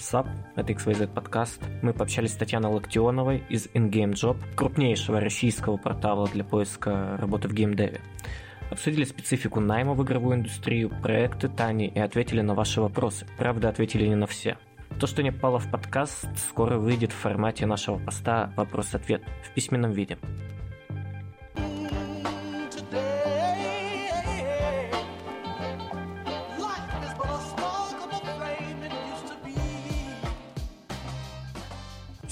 Sup, 0.00 0.26
это 0.56 0.72
XYZ 0.72 1.08
подкаст. 1.08 1.60
Мы 1.82 1.92
пообщались 1.92 2.32
с 2.32 2.36
Татьяной 2.36 2.72
Локтионовой 2.72 3.44
из 3.48 3.66
InGame 3.66 4.12
Job, 4.12 4.36
крупнейшего 4.54 5.20
российского 5.20 5.76
портала 5.76 6.26
для 6.28 6.42
поиска 6.42 7.16
работы 7.18 7.48
в 7.48 7.52
геймдеве. 7.52 8.00
Обсудили 8.70 9.04
специфику 9.04 9.60
найма 9.60 9.94
в 9.94 10.02
игровую 10.02 10.36
индустрию, 10.36 10.90
проекты 11.02 11.48
Тани 11.48 11.86
и 11.86 11.98
ответили 11.98 12.40
на 12.40 12.54
ваши 12.54 12.80
вопросы. 12.80 13.26
Правда, 13.36 13.68
ответили 13.68 14.06
не 14.06 14.14
на 14.14 14.26
все. 14.26 14.56
То, 14.98 15.06
что 15.06 15.22
не 15.22 15.32
попало 15.32 15.58
в 15.58 15.70
подкаст, 15.70 16.26
скоро 16.36 16.78
выйдет 16.78 17.12
в 17.12 17.16
формате 17.16 17.66
нашего 17.66 17.98
поста 17.98 18.52
«Вопрос-ответ» 18.56 19.22
в 19.44 19.54
письменном 19.54 19.92
виде. 19.92 20.18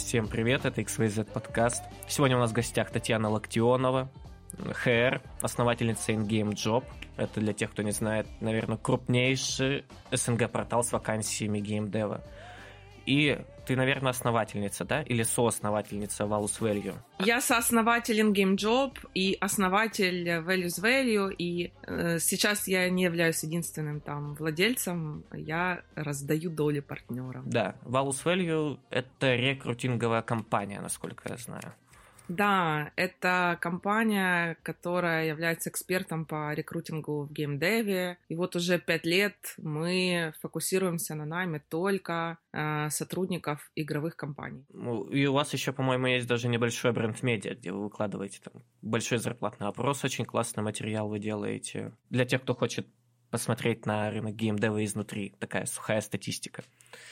Всем 0.08 0.26
привет, 0.26 0.64
это 0.64 0.80
XYZ 0.80 1.30
подкаст. 1.34 1.84
Сегодня 2.06 2.38
у 2.38 2.40
нас 2.40 2.52
в 2.52 2.54
гостях 2.54 2.90
Татьяна 2.90 3.28
Локтионова, 3.28 4.10
ХР, 4.72 5.20
основательница 5.42 6.12
InGame 6.12 6.54
Job. 6.54 6.82
Это 7.18 7.40
для 7.40 7.52
тех, 7.52 7.70
кто 7.70 7.82
не 7.82 7.90
знает, 7.90 8.26
наверное, 8.40 8.78
крупнейший 8.78 9.84
СНГ-портал 10.10 10.82
с 10.82 10.92
вакансиями 10.92 11.60
геймдева. 11.60 12.24
И 13.04 13.38
ты, 13.68 13.76
наверное, 13.76 14.10
основательница, 14.10 14.86
да? 14.86 15.02
Или 15.02 15.22
соосновательница 15.24 16.24
Valus 16.24 16.58
Value? 16.58 16.94
Я 17.18 17.42
сооснователь 17.42 18.18
Game 18.32 18.56
Job 18.56 18.96
и 19.14 19.36
основатель 19.40 20.26
Values 20.26 20.82
Value. 20.82 21.34
И 21.36 21.70
э, 21.82 22.18
сейчас 22.18 22.66
я 22.66 22.88
не 22.88 23.02
являюсь 23.02 23.42
единственным 23.42 24.00
там 24.00 24.34
владельцем. 24.36 25.22
Я 25.34 25.82
раздаю 25.94 26.50
доли 26.50 26.80
партнерам. 26.80 27.44
Да, 27.50 27.74
Valus 27.84 28.24
Value— 28.24 28.78
это 28.90 29.34
рекрутинговая 29.34 30.22
компания, 30.22 30.80
насколько 30.80 31.28
я 31.28 31.36
знаю. 31.36 31.74
Да, 32.28 32.92
это 32.96 33.58
компания, 33.60 34.56
которая 34.62 35.26
является 35.26 35.70
экспертом 35.70 36.26
по 36.26 36.52
рекрутингу 36.52 37.24
в 37.24 37.32
геймдеве. 37.32 38.18
И 38.28 38.34
вот 38.34 38.54
уже 38.54 38.78
пять 38.78 39.06
лет 39.06 39.34
мы 39.56 40.34
фокусируемся 40.40 41.14
на 41.14 41.24
найме 41.24 41.62
только 41.68 42.38
э, 42.52 42.90
сотрудников 42.90 43.70
игровых 43.74 44.16
компаний. 44.16 44.64
Ну, 44.72 45.04
и 45.04 45.26
у 45.26 45.32
вас 45.32 45.52
еще, 45.54 45.72
по-моему, 45.72 46.06
есть 46.06 46.28
даже 46.28 46.48
небольшой 46.48 46.92
бренд-медиа, 46.92 47.54
где 47.54 47.72
вы 47.72 47.84
выкладываете 47.84 48.40
там 48.42 48.62
большой 48.82 49.18
зарплатный 49.18 49.66
опрос, 49.66 50.04
очень 50.04 50.24
классный 50.24 50.62
материал 50.62 51.08
вы 51.08 51.18
делаете. 51.18 51.92
Для 52.10 52.24
тех, 52.24 52.42
кто 52.42 52.54
хочет 52.54 52.86
посмотреть 53.30 53.86
на 53.86 54.10
рынок 54.10 54.34
геймдева 54.34 54.84
изнутри. 54.84 55.34
Такая 55.38 55.66
сухая 55.66 56.00
статистика. 56.00 56.62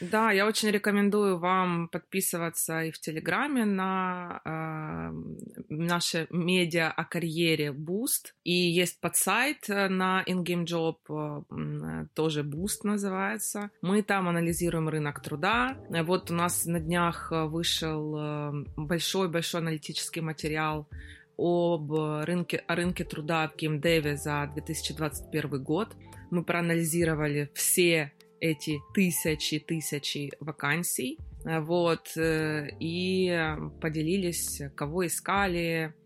Да, 0.00 0.30
я 0.32 0.46
очень 0.46 0.70
рекомендую 0.70 1.38
вам 1.38 1.88
подписываться 1.88 2.82
и 2.82 2.90
в 2.90 2.98
Телеграме 2.98 3.64
на 3.64 4.40
э, 4.44 5.64
наше 5.68 6.26
медиа 6.30 6.90
о 6.90 7.04
карьере 7.04 7.68
Boost. 7.68 8.32
И 8.44 8.52
есть 8.52 9.00
подсайт 9.00 9.68
на 9.68 10.22
InGame 10.26 10.64
Job, 10.64 10.96
э, 11.08 12.06
тоже 12.14 12.42
Boost 12.42 12.80
называется. 12.84 13.70
Мы 13.82 14.02
там 14.02 14.28
анализируем 14.28 14.88
рынок 14.88 15.20
труда. 15.22 15.76
Вот 15.90 16.30
у 16.30 16.34
нас 16.34 16.64
на 16.66 16.80
днях 16.80 17.28
вышел 17.30 18.54
большой-большой 18.76 19.60
аналитический 19.60 20.22
материал 20.22 20.88
об 21.36 21.92
рынке, 21.92 22.58
о 22.66 22.74
рынке 22.74 23.04
труда 23.04 23.48
в 23.48 23.56
геймдеве 23.56 24.16
за 24.16 24.50
2021 24.54 25.62
год. 25.62 25.96
Мы 26.30 26.44
проанализировали 26.44 27.50
все 27.54 28.12
эти 28.40 28.78
тысячи-тысячи 28.94 30.32
вакансий, 30.40 31.18
вот, 31.44 32.16
э, 32.16 32.68
и 32.80 33.54
поделились, 33.80 34.62
кого 34.74 35.06
искали, 35.06 35.94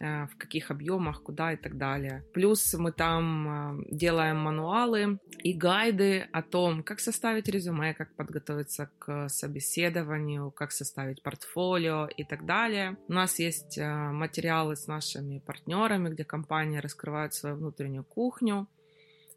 в 0.00 0.36
каких 0.38 0.70
объемах, 0.70 1.22
куда 1.22 1.52
и 1.52 1.56
так 1.56 1.76
далее. 1.76 2.24
Плюс 2.32 2.74
мы 2.74 2.92
там 2.92 3.80
э, 3.80 3.84
делаем 3.90 4.38
мануалы 4.38 5.18
и 5.42 5.52
гайды 5.52 6.28
о 6.32 6.42
том, 6.42 6.82
как 6.82 7.00
составить 7.00 7.48
резюме, 7.48 7.94
как 7.94 8.14
подготовиться 8.16 8.90
к 8.98 9.28
собеседованию, 9.28 10.50
как 10.50 10.72
составить 10.72 11.22
портфолио 11.22 12.06
и 12.06 12.24
так 12.24 12.46
далее. 12.46 12.96
У 13.08 13.12
нас 13.12 13.38
есть 13.38 13.78
э, 13.78 13.86
материалы 13.86 14.76
с 14.76 14.86
нашими 14.86 15.38
партнерами, 15.38 16.10
где 16.10 16.24
компании 16.24 16.78
раскрывают 16.78 17.34
свою 17.34 17.56
внутреннюю 17.56 18.04
кухню, 18.04 18.68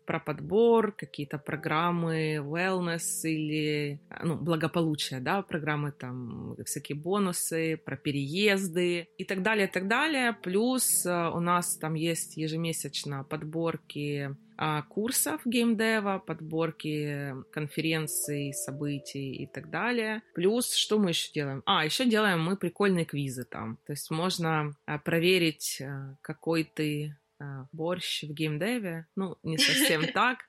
про 0.06 0.20
подбор, 0.20 0.92
какие-то 0.92 1.38
программы 1.38 2.36
wellness 2.36 3.24
или 3.24 4.00
ну, 4.22 4.36
благополучие, 4.36 5.20
да, 5.20 5.42
программы 5.42 5.92
там, 5.92 6.56
всякие 6.66 6.98
бонусы, 6.98 7.78
про 7.78 7.98
переезды 7.98 9.08
и 9.18 9.26
так 9.26 9.42
далее, 9.42 9.68
и 9.68 9.72
так 9.72 9.88
далее. 9.88 10.38
Плюс 10.42 11.06
э, 11.06 11.30
у 11.30 11.40
нас 11.40 11.78
там 11.78 11.94
есть 11.94 12.38
ежемесячно 12.38 13.24
подборки 13.24 14.36
а, 14.58 14.84
курсов 14.84 15.42
геймдева, 15.46 16.20
подборки 16.20 17.34
конференций, 17.52 18.54
событий 18.54 19.36
и 19.36 19.48
так 19.48 19.70
далее. 19.70 20.22
Плюс, 20.34 20.74
что 20.74 21.00
мы 21.00 21.10
еще 21.10 21.32
делаем? 21.34 21.64
А, 21.66 21.86
еще 21.86 22.06
делаем 22.06 22.42
мы 22.42 22.56
прикольные 22.56 23.06
квизы 23.06 23.46
там. 23.46 23.78
То 23.86 23.94
есть 23.94 24.12
можно 24.12 24.74
а, 24.86 25.00
проверить, 25.00 25.82
э, 25.82 26.16
какой 26.22 26.64
ты 26.64 27.10
а, 27.10 27.23
борщ 27.72 28.24
в 28.24 28.34
геймдеве. 28.34 29.08
Ну, 29.16 29.38
не 29.44 29.58
совсем 29.58 30.08
так. 30.14 30.40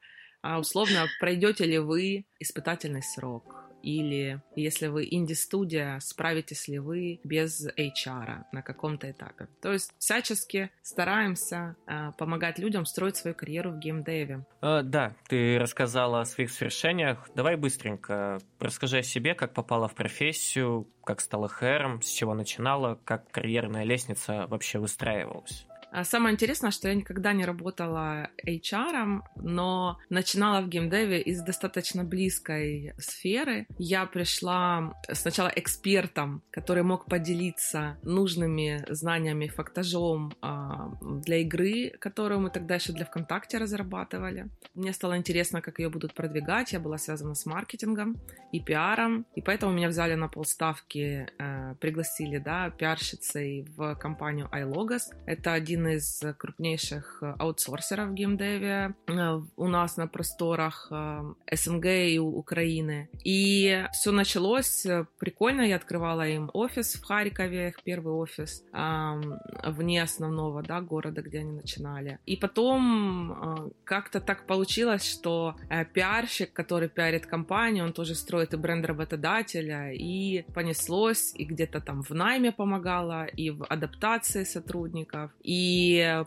А 0.42 0.58
условно, 0.58 1.06
пройдете 1.20 1.64
ли 1.64 1.78
вы 1.78 2.26
испытательный 2.38 3.02
срок? 3.02 3.64
Или 3.84 4.40
если 4.56 4.86
вы 4.86 5.06
инди-студия, 5.10 5.98
справитесь 6.00 6.68
ли 6.68 6.78
вы 6.78 7.20
без 7.22 7.66
HR 7.68 8.44
на 8.50 8.62
каком-то 8.62 9.10
этапе? 9.10 9.48
То 9.60 9.72
есть 9.72 9.92
всячески 9.98 10.70
стараемся 10.82 11.76
э, 11.86 12.12
помогать 12.16 12.58
людям 12.58 12.86
строить 12.86 13.16
свою 13.16 13.34
карьеру 13.34 13.72
в 13.72 13.78
геймдеве. 13.78 14.46
Э, 14.62 14.80
да, 14.82 15.14
ты 15.28 15.58
рассказала 15.58 16.22
о 16.22 16.24
своих 16.24 16.50
свершениях. 16.50 17.28
Давай 17.34 17.56
быстренько 17.56 18.38
расскажи 18.58 18.98
о 18.98 19.02
себе, 19.02 19.34
как 19.34 19.52
попала 19.52 19.86
в 19.86 19.94
профессию, 19.94 20.88
как 21.04 21.20
стала 21.20 21.48
хэром, 21.48 22.00
с 22.00 22.08
чего 22.08 22.34
начинала, 22.34 22.98
как 23.04 23.30
карьерная 23.30 23.84
лестница 23.84 24.46
вообще 24.46 24.78
выстраивалась. 24.78 25.66
А 25.94 26.02
самое 26.02 26.32
интересное, 26.32 26.72
что 26.72 26.88
я 26.88 26.94
никогда 26.96 27.32
не 27.32 27.44
работала 27.44 28.28
HR, 28.44 29.20
но 29.36 30.00
начинала 30.10 30.60
в 30.60 30.68
геймдеве 30.68 31.20
из 31.20 31.40
достаточно 31.40 32.02
близкой 32.02 32.94
сферы. 32.98 33.68
Я 33.78 34.04
пришла 34.06 34.92
сначала 35.12 35.52
экспертом, 35.54 36.42
который 36.50 36.82
мог 36.82 37.04
поделиться 37.06 37.96
нужными 38.02 38.84
знаниями, 38.88 39.46
фактажом 39.46 40.32
а, 40.40 40.90
для 41.00 41.36
игры, 41.36 41.90
которую 42.00 42.40
мы 42.40 42.50
тогда 42.50 42.74
еще 42.74 42.92
для 42.92 43.04
ВКонтакте 43.04 43.58
разрабатывали. 43.58 44.48
Мне 44.74 44.92
стало 44.92 45.16
интересно, 45.16 45.62
как 45.62 45.78
ее 45.78 45.90
будут 45.90 46.12
продвигать. 46.12 46.72
Я 46.72 46.80
была 46.80 46.98
связана 46.98 47.36
с 47.36 47.46
маркетингом 47.46 48.16
и 48.50 48.58
пиаром, 48.58 49.26
и 49.36 49.40
поэтому 49.40 49.72
меня 49.72 49.88
взяли 49.90 50.14
на 50.14 50.26
полставки, 50.26 51.28
э, 51.38 51.76
пригласили, 51.80 52.38
да, 52.38 52.70
пиарщицей 52.70 53.68
в 53.76 53.94
компанию 53.94 54.48
iLogos. 54.52 55.02
Это 55.26 55.52
один 55.52 55.83
из 55.88 56.22
крупнейших 56.38 57.18
э, 57.22 57.34
аутсорсеров 57.38 58.10
в 58.10 58.14
геймдеве 58.14 58.94
э, 59.06 59.40
у 59.56 59.68
нас 59.68 59.96
на 59.96 60.06
просторах 60.06 60.88
э, 60.90 61.22
СНГ 61.52 61.86
и 61.86 62.18
Украины. 62.18 63.08
И 63.24 63.84
все 63.92 64.10
началось 64.10 64.86
прикольно. 65.18 65.62
Я 65.62 65.76
открывала 65.76 66.26
им 66.26 66.50
офис 66.52 66.94
в 66.94 67.04
Харькове, 67.04 67.68
их 67.68 67.82
первый 67.82 68.14
офис, 68.14 68.64
вне 68.72 70.02
основного 70.02 70.62
да, 70.62 70.80
города, 70.80 71.22
где 71.22 71.40
они 71.40 71.52
начинали. 71.52 72.18
И 72.26 72.36
потом 72.36 73.72
как-то 73.84 74.20
так 74.20 74.46
получилось, 74.46 75.04
что 75.04 75.56
пиарщик, 75.92 76.52
который 76.52 76.88
пиарит 76.88 77.26
компанию, 77.26 77.84
он 77.84 77.92
тоже 77.92 78.14
строит 78.14 78.54
и 78.54 78.56
бренд 78.56 78.86
работодателя, 78.86 79.92
и 79.92 80.42
понеслось, 80.54 81.32
и 81.34 81.44
где-то 81.44 81.80
там 81.80 82.02
в 82.02 82.10
найме 82.10 82.52
помогала, 82.52 83.26
и 83.26 83.50
в 83.50 83.64
адаптации 83.64 84.44
сотрудников. 84.44 85.30
И 85.42 85.63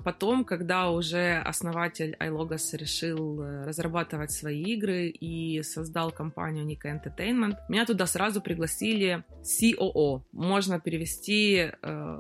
потом, 0.04 0.46
когда 0.46 0.90
уже 0.90 1.38
основатель 1.46 2.16
iLogos 2.20 2.76
решил 2.78 3.42
э, 3.42 3.66
разрабатывать 3.66 4.32
свои 4.32 4.62
игры 4.64 5.08
и 5.08 5.62
создал 5.64 6.12
компанию 6.12 6.66
Nika 6.66 6.92
Entertainment, 6.92 7.56
меня 7.70 7.86
туда 7.86 8.06
сразу 8.06 8.42
пригласили 8.42 9.24
COO. 9.44 10.24
Можно 10.32 10.80
перевести 10.80 11.72
э, 11.82 12.20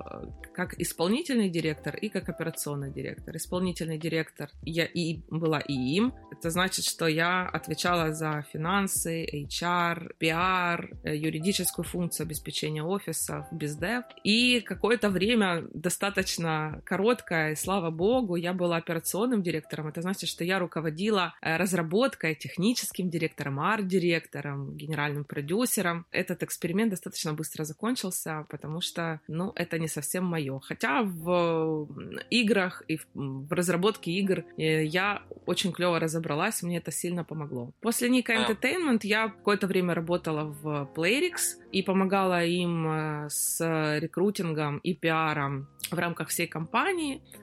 как 0.54 0.80
исполнительный 0.80 1.50
директор 1.50 1.96
и 1.96 2.10
как 2.10 2.30
операционный 2.30 2.92
директор. 2.92 3.36
Исполнительный 3.36 3.98
директор 3.98 4.50
я 4.64 4.86
и 4.86 5.22
была 5.30 5.60
и 5.60 5.74
им. 5.74 6.14
Это 6.32 6.50
значит, 6.50 6.86
что 6.86 7.08
я 7.08 7.48
отвечала 7.48 8.14
за 8.14 8.44
финансы, 8.52 9.26
HR, 9.26 10.12
PR, 10.20 10.96
э, 11.04 11.16
юридическую 11.16 11.86
функцию 11.86 12.26
обеспечения 12.26 12.84
офиса, 12.84 13.48
бездев. 13.52 14.04
И 14.24 14.62
какое-то 14.62 15.10
время 15.10 15.64
достаточно 15.74 16.82
короткое 16.86 17.07
короткая, 17.08 17.52
и 17.52 17.56
слава 17.56 17.90
богу, 17.90 18.36
я 18.36 18.54
была 18.54 18.78
операционным 18.78 19.42
директором. 19.42 19.88
Это 19.88 20.02
значит, 20.02 20.30
что 20.30 20.44
я 20.44 20.60
руководила 20.60 21.34
э, 21.42 21.58
разработкой, 21.58 22.36
техническим 22.36 23.10
директором, 23.10 23.60
арт-директором, 23.60 24.76
генеральным 24.76 25.24
продюсером. 25.24 26.06
Этот 26.12 26.44
эксперимент 26.44 26.92
достаточно 26.92 27.34
быстро 27.34 27.64
закончился, 27.64 28.46
потому 28.50 28.82
что, 28.82 29.20
ну, 29.30 29.54
это 29.56 29.80
не 29.80 29.88
совсем 29.88 30.26
мое. 30.26 30.60
Хотя 30.60 31.04
в 31.04 31.88
играх 32.30 32.84
и 32.90 33.00
в 33.14 33.54
разработке 33.54 34.12
игр 34.12 34.44
э, 34.58 34.84
я 34.84 35.22
очень 35.46 35.72
клево 35.72 36.00
разобралась, 36.00 36.64
мне 36.64 36.80
это 36.80 36.92
сильно 36.92 37.24
помогло. 37.24 37.72
После 37.82 38.10
Ника 38.10 38.34
Entertainment 38.34 39.00
я 39.04 39.30
какое-то 39.30 39.68
время 39.68 39.94
работала 39.94 40.44
в 40.44 40.90
Playrix 40.96 41.56
и 41.72 41.84
помогала 41.84 42.44
им 42.44 42.88
э, 42.88 43.30
с 43.30 43.98
рекрутингом 44.00 44.80
и 44.80 44.94
пиаром 44.94 45.68
в 45.92 46.00
рамках 46.00 46.30
всей 46.30 46.48
компании 46.48 46.97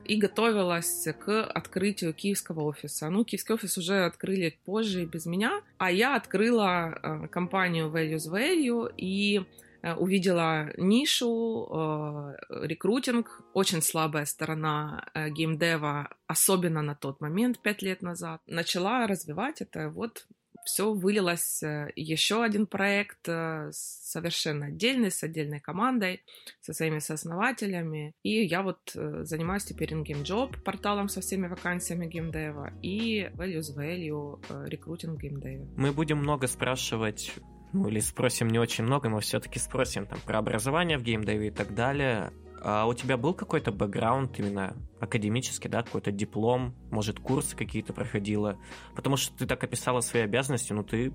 и 0.04 0.16
готовилась 0.16 1.06
к 1.18 1.44
открытию 1.44 2.12
киевского 2.12 2.62
офиса. 2.62 3.10
Ну, 3.10 3.24
киевский 3.24 3.54
офис 3.54 3.78
уже 3.78 4.04
открыли 4.04 4.58
позже 4.64 5.04
без 5.04 5.26
меня, 5.26 5.62
а 5.78 5.90
я 5.90 6.16
открыла 6.16 6.98
э, 7.02 7.28
компанию 7.28 7.90
Values 7.90 8.30
Value 8.30 8.92
и 8.96 9.44
э, 9.82 9.94
увидела 9.94 10.70
нишу, 10.76 12.34
рекрутинг, 12.50 13.42
очень 13.52 13.82
слабая 13.82 14.24
сторона 14.24 15.06
геймдева, 15.14 16.08
особенно 16.26 16.82
на 16.82 16.94
тот 16.94 17.20
момент, 17.20 17.60
пять 17.60 17.82
лет 17.82 18.02
назад. 18.02 18.40
Начала 18.46 19.06
развивать 19.06 19.60
это, 19.60 19.88
вот 19.88 20.26
все 20.64 20.92
вылилось 20.92 21.62
э, 21.62 21.90
еще 21.94 22.42
один 22.42 22.66
проект 22.66 23.28
э, 23.28 23.70
совершенно 23.72 24.66
отдельный, 24.66 25.10
с 25.10 25.22
отдельной 25.22 25.60
командой, 25.60 26.22
со 26.60 26.72
своими 26.72 26.98
сооснователями. 26.98 28.14
И 28.22 28.44
я 28.44 28.62
вот 28.62 28.92
э, 28.94 29.24
занимаюсь 29.24 29.64
теперь 29.64 29.92
InGame 29.92 30.22
Job, 30.22 30.62
порталом 30.62 31.08
со 31.08 31.20
всеми 31.20 31.46
вакансиями 31.46 32.06
геймдева, 32.06 32.72
и 32.82 33.30
Values 33.34 33.76
Value, 33.76 34.68
рекрутинг 34.68 35.20
геймдева. 35.20 35.68
Мы 35.76 35.92
будем 35.92 36.18
много 36.18 36.46
спрашивать 36.46 37.32
ну 37.72 37.88
или 37.88 37.98
спросим 37.98 38.48
не 38.48 38.60
очень 38.60 38.84
много, 38.84 39.08
но 39.08 39.18
все-таки 39.18 39.58
спросим 39.58 40.06
там 40.06 40.20
про 40.24 40.38
образование 40.38 40.96
в 40.96 41.02
геймдеве 41.02 41.48
и 41.48 41.50
так 41.50 41.74
далее. 41.74 42.32
А 42.66 42.86
у 42.86 42.94
тебя 42.94 43.18
был 43.18 43.34
какой-то 43.34 43.72
бэкграунд 43.72 44.38
именно 44.38 44.74
академический, 44.98 45.68
да, 45.68 45.82
какой-то 45.82 46.10
диплом, 46.10 46.74
может, 46.90 47.20
курсы 47.20 47.54
какие-то 47.54 47.92
проходила? 47.92 48.58
Потому 48.96 49.18
что 49.18 49.36
ты 49.36 49.46
так 49.46 49.62
описала 49.62 50.00
свои 50.00 50.22
обязанности, 50.22 50.72
но 50.72 50.82
ты 50.82 51.12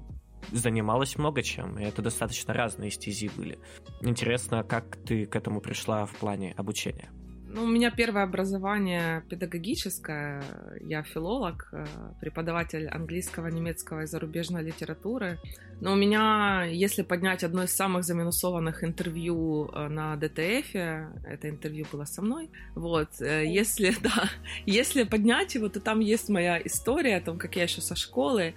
занималась 0.51 1.17
много 1.17 1.41
чем, 1.41 1.79
и 1.79 1.83
это 1.83 2.03
достаточно 2.03 2.53
разные 2.53 2.91
стези 2.91 3.31
были. 3.35 3.57
Интересно, 4.01 4.63
как 4.63 4.97
ты 4.97 5.25
к 5.25 5.35
этому 5.35 5.59
пришла 5.59 6.05
в 6.05 6.15
плане 6.17 6.53
обучения? 6.55 7.09
Ну, 7.51 7.63
у 7.63 7.67
меня 7.67 7.89
первое 7.89 8.23
образование 8.23 9.23
педагогическое. 9.27 10.43
Я 10.81 11.01
филолог, 11.01 11.67
э, 11.71 11.85
преподаватель 12.21 12.87
английского, 12.87 13.47
немецкого 13.47 14.01
и 14.01 14.05
зарубежной 14.05 14.63
литературы. 14.63 15.39
Но 15.81 15.93
у 15.93 15.95
меня, 15.95 16.65
если 16.65 17.01
поднять 17.01 17.43
одно 17.43 17.63
из 17.63 17.75
самых 17.75 18.03
заминусованных 18.03 18.83
интервью 18.83 19.67
э, 19.73 19.87
на 19.87 20.15
ДТФ, 20.15 20.75
это 20.75 21.49
интервью 21.49 21.87
было 21.91 22.05
со 22.05 22.21
мной, 22.21 22.51
вот, 22.75 23.19
э, 23.19 23.47
если, 23.47 23.95
да, 24.03 24.29
если 24.67 25.01
поднять 25.01 25.55
его, 25.55 25.69
то 25.69 25.79
там 25.79 26.01
есть 26.01 26.29
моя 26.29 26.61
история 26.63 27.17
о 27.17 27.21
том, 27.21 27.39
как 27.39 27.55
я 27.55 27.63
еще 27.63 27.81
со 27.81 27.95
школы 27.95 28.53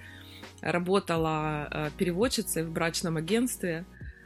работала 0.61 1.91
переводчицей 1.97 2.63
в 2.63 2.71
брачном 2.71 3.17
агентстве, 3.17 3.85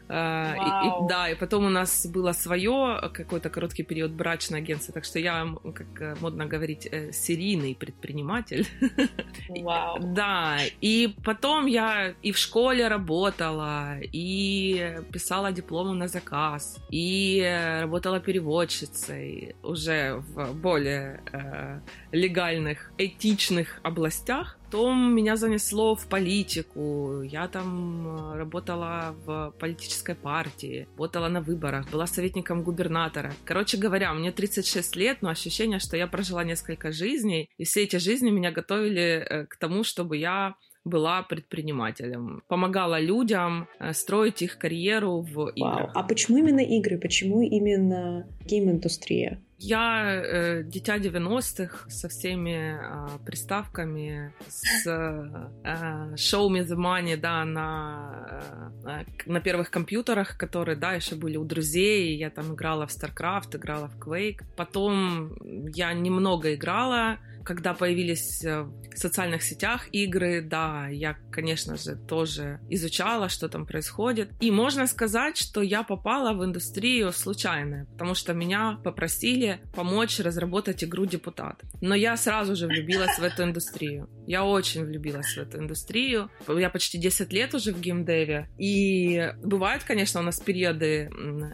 Uh, 0.08 0.54
и, 0.54 1.04
и, 1.04 1.08
да, 1.08 1.28
и 1.30 1.34
потом 1.34 1.66
у 1.66 1.68
нас 1.68 2.06
было 2.06 2.32
свое 2.32 3.10
какой-то 3.12 3.50
короткий 3.50 3.82
период 3.82 4.12
брачное 4.12 4.60
агентство, 4.60 4.94
так 4.94 5.04
что 5.04 5.18
я, 5.18 5.46
как 5.74 6.00
э, 6.00 6.14
модно 6.20 6.46
говорить, 6.46 6.88
э, 6.90 7.10
серийный 7.12 7.74
предприниматель. 7.74 8.68
Вау. 9.48 9.98
да, 10.00 10.58
и 10.80 11.14
потом 11.24 11.66
я 11.66 12.14
и 12.22 12.30
в 12.30 12.38
школе 12.38 12.86
работала, 12.88 13.98
и 14.00 14.96
писала 15.12 15.50
дипломы 15.50 15.94
на 15.94 16.06
заказ, 16.08 16.78
и 16.90 17.42
работала 17.80 18.20
переводчицей 18.20 19.56
уже 19.62 20.22
в 20.34 20.54
более 20.54 21.20
э, 21.32 21.80
легальных, 22.12 22.92
этичных 22.98 23.80
областях. 23.82 24.56
Потом 24.66 25.14
меня 25.14 25.36
занесло 25.36 25.94
в 25.94 26.06
политику. 26.08 27.22
Я 27.22 27.46
там 27.46 28.08
э, 28.08 28.36
работала 28.36 29.14
в 29.24 29.54
политической 29.60 30.16
партии, 30.16 30.88
работала 30.92 31.28
на 31.28 31.40
выборах, 31.40 31.90
была 31.92 32.06
советником 32.06 32.64
губернатора. 32.64 33.32
Короче 33.44 33.76
говоря, 33.76 34.12
мне 34.12 34.32
36 34.32 34.96
лет, 34.96 35.18
но 35.22 35.28
ощущение, 35.28 35.78
что 35.78 35.96
я 35.96 36.08
прожила 36.08 36.42
несколько 36.42 36.90
жизней, 36.90 37.48
и 37.58 37.64
все 37.64 37.84
эти 37.84 37.96
жизни 37.96 38.30
меня 38.30 38.50
готовили 38.50 39.02
э, 39.02 39.46
к 39.46 39.56
тому, 39.56 39.84
чтобы 39.84 40.16
я 40.16 40.56
была 40.84 41.22
предпринимателем, 41.22 42.42
помогала 42.48 43.00
людям 43.00 43.68
э, 43.78 43.92
строить 43.92 44.42
их 44.42 44.58
карьеру 44.58 45.20
в 45.20 45.48
играх. 45.54 45.74
Вау. 45.74 45.90
А 45.94 46.02
почему 46.02 46.38
именно 46.38 46.60
игры? 46.60 46.98
Почему 46.98 47.42
именно 47.42 48.26
гейм-индустрия? 48.44 49.40
Я 49.58 50.22
э, 50.22 50.62
дитя 50.64 50.98
90-х 50.98 51.88
со 51.88 52.08
всеми 52.08 52.78
э, 52.78 53.18
приставками, 53.24 54.34
с 54.48 54.86
э, 54.86 56.14
Show 56.14 56.48
Me 56.50 56.62
the 56.62 56.76
Money, 56.76 57.16
да, 57.16 57.44
на, 57.46 58.42
э, 58.84 59.04
на 59.24 59.40
первых 59.40 59.70
компьютерах, 59.70 60.36
которые, 60.36 60.76
да, 60.76 60.92
еще 60.92 61.14
были 61.14 61.38
у 61.38 61.44
друзей. 61.44 62.18
Я 62.18 62.28
там 62.28 62.54
играла 62.54 62.86
в 62.86 62.90
StarCraft, 62.90 63.56
играла 63.56 63.88
в 63.88 63.98
Quake. 63.98 64.42
Потом 64.56 65.34
я 65.74 65.94
немного 65.94 66.54
играла, 66.54 67.18
когда 67.46 67.74
появились 67.74 68.44
э, 68.44 68.62
в 68.62 68.98
социальных 68.98 69.42
сетях 69.42 69.86
игры, 69.92 70.42
да, 70.42 70.88
я, 70.88 71.16
конечно 71.30 71.76
же, 71.76 71.94
тоже 71.96 72.58
изучала, 72.68 73.28
что 73.28 73.48
там 73.48 73.66
происходит. 73.66 74.30
И 74.40 74.50
можно 74.50 74.86
сказать, 74.88 75.36
что 75.36 75.62
я 75.62 75.84
попала 75.84 76.32
в 76.32 76.44
индустрию 76.44 77.12
случайно, 77.12 77.86
потому 77.92 78.14
что 78.14 78.34
меня 78.34 78.80
попросили 78.82 79.60
помочь 79.74 80.18
разработать 80.18 80.82
игру 80.82 81.06
«Депутат». 81.06 81.62
Но 81.80 81.94
я 81.94 82.16
сразу 82.16 82.56
же 82.56 82.66
влюбилась 82.66 83.18
в 83.18 83.22
эту 83.22 83.44
индустрию. 83.44 84.08
Я 84.26 84.44
очень 84.44 84.84
влюбилась 84.84 85.36
в 85.36 85.38
эту 85.38 85.58
индустрию. 85.58 86.28
Я 86.48 86.68
почти 86.68 86.98
10 86.98 87.32
лет 87.32 87.54
уже 87.54 87.72
в 87.72 87.80
геймдеве. 87.80 88.48
И 88.58 89.32
бывают, 89.44 89.84
конечно, 89.84 90.20
у 90.20 90.24
нас 90.24 90.40
периоды 90.40 91.10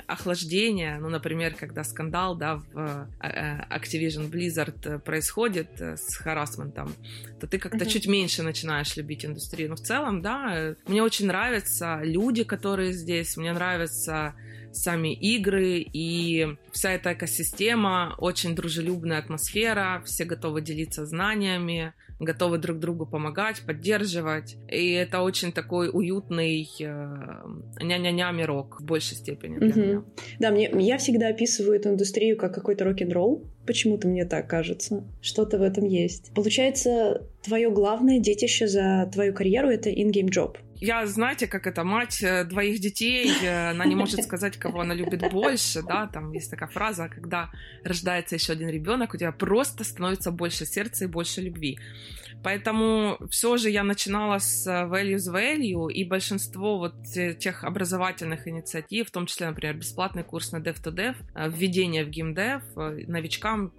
охлаждения. 0.06 0.98
Ну, 0.98 1.10
например, 1.10 1.54
когда 1.54 1.84
скандал, 1.84 2.34
да, 2.34 2.56
в 2.56 2.64
э, 2.74 3.06
э, 3.20 3.78
Activision 3.78 4.30
Blizzard 4.30 5.00
происходит, 5.00 5.81
с 5.82 6.16
харасментом, 6.16 6.94
то 7.40 7.46
ты 7.46 7.58
как-то 7.58 7.84
mm-hmm. 7.84 7.88
чуть 7.88 8.06
меньше 8.06 8.42
начинаешь 8.42 8.96
любить 8.96 9.24
индустрию. 9.24 9.70
Но 9.70 9.76
в 9.76 9.80
целом, 9.80 10.22
да, 10.22 10.74
мне 10.86 11.02
очень 11.02 11.26
нравятся 11.26 12.00
люди, 12.02 12.44
которые 12.44 12.92
здесь, 12.92 13.36
мне 13.36 13.52
нравятся 13.52 14.34
сами 14.72 15.14
игры 15.14 15.78
и 15.80 16.56
вся 16.72 16.92
эта 16.92 17.12
экосистема, 17.12 18.14
очень 18.18 18.54
дружелюбная 18.54 19.18
атмосфера, 19.18 20.02
все 20.06 20.24
готовы 20.24 20.62
делиться 20.62 21.04
знаниями, 21.04 21.92
готовы 22.24 22.58
друг 22.58 22.78
другу 22.78 23.06
помогать, 23.06 23.62
поддерживать. 23.66 24.56
И 24.68 24.92
это 24.92 25.20
очень 25.20 25.52
такой 25.52 25.90
уютный 25.92 26.68
э, 26.80 26.84
ня-ня-ня 27.80 28.30
мирок 28.32 28.80
в 28.80 28.84
большей 28.84 29.16
степени 29.16 29.58
для 29.58 29.68
угу. 29.68 29.80
меня. 29.80 30.04
Да, 30.38 30.50
мне, 30.50 30.70
я 30.78 30.98
всегда 30.98 31.28
описываю 31.28 31.76
эту 31.76 31.90
индустрию 31.90 32.36
как 32.36 32.54
какой-то 32.54 32.84
рок-н-ролл. 32.84 33.44
Почему-то 33.66 34.08
мне 34.08 34.24
так 34.24 34.48
кажется. 34.48 35.04
Что-то 35.20 35.58
в 35.58 35.62
этом 35.62 35.84
есть. 35.84 36.32
Получается, 36.34 37.26
твое 37.42 37.70
главное 37.70 38.18
детище 38.18 38.66
за 38.66 39.08
твою 39.12 39.32
карьеру— 39.32 39.68
это 39.70 39.90
in-game 39.90 40.30
job. 40.30 40.56
Я, 40.84 41.06
знаете, 41.06 41.46
как 41.46 41.68
это, 41.68 41.84
мать 41.84 42.24
э, 42.24 42.42
двоих 42.42 42.80
детей, 42.80 43.32
э, 43.40 43.70
она 43.70 43.84
не 43.84 43.94
может 43.94 44.24
сказать, 44.24 44.56
кого 44.56 44.80
она 44.80 44.94
любит 44.94 45.30
больше, 45.30 45.80
да, 45.80 46.08
там 46.08 46.32
есть 46.32 46.50
такая 46.50 46.68
фраза, 46.68 47.08
когда 47.08 47.52
рождается 47.84 48.34
еще 48.34 48.54
один 48.54 48.68
ребенок, 48.68 49.14
у 49.14 49.16
тебя 49.16 49.30
просто 49.30 49.84
становится 49.84 50.32
больше 50.32 50.66
сердца 50.66 51.04
и 51.04 51.06
больше 51.06 51.40
любви. 51.40 51.78
Поэтому 52.42 53.18
все 53.30 53.56
же 53.56 53.70
я 53.70 53.84
начинала 53.84 54.38
с 54.38 54.66
э, 54.66 54.84
Values 54.86 55.32
Value, 55.32 55.92
и 55.92 56.04
большинство 56.04 56.78
вот 56.78 56.94
тех 57.38 57.64
образовательных 57.64 58.48
инициатив, 58.48 59.08
в 59.08 59.10
том 59.10 59.26
числе, 59.26 59.46
например, 59.46 59.76
бесплатный 59.76 60.24
курс 60.24 60.52
на 60.52 60.56
Dev2Dev, 60.56 61.14
э, 61.34 61.48
введение 61.48 62.04
в 62.04 62.08
GameDev, 62.08 62.62
э, 62.76 63.04
новичкам 63.06 63.72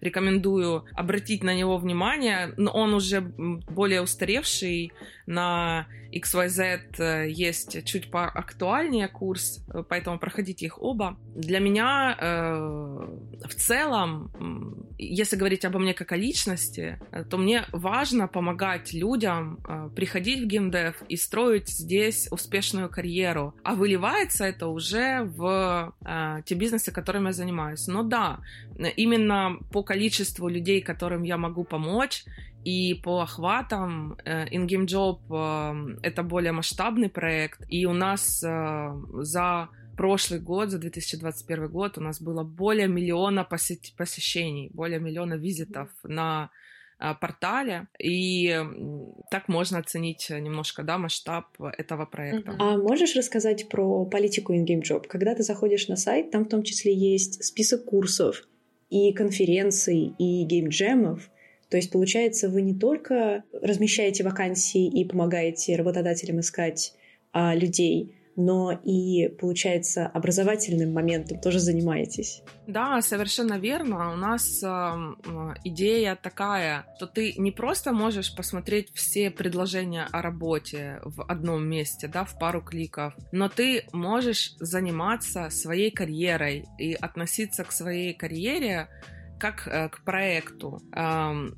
рекомендую 0.00 0.84
обратить 0.92 1.42
на 1.42 1.54
него 1.54 1.78
внимание. 1.78 2.54
Но 2.56 2.70
он 2.70 2.94
уже 2.94 3.20
более 3.20 4.02
устаревший, 4.02 4.92
на 5.26 5.86
XYZ 6.12 7.28
есть 7.28 7.84
чуть 7.84 8.10
поактуальнее 8.10 9.06
курс, 9.06 9.64
поэтому 9.88 10.18
проходите 10.18 10.66
их 10.66 10.82
оба. 10.82 11.16
Для 11.34 11.60
меня 11.60 12.16
э, 12.18 13.08
в 13.44 13.54
целом 13.54 14.30
если 15.02 15.36
говорить 15.36 15.64
обо 15.64 15.78
мне 15.78 15.94
как 15.94 16.12
о 16.12 16.16
личности, 16.16 17.00
то 17.30 17.38
мне 17.38 17.64
важно 17.72 18.28
помогать 18.28 18.92
людям 18.92 19.58
приходить 19.96 20.42
в 20.42 20.46
геймдев 20.46 21.02
и 21.08 21.16
строить 21.16 21.68
здесь 21.68 22.28
успешную 22.30 22.90
карьеру. 22.90 23.54
А 23.64 23.74
выливается 23.74 24.44
это 24.44 24.66
уже 24.66 25.22
в 25.22 25.94
те 26.44 26.54
бизнесы, 26.54 26.92
которыми 26.92 27.28
я 27.28 27.32
занимаюсь. 27.32 27.86
Но 27.86 28.02
да, 28.02 28.40
именно 28.96 29.56
по 29.72 29.82
количеству 29.82 30.48
людей, 30.48 30.82
которым 30.82 31.22
я 31.22 31.38
могу 31.38 31.64
помочь, 31.64 32.24
и 32.64 32.94
по 33.02 33.22
охватам 33.22 34.18
э, 34.24 34.46
InGame 34.50 34.86
Job 34.86 35.20
э, 35.30 35.96
это 36.02 36.22
более 36.22 36.52
масштабный 36.52 37.08
проект, 37.08 37.62
и 37.68 37.86
у 37.86 37.94
нас 37.94 38.42
э, 38.44 38.92
за 39.22 39.70
прошлый 40.00 40.40
год, 40.40 40.70
за 40.70 40.78
2021 40.78 41.68
год 41.68 41.98
у 41.98 42.00
нас 42.00 42.22
было 42.22 42.42
более 42.42 42.88
миллиона 42.88 43.44
посещений, 43.44 44.70
более 44.72 44.98
миллиона 44.98 45.34
визитов 45.34 45.90
на 46.04 46.50
портале, 47.20 47.86
и 47.98 48.64
так 49.30 49.48
можно 49.48 49.78
оценить 49.78 50.30
немножко, 50.30 50.82
да, 50.84 50.96
масштаб 50.96 51.44
этого 51.78 52.06
проекта. 52.06 52.56
А 52.58 52.78
можешь 52.78 53.14
рассказать 53.14 53.68
про 53.68 54.06
политику 54.06 54.54
InGame 54.54 54.80
Job? 54.80 55.06
Когда 55.06 55.34
ты 55.34 55.42
заходишь 55.42 55.88
на 55.88 55.96
сайт, 55.96 56.30
там 56.30 56.46
в 56.46 56.48
том 56.48 56.62
числе 56.62 56.94
есть 56.94 57.44
список 57.44 57.84
курсов 57.84 58.48
и 58.88 59.12
конференций, 59.12 60.14
и 60.18 60.44
геймджемов, 60.44 61.28
то 61.68 61.76
есть, 61.76 61.92
получается, 61.92 62.48
вы 62.48 62.62
не 62.62 62.74
только 62.74 63.44
размещаете 63.52 64.24
вакансии 64.24 64.86
и 64.88 65.04
помогаете 65.04 65.76
работодателям 65.76 66.40
искать 66.40 66.94
а, 67.32 67.54
людей, 67.54 68.14
но 68.36 68.72
и, 68.72 69.28
получается, 69.28 70.06
образовательным 70.06 70.92
моментом 70.92 71.40
тоже 71.40 71.58
занимаетесь. 71.58 72.42
Да, 72.66 73.00
совершенно 73.02 73.58
верно. 73.58 74.12
У 74.12 74.16
нас 74.16 74.62
э, 74.62 74.68
идея 75.64 76.16
такая, 76.16 76.86
что 76.96 77.06
ты 77.06 77.34
не 77.36 77.50
просто 77.50 77.92
можешь 77.92 78.34
посмотреть 78.34 78.92
все 78.94 79.30
предложения 79.30 80.06
о 80.10 80.22
работе 80.22 81.00
в 81.04 81.22
одном 81.22 81.66
месте, 81.68 82.08
да, 82.08 82.24
в 82.24 82.38
пару 82.38 82.62
кликов, 82.62 83.14
но 83.32 83.48
ты 83.48 83.84
можешь 83.92 84.54
заниматься 84.58 85.50
своей 85.50 85.90
карьерой 85.90 86.66
и 86.78 86.94
относиться 86.94 87.64
к 87.64 87.72
своей 87.72 88.14
карьере 88.14 88.88
как 89.40 89.66
э, 89.66 89.88
к 89.88 90.04
проекту. 90.04 90.80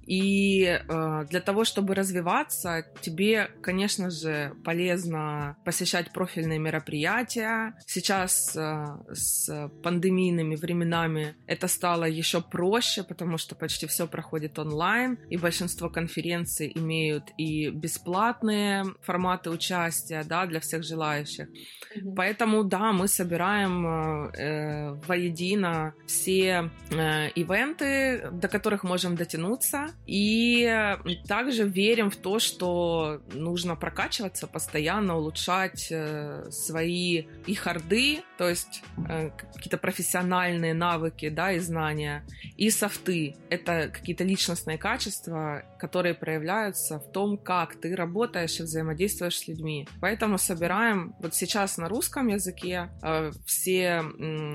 И 0.07 0.65
э, 0.65 1.25
для 1.29 1.41
того, 1.41 1.65
чтобы 1.65 1.95
развиваться, 1.95 2.85
тебе, 3.03 3.51
конечно 3.61 4.11
же, 4.11 4.55
полезно 4.65 5.57
посещать 5.65 6.13
профильные 6.13 6.59
мероприятия. 6.59 7.75
Сейчас 7.87 8.57
э, 8.57 8.87
с 9.13 9.71
пандемийными 9.83 10.57
временами 10.57 11.35
это 11.47 11.69
стало 11.69 12.05
еще 12.05 12.41
проще, 12.41 13.03
потому 13.03 13.39
что 13.39 13.55
почти 13.55 13.87
все 13.87 14.07
проходит 14.07 14.59
онлайн, 14.59 15.19
и 15.31 15.37
большинство 15.37 15.91
конференций 15.91 16.73
имеют 16.75 17.25
и 17.37 17.71
бесплатные 17.71 18.85
форматы 19.03 19.51
участия 19.51 20.25
да, 20.25 20.47
для 20.47 20.61
всех 20.61 20.85
желающих. 20.85 21.49
Mm-hmm. 21.49 22.15
Поэтому, 22.17 22.65
да, 22.65 22.93
мы 22.93 23.09
собираем 23.09 23.87
э, 23.87 24.93
воедино 25.07 25.95
все 26.07 26.71
э, 26.91 27.31
ивенты, 27.35 27.72
моменты, 27.73 28.31
до 28.33 28.49
которых 28.49 28.85
можем 28.85 29.17
дотянуться. 29.17 29.91
И 30.07 30.97
также 31.27 31.65
верим 31.65 32.11
в 32.11 32.17
то, 32.17 32.39
что 32.39 33.21
нужно 33.33 33.77
прокачиваться 33.77 34.47
постоянно, 34.47 35.17
улучшать 35.17 35.89
э, 35.91 36.51
свои 36.51 37.25
и 37.47 37.55
харды, 37.55 38.23
то 38.39 38.49
есть 38.49 38.83
э, 39.09 39.31
какие-то 39.55 39.79
профессиональные 39.79 40.75
навыки, 40.75 41.29
да, 41.29 41.53
и 41.53 41.59
знания, 41.59 42.25
и 42.57 42.71
софты. 42.71 43.37
Это 43.51 43.89
какие-то 43.93 44.25
личностные 44.25 44.79
качества, 44.79 45.63
которые 45.79 46.15
проявляются 46.15 46.99
в 46.99 47.13
том, 47.13 47.39
как 47.39 47.77
ты 47.81 47.95
работаешь 47.97 48.61
и 48.61 48.63
взаимодействуешь 48.63 49.39
с 49.39 49.49
людьми. 49.49 49.89
Поэтому 50.01 50.39
собираем 50.39 51.15
вот 51.21 51.35
сейчас 51.35 51.79
на 51.79 51.89
русском 51.89 52.29
языке 52.29 52.91
э, 53.03 53.31
все 53.47 54.03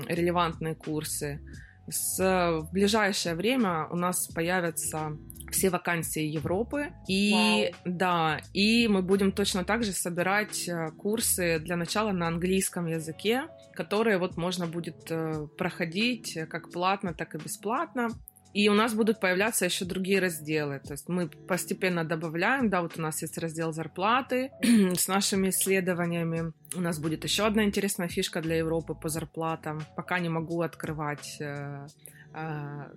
релевантные 0.08 0.74
курсы, 0.74 1.40
с, 1.90 2.18
в 2.18 2.72
ближайшее 2.72 3.34
время 3.34 3.86
у 3.90 3.96
нас 3.96 4.28
появятся 4.28 5.16
все 5.50 5.70
вакансии 5.70 6.22
Европы. 6.22 6.92
И 7.06 7.72
Вау. 7.84 7.94
да, 7.96 8.40
и 8.52 8.88
мы 8.88 9.02
будем 9.02 9.32
точно 9.32 9.64
так 9.64 9.82
же 9.84 9.92
собирать 9.92 10.68
э, 10.68 10.90
курсы 10.98 11.58
для 11.58 11.76
начала 11.76 12.12
на 12.12 12.28
английском 12.28 12.86
языке, 12.86 13.44
которые 13.74 14.18
вот 14.18 14.36
можно 14.36 14.66
будет 14.66 15.10
э, 15.10 15.46
проходить 15.56 16.38
как 16.50 16.70
платно, 16.70 17.14
так 17.14 17.34
и 17.34 17.38
бесплатно. 17.38 18.10
И 18.54 18.68
у 18.68 18.74
нас 18.74 18.94
будут 18.94 19.20
появляться 19.20 19.66
еще 19.66 19.84
другие 19.84 20.20
разделы. 20.20 20.80
То 20.80 20.92
есть 20.92 21.08
мы 21.08 21.28
постепенно 21.28 22.04
добавляем, 22.04 22.70
да, 22.70 22.82
вот 22.82 22.98
у 22.98 23.02
нас 23.02 23.22
есть 23.22 23.38
раздел 23.38 23.72
зарплаты 23.72 24.50
с 24.62 25.08
нашими 25.08 25.50
исследованиями. 25.50 26.52
У 26.74 26.80
нас 26.80 26.98
будет 26.98 27.24
еще 27.24 27.46
одна 27.46 27.64
интересная 27.64 28.08
фишка 28.08 28.40
для 28.40 28.56
Европы 28.56 28.94
по 28.94 29.08
зарплатам. 29.08 29.82
Пока 29.96 30.18
не 30.18 30.28
могу 30.28 30.62
открывать 30.62 31.36
э, 31.40 31.86
э, 32.34 32.38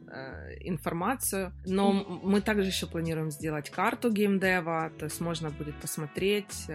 э, 0.08 0.58
информацию. 0.62 1.51
Но 1.65 1.91
мы 1.91 2.41
также 2.41 2.67
еще 2.67 2.88
планируем 2.88 3.29
сделать 3.29 3.70
карту 3.70 4.10
геймдева, 4.10 4.91
то 4.98 5.05
есть 5.05 5.20
можно 5.20 5.50
будет 5.50 5.75
посмотреть 5.75 6.67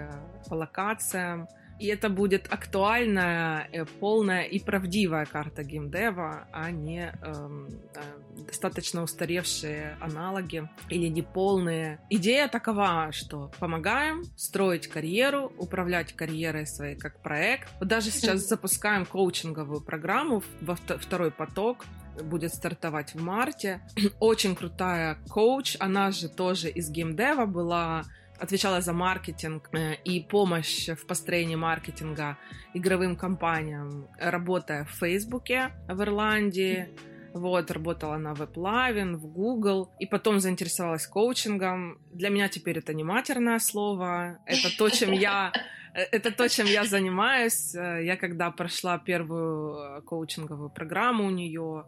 по 0.48 0.54
локациям, 0.54 1.48
и 1.78 1.86
это 1.86 2.08
будет 2.08 2.46
актуальная, 2.50 3.68
э, 3.72 3.84
полная 3.84 4.42
и 4.42 4.58
правдивая 4.58 5.26
карта 5.26 5.62
геймдева, 5.62 6.48
а 6.52 6.70
не 6.70 7.12
эм, 7.22 7.68
э, 7.94 8.44
достаточно 8.46 9.02
устаревшие 9.02 9.96
аналоги 10.00 10.68
или 10.88 11.08
неполные. 11.08 12.00
Идея 12.10 12.48
такова, 12.48 13.12
что 13.12 13.50
помогаем 13.58 14.24
строить 14.36 14.86
карьеру, 14.86 15.52
управлять 15.58 16.12
карьерой 16.12 16.66
своей 16.66 16.96
как 16.96 17.20
проект. 17.20 17.68
Вот 17.78 17.88
даже 17.88 18.10
сейчас 18.10 18.48
запускаем 18.48 19.04
коучинговую 19.04 19.80
программу 19.80 20.42
во 20.60 20.76
второй 20.76 21.30
поток, 21.30 21.84
будет 22.22 22.54
стартовать 22.54 23.14
в 23.14 23.22
марте. 23.22 23.80
Очень 24.20 24.56
крутая 24.56 25.18
коуч, 25.28 25.76
она 25.80 26.10
же 26.10 26.28
тоже 26.28 26.70
из 26.70 26.90
геймдева 26.90 27.46
была 27.46 28.04
отвечала 28.38 28.80
за 28.80 28.92
маркетинг 28.92 29.68
э, 29.72 29.94
и 30.04 30.20
помощь 30.20 30.88
в 30.88 31.06
построении 31.06 31.56
маркетинга 31.56 32.38
игровым 32.74 33.16
компаниям, 33.16 34.08
работая 34.18 34.84
в 34.84 34.90
Фейсбуке 34.90 35.72
в 35.88 36.00
Ирландии. 36.02 36.88
Вот, 37.34 37.70
работала 37.70 38.16
на 38.16 38.32
WebLavin, 38.32 39.16
в 39.16 39.26
Google, 39.26 39.90
и 40.00 40.06
потом 40.06 40.40
заинтересовалась 40.40 41.06
коучингом. 41.06 41.98
Для 42.10 42.30
меня 42.30 42.48
теперь 42.48 42.78
это 42.78 42.94
не 42.94 43.04
матерное 43.04 43.58
слово, 43.58 44.38
это 44.46 44.74
то, 44.78 44.88
чем 44.88 45.12
я 45.12 45.52
это 45.96 46.30
то, 46.30 46.48
чем 46.48 46.66
я 46.66 46.84
занимаюсь. 46.84 47.74
Э, 47.74 48.04
я 48.04 48.16
когда 48.16 48.50
прошла 48.50 48.98
первую 48.98 49.76
э, 49.76 50.02
коучинговую 50.02 50.70
программу 50.70 51.26
у 51.26 51.30
нее 51.30 51.84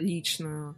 личную, 0.00 0.76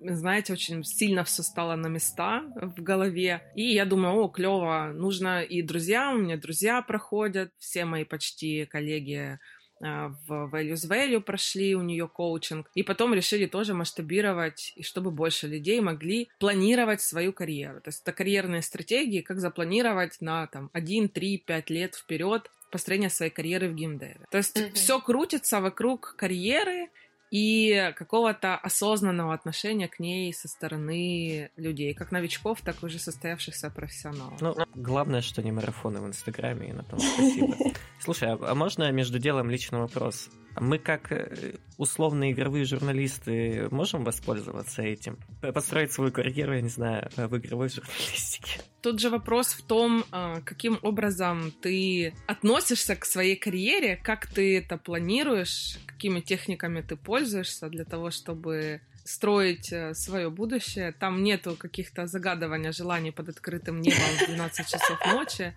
знаете, 0.00 0.52
очень 0.52 0.84
сильно 0.84 1.24
все 1.24 1.42
стало 1.42 1.76
на 1.76 1.88
места 1.88 2.42
в 2.54 2.82
голове. 2.82 3.42
И 3.54 3.72
я 3.74 3.84
думаю, 3.84 4.14
о, 4.14 4.28
клево, 4.28 4.92
нужно 4.94 5.42
и 5.42 5.62
друзья, 5.62 6.12
у 6.12 6.18
меня 6.18 6.36
друзья 6.36 6.82
проходят, 6.82 7.52
все 7.58 7.84
мои 7.84 8.04
почти 8.04 8.66
коллеги 8.66 9.16
а, 9.16 9.38
в 9.82 10.50
Values 10.52 10.88
Value 10.88 11.20
прошли 11.20 11.74
у 11.74 11.82
нее 11.82 12.08
коучинг, 12.08 12.70
и 12.74 12.82
потом 12.82 13.14
решили 13.14 13.46
тоже 13.46 13.74
масштабировать, 13.74 14.72
и 14.76 14.82
чтобы 14.82 15.10
больше 15.10 15.48
людей 15.48 15.80
могли 15.80 16.28
планировать 16.38 17.02
свою 17.02 17.32
карьеру. 17.32 17.80
То 17.80 17.88
есть 17.88 18.02
это 18.02 18.12
карьерные 18.12 18.62
стратегии, 18.62 19.20
как 19.20 19.40
запланировать 19.40 20.20
на 20.20 20.46
там 20.46 20.70
1, 20.72 21.08
3, 21.08 21.38
5 21.38 21.70
лет 21.70 21.94
вперед 21.96 22.50
построение 22.70 23.10
своей 23.10 23.30
карьеры 23.30 23.68
в 23.68 23.74
геймдеве. 23.74 24.26
То 24.30 24.38
есть 24.38 24.56
mm-hmm. 24.56 24.72
все 24.72 24.98
крутится 25.00 25.60
вокруг 25.60 26.14
карьеры, 26.16 26.88
и 27.32 27.94
какого-то 27.96 28.56
осознанного 28.56 29.32
отношения 29.32 29.88
к 29.88 29.98
ней 29.98 30.34
со 30.34 30.48
стороны 30.48 31.50
людей, 31.56 31.94
как 31.94 32.12
новичков, 32.12 32.60
так 32.60 32.82
и 32.82 32.86
уже 32.86 32.98
состоявшихся 32.98 33.70
профессионалов. 33.70 34.38
Ну, 34.42 34.54
главное, 34.74 35.22
что 35.22 35.42
не 35.42 35.50
марафоны 35.50 36.02
в 36.02 36.06
Инстаграме, 36.06 36.68
и 36.68 36.72
на 36.74 36.82
том 36.84 37.00
спасибо. 37.00 37.56
Слушай, 38.00 38.32
а, 38.32 38.38
а 38.50 38.54
можно 38.54 38.92
между 38.92 39.18
делом 39.18 39.48
личный 39.48 39.78
вопрос? 39.78 40.28
Мы 40.60 40.78
как 40.78 41.10
э, 41.10 41.54
условные 41.78 42.32
игровые 42.32 42.66
журналисты 42.66 43.66
можем 43.70 44.04
воспользоваться 44.04 44.82
этим? 44.82 45.18
Построить 45.40 45.90
свою 45.90 46.12
карьеру, 46.12 46.54
я 46.54 46.60
не 46.60 46.68
знаю, 46.68 47.08
в 47.16 47.38
игровой 47.38 47.70
журналистике? 47.70 48.60
Тут 48.82 48.98
же 48.98 49.10
вопрос 49.10 49.48
в 49.48 49.62
том, 49.62 50.04
а, 50.10 50.40
каким 50.40 50.78
образом 50.82 51.52
ты 51.62 52.14
относишься 52.26 52.96
к 52.96 53.04
своей 53.04 53.36
карьере, 53.36 53.96
как 54.02 54.26
ты 54.26 54.58
это 54.58 54.76
планируешь, 54.76 55.78
какими 55.86 56.20
техниками 56.20 56.80
ты 56.82 56.96
пользуешься 56.96 57.68
для 57.68 57.84
того, 57.84 58.10
чтобы 58.10 58.80
строить 59.04 59.72
э, 59.72 59.94
свое 59.94 60.30
будущее. 60.30 60.92
Там 60.92 61.22
нету 61.22 61.56
каких-то 61.56 62.06
загадывания 62.06 62.72
желаний 62.72 63.12
под 63.12 63.28
открытым 63.28 63.80
небом 63.80 64.16
в 64.20 64.26
12 64.26 64.66
часов 64.68 64.98
ночи. 65.06 65.54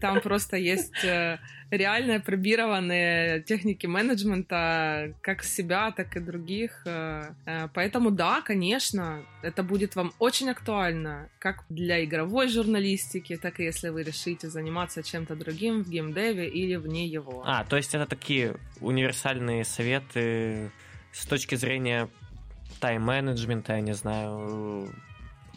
Там 0.00 0.20
просто 0.20 0.56
есть 0.56 1.04
э, 1.04 1.38
реально 1.70 2.20
пробированные 2.20 3.42
техники 3.42 3.86
менеджмента 3.86 5.14
как 5.20 5.42
себя, 5.42 5.90
так 5.90 6.16
и 6.16 6.20
других. 6.20 6.82
Э, 6.86 7.32
э, 7.46 7.68
поэтому 7.74 8.10
да, 8.10 8.40
конечно, 8.40 9.22
это 9.42 9.62
будет 9.62 9.96
вам 9.96 10.12
очень 10.18 10.50
актуально, 10.50 11.28
как 11.38 11.64
для 11.68 12.04
игровой 12.04 12.48
журналистики, 12.48 13.36
так 13.36 13.60
и 13.60 13.64
если 13.64 13.88
вы 13.90 14.02
решите 14.02 14.48
заниматься 14.48 15.02
чем-то 15.02 15.36
другим 15.36 15.82
в 15.82 15.90
геймдеве 15.90 16.48
или 16.48 16.76
вне 16.76 17.06
его. 17.06 17.42
А, 17.46 17.64
то 17.64 17.76
есть 17.76 17.94
это 17.94 18.06
такие 18.06 18.56
универсальные 18.80 19.64
советы 19.64 20.70
с 21.12 21.26
точки 21.26 21.54
зрения 21.56 22.08
тайм-менеджмента, 22.80 23.74
я 23.74 23.80
не 23.80 23.94
знаю, 23.94 24.88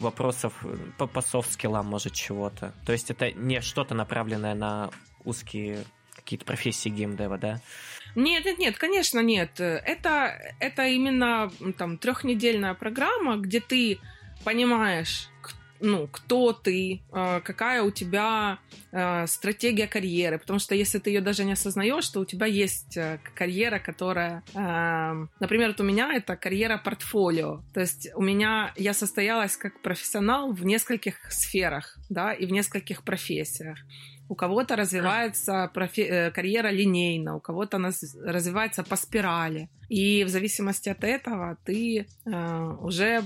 вопросов 0.02 0.52
по, 0.98 1.06
по 1.06 1.22
софт-скиллам, 1.22 1.86
может, 1.86 2.12
чего-то. 2.12 2.74
То 2.84 2.92
есть 2.92 3.10
это 3.10 3.32
не 3.32 3.60
что-то 3.60 3.94
направленное 3.94 4.54
на 4.54 4.90
узкие 5.24 5.84
какие-то 6.14 6.44
профессии 6.44 6.88
геймдева, 6.88 7.38
да? 7.38 7.60
Нет, 8.14 8.44
нет, 8.44 8.58
нет, 8.58 8.78
конечно, 8.78 9.20
нет. 9.20 9.58
Это, 9.58 10.54
это 10.60 10.86
именно 10.86 11.50
там 11.78 11.98
трехнедельная 11.98 12.74
программа, 12.74 13.36
где 13.36 13.60
ты 13.60 13.98
понимаешь, 14.44 15.28
ну, 15.82 16.08
кто 16.10 16.52
ты, 16.52 17.02
а, 17.10 17.40
какая 17.40 17.82
у 17.82 17.90
тебя 17.90 18.58
а, 18.92 19.26
стратегия 19.26 19.86
карьеры, 19.86 20.38
потому 20.38 20.58
что 20.58 20.74
если 20.74 20.98
ты 20.98 21.10
ее 21.10 21.20
даже 21.20 21.44
не 21.44 21.52
осознаешь, 21.52 22.08
то 22.08 22.20
у 22.20 22.24
тебя 22.24 22.46
есть 22.46 22.96
э, 22.96 23.18
карьера, 23.34 23.78
которая, 23.78 24.44
а, 24.54 25.26
например, 25.40 25.68
вот 25.68 25.80
у 25.80 25.84
меня 25.84 26.14
это 26.14 26.36
карьера 26.36 26.78
портфолио, 26.78 27.62
то 27.74 27.80
есть 27.80 28.08
у 28.14 28.22
меня 28.22 28.72
я 28.76 28.94
состоялась 28.94 29.56
как 29.56 29.80
профессионал 29.82 30.52
в 30.52 30.64
нескольких 30.64 31.30
сферах, 31.32 31.98
да, 32.08 32.32
и 32.32 32.46
в 32.46 32.52
нескольких 32.52 33.02
профессиях 33.02 33.78
у 34.32 34.34
кого-то 34.34 34.76
развивается 34.76 35.70
профи- 35.74 36.08
э, 36.10 36.30
карьера 36.30 36.70
линейно, 36.72 37.36
у 37.36 37.40
кого-то 37.40 37.76
она 37.76 37.90
развивается 38.24 38.82
по 38.82 38.96
спирали. 38.96 39.68
И 39.90 40.24
в 40.24 40.28
зависимости 40.28 40.88
от 40.88 41.04
этого 41.04 41.56
ты 41.66 42.06
э, 42.24 42.76
уже 42.80 43.22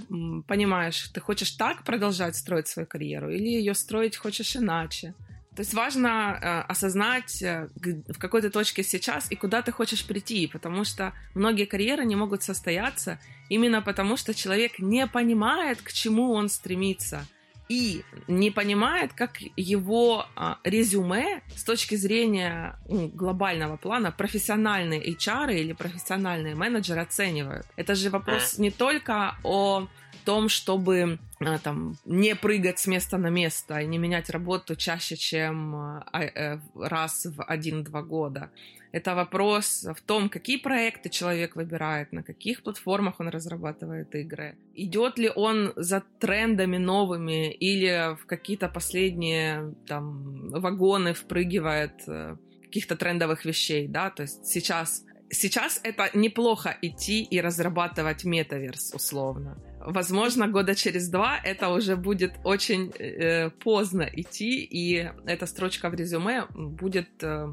понимаешь, 0.48 1.08
ты 1.14 1.20
хочешь 1.20 1.52
так 1.52 1.84
продолжать 1.84 2.34
строить 2.34 2.66
свою 2.66 2.88
карьеру 2.88 3.30
или 3.30 3.48
ее 3.48 3.74
строить 3.74 4.16
хочешь 4.16 4.56
иначе. 4.56 5.14
То 5.54 5.62
есть 5.62 5.74
важно 5.74 6.08
э, 6.08 6.72
осознать, 6.72 7.42
э, 7.42 7.68
в 8.08 8.18
какой 8.18 8.42
ты 8.42 8.50
точке 8.50 8.82
сейчас 8.82 9.30
и 9.32 9.36
куда 9.36 9.62
ты 9.62 9.70
хочешь 9.72 10.04
прийти, 10.04 10.48
потому 10.48 10.84
что 10.84 11.12
многие 11.34 11.66
карьеры 11.66 12.04
не 12.04 12.16
могут 12.16 12.42
состояться 12.42 13.18
именно 13.48 13.80
потому, 13.80 14.16
что 14.16 14.34
человек 14.34 14.80
не 14.80 15.06
понимает, 15.06 15.80
к 15.82 15.92
чему 15.92 16.32
он 16.32 16.48
стремится 16.48 17.24
и 17.68 18.04
не 18.28 18.50
понимает, 18.50 19.12
как 19.12 19.38
его 19.56 20.26
а, 20.36 20.58
резюме 20.64 21.42
с 21.54 21.64
точки 21.64 21.96
зрения 21.96 22.78
ну, 22.88 23.08
глобального 23.08 23.76
плана 23.76 24.12
профессиональные 24.12 25.00
HR 25.14 25.54
или 25.54 25.72
профессиональные 25.72 26.54
менеджеры 26.54 27.00
оценивают. 27.00 27.66
Это 27.76 27.94
же 27.94 28.10
вопрос 28.10 28.58
не 28.58 28.70
только 28.70 29.36
о 29.42 29.88
том, 30.26 30.48
чтобы 30.48 31.18
а, 31.40 31.58
там, 31.58 31.96
не 32.04 32.34
прыгать 32.34 32.78
с 32.78 32.86
места 32.86 33.18
на 33.18 33.30
место 33.30 33.78
и 33.78 33.86
не 33.86 33.98
менять 33.98 34.30
работу 34.30 34.76
чаще, 34.76 35.16
чем 35.16 35.74
а, 35.74 36.04
э, 36.12 36.58
раз 36.74 37.26
в 37.26 37.42
один-два 37.42 38.02
года. 38.02 38.50
Это 38.92 39.14
вопрос 39.14 39.86
в 39.94 40.00
том, 40.02 40.28
какие 40.28 40.58
проекты 40.58 41.10
человек 41.10 41.56
выбирает, 41.56 42.12
на 42.12 42.22
каких 42.22 42.62
платформах 42.62 43.20
он 43.20 43.28
разрабатывает 43.28 44.14
игры. 44.14 44.56
Идет 44.74 45.18
ли 45.18 45.30
он 45.36 45.72
за 45.76 46.02
трендами 46.18 46.78
новыми 46.78 47.52
или 47.52 48.16
в 48.16 48.26
какие-то 48.26 48.68
последние 48.68 49.74
там, 49.86 50.48
вагоны 50.48 51.12
впрыгивает 51.12 52.02
э, 52.08 52.36
каких-то 52.62 52.96
трендовых 52.96 53.44
вещей, 53.44 53.86
да, 53.88 54.10
то 54.10 54.22
есть 54.22 54.46
сейчас 54.46 55.04
Сейчас 55.28 55.80
это 55.82 56.08
неплохо 56.14 56.76
идти 56.82 57.22
и 57.24 57.40
разрабатывать 57.40 58.24
метаверс, 58.24 58.94
условно. 58.94 59.58
Возможно, 59.80 60.48
года 60.48 60.74
через 60.74 61.08
два 61.08 61.38
это 61.44 61.68
уже 61.68 61.96
будет 61.96 62.34
очень 62.44 62.90
э, 62.98 63.50
поздно 63.50 64.08
идти, 64.12 64.64
и 64.64 65.10
эта 65.26 65.46
строчка 65.46 65.90
в 65.90 65.94
резюме 65.94 66.46
будет 66.54 67.08
э, 67.22 67.46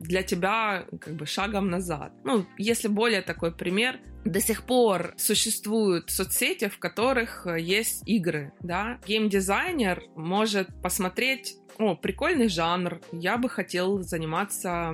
для 0.00 0.22
тебя 0.22 0.86
как 1.00 1.14
бы 1.14 1.26
шагом 1.26 1.70
назад. 1.70 2.12
Ну, 2.24 2.46
если 2.58 2.88
более 2.88 3.22
такой 3.22 3.52
пример, 3.52 4.00
до 4.24 4.40
сих 4.40 4.64
пор 4.64 5.14
существуют 5.16 6.10
соцсети, 6.10 6.68
в 6.68 6.78
которых 6.78 7.46
э, 7.46 7.60
есть 7.60 8.02
игры, 8.06 8.52
да. 8.60 8.98
Геймдизайнер 9.06 10.02
может 10.14 10.68
посмотреть 10.82 11.56
о, 11.78 11.94
прикольный 11.94 12.48
жанр, 12.48 13.00
я 13.12 13.38
бы 13.38 13.48
хотел 13.48 14.02
заниматься 14.02 14.92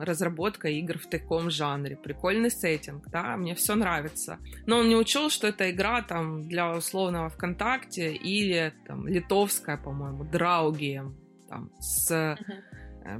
разработкой 0.00 0.78
игр 0.78 0.98
в 0.98 1.06
таком 1.06 1.50
жанре, 1.50 1.96
прикольный 1.96 2.50
сеттинг, 2.50 3.08
да, 3.08 3.36
мне 3.36 3.54
все 3.54 3.76
нравится. 3.76 4.38
Но 4.66 4.78
он 4.78 4.88
не 4.88 4.96
учел, 4.96 5.30
что 5.30 5.46
эта 5.46 5.70
игра 5.70 6.02
там 6.02 6.48
для 6.48 6.72
условного 6.72 7.28
ВКонтакте 7.28 8.12
или 8.14 8.74
там 8.86 9.06
литовская, 9.06 9.76
по-моему, 9.76 10.24
Драугием, 10.24 11.16
там, 11.48 11.70
с 11.78 12.10
uh-huh 12.10 12.67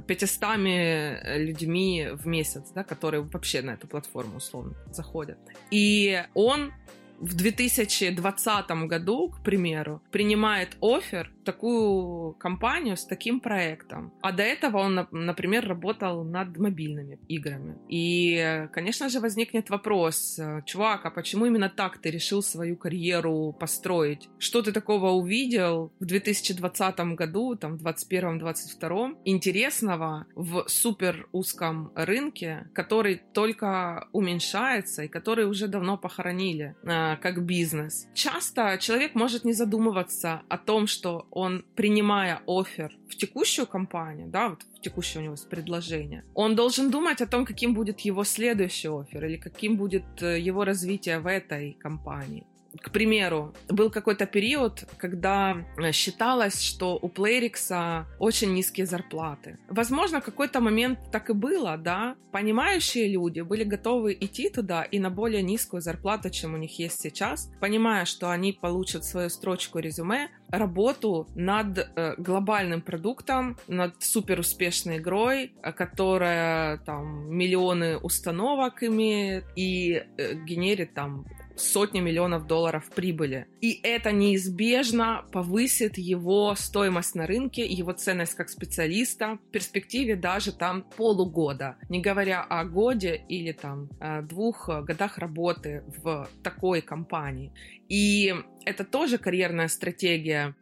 500 0.07 0.43
э, 0.43 1.37
людьми 1.37 2.09
в 2.13 2.27
месяц, 2.27 2.71
да, 2.75 2.83
которые 2.83 3.21
вообще 3.21 3.61
на 3.61 3.71
эту 3.71 3.87
платформу 3.87 4.37
условно 4.37 4.75
заходят. 4.91 5.37
И 5.71 6.23
он 6.33 6.71
в 7.19 7.35
2020 7.35 8.71
году, 8.87 9.29
к 9.29 9.43
примеру, 9.43 10.01
принимает 10.11 10.77
офер 10.81 11.31
такую 11.43 12.33
компанию 12.33 12.95
с 12.95 13.05
таким 13.05 13.39
проектом. 13.39 14.13
А 14.21 14.31
до 14.31 14.43
этого 14.43 14.77
он, 14.77 15.07
например, 15.11 15.67
работал 15.67 16.23
над 16.23 16.57
мобильными 16.57 17.19
играми. 17.27 17.77
И, 17.89 18.67
конечно 18.71 19.09
же, 19.09 19.19
возникнет 19.19 19.69
вопрос, 19.69 20.39
чувак, 20.65 21.05
а 21.05 21.09
почему 21.09 21.45
именно 21.45 21.69
так 21.69 21.97
ты 21.97 22.11
решил 22.11 22.41
свою 22.43 22.77
карьеру 22.77 23.55
построить? 23.59 24.29
Что 24.37 24.61
ты 24.61 24.71
такого 24.71 25.11
увидел 25.11 25.91
в 25.99 26.05
2020 26.05 26.99
году, 27.15 27.55
там, 27.55 27.77
в 27.77 27.85
2021-2022 27.85 29.17
интересного 29.25 30.27
в 30.35 30.65
супер 30.67 31.27
узком 31.31 31.91
рынке, 31.95 32.69
который 32.73 33.21
только 33.33 34.07
уменьшается 34.11 35.03
и 35.03 35.07
который 35.07 35.45
уже 35.45 35.67
давно 35.67 35.97
похоронили 35.97 36.75
э, 36.83 37.08
как 37.15 37.45
бизнес? 37.45 38.07
Часто 38.13 38.77
человек 38.79 39.15
может 39.15 39.45
не 39.45 39.53
задумываться 39.53 40.41
о 40.49 40.57
том, 40.57 40.87
что 40.87 41.27
он, 41.31 41.65
принимая 41.75 42.41
офер 42.47 42.95
в 43.09 43.15
текущую 43.15 43.67
компанию, 43.67 44.27
да, 44.27 44.49
вот 44.49 44.65
текущее 44.81 45.21
у 45.21 45.25
него 45.25 45.35
предложение, 45.49 46.23
он 46.33 46.55
должен 46.55 46.91
думать 46.91 47.21
о 47.21 47.27
том, 47.27 47.45
каким 47.45 47.73
будет 47.73 47.99
его 48.01 48.23
следующий 48.23 48.87
офер 48.87 49.25
или 49.25 49.37
каким 49.37 49.77
будет 49.77 50.21
э, 50.21 50.39
его 50.39 50.63
развитие 50.63 51.19
в 51.19 51.27
этой 51.27 51.73
компании 51.73 52.45
к 52.81 52.91
примеру, 52.91 53.53
был 53.67 53.89
какой-то 53.89 54.25
период, 54.25 54.85
когда 54.97 55.65
э, 55.77 55.91
считалось, 55.91 56.61
что 56.61 56.97
у 57.01 57.09
Playrix 57.09 58.05
очень 58.19 58.53
низкие 58.53 58.85
зарплаты. 58.85 59.57
Возможно, 59.69 60.21
какой-то 60.21 60.59
момент 60.61 60.99
так 61.11 61.29
и 61.29 61.33
было, 61.33 61.77
да. 61.77 62.15
Понимающие 62.31 63.07
люди 63.07 63.41
были 63.41 63.63
готовы 63.63 64.13
идти 64.19 64.49
туда 64.49 64.83
и 64.83 64.99
на 64.99 65.09
более 65.09 65.41
низкую 65.41 65.81
зарплату, 65.81 66.29
чем 66.29 66.53
у 66.53 66.57
них 66.57 66.77
есть 66.79 67.01
сейчас, 67.01 67.51
понимая, 67.59 68.05
что 68.05 68.29
они 68.29 68.53
получат 68.53 69.03
свою 69.03 69.29
строчку 69.29 69.79
резюме, 69.79 70.29
работу 70.49 71.27
над 71.35 71.77
э, 71.77 72.15
глобальным 72.17 72.81
продуктом, 72.81 73.57
над 73.67 74.01
супер 74.01 74.39
успешной 74.39 74.97
игрой, 74.97 75.53
э, 75.63 75.71
которая 75.71 76.77
там 76.77 77.29
миллионы 77.35 77.97
установок 77.97 78.83
имеет 78.83 79.45
и 79.55 80.03
генерит 80.45 80.93
там 80.93 81.25
сотни 81.59 81.99
миллионов 81.99 82.47
долларов 82.47 82.89
прибыли. 82.95 83.47
И 83.61 83.79
это 83.83 84.11
неизбежно 84.11 85.25
повысит 85.31 85.97
его 85.97 86.55
стоимость 86.55 87.15
на 87.15 87.27
рынке, 87.27 87.65
его 87.65 87.91
ценность 87.91 88.35
как 88.35 88.49
специалиста 88.49 89.37
в 89.47 89.51
перспективе 89.51 90.15
даже 90.15 90.51
там 90.51 90.83
полугода, 90.83 91.77
не 91.89 92.01
говоря 92.01 92.41
о 92.41 92.65
годе 92.65 93.23
или 93.27 93.51
там 93.51 93.89
э, 93.99 94.21
двух 94.21 94.69
годах 94.83 95.17
работы 95.17 95.83
в 96.03 96.29
такой 96.43 96.81
компании. 96.81 97.51
И 97.89 98.33
это 98.65 98.83
тоже 98.83 99.17
карьерная 99.17 99.67
стратегия. 99.67 100.55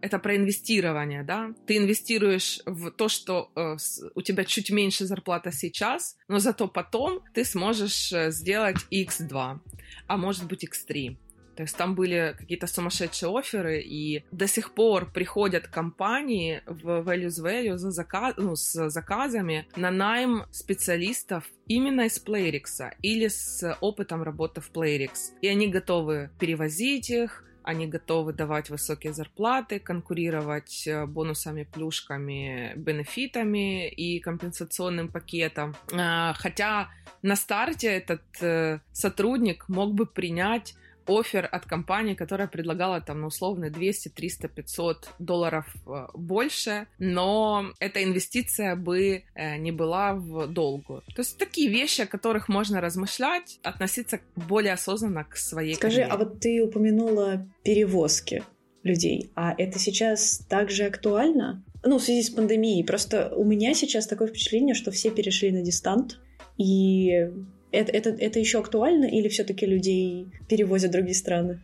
Это 0.00 0.18
про 0.18 0.36
инвестирование, 0.36 1.24
да? 1.24 1.50
Ты 1.66 1.76
инвестируешь 1.78 2.60
в 2.64 2.92
то, 2.92 3.08
что 3.08 3.50
э, 3.56 3.76
у 4.14 4.22
тебя 4.22 4.44
чуть 4.44 4.70
меньше 4.70 5.04
зарплата 5.04 5.50
сейчас, 5.52 6.16
но 6.28 6.38
зато 6.38 6.68
потом 6.68 7.20
ты 7.34 7.44
сможешь 7.44 8.12
э, 8.12 8.30
сделать 8.30 8.78
X2 8.92 9.58
а 10.06 10.16
может 10.16 10.46
быть 10.46 10.64
X3. 10.64 11.16
То 11.58 11.62
есть 11.62 11.76
там 11.76 11.96
были 11.96 12.36
какие-то 12.38 12.68
сумасшедшие 12.68 13.36
оферы, 13.36 13.80
и 13.80 14.22
до 14.30 14.46
сих 14.46 14.74
пор 14.74 15.10
приходят 15.10 15.66
компании 15.66 16.62
в 16.66 17.00
Values 17.00 17.42
Value 17.44 17.76
за 17.76 17.90
заказ, 17.90 18.34
ну, 18.36 18.54
с 18.54 18.88
заказами 18.90 19.66
на 19.74 19.90
найм 19.90 20.44
специалистов 20.52 21.42
именно 21.66 22.02
из 22.02 22.24
Playrix 22.24 22.92
или 23.02 23.26
с 23.26 23.76
опытом 23.80 24.22
работы 24.22 24.60
в 24.60 24.70
Playrix. 24.70 25.32
И 25.42 25.48
они 25.48 25.66
готовы 25.66 26.30
перевозить 26.38 27.10
их, 27.10 27.44
они 27.64 27.88
готовы 27.88 28.32
давать 28.32 28.70
высокие 28.70 29.12
зарплаты, 29.12 29.80
конкурировать 29.80 30.86
э, 30.86 31.06
бонусами, 31.06 31.64
плюшками, 31.64 32.72
бенефитами 32.76 33.88
и 33.88 34.20
компенсационным 34.20 35.08
пакетом. 35.08 35.74
А, 35.92 36.34
хотя 36.34 36.88
на 37.22 37.34
старте 37.34 37.88
этот 37.88 38.22
э, 38.40 38.78
сотрудник 38.92 39.68
мог 39.68 39.94
бы 39.94 40.06
принять 40.06 40.76
офер 41.08 41.48
от 41.50 41.66
компании, 41.66 42.14
которая 42.14 42.48
предлагала 42.48 43.00
там, 43.00 43.22
ну, 43.22 43.28
условно, 43.28 43.70
200, 43.70 44.10
300, 44.10 44.48
500 44.48 45.08
долларов 45.18 45.66
э, 45.86 46.06
больше, 46.14 46.86
но 46.98 47.72
эта 47.80 48.04
инвестиция 48.04 48.76
бы 48.76 49.24
э, 49.34 49.56
не 49.56 49.72
была 49.72 50.14
в 50.14 50.46
долгу. 50.46 51.02
То 51.14 51.20
есть 51.20 51.38
такие 51.38 51.68
вещи, 51.68 52.02
о 52.02 52.06
которых 52.06 52.48
можно 52.48 52.80
размышлять, 52.80 53.58
относиться 53.62 54.20
более 54.36 54.74
осознанно 54.74 55.24
к 55.24 55.36
своей 55.36 55.74
Скажи, 55.74 56.02
карьере. 56.02 56.12
а 56.12 56.16
вот 56.18 56.40
ты 56.40 56.62
упомянула 56.62 57.48
перевозки 57.64 58.42
людей, 58.82 59.30
а 59.34 59.54
это 59.56 59.78
сейчас 59.78 60.38
также 60.48 60.84
актуально? 60.84 61.64
Ну, 61.84 61.98
в 61.98 62.02
связи 62.02 62.22
с 62.22 62.30
пандемией. 62.30 62.84
Просто 62.84 63.32
у 63.34 63.44
меня 63.44 63.74
сейчас 63.74 64.06
такое 64.06 64.28
впечатление, 64.28 64.74
что 64.74 64.90
все 64.90 65.10
перешли 65.10 65.52
на 65.52 65.62
дистант, 65.62 66.18
и 66.56 67.30
это, 67.70 67.92
это, 67.92 68.10
это 68.10 68.38
еще 68.38 68.60
актуально 68.60 69.04
или 69.04 69.28
все-таки 69.28 69.66
людей 69.66 70.28
перевозят 70.48 70.90
в 70.90 70.92
другие 70.92 71.14
страны? 71.14 71.60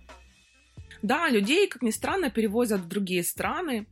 Да, 1.02 1.28
людей, 1.28 1.68
как 1.68 1.82
ни 1.82 1.90
странно, 1.90 2.30
перевозят 2.30 2.80
в 2.80 2.88
другие 2.88 3.22
страны. 3.22 3.86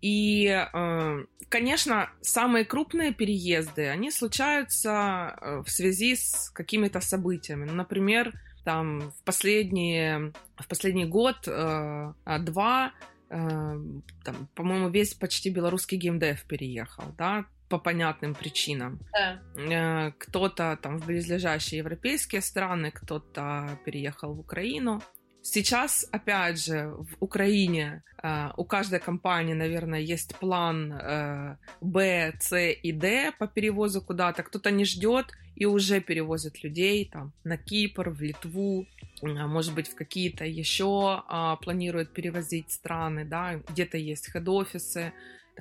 И, 0.00 0.46
э, 0.46 1.24
конечно, 1.48 2.10
самые 2.20 2.64
крупные 2.64 3.12
переезды, 3.12 3.88
они 3.88 4.10
случаются 4.10 5.36
э, 5.40 5.62
в 5.64 5.70
связи 5.70 6.16
с 6.16 6.50
какими-то 6.50 7.00
событиями. 7.00 7.64
Ну, 7.64 7.74
например, 7.74 8.32
там 8.64 9.10
в, 9.10 9.24
последние, 9.24 10.32
в 10.56 10.68
последний 10.68 11.04
год, 11.04 11.36
э, 11.46 12.12
два, 12.40 12.92
там, 13.28 14.48
по-моему, 14.54 14.90
весь 14.90 15.14
почти 15.14 15.48
белорусский 15.48 15.96
геймдев 15.96 16.44
переехал, 16.44 17.04
да, 17.16 17.46
по 17.72 17.78
понятным 17.78 18.34
причинам. 18.34 18.98
Да. 19.12 19.40
Э, 19.56 20.12
кто-то 20.18 20.76
там 20.82 20.98
в 20.98 21.06
близлежащие 21.06 21.78
европейские 21.78 22.42
страны, 22.42 22.90
кто-то 22.90 23.78
переехал 23.86 24.34
в 24.34 24.40
Украину. 24.40 25.00
Сейчас, 25.42 26.06
опять 26.12 26.58
же, 26.64 26.88
в 26.88 27.16
Украине 27.20 28.02
э, 28.22 28.50
у 28.58 28.64
каждой 28.64 29.00
компании, 29.00 29.54
наверное, 29.54 30.00
есть 30.00 30.36
план 30.36 30.92
э, 30.92 31.56
Б, 31.80 32.34
С 32.40 32.58
и 32.58 32.92
Д 32.92 33.32
по 33.38 33.46
перевозу 33.46 34.02
куда-то. 34.02 34.42
Кто-то 34.42 34.70
не 34.70 34.84
ждет 34.84 35.32
и 35.56 35.64
уже 35.64 36.00
перевозит 36.00 36.64
людей 36.64 37.08
там 37.12 37.32
на 37.44 37.56
Кипр, 37.56 38.10
в 38.10 38.20
Литву, 38.20 38.86
может 39.22 39.74
быть, 39.74 39.88
в 39.88 39.94
какие-то 39.94 40.44
еще 40.44 41.22
а, 41.28 41.56
планируют 41.56 42.12
перевозить 42.12 42.70
страны, 42.70 43.24
да, 43.24 43.60
где-то 43.68 43.96
есть 43.96 44.32
хед-офисы, 44.32 45.12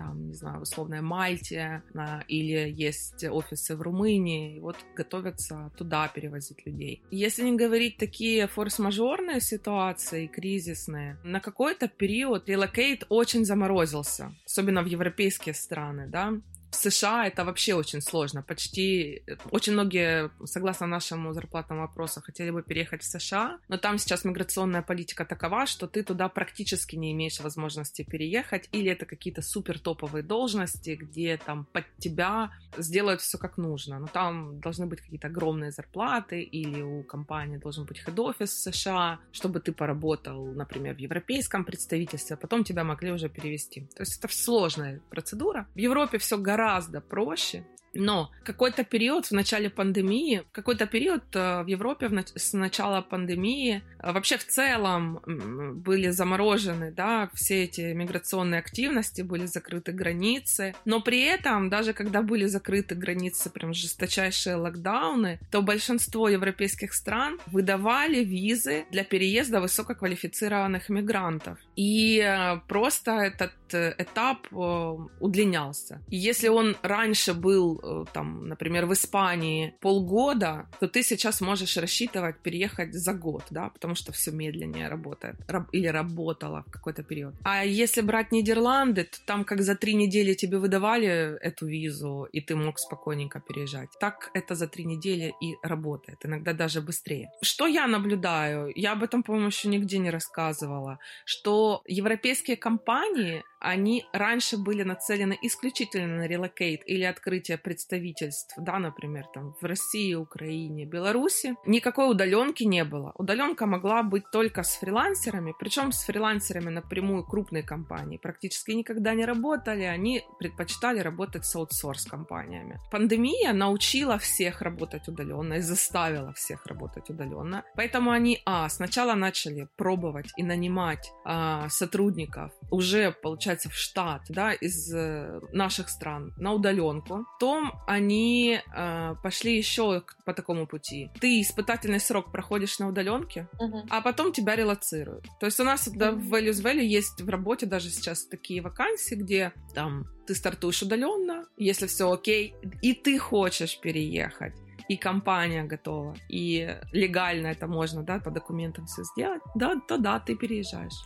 там, 0.02 0.28
не 0.28 0.34
знаю, 0.34 0.62
условная 0.62 1.02
Мальте, 1.02 1.84
а, 1.94 2.24
или 2.28 2.70
есть 2.70 3.24
офисы 3.24 3.76
в 3.76 3.82
Румынии, 3.82 4.58
и 4.58 4.60
вот 4.60 4.78
готовятся 4.96 5.72
туда 5.78 6.08
перевозить 6.08 6.66
людей. 6.66 7.04
Если 7.12 7.44
не 7.44 7.56
говорить 7.56 7.98
такие 7.98 8.48
форс-мажорные 8.48 9.42
ситуации, 9.42 10.28
кризисные, 10.28 11.18
на 11.24 11.40
какой-то 11.40 11.88
период 11.88 12.50
релокейт 12.50 13.06
очень 13.10 13.46
заморозился, 13.46 14.34
особенно 14.46 14.82
в 14.82 14.88
европейские 14.88 15.54
страны, 15.54 16.08
да, 16.08 16.34
в 16.72 16.76
США 16.76 17.28
это 17.28 17.44
вообще 17.44 17.74
очень 17.74 18.02
сложно. 18.02 18.42
Почти 18.42 19.24
очень 19.52 19.74
многие, 19.74 20.32
согласно 20.46 20.88
нашему 20.88 21.34
зарплатному 21.34 21.84
опросу, 21.84 22.22
хотели 22.22 22.50
бы 22.50 22.64
переехать 22.64 23.04
в 23.04 23.06
США, 23.06 23.60
но 23.68 23.78
там 23.78 23.98
сейчас 23.98 24.24
миграционная 24.24 24.82
политика 24.82 25.26
такова, 25.26 25.66
что 25.66 25.88
ты 25.88 26.02
туда 26.02 26.30
практически 26.30 26.96
не 26.96 27.12
имеешь 27.12 27.40
возможности 27.42 28.04
переехать, 28.04 28.70
или 28.72 28.90
это 28.90 29.06
какие-то 29.06 29.42
супер 29.42 29.80
топовые 29.80 30.24
должности, 30.24 30.96
где 30.96 31.38
там 31.38 31.66
под 31.74 31.86
тебя 32.00 32.52
сделают 32.78 33.22
все 33.22 33.38
как 33.38 33.58
нужно. 33.58 34.00
Но 34.00 34.08
там 34.08 34.60
должны 34.62 34.86
быть 34.86 35.02
какие-то 35.02 35.28
огромные 35.28 35.72
зарплаты, 35.72 36.42
или 36.42 36.82
у 36.82 37.04
компании 37.04 37.58
должен 37.58 37.86
быть 37.86 38.00
хед-офис 38.00 38.50
в 38.50 38.74
США, 38.74 39.20
чтобы 39.34 39.60
ты 39.60 39.74
поработал, 39.74 40.46
например, 40.54 40.96
в 40.96 41.00
европейском 41.00 41.66
представительстве, 41.66 42.36
а 42.36 42.38
потом 42.38 42.64
тебя 42.64 42.84
могли 42.86 43.12
уже 43.12 43.28
перевести. 43.28 43.82
То 43.96 44.04
есть 44.04 44.18
это 44.18 44.34
сложная 44.34 45.02
процедура. 45.10 45.68
В 45.76 45.78
Европе 45.78 46.18
все 46.18 46.38
гораздо 46.38 46.61
гораздо 46.62 47.02
проще. 47.02 47.66
Но 47.94 48.32
какой-то 48.44 48.84
период 48.84 49.26
в 49.26 49.32
начале 49.32 49.70
пандемии, 49.70 50.44
какой-то 50.52 50.86
период 50.86 51.24
э, 51.34 51.64
в 51.64 51.68
Европе 51.68 52.10
с 52.36 52.54
начала 52.54 53.02
пандемии 53.02 53.84
э, 54.00 54.12
вообще 54.12 54.38
в 54.38 54.46
целом 54.46 55.22
были 55.26 56.10
заморожены, 56.10 56.92
да, 56.92 57.30
все 57.34 57.64
эти 57.64 57.94
миграционные 57.94 58.60
активности, 58.60 59.22
были 59.22 59.46
закрыты 59.46 59.92
границы. 59.92 60.74
Но 60.86 61.02
при 61.02 61.22
этом, 61.24 61.70
даже 61.70 61.94
когда 61.94 62.22
были 62.22 62.46
закрыты 62.46 62.96
границы, 62.96 63.50
прям 63.50 63.74
жесточайшие 63.74 64.56
локдауны, 64.56 65.40
то 65.52 65.62
большинство 65.62 66.30
европейских 66.30 66.94
стран 66.94 67.40
выдавали 67.48 68.24
визы 68.24 68.86
для 68.92 69.04
переезда 69.04 69.60
высококвалифицированных 69.60 70.90
мигрантов. 70.90 71.58
И 71.76 72.20
э, 72.20 72.60
просто 72.68 73.12
этот 73.12 73.54
этап 73.74 74.48
удлинялся. 74.52 76.02
Если 76.10 76.50
он 76.50 76.76
раньше 76.82 77.34
был 77.34 77.81
Э, 77.84 78.06
там, 78.14 78.48
например, 78.48 78.86
в 78.86 78.94
Испании 78.94 79.74
полгода, 79.80 80.68
то 80.80 80.88
ты 80.88 81.04
сейчас 81.04 81.42
можешь 81.42 81.78
рассчитывать 81.78 82.40
переехать 82.40 82.94
за 82.94 83.14
год, 83.14 83.44
да, 83.50 83.70
потому 83.70 83.96
что 83.96 84.12
все 84.12 84.32
медленнее 84.32 84.88
работает 84.88 85.36
раб, 85.48 85.68
или 85.72 85.88
работало 85.88 86.64
в 86.68 86.72
какой-то 86.72 87.04
период. 87.04 87.36
А 87.44 87.66
если 87.66 88.02
брать 88.02 88.32
Нидерланды, 88.32 89.04
то 89.04 89.18
там 89.26 89.44
как 89.44 89.62
за 89.62 89.76
три 89.76 89.94
недели 89.94 90.34
тебе 90.34 90.58
выдавали 90.58 91.38
эту 91.42 91.68
визу, 91.68 92.28
и 92.32 92.42
ты 92.42 92.56
мог 92.56 92.80
спокойненько 92.80 93.40
переезжать. 93.40 93.90
Так 94.00 94.32
это 94.34 94.56
за 94.56 94.68
три 94.68 94.86
недели 94.86 95.34
и 95.42 95.56
работает, 95.64 96.20
иногда 96.24 96.54
даже 96.54 96.82
быстрее. 96.82 97.30
Что 97.42 97.68
я 97.68 97.88
наблюдаю? 97.88 98.72
Я 98.76 98.94
об 98.94 99.04
этом, 99.04 99.24
по-моему, 99.24 99.48
еще 99.48 99.68
нигде 99.68 99.98
не 99.98 100.10
рассказывала, 100.10 101.00
что 101.26 101.82
европейские 101.88 102.58
компании 102.58 103.44
они 103.62 104.06
раньше 104.12 104.58
были 104.58 104.84
нацелены 104.84 105.38
исключительно 105.42 106.18
на 106.18 106.28
релокейт 106.28 106.82
или 106.86 107.04
открытие 107.04 107.58
представительств, 107.58 108.56
да, 108.58 108.80
например, 108.80 109.26
там 109.34 109.56
в 109.62 109.66
России, 109.66 110.16
Украине, 110.16 110.86
Беларуси. 110.86 111.56
Никакой 111.66 112.10
удаленки 112.10 112.64
не 112.64 112.84
было. 112.84 113.14
Удаленка 113.16 113.66
могла 113.66 114.04
быть 114.04 114.24
только 114.32 114.64
с 114.64 114.76
фрилансерами, 114.76 115.54
причем 115.60 115.92
с 115.92 116.04
фрилансерами 116.04 116.70
напрямую 116.70 117.24
крупные 117.24 117.64
компании 117.64 118.18
практически 118.18 118.72
никогда 118.72 119.14
не 119.14 119.26
работали, 119.26 119.84
они 119.84 120.24
предпочитали 120.40 121.00
работать 121.00 121.46
с 121.46 121.56
аутсорс-компаниями. 121.56 122.80
Пандемия 122.92 123.54
научила 123.54 124.18
всех 124.18 124.62
работать 124.62 125.08
удаленно 125.08 125.56
и 125.56 125.62
заставила 125.62 126.34
всех 126.34 126.66
работать 126.66 127.10
удаленно. 127.10 127.64
Поэтому 127.76 128.12
они, 128.12 128.42
а, 128.46 128.70
сначала 128.70 129.14
начали 129.14 129.68
пробовать 129.78 130.32
и 130.38 130.44
нанимать 130.44 131.12
а, 131.26 131.70
сотрудников 131.70 132.52
уже, 132.72 133.12
получается, 133.12 133.51
получается, 133.52 133.70
в 133.70 133.76
штат, 133.76 134.22
да, 134.30 134.54
из 134.54 134.94
э, 134.94 135.40
наших 135.52 135.90
стран 135.90 136.34
на 136.38 136.54
удаленку. 136.54 137.26
Потом 137.40 137.72
они 137.88 138.60
э, 138.76 139.16
пошли 139.24 139.58
еще 139.58 140.04
по 140.26 140.34
такому 140.34 140.68
пути. 140.68 141.10
Ты 141.20 141.42
испытательный 141.42 142.00
срок 142.00 142.32
проходишь 142.32 142.80
на 142.80 142.88
удаленке, 142.88 143.48
uh-huh. 143.60 143.88
а 143.90 144.02
потом 144.02 144.32
тебя 144.32 144.56
релацируют. 144.56 145.28
То 145.40 145.48
есть 145.48 145.60
у 145.60 145.64
нас 145.64 145.88
uh-huh. 145.88 145.98
да, 145.98 146.12
в 146.12 146.34
Values 146.34 146.64
Valley 146.64 146.84
есть 146.84 147.22
в 147.22 147.30
работе 147.30 147.66
даже 147.66 147.90
сейчас 147.90 148.26
такие 148.26 148.62
вакансии, 148.62 149.16
где 149.16 149.52
там 149.74 150.06
ты 150.28 150.36
стартуешь 150.36 150.82
удаленно, 150.82 151.46
если 151.58 151.88
все 151.88 152.06
окей, 152.06 152.56
и 152.82 152.94
ты 152.94 153.20
хочешь 153.20 153.80
переехать 153.82 154.54
и 154.90 154.98
компания 154.98 155.64
готова, 155.64 156.16
и 156.30 156.78
легально 156.92 157.48
это 157.48 157.68
можно, 157.68 158.04
да, 158.04 158.20
по 158.20 158.32
документам 158.32 158.86
все 158.86 159.04
сделать, 159.04 159.42
да, 159.56 159.76
то 159.88 159.98
да, 159.98 160.20
ты 160.20 160.36
переезжаешь. 160.36 161.06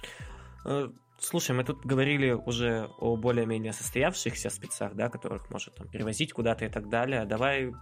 Слушай, 1.27 1.55
мы 1.55 1.63
тут 1.63 1.83
говорили 1.83 2.33
уже 2.33 2.87
о 2.99 3.15
более-менее 3.15 3.73
состоявшихся 3.73 4.51
спецах, 4.51 4.93
да, 4.93 5.09
которых 5.09 5.49
может 5.49 5.73
там, 5.73 5.87
перевозить 5.87 6.31
куда-то 6.31 6.65
и 6.65 6.69
так 6.69 6.87
далее. 6.87 7.25
Давай 7.25 7.73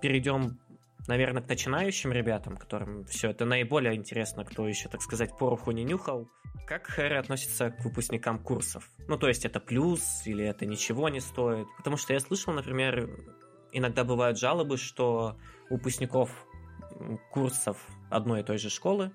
перейдем, 0.00 0.60
наверное, 1.08 1.42
к 1.42 1.48
начинающим 1.48 2.12
ребятам, 2.12 2.56
которым 2.56 3.04
все 3.06 3.30
это 3.30 3.46
наиболее 3.46 3.96
интересно, 3.96 4.44
кто 4.44 4.68
еще, 4.68 4.88
так 4.88 5.02
сказать, 5.02 5.36
пороху 5.36 5.72
не 5.72 5.82
нюхал. 5.82 6.28
Как 6.68 6.86
Хэри 6.86 7.14
относится 7.14 7.70
к 7.70 7.84
выпускникам 7.84 8.38
курсов? 8.38 8.88
Ну, 9.08 9.18
то 9.18 9.26
есть 9.26 9.44
это 9.44 9.58
плюс 9.58 10.22
или 10.24 10.44
это 10.44 10.64
ничего 10.64 11.08
не 11.08 11.18
стоит? 11.18 11.66
Потому 11.76 11.96
что 11.96 12.12
я 12.12 12.20
слышал, 12.20 12.54
например, 12.54 13.10
иногда 13.72 14.04
бывают 14.04 14.38
жалобы, 14.38 14.76
что 14.76 15.36
выпускников 15.68 16.46
курсов 17.32 17.76
одной 18.08 18.42
и 18.42 18.44
той 18.44 18.58
же 18.58 18.70
школы 18.70 19.10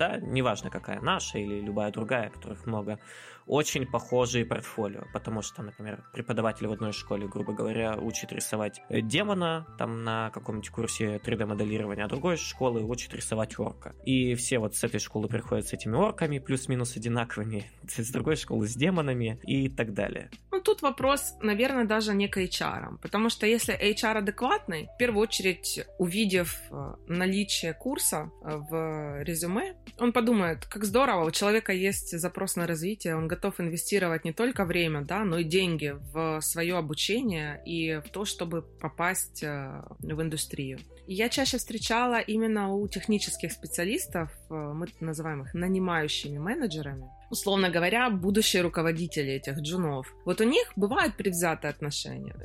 да, 0.00 0.16
неважно 0.16 0.70
какая, 0.70 0.98
наша 1.02 1.38
или 1.38 1.60
любая 1.60 1.92
другая, 1.92 2.30
которых 2.30 2.64
много, 2.66 2.98
очень 3.50 3.84
похожие 3.84 4.44
портфолио, 4.44 5.02
потому 5.12 5.42
что, 5.42 5.62
например, 5.62 6.04
преподаватель 6.12 6.68
в 6.68 6.72
одной 6.72 6.92
школе, 6.92 7.26
грубо 7.26 7.52
говоря, 7.52 7.96
учит 7.96 8.32
рисовать 8.32 8.80
демона 8.88 9.66
там 9.76 10.04
на 10.04 10.30
каком-нибудь 10.30 10.70
курсе 10.70 11.16
3D-моделирования, 11.16 12.04
а 12.04 12.08
другой 12.08 12.36
школы 12.36 12.84
учит 12.84 13.12
рисовать 13.12 13.58
орка. 13.58 13.92
И 14.04 14.36
все 14.36 14.60
вот 14.60 14.76
с 14.76 14.84
этой 14.84 15.00
школы 15.00 15.26
приходят 15.26 15.66
с 15.66 15.72
этими 15.72 15.96
орками, 15.96 16.38
плюс-минус 16.38 16.96
одинаковыми, 16.96 17.68
с 17.88 18.10
другой 18.12 18.36
школы 18.36 18.68
с 18.68 18.76
демонами 18.76 19.40
и 19.42 19.68
так 19.68 19.94
далее. 19.94 20.30
Ну, 20.52 20.60
тут 20.60 20.82
вопрос, 20.82 21.34
наверное, 21.42 21.86
даже 21.86 22.14
не 22.14 22.28
к 22.28 22.38
HR, 22.38 22.98
потому 23.02 23.30
что 23.30 23.46
если 23.46 23.74
HR 23.74 24.18
адекватный, 24.18 24.88
в 24.94 24.98
первую 24.98 25.22
очередь, 25.22 25.84
увидев 25.98 26.56
э, 26.70 26.94
наличие 27.08 27.74
курса 27.74 28.30
э, 28.44 28.56
в 28.56 29.22
резюме, 29.22 29.74
он 29.98 30.12
подумает, 30.12 30.66
как 30.66 30.84
здорово, 30.84 31.24
у 31.24 31.30
человека 31.32 31.72
есть 31.72 32.16
запрос 32.16 32.56
на 32.56 32.66
развитие, 32.66 33.16
он 33.16 33.26
готов 33.26 33.39
инвестировать 33.60 34.24
не 34.24 34.32
только 34.32 34.64
время, 34.64 35.02
да, 35.02 35.24
но 35.24 35.38
и 35.38 35.44
деньги 35.44 35.94
в 36.12 36.40
свое 36.40 36.76
обучение 36.76 37.62
и 37.64 38.00
в 38.04 38.10
то, 38.10 38.24
чтобы 38.24 38.62
попасть 38.62 39.42
э, 39.42 39.82
в 39.98 40.20
индустрию. 40.20 40.78
Я 41.06 41.28
чаще 41.28 41.58
встречала 41.58 42.20
именно 42.20 42.72
у 42.74 42.86
технических 42.88 43.52
специалистов, 43.52 44.30
мы 44.48 44.86
называем 45.00 45.42
их 45.42 45.54
нанимающими 45.54 46.38
менеджерами, 46.38 47.08
условно 47.30 47.70
говоря, 47.70 48.10
будущие 48.10 48.62
руководители 48.62 49.32
этих 49.32 49.58
джунов. 49.60 50.12
Вот 50.24 50.40
у 50.40 50.44
них 50.44 50.72
бывают 50.76 51.16
предвзятые 51.16 51.70
отношения, 51.70 52.36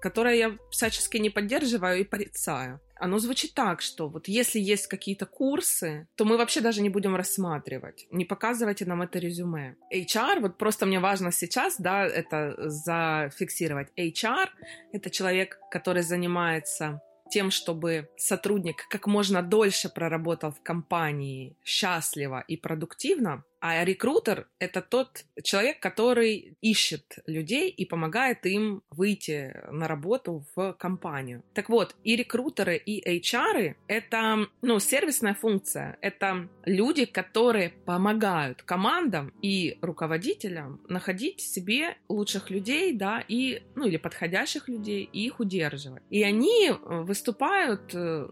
которые 0.00 0.38
я 0.38 0.56
всячески 0.70 1.18
не 1.18 1.30
поддерживаю 1.30 2.00
и 2.00 2.04
порицаю. 2.04 2.80
Оно 2.96 3.18
звучит 3.18 3.54
так, 3.54 3.80
что 3.80 4.08
вот 4.08 4.28
если 4.28 4.58
есть 4.58 4.86
какие-то 4.86 5.24
курсы, 5.24 6.06
то 6.16 6.26
мы 6.26 6.36
вообще 6.36 6.60
даже 6.60 6.82
не 6.82 6.90
будем 6.90 7.16
рассматривать. 7.16 8.06
Не 8.10 8.26
показывайте 8.26 8.84
нам 8.84 9.00
это 9.00 9.18
резюме. 9.18 9.76
HR, 9.92 10.40
вот 10.40 10.58
просто 10.58 10.84
мне 10.84 11.00
важно 11.00 11.32
сейчас, 11.32 11.76
да, 11.78 12.04
это 12.04 12.54
зафиксировать. 12.68 13.88
HR— 13.96 14.48
это 14.92 15.08
человек, 15.08 15.58
который 15.70 16.02
занимается 16.02 17.00
тем, 17.30 17.50
чтобы 17.50 18.10
сотрудник 18.16 18.86
как 18.88 19.06
можно 19.06 19.42
дольше 19.42 19.88
проработал 19.88 20.50
в 20.50 20.62
компании 20.62 21.56
счастливо 21.64 22.44
и 22.46 22.56
продуктивно, 22.56 23.44
а 23.60 23.84
рекрутер— 23.84 24.48
это 24.58 24.80
тот 24.80 25.24
человек, 25.42 25.80
который 25.80 26.56
ищет 26.62 27.18
людей 27.26 27.68
и 27.68 27.84
помогает 27.84 28.46
им 28.46 28.82
выйти 28.90 29.54
на 29.70 29.86
работу 29.86 30.44
в 30.54 30.72
компанию. 30.74 31.42
Так 31.54 31.68
вот, 31.68 31.94
и 32.02 32.16
рекрутеры, 32.16 32.76
и 32.76 33.20
HR— 33.20 33.74
это 33.86 34.46
ну, 34.62 34.80
сервисная 34.80 35.34
функция. 35.34 35.98
Это 36.00 36.48
люди, 36.64 37.04
которые 37.04 37.70
помогают 37.84 38.62
командам 38.62 39.32
и 39.42 39.78
руководителям 39.82 40.80
находить 40.88 41.40
себе 41.40 41.96
лучших 42.08 42.50
людей, 42.50 42.94
да, 42.94 43.22
и, 43.28 43.62
ну, 43.74 43.86
или 43.86 43.98
подходящих 43.98 44.68
людей, 44.68 45.08
и 45.12 45.26
их 45.26 45.38
удерживать. 45.40 46.02
И 46.08 46.22
они 46.22 46.70
выступают 46.80 47.94
э, 47.94 48.26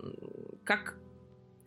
как 0.65 0.97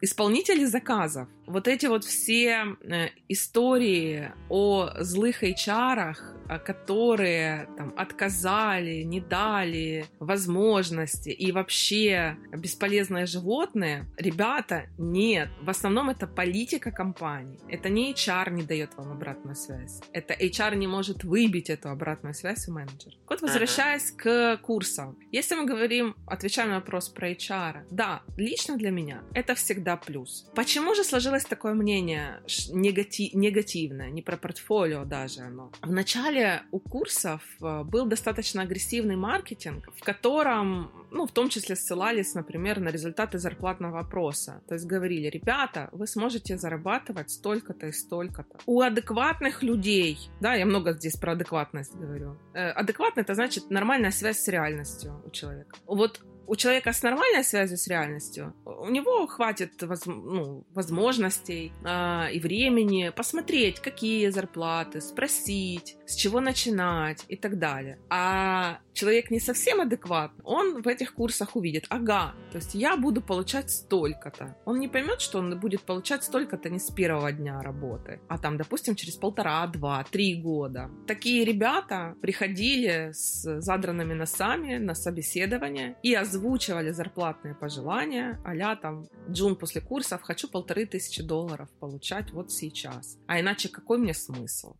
исполнители 0.01 0.65
заказов. 0.65 1.27
Вот 1.51 1.67
эти 1.67 1.85
вот 1.85 2.05
все 2.05 2.77
э, 2.81 3.09
истории 3.27 4.31
о 4.49 4.89
злых 4.99 5.43
HR, 5.43 6.15
которые 6.59 7.67
там 7.77 7.93
отказали, 7.97 9.03
не 9.03 9.21
дали 9.21 10.05
возможности 10.19 11.29
и 11.29 11.51
вообще 11.51 12.37
бесполезные 12.51 13.25
животные, 13.25 14.05
ребята, 14.17 14.85
нет. 14.97 15.49
В 15.61 15.69
основном 15.69 16.09
это 16.09 16.27
политика 16.27 16.91
компании. 16.91 17.59
Это 17.69 17.89
не 17.89 18.13
HR 18.13 18.51
не 18.51 18.63
дает 18.63 18.95
вам 18.95 19.11
обратную 19.11 19.55
связь. 19.55 20.01
Это 20.13 20.33
HR 20.33 20.75
не 20.75 20.87
может 20.87 21.23
выбить 21.23 21.69
эту 21.69 21.89
обратную 21.89 22.33
связь 22.33 22.67
у 22.67 22.73
менеджера. 22.73 23.15
Вот 23.29 23.41
возвращаясь 23.41 24.11
к 24.11 24.57
курсам. 24.57 25.17
Если 25.31 25.55
мы 25.55 25.65
говорим, 25.65 26.15
отвечаем 26.25 26.69
на 26.69 26.75
вопрос 26.75 27.09
про 27.09 27.31
HR, 27.31 27.87
да, 27.91 28.21
лично 28.37 28.77
для 28.77 28.91
меня 28.91 29.23
это 29.33 29.55
всегда 29.55 29.97
плюс. 29.97 30.49
Почему 30.55 30.95
же 30.95 31.03
сложилось 31.03 31.40
такое 31.49 31.73
мнение 31.73 32.41
негати- 32.47 33.31
негативное, 33.33 34.09
не 34.09 34.21
про 34.21 34.37
портфолио 34.37 35.05
даже 35.05 35.41
оно? 35.41 35.71
В 35.81 35.91
начале 35.91 36.11
начале 36.31 36.61
у 36.71 36.79
курсов 36.79 37.41
э, 37.61 37.83
был 37.83 38.05
достаточно 38.05 38.63
агрессивный 38.63 39.15
маркетинг, 39.15 39.89
в 39.95 40.03
котором, 40.03 40.91
ну, 41.11 41.25
в 41.25 41.31
том 41.31 41.49
числе 41.49 41.75
ссылались, 41.75 42.35
например, 42.35 42.79
на 42.79 42.89
результаты 42.89 43.37
зарплатного 43.37 43.99
опроса. 43.99 44.61
То 44.67 44.75
есть 44.75 44.85
говорили, 44.85 45.27
ребята, 45.27 45.89
вы 45.91 46.07
сможете 46.07 46.57
зарабатывать 46.57 47.29
столько-то 47.29 47.87
и 47.87 47.91
столько-то. 47.91 48.57
У 48.65 48.81
адекватных 48.81 49.63
людей, 49.63 50.17
да, 50.39 50.55
я 50.55 50.65
много 50.65 50.93
здесь 50.93 51.15
про 51.17 51.33
адекватность 51.33 51.95
говорю. 51.95 52.37
Э, 52.53 52.71
адекватно 52.71 53.21
это 53.21 53.35
значит 53.35 53.69
нормальная 53.69 54.11
связь 54.11 54.39
с 54.39 54.47
реальностью 54.47 55.21
у 55.25 55.29
человека. 55.29 55.75
Вот 55.85 56.21
у 56.51 56.55
человека 56.57 56.91
с 56.91 57.01
нормальной 57.01 57.45
связью 57.45 57.77
с 57.77 57.87
реальностью, 57.87 58.53
у 58.65 58.89
него 58.89 59.25
хватит 59.25 59.81
воз, 59.83 60.05
ну, 60.05 60.65
возможностей 60.73 61.71
э, 61.85 62.33
и 62.33 62.39
времени 62.41 63.09
посмотреть, 63.15 63.79
какие 63.79 64.27
зарплаты, 64.31 64.99
спросить, 64.99 65.95
с 66.11 66.15
чего 66.15 66.41
начинать 66.41 67.25
и 67.29 67.35
так 67.35 67.57
далее. 67.57 67.97
А 68.09 68.79
человек 68.93 69.31
не 69.31 69.39
совсем 69.39 69.79
адекватный, 69.81 70.43
он 70.43 70.81
в 70.81 70.87
этих 70.87 71.13
курсах 71.13 71.55
увидит, 71.55 71.85
ага, 71.89 72.33
то 72.51 72.57
есть 72.57 72.75
я 72.75 72.97
буду 72.97 73.21
получать 73.21 73.71
столько-то. 73.71 74.57
Он 74.65 74.79
не 74.79 74.87
поймет, 74.87 75.21
что 75.21 75.39
он 75.39 75.57
будет 75.59 75.81
получать 75.81 76.23
столько-то 76.23 76.69
не 76.69 76.79
с 76.79 76.91
первого 76.91 77.31
дня 77.31 77.61
работы, 77.61 78.19
а 78.27 78.37
там, 78.37 78.57
допустим, 78.57 78.95
через 78.95 79.15
полтора, 79.15 79.65
два, 79.67 80.03
три 80.03 80.35
года. 80.41 80.89
Такие 81.07 81.45
ребята 81.45 82.15
приходили 82.21 83.11
с 83.13 83.61
задранными 83.61 84.13
носами 84.13 84.77
на 84.77 84.95
собеседование 84.95 85.95
и 86.03 86.13
озвучивали 86.13 86.91
зарплатные 86.91 87.55
пожелания, 87.55 88.39
а 88.43 88.75
там, 88.75 89.05
Джун 89.29 89.55
после 89.55 89.81
курсов, 89.81 90.21
хочу 90.21 90.49
полторы 90.49 90.85
тысячи 90.85 91.23
долларов 91.23 91.69
получать 91.79 92.31
вот 92.31 92.51
сейчас. 92.51 93.17
А 93.27 93.39
иначе 93.39 93.69
какой 93.69 93.97
мне 93.97 94.13
смысл? 94.13 94.75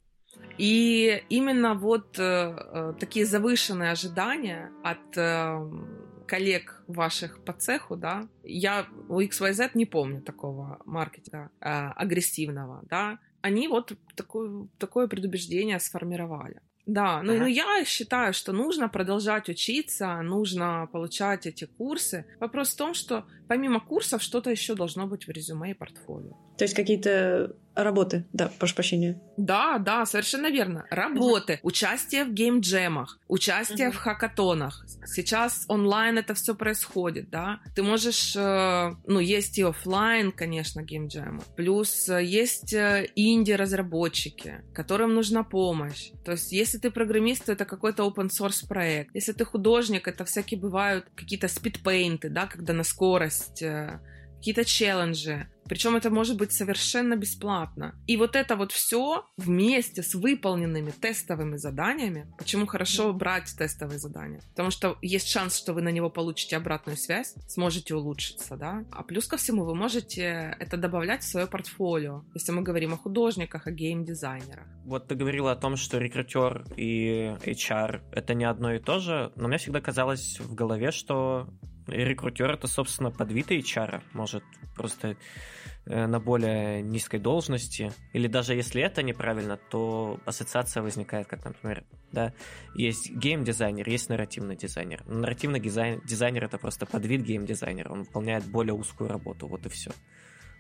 И 0.58 1.24
именно 1.30 1.74
вот 1.74 2.20
э, 2.20 2.24
э, 2.24 2.94
такие 3.00 3.26
завышенные 3.26 3.92
ожидания 3.92 4.72
от 4.84 5.18
э, 5.18 5.60
коллег 6.28 6.84
ваших 6.88 7.44
по 7.44 7.54
цеху, 7.54 7.96
да, 7.96 8.28
я 8.44 8.86
у 9.10 9.20
XYZ 9.22 9.72
не 9.74 9.86
помню 9.86 10.22
такого 10.22 10.80
маркетинга 10.86 11.50
э, 11.60 11.70
агрессивного, 11.96 12.84
да, 12.90 13.20
они 13.42 13.68
вот 13.68 13.94
такое, 14.16 14.68
такое 14.78 15.08
предубеждение 15.08 15.80
сформировали. 15.80 16.62
Да, 16.86 17.22
ну, 17.22 17.34
ага. 17.34 17.42
ну 17.42 17.48
я 17.48 17.86
считаю, 17.86 18.34
что 18.34 18.54
нужно 18.54 18.90
продолжать 18.90 19.50
учиться, 19.50 20.22
нужно 20.22 20.88
получать 20.92 21.46
эти 21.46 21.66
курсы. 21.66 22.26
Вопрос 22.40 22.74
в 22.74 22.78
том, 22.78 22.94
что 22.94 23.26
помимо 23.48 23.80
курсов 23.80 24.22
что-то 24.22 24.50
еще 24.50 24.76
должно 24.76 25.08
быть 25.08 25.28
в 25.28 25.32
резюме 25.32 25.72
и 25.72 25.74
портфолио. 25.74 26.38
То 26.58 26.64
есть 26.64 26.74
какие-то 26.74 27.56
работы, 27.76 28.26
да, 28.34 28.52
прошу 28.60 28.76
прощения. 28.76 29.22
Да, 29.38 29.78
да, 29.78 30.06
совершенно 30.06 30.50
верно. 30.50 30.86
Работы, 30.90 31.54
uh-huh. 31.54 31.60
участие 31.64 32.26
в 32.26 32.34
геймджемах, 32.34 33.20
участие 33.28 33.90
uh-huh. 33.90 33.94
в 33.94 33.98
хакатонах. 33.98 34.86
Сейчас 35.06 35.66
онлайн 35.68 36.18
это 36.18 36.34
все 36.34 36.56
происходит, 36.56 37.30
да. 37.30 37.60
Ты 37.76 37.84
можешь, 37.84 38.36
э, 38.36 38.96
ну, 39.08 39.20
есть 39.20 39.58
и 39.58 39.64
офлайн, 39.64 40.32
конечно, 40.32 40.82
геймджемы. 40.82 41.42
Плюс 41.56 42.10
э, 42.10 42.24
есть 42.24 42.74
э, 42.74 43.10
инди-разработчики, 43.16 44.64
которым 44.74 45.14
нужна 45.14 45.44
помощь. 45.44 46.12
То 46.24 46.34
есть, 46.34 46.52
если 46.52 46.78
ты 46.78 46.92
программист, 46.92 47.46
то 47.46 47.52
это 47.54 47.66
какой-то 47.66 48.04
open 48.04 48.30
source 48.30 48.68
проект. 48.68 49.16
Если 49.16 49.32
ты 49.32 49.46
художник, 49.46 50.08
это 50.08 50.26
всякие 50.26 50.60
бывают 50.60 51.06
какие-то 51.16 51.48
спидпейнты, 51.48 52.30
да, 52.30 52.48
когда 52.48 52.74
на 52.74 52.84
скорость 52.84 53.64
какие-то 54.42 54.66
челленджи. 54.66 55.48
Причем 55.72 55.96
это 55.96 56.10
может 56.10 56.36
быть 56.36 56.52
совершенно 56.52 57.16
бесплатно. 57.16 57.96
И 58.06 58.18
вот 58.18 58.36
это 58.36 58.58
вот 58.58 58.74
все 58.74 59.24
вместе 59.38 60.04
с 60.04 60.14
выполненными 60.14 60.92
тестовыми 60.92 61.56
заданиями. 61.56 62.28
Почему 62.38 62.66
хорошо 62.66 63.14
брать 63.14 63.56
тестовые 63.58 63.98
задания? 63.98 64.42
Потому 64.50 64.70
что 64.70 64.98
есть 65.02 65.30
шанс, 65.30 65.58
что 65.58 65.72
вы 65.72 65.82
на 65.82 65.88
него 65.88 66.10
получите 66.10 66.58
обратную 66.58 66.98
связь, 66.98 67.36
сможете 67.48 67.96
улучшиться, 67.96 68.58
да? 68.58 68.84
А 68.92 69.04
плюс 69.04 69.28
ко 69.28 69.38
всему 69.38 69.64
вы 69.64 69.74
можете 69.74 70.58
это 70.60 70.76
добавлять 70.76 71.24
в 71.24 71.30
свое 71.30 71.48
портфолио, 71.48 72.26
если 72.34 72.52
мы 72.52 72.64
говорим 72.64 72.94
о 72.94 72.98
художниках, 72.98 73.66
о 73.66 73.72
геймдизайнерах. 73.72 74.68
Вот 74.84 75.08
ты 75.08 75.16
говорила 75.16 75.54
о 75.54 75.56
том, 75.56 75.78
что 75.78 76.00
рекрутер 76.00 76.66
и 76.76 77.38
HR— 77.46 78.02
это 78.12 78.34
не 78.34 78.44
одно 78.44 78.74
и 78.74 78.80
то 78.80 79.00
же, 79.00 79.32
но 79.38 79.48
мне 79.48 79.58
всегда 79.58 79.80
казалось 79.80 80.38
в 80.38 80.54
голове, 80.54 80.92
что 80.92 81.48
рекрутер 81.92 82.52
это, 82.52 82.68
собственно, 82.68 83.12
подвид 83.12 83.52
HR, 83.52 84.02
может 84.14 84.44
просто 84.76 85.18
э, 85.86 86.08
на 86.08 86.20
более 86.20 86.82
низкой 86.82 87.20
должности, 87.20 87.92
или 88.14 88.28
даже 88.28 88.56
если 88.56 88.82
это 88.82 89.04
неправильно, 89.04 89.58
то 89.58 90.20
ассоциация 90.26 90.84
возникает, 90.84 91.28
как, 91.28 91.46
например, 91.46 91.84
да, 92.12 92.34
есть 92.76 93.12
гейм-дизайнер, 93.12 93.88
есть 93.88 94.10
нарративный 94.10 94.56
дизайнер. 94.56 95.04
Нарративный 95.06 95.60
дизайн, 95.60 96.02
дизайнер 96.06 96.46
это 96.46 96.58
просто 96.58 96.86
подвид 96.86 97.22
гейм-дизайнера, 97.22 97.90
он 97.92 98.04
выполняет 98.04 98.46
более 98.46 98.74
узкую 98.74 99.10
работу, 99.10 99.48
вот 99.48 99.66
и 99.66 99.70
все. 99.70 99.92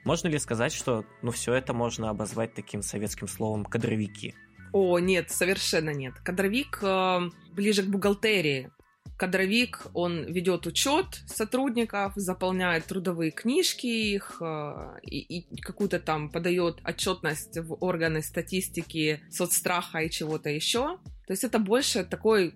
Можно 0.03 0.29
ли 0.29 0.39
сказать, 0.39 0.73
что 0.73 1.05
ну 1.21 1.31
все 1.31 1.53
это 1.53 1.73
можно 1.73 2.09
обозвать 2.09 2.53
таким 2.53 2.81
советским 2.81 3.27
словом 3.27 3.65
кадровики? 3.65 4.35
О, 4.73 4.99
нет, 4.99 5.29
совершенно 5.29 5.91
нет. 5.91 6.13
Кадровик 6.23 6.79
э, 6.81 7.29
ближе 7.53 7.83
к 7.83 7.87
бухгалтерии. 7.87 8.71
Кадровик, 9.17 9.87
он 9.93 10.25
ведет 10.25 10.65
учет 10.65 11.21
сотрудников, 11.27 12.13
заполняет 12.15 12.85
трудовые 12.85 13.29
книжки 13.29 13.85
их 13.85 14.41
э, 14.41 14.99
и, 15.03 15.19
и 15.19 15.61
какую-то 15.61 15.99
там 15.99 16.31
подает 16.31 16.79
отчетность 16.83 17.57
в 17.59 17.77
органы 17.83 18.23
статистики, 18.23 19.21
соцстраха 19.29 19.99
и 19.99 20.09
чего-то 20.09 20.49
еще. 20.49 20.97
То 21.31 21.33
есть 21.33 21.45
это 21.45 21.59
больше 21.59 22.03
такой 22.03 22.53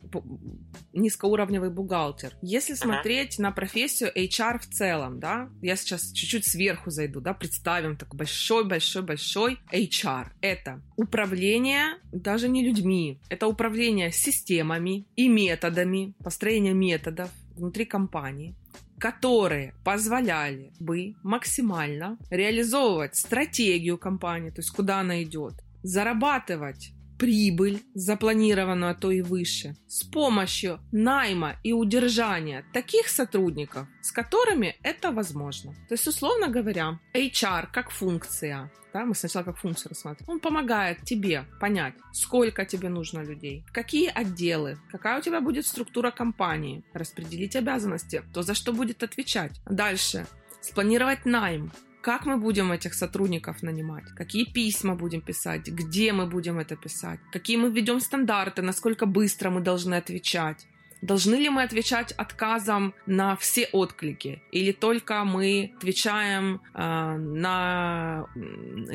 низкоуровневый 0.91 1.69
бухгалтер. 1.69 2.33
Если 2.41 2.73
смотреть 2.73 3.39
на 3.39 3.53
профессию 3.53 4.11
HR 4.13 4.59
в 4.59 4.65
целом, 4.65 5.21
да, 5.21 5.49
я 5.61 5.77
сейчас 5.77 6.11
чуть-чуть 6.11 6.45
сверху 6.45 6.89
зайду, 6.89 7.21
да, 7.21 7.33
представим 7.33 7.95
так 7.95 8.13
большой-большой-большой 8.13 9.59
HR. 9.71 10.25
Это 10.41 10.81
управление 10.97 11.99
даже 12.11 12.49
не 12.49 12.65
людьми, 12.65 13.21
это 13.29 13.47
управление 13.47 14.11
системами 14.11 15.07
и 15.15 15.29
методами, 15.29 16.13
построение 16.21 16.73
методов 16.73 17.29
внутри 17.55 17.85
компании, 17.85 18.57
которые 18.99 19.73
позволяли 19.85 20.73
бы 20.81 21.15
максимально 21.23 22.17
реализовывать 22.29 23.15
стратегию 23.15 23.97
компании, 23.97 24.49
то 24.49 24.59
есть 24.59 24.71
куда 24.71 24.99
она 24.99 25.23
идет, 25.23 25.53
зарабатывать 25.81 26.94
прибыль, 27.17 27.81
запланированную, 27.93 28.91
а 28.91 28.95
то 28.95 29.11
и 29.11 29.21
выше, 29.21 29.75
с 29.87 30.03
помощью 30.03 30.79
найма 30.91 31.55
и 31.63 31.73
удержания 31.73 32.65
таких 32.73 33.07
сотрудников, 33.07 33.87
с 34.01 34.11
которыми 34.11 34.75
это 34.83 35.11
возможно. 35.11 35.73
То 35.87 35.93
есть, 35.93 36.07
условно 36.07 36.47
говоря, 36.47 36.99
HR 37.13 37.67
как 37.71 37.89
функция, 37.89 38.71
да, 38.93 39.05
мы 39.05 39.13
сначала 39.13 39.43
как 39.43 39.57
функцию 39.57 39.89
рассматриваем, 39.89 40.35
он 40.35 40.39
помогает 40.39 41.03
тебе 41.03 41.45
понять, 41.59 41.95
сколько 42.13 42.65
тебе 42.65 42.89
нужно 42.89 43.21
людей, 43.21 43.65
какие 43.73 44.07
отделы, 44.07 44.77
какая 44.89 45.19
у 45.19 45.21
тебя 45.21 45.41
будет 45.41 45.65
структура 45.65 46.11
компании, 46.11 46.83
распределить 46.93 47.55
обязанности, 47.55 48.23
то 48.33 48.41
за 48.41 48.53
что 48.53 48.71
будет 48.71 49.03
отвечать. 49.03 49.51
Дальше, 49.65 50.25
спланировать 50.61 51.25
найм, 51.25 51.71
как 52.05 52.27
мы 52.27 52.37
будем 52.37 52.71
этих 52.71 52.93
сотрудников 52.93 53.63
нанимать, 53.63 54.03
какие 54.15 54.45
письма 54.45 54.93
будем 54.93 55.21
писать, 55.21 55.67
где 55.69 56.13
мы 56.13 56.27
будем 56.27 56.59
это 56.59 56.75
писать, 56.75 57.19
какие 57.31 57.57
мы 57.57 57.71
введем 57.71 57.99
стандарты, 57.99 58.61
насколько 58.61 59.07
быстро 59.07 59.49
мы 59.49 59.61
должны 59.61 59.95
отвечать. 59.95 60.67
Должны 61.05 61.35
ли 61.35 61.49
мы 61.49 61.61
отвечать 61.61 62.13
отказом 62.13 62.95
на 63.05 63.35
все 63.35 63.69
отклики? 63.71 64.41
Или 64.51 64.71
только 64.71 65.23
мы 65.23 65.71
отвечаем 65.77 66.61
э, 66.73 67.17
на 67.17 68.25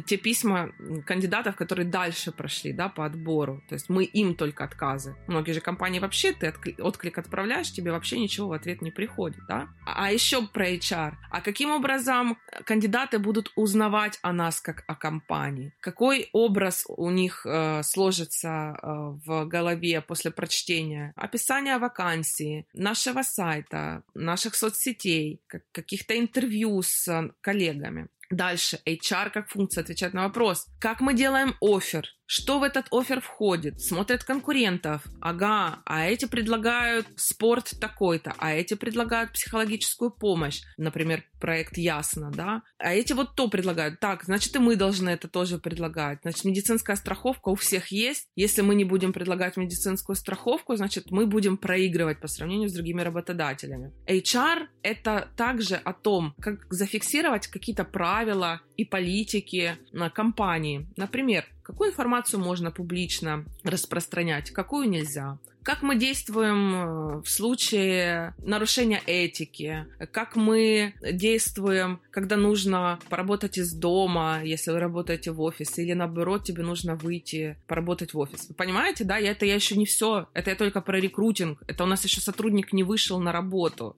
те 0.06 0.16
письма 0.16 0.72
кандидатов, 1.06 1.54
которые 1.54 1.86
дальше 1.86 2.32
прошли 2.32 2.72
да, 2.72 2.88
по 2.88 3.06
отбору? 3.06 3.62
То 3.68 3.74
есть 3.74 3.88
мы 3.88 4.02
им 4.02 4.34
только 4.34 4.64
отказы. 4.64 5.14
Многие 5.28 5.52
же 5.52 5.60
компании 5.60 6.00
вообще, 6.00 6.32
ты 6.32 6.52
отклик 6.80 7.16
отправляешь, 7.16 7.70
тебе 7.70 7.92
вообще 7.92 8.18
ничего 8.18 8.48
в 8.48 8.52
ответ 8.54 8.82
не 8.82 8.90
приходит. 8.90 9.42
Да? 9.48 9.68
А 9.86 10.12
еще 10.12 10.44
про 10.48 10.68
HR. 10.68 11.14
А 11.30 11.40
каким 11.40 11.70
образом 11.70 12.38
кандидаты 12.64 13.20
будут 13.20 13.52
узнавать 13.54 14.18
о 14.22 14.32
нас 14.32 14.60
как 14.60 14.82
о 14.88 14.96
компании? 14.96 15.72
Какой 15.80 16.28
образ 16.32 16.86
у 16.88 17.08
них 17.10 17.46
э, 17.46 17.84
сложится 17.84 18.48
э, 18.48 18.86
в 19.24 19.44
голове 19.44 20.00
после 20.00 20.32
прочтения? 20.32 21.12
Описание 21.14 21.78
вакансии 21.78 21.99
вакансии, 22.00 22.66
нашего 22.72 23.22
сайта, 23.22 24.02
наших 24.14 24.54
соцсетей, 24.54 25.40
каких-то 25.72 26.18
интервью 26.18 26.82
с 26.82 27.32
коллегами. 27.40 28.08
Дальше, 28.30 28.78
HR 28.86 29.30
как 29.30 29.48
функция 29.48 29.82
отвечает 29.82 30.14
на 30.14 30.22
вопрос, 30.22 30.66
как 30.78 31.00
мы 31.00 31.14
делаем 31.14 31.56
офер, 31.60 32.06
что 32.30 32.60
в 32.60 32.62
этот 32.62 32.86
офер 32.92 33.20
входит, 33.20 33.80
смотрят 33.80 34.22
конкурентов, 34.22 35.02
ага, 35.20 35.80
а 35.84 36.06
эти 36.06 36.26
предлагают 36.26 37.08
спорт 37.16 37.72
такой-то, 37.80 38.34
а 38.38 38.52
эти 38.52 38.74
предлагают 38.74 39.32
психологическую 39.32 40.12
помощь, 40.12 40.60
например, 40.76 41.24
проект 41.40 41.76
Ясно, 41.76 42.30
да, 42.30 42.62
а 42.78 42.94
эти 42.94 43.14
вот 43.14 43.34
то 43.34 43.48
предлагают, 43.48 43.98
так, 43.98 44.22
значит 44.22 44.54
и 44.54 44.60
мы 44.60 44.76
должны 44.76 45.10
это 45.10 45.26
тоже 45.26 45.58
предлагать, 45.58 46.20
значит 46.22 46.44
медицинская 46.44 46.94
страховка 46.94 47.48
у 47.48 47.56
всех 47.56 47.88
есть, 47.88 48.28
если 48.36 48.62
мы 48.62 48.76
не 48.76 48.84
будем 48.84 49.12
предлагать 49.12 49.56
медицинскую 49.56 50.14
страховку, 50.14 50.76
значит 50.76 51.10
мы 51.10 51.26
будем 51.26 51.56
проигрывать 51.56 52.20
по 52.20 52.28
сравнению 52.28 52.68
с 52.68 52.72
другими 52.72 53.00
работодателями. 53.00 53.92
HR 54.06 54.68
это 54.84 55.28
также 55.36 55.74
о 55.74 55.92
том, 55.92 56.34
как 56.40 56.72
зафиксировать 56.72 57.48
какие-то 57.48 57.82
правила 57.82 58.60
и 58.76 58.84
политики 58.84 59.78
на 59.90 60.10
компании, 60.10 60.88
например, 60.96 61.44
Какую 61.70 61.90
информацию 61.90 62.40
можно 62.40 62.72
публично 62.72 63.44
распространять, 63.62 64.50
какую 64.50 64.88
нельзя? 64.88 65.38
Как 65.62 65.82
мы 65.82 65.94
действуем 65.94 66.74
э, 66.74 67.22
в 67.22 67.28
случае 67.28 68.34
нарушения 68.38 69.00
этики? 69.06 69.86
Как 70.10 70.34
мы 70.34 70.94
действуем, 71.00 72.00
когда 72.10 72.36
нужно 72.36 72.98
поработать 73.08 73.56
из 73.56 73.72
дома, 73.72 74.40
если 74.42 74.72
вы 74.72 74.80
работаете 74.80 75.30
в 75.30 75.40
офисе, 75.40 75.84
или 75.84 75.92
наоборот, 75.92 76.42
тебе 76.42 76.64
нужно 76.64 76.96
выйти 76.96 77.56
поработать 77.68 78.14
в 78.14 78.18
офис? 78.18 78.48
Вы 78.48 78.56
понимаете, 78.56 79.04
да? 79.04 79.20
Это 79.20 79.46
я 79.46 79.54
еще 79.54 79.76
не 79.76 79.86
все. 79.86 80.26
Это 80.34 80.50
я 80.50 80.56
только 80.56 80.80
про 80.80 80.98
рекрутинг. 80.98 81.62
Это 81.68 81.84
у 81.84 81.86
нас 81.86 82.02
еще 82.02 82.20
сотрудник 82.20 82.72
не 82.72 82.82
вышел 82.82 83.20
на 83.20 83.30
работу. 83.30 83.96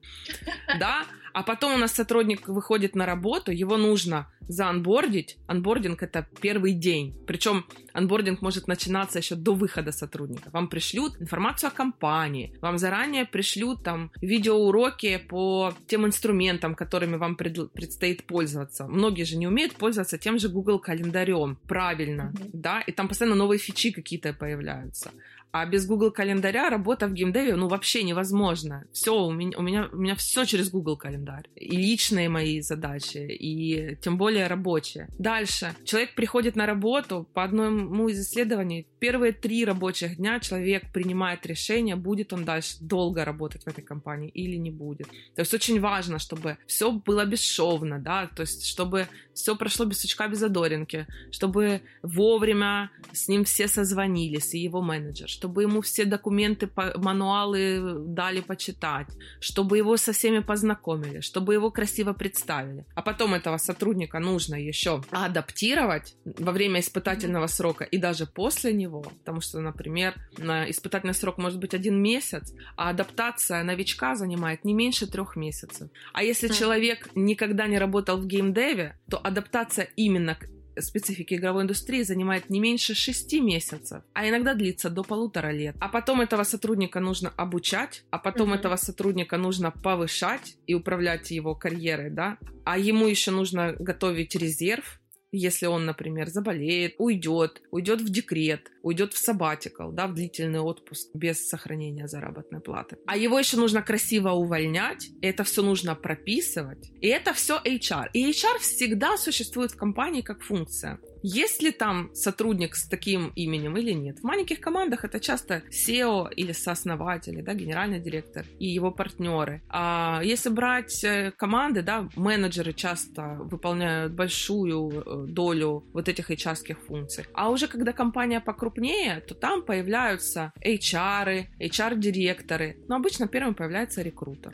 Да? 0.79 1.05
А 1.33 1.43
потом 1.43 1.73
у 1.73 1.77
нас 1.77 1.91
сотрудник 1.91 2.47
выходит 2.47 2.95
на 2.95 3.05
работу, 3.05 3.51
его 3.51 3.77
нужно 3.77 4.27
заанбордить. 4.47 5.37
Анбординг— 5.47 6.03
это 6.03 6.27
первый 6.41 6.73
день. 6.73 7.15
Причем 7.25 7.65
анбординг 7.93 8.41
может 8.41 8.67
начинаться 8.67 9.19
еще 9.19 9.35
до 9.35 9.53
выхода 9.53 9.91
сотрудника. 9.91 10.49
Вам 10.51 10.67
пришлют 10.67 11.21
информацию 11.21 11.69
о 11.69 11.71
компании, 11.71 12.55
вам 12.61 12.77
заранее 12.77 13.25
пришлют 13.25 13.83
там 13.83 14.11
видеоуроки 14.21 15.17
по 15.17 15.73
тем 15.87 16.05
инструментам, 16.05 16.75
которыми 16.75 17.15
вам 17.15 17.35
пред, 17.35 17.71
предстоит 17.71 18.25
пользоваться. 18.25 18.85
Многие 18.87 19.23
же 19.23 19.37
не 19.37 19.47
умеют 19.47 19.73
пользоваться 19.73 20.17
тем 20.17 20.39
же 20.39 20.49
Google 20.49 20.79
календарем 20.79 21.57
правильно, 21.67 22.33
mm-hmm. 22.33 22.49
да, 22.53 22.81
и 22.81 22.91
там 22.91 23.07
постоянно 23.07 23.35
новые 23.35 23.59
фичи 23.59 23.91
какие-то 23.91 24.33
появляются. 24.33 25.11
А 25.53 25.67
без 25.67 25.85
Google 25.85 26.09
календаря 26.09 26.71
работа 26.71 27.07
в 27.07 27.13
геймдеве, 27.13 27.55
ну, 27.55 27.67
вообще 27.67 28.01
невозможно. 28.01 28.85
Все, 28.91 29.15
у 29.15 29.31
меня, 29.31 29.55
у 29.55 29.61
меня, 29.61 29.87
у 29.93 29.97
меня 29.97 30.15
все 30.15 30.45
через 30.45 30.71
Google 30.71 30.97
календарь. 30.97 31.47
И 31.55 31.77
личные 31.77 32.27
мои 32.27 32.59
задачи, 32.61 33.19
и 33.19 33.95
тем 34.01 34.17
более 34.17 34.47
рабочие. 34.47 35.09
Дальше. 35.19 35.75
Человек 35.85 36.15
приходит 36.15 36.55
на 36.55 36.65
работу, 36.65 37.29
по 37.35 37.43
одному 37.43 38.09
из 38.09 38.19
исследований, 38.19 38.87
первые 38.97 39.31
три 39.31 39.63
рабочих 39.63 40.17
дня 40.17 40.39
человек 40.39 40.91
принимает 40.91 41.45
решение, 41.45 41.95
будет 41.95 42.33
он 42.33 42.45
дальше 42.45 42.77
долго 42.79 43.23
работать 43.23 43.63
в 43.63 43.67
этой 43.67 43.83
компании 43.83 44.29
или 44.29 44.55
не 44.55 44.71
будет. 44.71 45.07
То 45.35 45.41
есть 45.41 45.53
очень 45.53 45.79
важно, 45.79 46.17
чтобы 46.17 46.57
все 46.65 46.91
было 46.91 47.25
бесшовно, 47.25 47.99
да, 47.99 48.27
то 48.35 48.41
есть 48.41 48.65
чтобы 48.65 49.07
все 49.33 49.55
прошло 49.55 49.85
без 49.85 50.01
сучка, 50.01 50.27
без 50.27 50.39
задоринки, 50.39 51.05
чтобы 51.31 51.81
вовремя 52.01 52.91
с 53.11 53.27
ним 53.27 53.43
все 53.43 53.67
созвонились, 53.67 54.53
и 54.53 54.59
его 54.59 54.81
менеджер, 54.81 55.27
чтобы 55.43 55.63
ему 55.63 55.81
все 55.81 56.05
документы, 56.05 56.69
мануалы 56.95 57.95
дали 57.99 58.39
почитать, 58.39 59.07
чтобы 59.41 59.77
его 59.77 59.97
со 59.97 60.13
всеми 60.13 60.39
познакомили, 60.39 61.19
чтобы 61.19 61.53
его 61.53 61.69
красиво 61.69 62.13
представили. 62.13 62.85
А 62.95 63.01
потом 63.01 63.33
этого 63.33 63.57
сотрудника 63.57 64.19
нужно 64.19 64.55
еще 64.55 65.01
адаптировать 65.11 66.15
во 66.39 66.53
время 66.53 66.79
испытательного 66.79 67.47
срока 67.47 67.83
и 67.83 67.97
даже 67.97 68.25
после 68.25 68.73
него, 68.73 69.01
потому 69.01 69.41
что, 69.41 69.59
например, 69.59 70.13
на 70.37 70.69
испытательный 70.69 71.13
срок 71.13 71.37
может 71.37 71.59
быть 71.59 71.73
один 71.73 72.01
месяц, 72.01 72.53
а 72.77 72.89
адаптация 72.89 73.63
новичка 73.63 74.15
занимает 74.15 74.63
не 74.63 74.73
меньше 74.73 75.07
трех 75.07 75.35
месяцев. 75.35 75.89
А 76.13 76.23
если 76.23 76.47
человек 76.47 77.09
никогда 77.15 77.67
не 77.67 77.79
работал 77.79 78.17
в 78.17 78.27
геймдеве, 78.27 78.97
то 79.09 79.17
адаптация 79.17 79.89
именно 79.97 80.35
к 80.35 80.47
специфики 80.79 81.35
игровой 81.35 81.63
индустрии 81.63 82.03
занимает 82.03 82.49
не 82.49 82.59
меньше 82.59 82.95
шести 82.95 83.41
месяцев, 83.41 84.03
а 84.13 84.27
иногда 84.27 84.53
длится 84.53 84.89
до 84.89 85.03
полутора 85.03 85.51
лет. 85.51 85.75
А 85.79 85.89
потом 85.89 86.21
этого 86.21 86.43
сотрудника 86.43 86.99
нужно 86.99 87.33
обучать, 87.35 88.03
а 88.09 88.17
потом 88.17 88.53
uh-huh. 88.53 88.57
этого 88.57 88.75
сотрудника 88.75 89.37
нужно 89.37 89.71
повышать 89.71 90.57
и 90.67 90.73
управлять 90.73 91.31
его 91.31 91.55
карьерой, 91.55 92.09
да, 92.09 92.37
а 92.65 92.77
ему 92.77 93.07
еще 93.07 93.31
нужно 93.31 93.73
готовить 93.73 94.35
резерв, 94.35 94.99
если 95.37 95.65
он, 95.65 95.85
например, 95.85 96.29
заболеет, 96.29 96.95
уйдет, 96.97 97.61
уйдет 97.71 98.01
в 98.01 98.09
декрет, 98.09 98.71
уйдет 98.81 99.13
в 99.13 99.17
сабатикал, 99.17 99.91
да, 99.91 100.07
в 100.07 100.13
длительный 100.13 100.59
отпуск 100.59 101.09
без 101.13 101.47
сохранения 101.47 102.07
заработной 102.07 102.59
платы. 102.59 102.97
А 103.05 103.17
его 103.17 103.39
еще 103.39 103.57
нужно 103.57 103.81
красиво 103.81 104.29
увольнять, 104.31 105.09
и 105.21 105.27
это 105.27 105.43
все 105.43 105.61
нужно 105.61 105.95
прописывать. 105.95 106.91
И 107.01 107.07
это 107.07 107.33
все 107.33 107.59
HR. 107.63 108.09
И 108.13 108.29
HR 108.29 108.59
всегда 108.59 109.17
существует 109.17 109.71
в 109.71 109.77
компании 109.77 110.21
как 110.21 110.41
функция. 110.41 110.99
Есть 111.23 111.63
ли 111.63 111.71
там 111.71 112.13
сотрудник 112.13 112.75
с 112.75 112.87
таким 112.87 113.31
именем 113.35 113.77
или 113.77 113.93
нет. 113.93 114.19
В 114.19 114.23
маленьких 114.23 114.59
командах 114.59 115.05
это 115.05 115.19
часто 115.19 115.63
SEO 115.69 116.31
или 116.33 116.51
сооснователи, 116.51 117.41
да, 117.41 117.53
генеральный 117.53 117.99
директор 117.99 118.45
и 118.59 118.67
его 118.67 118.91
партнеры. 118.91 119.61
А 119.69 120.21
если 120.23 120.49
брать 120.49 121.03
э, 121.03 121.31
команды, 121.31 121.81
да, 121.81 122.09
менеджеры 122.15 122.73
часто 122.73 123.37
выполняют 123.39 124.13
большую 124.13 124.91
э, 124.91 125.27
долю 125.31 125.85
вот 125.93 126.09
этих 126.09 126.29
HR 126.29 126.75
функций. 126.87 127.25
А 127.33 127.49
уже 127.49 127.67
когда 127.67 127.93
компания 127.93 128.41
покрупнее, 128.41 129.21
то 129.21 129.33
там 129.33 129.63
появляются 129.63 130.51
HR, 130.61 131.45
HR-директоры. 131.59 132.77
Но 132.87 132.97
обычно 132.97 133.27
первым 133.27 133.55
появляется 133.55 134.01
рекрутер. 134.01 134.53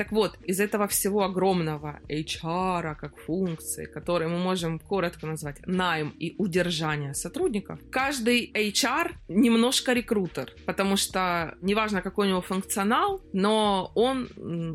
Так 0.00 0.12
вот, 0.12 0.38
из 0.46 0.60
этого 0.60 0.88
всего 0.88 1.24
огромного 1.24 2.00
HR 2.08 2.94
как 2.94 3.18
функции, 3.18 3.84
которые 3.84 4.28
мы 4.28 4.38
можем 4.38 4.78
коротко 4.78 5.26
назвать 5.26 5.58
найм 5.66 6.14
и 6.18 6.34
удержание 6.38 7.12
сотрудников, 7.12 7.78
каждый 7.92 8.50
HR 8.50 9.12
немножко 9.28 9.92
рекрутер, 9.92 10.54
потому 10.64 10.96
что 10.96 11.54
неважно, 11.60 12.00
какой 12.00 12.28
у 12.28 12.30
него 12.30 12.40
функционал, 12.40 13.20
но 13.34 13.92
он 13.94 14.30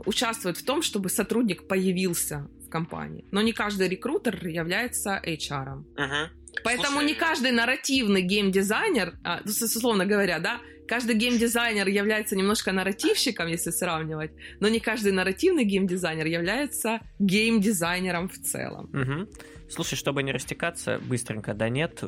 участвует 0.06 0.58
в 0.58 0.64
том, 0.64 0.84
чтобы 0.84 1.10
сотрудник 1.10 1.68
появился 1.68 2.48
в 2.64 2.70
компании. 2.70 3.26
Но 3.32 3.42
не 3.42 3.52
каждый 3.52 3.88
рекрутер 3.88 4.46
является 4.46 5.20
HR. 5.26 5.86
Uh-huh. 5.96 6.30
Поэтому 6.64 7.00
Слушай... 7.00 7.08
не 7.08 7.14
каждый 7.16 7.52
нарративный 7.52 8.22
геймдизайнер, 8.22 9.16
а, 9.24 9.42
условно 9.44 10.06
говоря, 10.06 10.38
да, 10.38 10.60
каждый 10.88 11.16
геймдизайнер 11.16 11.88
является 11.88 12.36
немножко 12.36 12.72
нарративщиком, 12.72 13.48
если 13.48 13.72
сравнивать, 13.72 14.32
но 14.60 14.68
не 14.68 14.80
каждый 14.80 15.12
нарративный 15.12 15.64
геймдизайнер 15.64 16.26
является 16.26 17.00
геймдизайнером 17.20 18.30
в 18.30 18.38
целом. 18.40 18.90
Угу. 18.94 19.30
Слушай, 19.70 19.96
чтобы 19.96 20.24
не 20.24 20.32
растекаться 20.32 21.00
быстренько, 21.00 21.54
да 21.54 21.70
нет, 21.70 22.04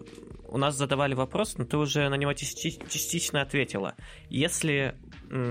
у 0.48 0.58
нас 0.58 0.78
задавали 0.78 1.14
вопрос, 1.14 1.58
но 1.58 1.66
ты 1.66 1.78
уже 1.78 2.08
на 2.10 2.16
него 2.16 2.34
частично 2.34 3.42
ответила. 3.42 3.96
Если 4.30 4.96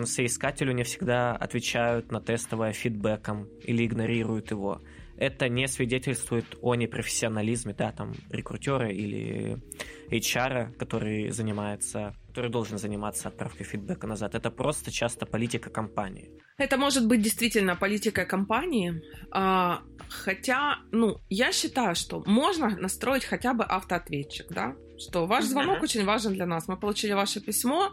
соискателю 0.04 0.72
не 0.72 0.84
всегда 0.84 1.32
отвечают 1.32 2.10
на 2.10 2.20
тестовое 2.20 2.72
фидбэком 2.72 3.48
или 3.62 3.84
игнорируют 3.84 4.50
его, 4.50 4.80
это 5.18 5.48
не 5.48 5.68
свидетельствует 5.68 6.44
о 6.62 6.74
непрофессионализме, 6.74 7.74
да, 7.74 7.92
там, 7.92 8.14
рекрутера 8.30 8.90
или 8.90 9.58
HR, 10.10 10.72
который 10.78 11.30
занимается, 11.30 12.14
который 12.28 12.50
должен 12.50 12.78
заниматься 12.78 13.28
отправкой 13.28 13.66
фидбэка 13.66 14.06
назад. 14.06 14.34
Это 14.34 14.50
просто 14.50 14.90
часто 14.90 15.26
политика 15.26 15.70
компании. 15.70 16.30
Это 16.58 16.76
может 16.76 17.06
быть 17.06 17.22
действительно 17.22 17.76
политика 17.76 18.24
компании, 18.24 19.02
а, 19.30 19.82
хотя, 20.08 20.78
ну, 20.92 21.18
я 21.28 21.52
считаю, 21.52 21.94
что 21.94 22.22
можно 22.26 22.68
настроить 22.76 23.24
хотя 23.24 23.52
бы 23.54 23.64
автоответчик, 23.64 24.46
да, 24.50 24.74
что 24.98 25.26
ваш 25.26 25.44
звонок 25.44 25.78
mm-hmm. 25.78 25.84
очень 25.84 26.04
важен 26.04 26.32
для 26.32 26.46
нас. 26.46 26.68
Мы 26.68 26.76
получили 26.76 27.12
ваше 27.12 27.40
письмо, 27.40 27.92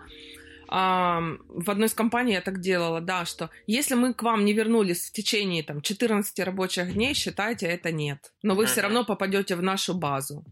в 0.67 1.69
одной 1.69 1.87
из 1.87 1.93
компаний 1.93 2.33
я 2.33 2.41
так 2.41 2.59
делала, 2.59 3.01
да, 3.01 3.25
что 3.25 3.49
если 3.67 3.95
мы 3.95 4.13
к 4.13 4.23
вам 4.23 4.45
не 4.45 4.53
вернулись 4.53 5.09
в 5.09 5.13
течение 5.13 5.63
там 5.63 5.81
14 5.81 6.39
рабочих 6.39 6.93
дней, 6.93 7.13
считайте, 7.13 7.67
это 7.67 7.91
нет. 7.91 8.33
Но 8.43 8.55
вы 8.55 8.65
все 8.65 8.81
равно 8.81 9.05
попадете 9.05 9.55
в 9.55 9.61
нашу 9.61 9.93
базу. 9.93 10.45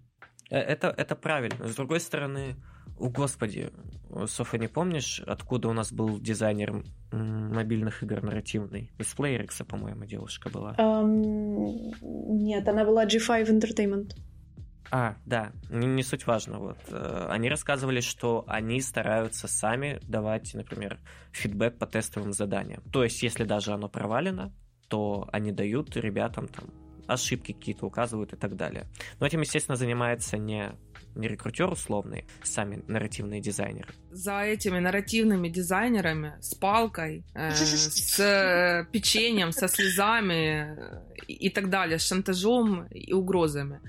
Э, 0.50 0.58
это, 0.60 0.94
это 0.98 1.16
правильно. 1.16 1.68
С 1.68 1.76
другой 1.76 2.00
стороны, 2.00 2.56
о 3.00 3.10
господи, 3.10 3.72
Софа, 4.28 4.58
не 4.58 4.68
помнишь, 4.68 5.22
откуда 5.26 5.70
у 5.70 5.74
нас 5.74 5.92
был 5.92 6.20
дизайнер 6.20 6.84
мобильных 7.12 8.04
игр 8.04 8.22
нарративный? 8.22 8.92
Из 9.00 9.16
Playrix, 9.16 9.66
по-моему, 9.66 10.06
девушка 10.06 10.50
была. 10.50 10.76
Um, 10.78 11.94
нет, 12.02 12.68
она 12.68 12.86
была 12.86 13.06
G5 13.06 13.48
Entertainment. 13.48 14.12
А, 14.92 15.16
да, 15.26 15.54
не, 15.70 15.88
не 15.88 16.04
суть 16.04 16.28
важно. 16.28 16.60
Вот. 16.60 16.78
Э, 16.90 17.28
они 17.30 17.50
рассказывали, 17.50 18.02
что 18.02 18.44
они 18.48 18.82
стараются 18.82 19.48
сами 19.48 20.00
давать, 20.04 20.54
например, 20.54 21.00
фидбэк 21.32 21.78
по 21.78 21.88
тестовым 21.88 22.34
заданиям. 22.34 22.84
То 22.92 23.04
есть, 23.04 23.24
если 23.24 23.46
даже 23.46 23.72
оно 23.72 23.88
провалено, 23.88 24.54
то 24.90 25.30
они 25.32 25.54
дают 25.54 25.96
ребятам 25.96 26.50
там 26.50 26.66
ошибки 27.08 27.54
какие-то 27.54 27.86
указывают 27.86 28.34
и 28.34 28.36
так 28.36 28.56
далее. 28.56 28.86
Но 29.20 29.26
этим, 29.26 29.42
естественно, 29.42 29.78
занимается 29.78 30.38
не, 30.38 30.72
не 31.16 31.28
рекрутер 31.30 31.70
условный, 31.70 32.26
сами 32.44 32.84
нарративные 32.88 33.42
дизайнеры. 33.42 33.94
За 34.12 34.42
этими 34.42 34.80
нарративными 34.80 35.48
дизайнерами 35.48 36.34
с 36.42 36.54
палкой, 36.54 37.24
э, 37.34 37.52
с 37.54 38.20
э, 38.20 38.86
печеньем, 38.92 39.54
со 39.54 39.70
слезами 39.70 40.76
э, 40.78 41.02
и 41.28 41.50
так 41.50 41.70
далее, 41.70 41.98
с 41.98 42.06
шантажом 42.06 42.88
и 42.88 43.14
угрозами 43.14 43.80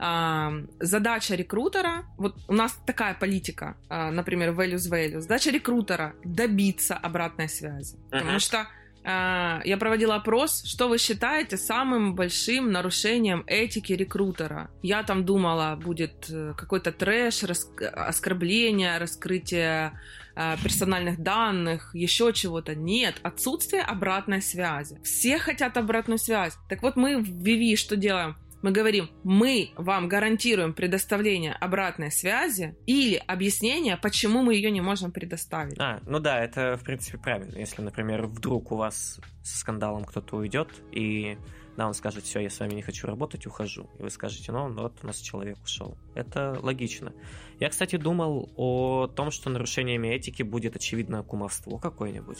задача 0.00 1.34
рекрутера, 1.34 2.06
вот 2.16 2.36
у 2.48 2.54
нас 2.54 2.78
такая 2.86 3.14
политика, 3.14 3.76
а, 3.90 4.10
например, 4.10 4.50
values 4.50 4.90
values, 4.90 5.20
задача 5.20 5.50
рекрутера 5.50 6.14
добиться 6.24 6.96
обратной 6.96 7.50
связи, 7.50 7.96
uh-huh. 7.96 8.18
потому 8.20 8.38
что 8.38 8.66
а, 9.02 9.60
я 9.64 9.76
проводила 9.76 10.16
опрос, 10.16 10.64
что 10.64 10.88
вы 10.88 10.98
считаете 10.98 11.56
самым 11.56 12.14
большим 12.14 12.70
нарушением 12.72 13.44
этики 13.46 13.92
рекрутера. 13.92 14.70
Я 14.82 15.02
там 15.02 15.24
думала, 15.24 15.76
будет 15.76 16.30
э, 16.30 16.54
какой-то 16.56 16.92
трэш, 16.92 17.42
рас... 17.44 17.70
оскорбление, 17.92 18.98
раскрытие 18.98 19.98
э, 20.34 20.56
персональных 20.62 21.22
данных, 21.22 21.94
еще 21.94 22.32
чего-то. 22.32 22.74
Нет, 22.74 23.16
отсутствие 23.22 23.82
обратной 23.82 24.42
связи. 24.42 25.00
Все 25.02 25.38
хотят 25.38 25.78
обратную 25.78 26.18
связь. 26.18 26.58
Так 26.68 26.82
вот 26.82 26.96
мы 26.96 27.18
в 27.18 27.42
Vivi 27.42 27.76
что 27.76 27.96
делаем? 27.96 28.36
Мы 28.62 28.72
говорим, 28.72 29.10
мы 29.24 29.70
вам 29.76 30.08
гарантируем 30.08 30.74
предоставление 30.74 31.52
обратной 31.52 32.10
связи 32.10 32.76
или 32.86 33.16
объяснение, 33.26 33.96
почему 33.96 34.42
мы 34.42 34.54
ее 34.54 34.70
не 34.70 34.80
можем 34.80 35.12
предоставить. 35.12 35.78
А, 35.78 36.00
ну 36.06 36.18
да, 36.18 36.42
это 36.42 36.76
в 36.76 36.84
принципе 36.84 37.18
правильно. 37.18 37.58
Если, 37.58 37.82
например, 37.82 38.26
вдруг 38.26 38.72
у 38.72 38.76
вас 38.76 39.20
с 39.42 39.60
скандалом 39.60 40.04
кто-то 40.04 40.36
уйдет 40.36 40.68
и 40.92 41.38
да, 41.76 41.86
он 41.86 41.94
скажет, 41.94 42.24
все, 42.24 42.40
я 42.40 42.50
с 42.50 42.60
вами 42.60 42.74
не 42.74 42.82
хочу 42.82 43.06
работать, 43.06 43.46
ухожу. 43.46 43.88
И 43.98 44.02
вы 44.02 44.10
скажете, 44.10 44.52
ну, 44.52 44.70
вот 44.70 44.98
у 45.02 45.06
нас 45.06 45.18
человек 45.18 45.56
ушел. 45.64 45.96
Это 46.14 46.58
логично. 46.60 47.14
Я, 47.58 47.70
кстати, 47.70 47.96
думал 47.96 48.50
о 48.56 49.06
том, 49.06 49.30
что 49.30 49.48
нарушениями 49.48 50.08
этики 50.08 50.42
будет, 50.42 50.76
очевидно, 50.76 51.22
кумовство 51.22 51.78
какое-нибудь. 51.78 52.38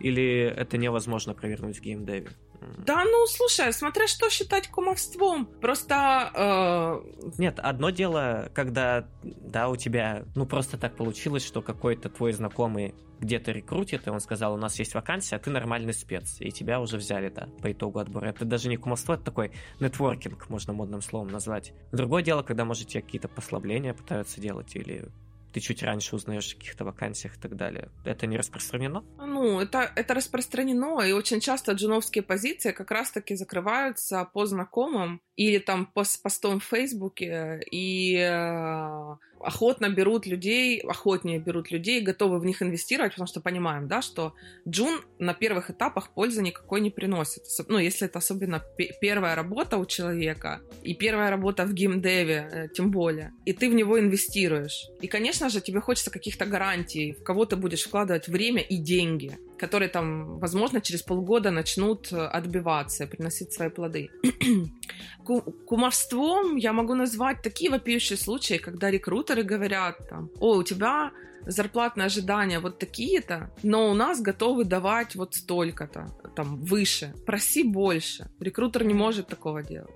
Или 0.00 0.42
это 0.42 0.76
невозможно 0.76 1.34
провернуть 1.34 1.78
в 1.78 1.82
геймдеве? 1.82 2.30
Да, 2.78 3.04
ну, 3.04 3.26
слушай, 3.26 3.72
смотря 3.72 4.06
что 4.06 4.30
считать 4.30 4.68
кумовством. 4.68 5.46
Просто... 5.60 6.30
Э... 6.34 7.30
Нет, 7.38 7.58
одно 7.58 7.90
дело, 7.90 8.50
когда, 8.54 9.06
да, 9.22 9.68
у 9.68 9.76
тебя, 9.76 10.24
ну, 10.34 10.46
просто 10.46 10.78
так 10.78 10.96
получилось, 10.96 11.44
что 11.44 11.62
какой-то 11.62 12.08
твой 12.08 12.32
знакомый 12.32 12.94
где-то 13.20 13.52
рекрутит, 13.52 14.06
и 14.06 14.10
он 14.10 14.20
сказал, 14.20 14.54
у 14.54 14.56
нас 14.56 14.78
есть 14.78 14.94
вакансия, 14.94 15.36
а 15.36 15.38
ты 15.38 15.50
нормальный 15.50 15.94
спец, 15.94 16.36
и 16.40 16.50
тебя 16.50 16.80
уже 16.80 16.96
взяли, 16.96 17.28
да, 17.28 17.48
по 17.62 17.72
итогу 17.72 17.98
отбора. 17.98 18.26
Это 18.26 18.44
даже 18.44 18.68
не 18.68 18.76
кумовство, 18.76 19.14
это 19.14 19.24
такой 19.24 19.52
нетворкинг, 19.80 20.48
можно 20.50 20.72
модным 20.72 21.00
словом 21.00 21.28
назвать. 21.28 21.72
Другое 21.92 22.22
дело, 22.22 22.42
когда, 22.42 22.64
может, 22.64 22.88
тебе 22.88 23.02
какие-то 23.02 23.28
послабления 23.28 23.94
пытаются 23.94 24.40
делать, 24.40 24.74
или 24.76 25.06
ты 25.54 25.60
чуть 25.60 25.84
раньше 25.84 26.16
узнаешь 26.16 26.52
о 26.52 26.56
каких-то 26.56 26.84
вакансиях 26.84 27.36
и 27.36 27.40
так 27.40 27.56
далее. 27.56 27.88
Это 28.04 28.26
не 28.26 28.36
распространено? 28.36 29.04
Ну, 29.18 29.60
это, 29.60 29.90
это 29.94 30.14
распространено, 30.14 31.00
и 31.00 31.12
очень 31.12 31.40
часто 31.40 31.72
джуновские 31.72 32.24
позиции 32.24 32.72
как 32.72 32.90
раз-таки 32.90 33.36
закрываются 33.36 34.28
по 34.32 34.46
знакомым 34.46 35.20
или 35.36 35.58
там 35.58 35.86
по 35.86 36.04
постом 36.22 36.58
в 36.58 36.64
Фейсбуке, 36.64 37.60
и 37.70 38.16
э, 38.16 39.16
охотно 39.44 39.88
берут 39.88 40.26
людей, 40.26 40.80
охотнее 40.80 41.38
берут 41.38 41.70
людей, 41.70 42.00
готовы 42.00 42.38
в 42.38 42.44
них 42.44 42.62
инвестировать, 42.62 43.12
потому 43.12 43.26
что 43.26 43.40
понимаем, 43.40 43.88
да, 43.88 44.02
что 44.02 44.34
джун 44.68 45.00
на 45.18 45.34
первых 45.34 45.70
этапах 45.70 46.10
пользы 46.10 46.42
никакой 46.42 46.80
не 46.80 46.90
приносит. 46.90 47.42
Ну, 47.68 47.78
если 47.78 48.06
это 48.06 48.18
особенно 48.18 48.62
первая 49.00 49.34
работа 49.34 49.76
у 49.76 49.86
человека, 49.86 50.60
и 50.82 50.94
первая 50.94 51.30
работа 51.30 51.64
в 51.64 51.72
геймдеве, 51.72 52.48
э, 52.50 52.68
тем 52.74 52.90
более, 52.90 53.32
и 53.44 53.52
ты 53.52 53.70
в 53.70 53.74
него 53.74 53.98
инвестируешь. 53.98 54.88
И, 55.00 55.08
конечно 55.08 55.48
же, 55.48 55.60
тебе 55.60 55.80
хочется 55.80 56.10
каких-то 56.10 56.46
гарантий, 56.46 57.12
в 57.12 57.22
кого 57.22 57.44
ты 57.44 57.56
будешь 57.56 57.84
вкладывать 57.84 58.28
время 58.28 58.62
и 58.62 58.76
деньги 58.76 59.38
которые 59.58 59.88
там, 59.88 60.38
возможно, 60.38 60.80
через 60.80 61.02
полгода 61.02 61.50
начнут 61.50 62.12
э, 62.12 62.16
отбиваться, 62.16 63.06
приносить 63.06 63.52
свои 63.52 63.70
плоды. 63.70 64.10
Кумовством 65.66 66.56
я 66.56 66.72
могу 66.72 66.94
назвать 66.94 67.42
такие 67.42 67.70
вопиющие 67.70 68.18
случаи, 68.18 68.58
когда 68.58 68.90
рекрутеры 69.34 69.42
говорят 69.42 70.08
там, 70.08 70.30
о, 70.40 70.56
у 70.56 70.62
тебя 70.62 71.12
зарплатные 71.46 72.06
ожидания 72.06 72.60
вот 72.60 72.78
такие-то, 72.78 73.50
но 73.62 73.90
у 73.90 73.94
нас 73.94 74.20
готовы 74.20 74.64
давать 74.64 75.14
вот 75.16 75.34
столько-то, 75.34 76.06
там, 76.34 76.56
выше, 76.56 77.12
проси 77.26 77.64
больше. 77.64 78.26
Рекрутер 78.40 78.84
не 78.84 78.94
может 78.94 79.26
такого 79.26 79.62
делать. 79.62 79.94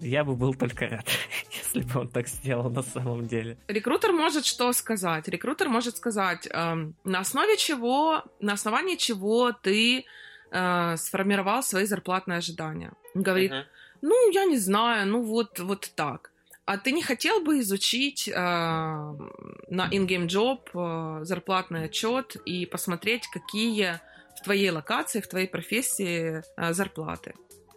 Я 0.00 0.24
бы 0.24 0.34
был 0.34 0.54
только 0.54 0.88
рад, 0.88 1.06
если 1.50 1.82
бы 1.82 2.00
он 2.00 2.08
так 2.08 2.28
сделал 2.28 2.70
на 2.70 2.82
самом 2.82 3.26
деле. 3.26 3.56
Рекрутер 3.68 4.12
может 4.12 4.44
что 4.44 4.72
сказать? 4.72 5.28
Рекрутер 5.28 5.68
может 5.68 5.96
сказать, 5.96 6.48
э, 6.50 6.92
на 7.04 7.18
основе 7.18 7.56
чего, 7.56 8.22
на 8.40 8.52
основании 8.52 8.96
чего 8.96 9.52
ты 9.52 10.04
э, 10.50 10.96
сформировал 10.96 11.62
свои 11.62 11.86
зарплатные 11.86 12.38
ожидания. 12.38 12.92
Говорит, 13.14 13.52
uh-huh. 13.52 13.64
ну, 14.02 14.30
я 14.32 14.44
не 14.46 14.58
знаю, 14.58 15.06
ну 15.06 15.22
вот, 15.22 15.60
вот 15.60 15.90
так. 15.94 16.30
А 16.68 16.76
ты 16.76 16.92
не 16.92 17.02
хотел 17.02 17.40
бы 17.40 17.60
изучить 17.60 18.28
э, 18.28 18.32
на 18.34 19.88
InGame 19.90 20.26
Job 20.26 20.58
э, 20.74 21.24
зарплатный 21.24 21.84
отчет 21.84 22.36
и 22.44 22.66
посмотреть, 22.66 23.26
какие 23.32 24.00
в 24.36 24.44
твоей 24.44 24.70
локации, 24.70 25.22
в 25.22 25.28
твоей 25.28 25.48
профессии 25.48 26.42
э, 26.58 26.72
зарплаты? 26.74 27.32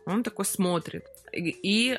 Он 0.06 0.24
такой 0.24 0.44
смотрит. 0.44 1.06
И 1.32 1.98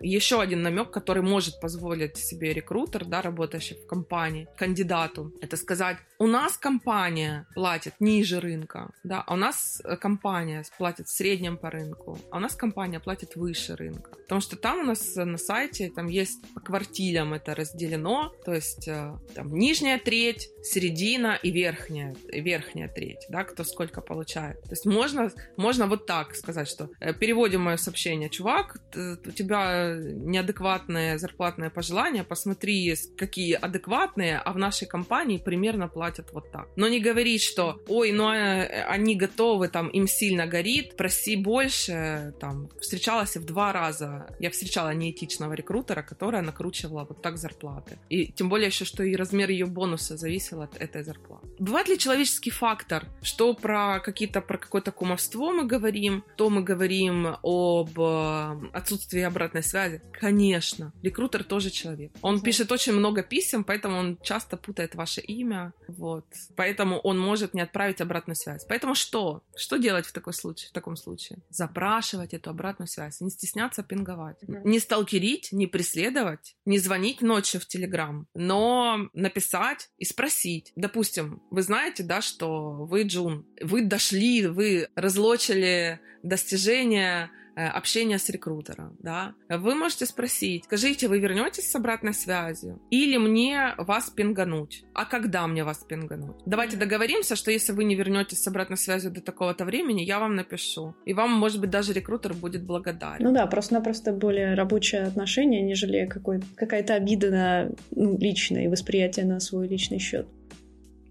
еще 0.00 0.40
один 0.40 0.62
намек, 0.62 0.90
который 0.90 1.22
может 1.22 1.60
позволить 1.60 2.16
себе 2.16 2.54
рекрутер, 2.54 3.04
да, 3.04 3.20
работающий 3.20 3.76
в 3.76 3.86
компании, 3.86 4.48
кандидату, 4.56 5.34
это 5.42 5.58
сказать, 5.58 5.98
у 6.22 6.28
нас 6.28 6.56
компания 6.56 7.48
платит 7.52 7.94
ниже 7.98 8.38
рынка, 8.38 8.92
да, 9.02 9.24
а 9.26 9.34
у 9.34 9.36
нас 9.36 9.82
э, 9.84 9.96
компания 9.96 10.64
платит 10.78 11.08
в 11.08 11.10
среднем 11.10 11.56
по 11.56 11.68
рынку, 11.68 12.16
а 12.30 12.36
у 12.36 12.38
нас 12.38 12.54
компания 12.54 13.00
платит 13.00 13.34
выше 13.34 13.74
рынка. 13.74 14.12
Потому 14.12 14.40
что 14.40 14.56
там 14.56 14.78
у 14.78 14.82
нас 14.84 15.16
на 15.16 15.36
сайте 15.36 15.90
там 15.90 16.06
есть 16.06 16.38
по 16.54 16.60
квартилям 16.60 17.34
это 17.34 17.56
разделено, 17.56 18.32
то 18.44 18.54
есть 18.54 18.86
э, 18.86 19.18
там 19.34 19.52
нижняя 19.52 19.98
треть, 19.98 20.48
середина 20.62 21.36
и 21.42 21.50
верхняя, 21.50 22.14
верхняя 22.32 22.86
треть, 22.86 23.26
да, 23.28 23.42
кто 23.42 23.64
сколько 23.64 24.00
получает. 24.00 24.62
То 24.62 24.70
есть 24.70 24.86
можно, 24.86 25.32
можно 25.56 25.88
вот 25.88 26.06
так 26.06 26.36
сказать, 26.36 26.68
что 26.68 26.88
э, 27.00 27.12
переводим 27.14 27.62
мое 27.62 27.76
сообщение, 27.76 28.30
чувак, 28.30 28.76
у 28.94 29.30
тебя 29.32 29.96
неадекватное 29.96 31.18
зарплатное 31.18 31.70
пожелание, 31.70 32.22
посмотри, 32.22 32.94
какие 33.18 33.54
адекватные, 33.54 34.38
а 34.38 34.52
в 34.52 34.58
нашей 34.58 34.86
компании 34.86 35.38
примерно 35.38 35.88
платят 35.88 36.11
вот 36.32 36.50
так. 36.50 36.68
Но 36.76 36.88
не 36.88 37.00
говорить, 37.00 37.42
что, 37.42 37.80
ой, 37.88 38.12
ну 38.12 38.30
э, 38.30 38.84
они 38.84 39.16
готовы, 39.16 39.68
там, 39.68 39.88
им 39.88 40.06
сильно 40.06 40.46
горит, 40.46 40.96
проси 40.96 41.36
больше, 41.36 42.34
там, 42.40 42.68
встречалась 42.80 43.36
в 43.36 43.44
два 43.44 43.72
раза. 43.72 44.26
Я 44.40 44.50
встречала 44.50 44.94
неэтичного 44.94 45.54
рекрутера, 45.54 46.02
которая 46.02 46.42
накручивала 46.42 47.06
вот 47.08 47.22
так 47.22 47.36
зарплаты. 47.38 47.98
И 48.08 48.32
тем 48.32 48.48
более 48.48 48.68
еще, 48.68 48.84
что 48.84 49.02
и 49.02 49.16
размер 49.16 49.50
ее 49.50 49.66
бонуса 49.66 50.16
зависел 50.16 50.62
от 50.62 50.76
этой 50.76 51.02
зарплаты. 51.02 51.48
Бывает 51.58 51.88
ли 51.88 51.98
человеческий 51.98 52.50
фактор, 52.50 53.06
что 53.22 53.54
про 53.54 54.00
какие-то, 54.00 54.40
про 54.40 54.58
какое-то 54.58 54.92
кумовство 54.92 55.52
мы 55.52 55.64
говорим, 55.64 56.24
то 56.36 56.50
мы 56.50 56.62
говорим 56.62 57.36
об 57.42 57.98
э, 57.98 58.68
отсутствии 58.72 59.20
обратной 59.22 59.62
связи? 59.62 60.02
Конечно. 60.12 60.92
Рекрутер 61.02 61.44
тоже 61.44 61.70
человек. 61.70 62.12
Он 62.22 62.40
пишет 62.40 62.72
очень 62.72 62.92
много 62.92 63.22
писем, 63.22 63.64
поэтому 63.64 63.98
он 63.98 64.18
часто 64.22 64.56
путает 64.56 64.94
ваше 64.94 65.20
имя. 65.20 65.72
Вот. 66.02 66.26
Поэтому 66.56 66.98
он 66.98 67.16
может 67.16 67.54
не 67.54 67.60
отправить 67.60 68.00
обратную 68.00 68.34
связь. 68.34 68.64
Поэтому 68.68 68.96
что? 68.96 69.44
Что 69.54 69.76
делать 69.76 70.04
в, 70.04 70.12
такой 70.12 70.34
случае, 70.34 70.70
в 70.70 70.72
таком 70.72 70.96
случае? 70.96 71.38
Запрашивать 71.48 72.34
эту 72.34 72.50
обратную 72.50 72.88
связь. 72.88 73.20
Не 73.20 73.30
стесняться 73.30 73.84
пинговать. 73.84 74.42
Mm-hmm. 74.42 74.62
Не 74.64 74.80
сталкерить, 74.80 75.52
не 75.52 75.68
преследовать, 75.68 76.56
не 76.64 76.80
звонить 76.80 77.22
ночью 77.22 77.60
в 77.60 77.66
Телеграм, 77.66 78.26
но 78.34 79.08
написать 79.12 79.90
и 79.96 80.04
спросить. 80.04 80.72
Допустим, 80.74 81.40
вы 81.52 81.62
знаете, 81.62 82.02
да, 82.02 82.20
что 82.20 82.72
вы 82.72 83.04
Джун, 83.04 83.46
вы 83.60 83.84
дошли, 83.84 84.48
вы 84.48 84.88
разлочили 84.96 86.00
достижения 86.24 87.30
общения 87.54 88.18
с 88.18 88.28
рекрутером, 88.28 88.96
да, 89.00 89.34
вы 89.48 89.74
можете 89.74 90.06
спросить, 90.06 90.64
скажите, 90.64 91.08
вы 91.08 91.18
вернетесь 91.18 91.70
с 91.70 91.74
обратной 91.74 92.14
связью 92.14 92.80
или 92.90 93.16
мне 93.16 93.74
вас 93.78 94.10
пингануть? 94.10 94.84
А 94.94 95.04
когда 95.04 95.46
мне 95.46 95.64
вас 95.64 95.84
пингануть? 95.88 96.36
Давайте 96.46 96.76
договоримся, 96.76 97.36
что 97.36 97.50
если 97.50 97.72
вы 97.72 97.84
не 97.84 97.94
вернетесь 97.94 98.42
с 98.42 98.46
обратной 98.46 98.76
связью 98.76 99.10
до 99.10 99.20
такого-то 99.20 99.64
времени, 99.64 100.02
я 100.02 100.18
вам 100.18 100.34
напишу. 100.36 100.94
И 101.04 101.14
вам, 101.14 101.32
может 101.32 101.60
быть, 101.60 101.70
даже 101.70 101.92
рекрутер 101.92 102.34
будет 102.34 102.64
благодарен. 102.64 103.24
Ну 103.24 103.32
да, 103.32 103.46
просто-напросто 103.46 104.12
более 104.12 104.54
рабочее 104.54 105.02
отношение, 105.02 105.62
нежели 105.62 106.06
какой, 106.06 106.40
какая-то 106.56 106.94
обида 106.94 107.30
на 107.30 107.70
ну, 107.90 108.18
личное 108.18 108.64
и 108.64 108.68
восприятие 108.68 109.26
на 109.26 109.40
свой 109.40 109.68
личный 109.68 109.98
счет. 109.98 110.26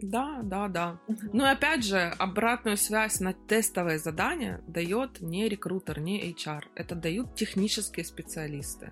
Да, 0.02 0.40
да, 0.44 0.68
да. 0.68 1.00
Но 1.34 1.50
опять 1.50 1.86
же, 1.86 2.14
обратную 2.18 2.78
связь 2.78 3.20
на 3.20 3.34
тестовое 3.34 4.00
задание 4.00 4.62
дает 4.68 5.22
не 5.22 5.48
рекрутер, 5.48 6.00
не 6.00 6.32
HR. 6.32 6.64
Это 6.76 6.96
дают 6.96 7.36
технические 7.36 8.06
специалисты. 8.06 8.92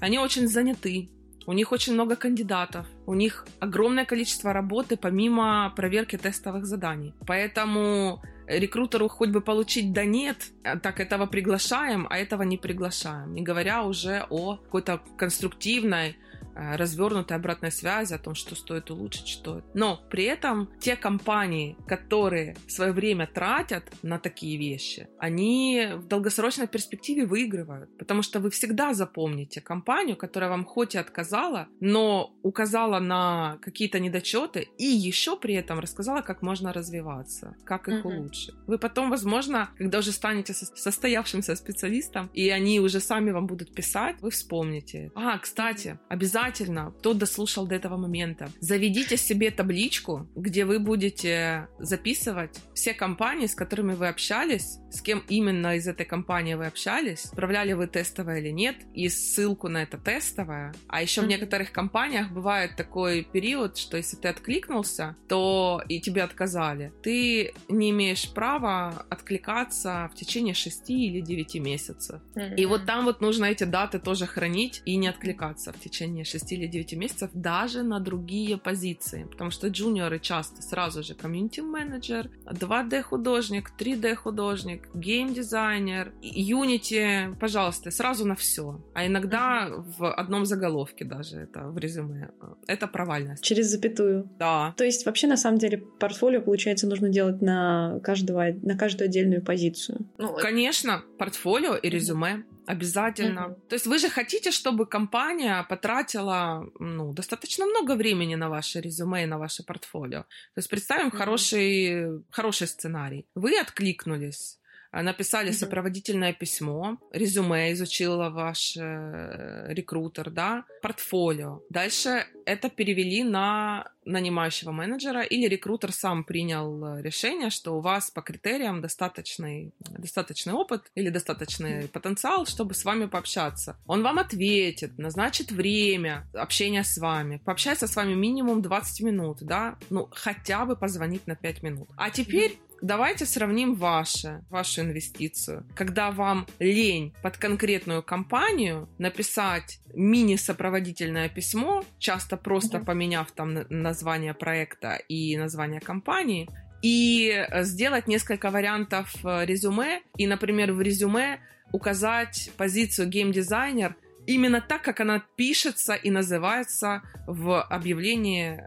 Они 0.00 0.18
очень 0.18 0.48
заняты. 0.48 1.08
У 1.46 1.52
них 1.52 1.72
очень 1.72 1.92
много 1.92 2.16
кандидатов, 2.16 2.86
у 3.04 3.12
них 3.12 3.46
огромное 3.60 4.06
количество 4.06 4.54
работы 4.54 4.96
помимо 4.96 5.70
проверки 5.76 6.16
тестовых 6.16 6.64
заданий. 6.64 7.12
Поэтому 7.26 8.22
рекрутеру 8.46 9.08
хоть 9.08 9.28
бы 9.28 9.42
получить 9.42 9.92
да 9.92 10.06
нет, 10.06 10.38
так 10.62 11.00
этого 11.00 11.26
приглашаем, 11.26 12.06
а 12.08 12.16
этого 12.16 12.44
не 12.44 12.56
приглашаем. 12.56 13.34
Не 13.34 13.42
говоря 13.42 13.82
уже 13.82 14.26
о 14.30 14.56
какой-то 14.56 15.02
конструктивной 15.18 16.16
Э, 16.54 16.76
развернутой 16.76 17.36
обратной 17.36 17.72
связи 17.72 18.14
о 18.14 18.18
том, 18.18 18.34
что 18.34 18.54
стоит 18.54 18.90
улучшить, 18.90 19.26
что... 19.26 19.62
Но 19.74 20.00
при 20.10 20.24
этом 20.24 20.68
те 20.80 20.96
компании, 20.96 21.76
которые 21.88 22.56
свое 22.68 22.92
время 22.92 23.26
тратят 23.26 23.84
на 24.02 24.18
такие 24.18 24.56
вещи, 24.56 25.08
они 25.18 25.88
в 25.96 26.06
долгосрочной 26.06 26.68
перспективе 26.68 27.26
выигрывают, 27.26 27.96
потому 27.98 28.22
что 28.22 28.38
вы 28.38 28.50
всегда 28.50 28.94
запомните 28.94 29.60
компанию, 29.60 30.16
которая 30.16 30.50
вам 30.50 30.64
хоть 30.64 30.94
и 30.94 30.98
отказала, 30.98 31.68
но 31.80 32.32
указала 32.42 33.00
на 33.00 33.58
какие-то 33.62 33.98
недочеты 33.98 34.68
и 34.78 34.84
еще 34.84 35.36
при 35.36 35.54
этом 35.54 35.80
рассказала, 35.80 36.20
как 36.20 36.42
можно 36.42 36.72
развиваться, 36.72 37.56
как 37.64 37.88
их 37.88 38.04
mm-hmm. 38.04 38.16
улучшить. 38.16 38.54
Вы 38.66 38.78
потом, 38.78 39.10
возможно, 39.10 39.70
когда 39.76 39.98
уже 39.98 40.12
станете 40.12 40.54
состоявшимся 40.54 41.56
специалистом, 41.56 42.30
и 42.32 42.48
они 42.50 42.78
уже 42.80 43.00
сами 43.00 43.32
вам 43.32 43.46
будут 43.46 43.74
писать, 43.74 44.16
вы 44.20 44.30
вспомните. 44.30 45.10
А, 45.14 45.38
кстати, 45.38 45.98
обязательно 46.08 46.43
обязательно, 46.44 46.92
кто 46.98 47.14
дослушал 47.14 47.66
до 47.66 47.74
этого 47.74 47.96
момента, 47.96 48.50
заведите 48.60 49.16
себе 49.16 49.50
табличку, 49.50 50.28
где 50.36 50.64
вы 50.64 50.78
будете 50.78 51.68
записывать 51.78 52.60
все 52.74 52.94
компании, 52.94 53.46
с 53.46 53.54
которыми 53.54 53.94
вы 53.94 54.08
общались, 54.08 54.78
с 54.90 55.00
кем 55.00 55.24
именно 55.28 55.76
из 55.76 55.88
этой 55.88 56.06
компании 56.06 56.54
вы 56.54 56.66
общались, 56.66 57.24
отправляли 57.26 57.72
вы 57.72 57.86
тестовое 57.86 58.40
или 58.40 58.50
нет, 58.50 58.76
и 58.94 59.08
ссылку 59.08 59.68
на 59.68 59.82
это 59.82 59.98
тестовое. 59.98 60.72
А 60.88 61.02
еще 61.02 61.20
mm-hmm. 61.20 61.24
в 61.24 61.28
некоторых 61.28 61.72
компаниях 61.72 62.30
бывает 62.30 62.76
такой 62.76 63.24
период, 63.24 63.76
что 63.76 63.96
если 63.96 64.16
ты 64.16 64.28
откликнулся, 64.28 65.16
то 65.28 65.82
и 65.88 66.00
тебе 66.00 66.22
отказали. 66.22 66.92
Ты 67.02 67.54
не 67.68 67.90
имеешь 67.90 68.32
права 68.32 69.04
откликаться 69.10 70.10
в 70.12 70.16
течение 70.16 70.54
6 70.54 70.90
или 70.90 71.20
9 71.20 71.54
месяцев. 71.56 72.20
Mm-hmm. 72.34 72.56
И 72.56 72.66
вот 72.66 72.86
там 72.86 73.04
вот 73.04 73.20
нужно 73.20 73.46
эти 73.46 73.64
даты 73.64 73.98
тоже 73.98 74.26
хранить 74.26 74.82
и 74.84 74.96
не 74.96 75.08
откликаться 75.08 75.72
в 75.72 75.80
течение 75.80 76.24
6 76.34 76.52
или 76.52 76.66
9 76.66 76.94
месяцев 76.94 77.30
даже 77.32 77.82
на 77.82 78.00
другие 78.00 78.56
позиции. 78.58 79.26
Потому 79.30 79.50
что 79.50 79.68
джуниоры 79.68 80.18
часто 80.18 80.62
сразу 80.62 81.02
же 81.02 81.14
комьюнити-менеджер, 81.14 82.30
2D-художник, 82.46 83.72
3D-художник, 83.78 84.88
гейм-дизайнер, 84.94 86.12
Unity, 86.22 87.36
пожалуйста, 87.38 87.90
сразу 87.90 88.26
на 88.26 88.34
все. 88.34 88.80
А 88.94 89.06
иногда 89.06 89.68
в 89.98 90.12
одном 90.12 90.44
заголовке 90.44 91.04
даже 91.04 91.38
это 91.38 91.68
в 91.68 91.78
резюме. 91.78 92.30
Это 92.66 92.88
провальность. 92.88 93.44
Через 93.44 93.66
запятую. 93.66 94.28
Да. 94.38 94.74
То 94.76 94.84
есть 94.84 95.06
вообще 95.06 95.26
на 95.26 95.36
самом 95.36 95.58
деле 95.58 95.78
портфолио, 95.78 96.40
получается, 96.40 96.88
нужно 96.88 97.08
делать 97.08 97.42
на, 97.42 98.00
каждого, 98.02 98.46
на 98.62 98.76
каждую 98.76 99.06
отдельную 99.06 99.42
позицию. 99.42 100.06
Ну, 100.18 100.34
конечно, 100.34 101.02
портфолио 101.18 101.76
и 101.76 101.88
резюме. 101.88 102.44
Обязательно. 102.66 103.40
Mm-hmm. 103.40 103.68
То 103.68 103.74
есть 103.74 103.86
вы 103.86 103.98
же 103.98 104.08
хотите, 104.08 104.50
чтобы 104.50 104.86
компания 104.86 105.62
потратила 105.68 106.66
ну, 106.78 107.12
достаточно 107.12 107.66
много 107.66 107.94
времени 107.94 108.36
на 108.36 108.48
ваше 108.48 108.80
резюме 108.80 109.24
и 109.24 109.26
на 109.26 109.38
ваше 109.38 109.62
портфолио. 109.62 110.22
То 110.22 110.58
есть 110.58 110.70
представим 110.70 111.08
mm-hmm. 111.08 111.18
хороший, 111.18 112.24
хороший 112.30 112.66
сценарий. 112.66 113.26
Вы 113.34 113.60
откликнулись 113.60 114.58
написали 115.02 115.50
mm-hmm. 115.50 115.52
сопроводительное 115.52 116.32
письмо, 116.32 116.98
резюме 117.12 117.72
изучила 117.72 118.30
ваш 118.30 118.76
э, 118.76 119.66
рекрутер, 119.68 120.30
да, 120.30 120.64
портфолио. 120.82 121.60
Дальше 121.70 122.26
это 122.46 122.68
перевели 122.68 123.22
на 123.24 123.86
нанимающего 124.04 124.70
менеджера 124.70 125.22
или 125.22 125.48
рекрутер 125.48 125.92
сам 125.92 126.24
принял 126.24 126.98
решение, 126.98 127.50
что 127.50 127.76
у 127.76 127.80
вас 127.80 128.10
по 128.10 128.22
критериям 128.22 128.80
достаточный, 128.80 129.72
достаточный 129.78 130.52
опыт 130.52 130.90
или 130.94 131.08
достаточный 131.08 131.88
потенциал, 131.88 132.46
чтобы 132.46 132.74
с 132.74 132.84
вами 132.84 133.06
пообщаться. 133.06 133.78
Он 133.86 134.02
вам 134.02 134.18
ответит, 134.18 134.98
назначит 134.98 135.50
время 135.50 136.28
общения 136.34 136.84
с 136.84 136.98
вами, 136.98 137.40
пообщается 137.44 137.86
с 137.86 137.96
вами 137.96 138.14
минимум 138.14 138.62
20 138.62 139.00
минут, 139.00 139.38
да, 139.40 139.78
ну 139.90 140.08
хотя 140.12 140.66
бы 140.66 140.76
позвонить 140.76 141.26
на 141.26 141.36
5 141.36 141.62
минут. 141.62 141.88
А 141.96 142.10
теперь 142.10 142.58
Давайте 142.84 143.24
сравним 143.24 143.76
ваше, 143.76 144.44
вашу 144.50 144.82
инвестицию. 144.82 145.66
Когда 145.74 146.10
вам 146.10 146.46
лень 146.58 147.14
под 147.22 147.38
конкретную 147.38 148.02
компанию 148.02 148.90
написать 148.98 149.80
мини-сопроводительное 149.94 151.30
письмо, 151.30 151.82
часто 151.98 152.36
просто 152.36 152.80
поменяв 152.80 153.32
там 153.32 153.64
название 153.70 154.34
проекта 154.34 154.96
и 155.08 155.34
название 155.38 155.80
компании, 155.80 156.46
и 156.82 157.46
сделать 157.62 158.06
несколько 158.06 158.50
вариантов 158.50 159.14
э, 159.24 159.46
резюме, 159.46 160.02
и, 160.18 160.26
например, 160.26 160.74
в 160.74 160.82
резюме 160.82 161.40
указать 161.72 162.50
позицию 162.58 163.08
геймдизайнер 163.08 163.96
именно 164.26 164.60
так, 164.60 164.82
как 164.82 165.00
она 165.00 165.22
пишется 165.36 165.94
и 165.94 166.10
называется 166.10 167.00
в 167.26 167.62
объявлении 167.62 168.60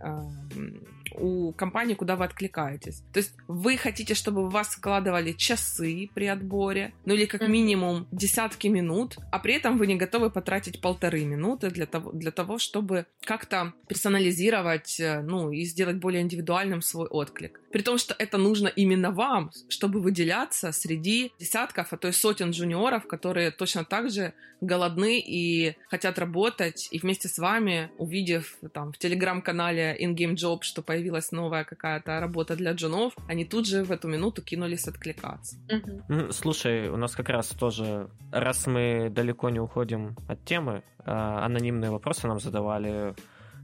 у 1.20 1.52
компании, 1.54 1.94
куда 1.94 2.16
вы 2.16 2.26
откликаетесь. 2.26 3.04
То 3.14 3.20
есть 3.20 3.34
вы 3.48 3.78
хотите, 3.78 4.14
чтобы 4.14 4.46
у 4.46 4.50
вас 4.50 4.72
складывали 4.72 5.34
часы 5.34 6.10
при 6.14 6.28
отборе, 6.28 6.94
ну 7.06 7.14
или 7.14 7.26
как 7.26 7.48
минимум 7.48 8.08
десятки 8.12 8.68
минут, 8.68 9.18
а 9.32 9.40
при 9.40 9.56
этом 9.56 9.78
вы 9.78 9.88
не 9.88 9.96
готовы 9.96 10.30
потратить 10.30 10.82
полторы 10.82 11.26
минуты 11.26 11.70
для 11.70 11.86
того, 11.86 12.12
для 12.12 12.32
того 12.32 12.58
чтобы 12.58 13.06
как-то 13.24 13.74
персонализировать, 13.88 15.00
э, 15.00 15.22
ну 15.22 15.52
и 15.52 15.64
сделать 15.64 15.98
более 15.98 16.22
индивидуальным 16.22 16.82
свой 16.82 17.08
отклик. 17.08 17.60
При 17.72 17.82
том, 17.82 17.98
что 17.98 18.16
это 18.18 18.38
нужно 18.38 18.68
именно 18.68 19.12
вам, 19.12 19.52
чтобы 19.70 20.00
выделяться 20.00 20.72
среди 20.72 21.32
десятков, 21.40 21.92
а 21.92 21.98
то 21.98 22.08
и 22.08 22.12
сотен 22.12 22.52
джуниоров, 22.52 23.08
которые 23.08 23.52
точно 23.52 23.84
так 23.84 24.10
же 24.10 24.34
голодны 24.62 25.20
и 25.20 25.76
хотят 25.90 26.18
работать, 26.20 26.88
и 26.92 27.00
вместе 27.00 27.28
с 27.28 27.38
вами, 27.38 27.92
увидев 27.98 28.58
там 28.74 28.92
в 28.92 28.98
телеграм-канале 28.98 29.96
InGame 30.00 30.36
Job, 30.36 30.60
что 30.62 30.82
появилась 31.08 31.32
новая 31.32 31.64
какая-то 31.64 32.20
работа 32.20 32.56
для 32.56 32.74
джунов, 32.74 33.14
они 33.30 33.46
тут 33.46 33.66
же 33.66 33.84
в 33.84 33.92
эту 33.92 34.08
минуту 34.08 34.42
кинулись 34.42 34.88
откликаться. 34.88 35.58
Угу. 36.10 36.32
Слушай, 36.32 36.90
у 36.90 36.98
нас 36.98 37.16
как 37.16 37.30
раз 37.30 37.48
тоже, 37.48 38.10
раз 38.32 38.68
мы 38.68 39.10
далеко 39.10 39.50
не 39.50 39.60
уходим 39.60 40.18
от 40.28 40.44
темы, 40.44 40.84
а, 41.00 41.46
анонимные 41.46 41.92
вопросы 41.92 42.28
нам 42.28 42.40
задавали 42.40 43.16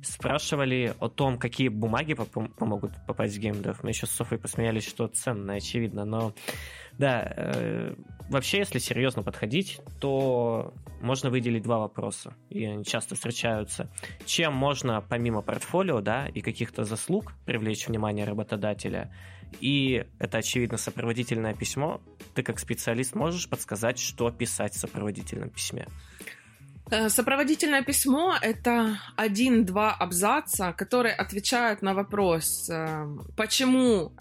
спрашивали 0.03 0.93
о 0.99 1.07
том, 1.07 1.37
какие 1.37 1.69
бумаги 1.69 2.13
помогут 2.13 2.91
попасть 3.07 3.37
в 3.37 3.39
геймдев. 3.39 3.83
Мы 3.83 3.91
еще 3.91 4.05
с 4.05 4.11
Софой 4.11 4.37
посмеялись, 4.37 4.85
что 4.85 5.07
ценно, 5.07 5.53
очевидно, 5.53 6.03
но 6.03 6.33
да, 6.97 7.33
э, 7.35 7.95
вообще, 8.29 8.59
если 8.59 8.79
серьезно 8.79 9.23
подходить, 9.23 9.79
то 9.99 10.73
можно 11.01 11.29
выделить 11.29 11.63
два 11.63 11.79
вопроса, 11.79 12.33
и 12.49 12.65
они 12.65 12.85
часто 12.85 13.15
встречаются. 13.15 13.89
Чем 14.25 14.53
можно, 14.53 15.01
помимо 15.01 15.41
портфолио, 15.41 16.01
да, 16.01 16.27
и 16.27 16.41
каких-то 16.41 16.83
заслуг, 16.83 17.33
привлечь 17.45 17.87
внимание 17.87 18.25
работодателя, 18.25 19.11
и 19.59 20.05
это, 20.19 20.39
очевидно, 20.39 20.77
сопроводительное 20.77 21.53
письмо, 21.53 22.01
ты 22.33 22.43
как 22.43 22.59
специалист 22.59 23.15
можешь 23.15 23.47
подсказать, 23.49 23.99
что 23.99 24.31
писать 24.31 24.73
в 24.73 24.79
сопроводительном 24.79 25.49
письме? 25.49 25.87
Э, 26.89 27.09
сопроводительное 27.09 27.83
письмо— 27.83 28.35
это 28.41 28.99
один-два 29.15 29.93
абзаца, 29.93 30.73
которые 30.73 31.13
отвечают 31.13 31.81
на 31.81 31.93
вопрос, 31.93 32.69
э, 32.69 33.07
почему 33.35 34.11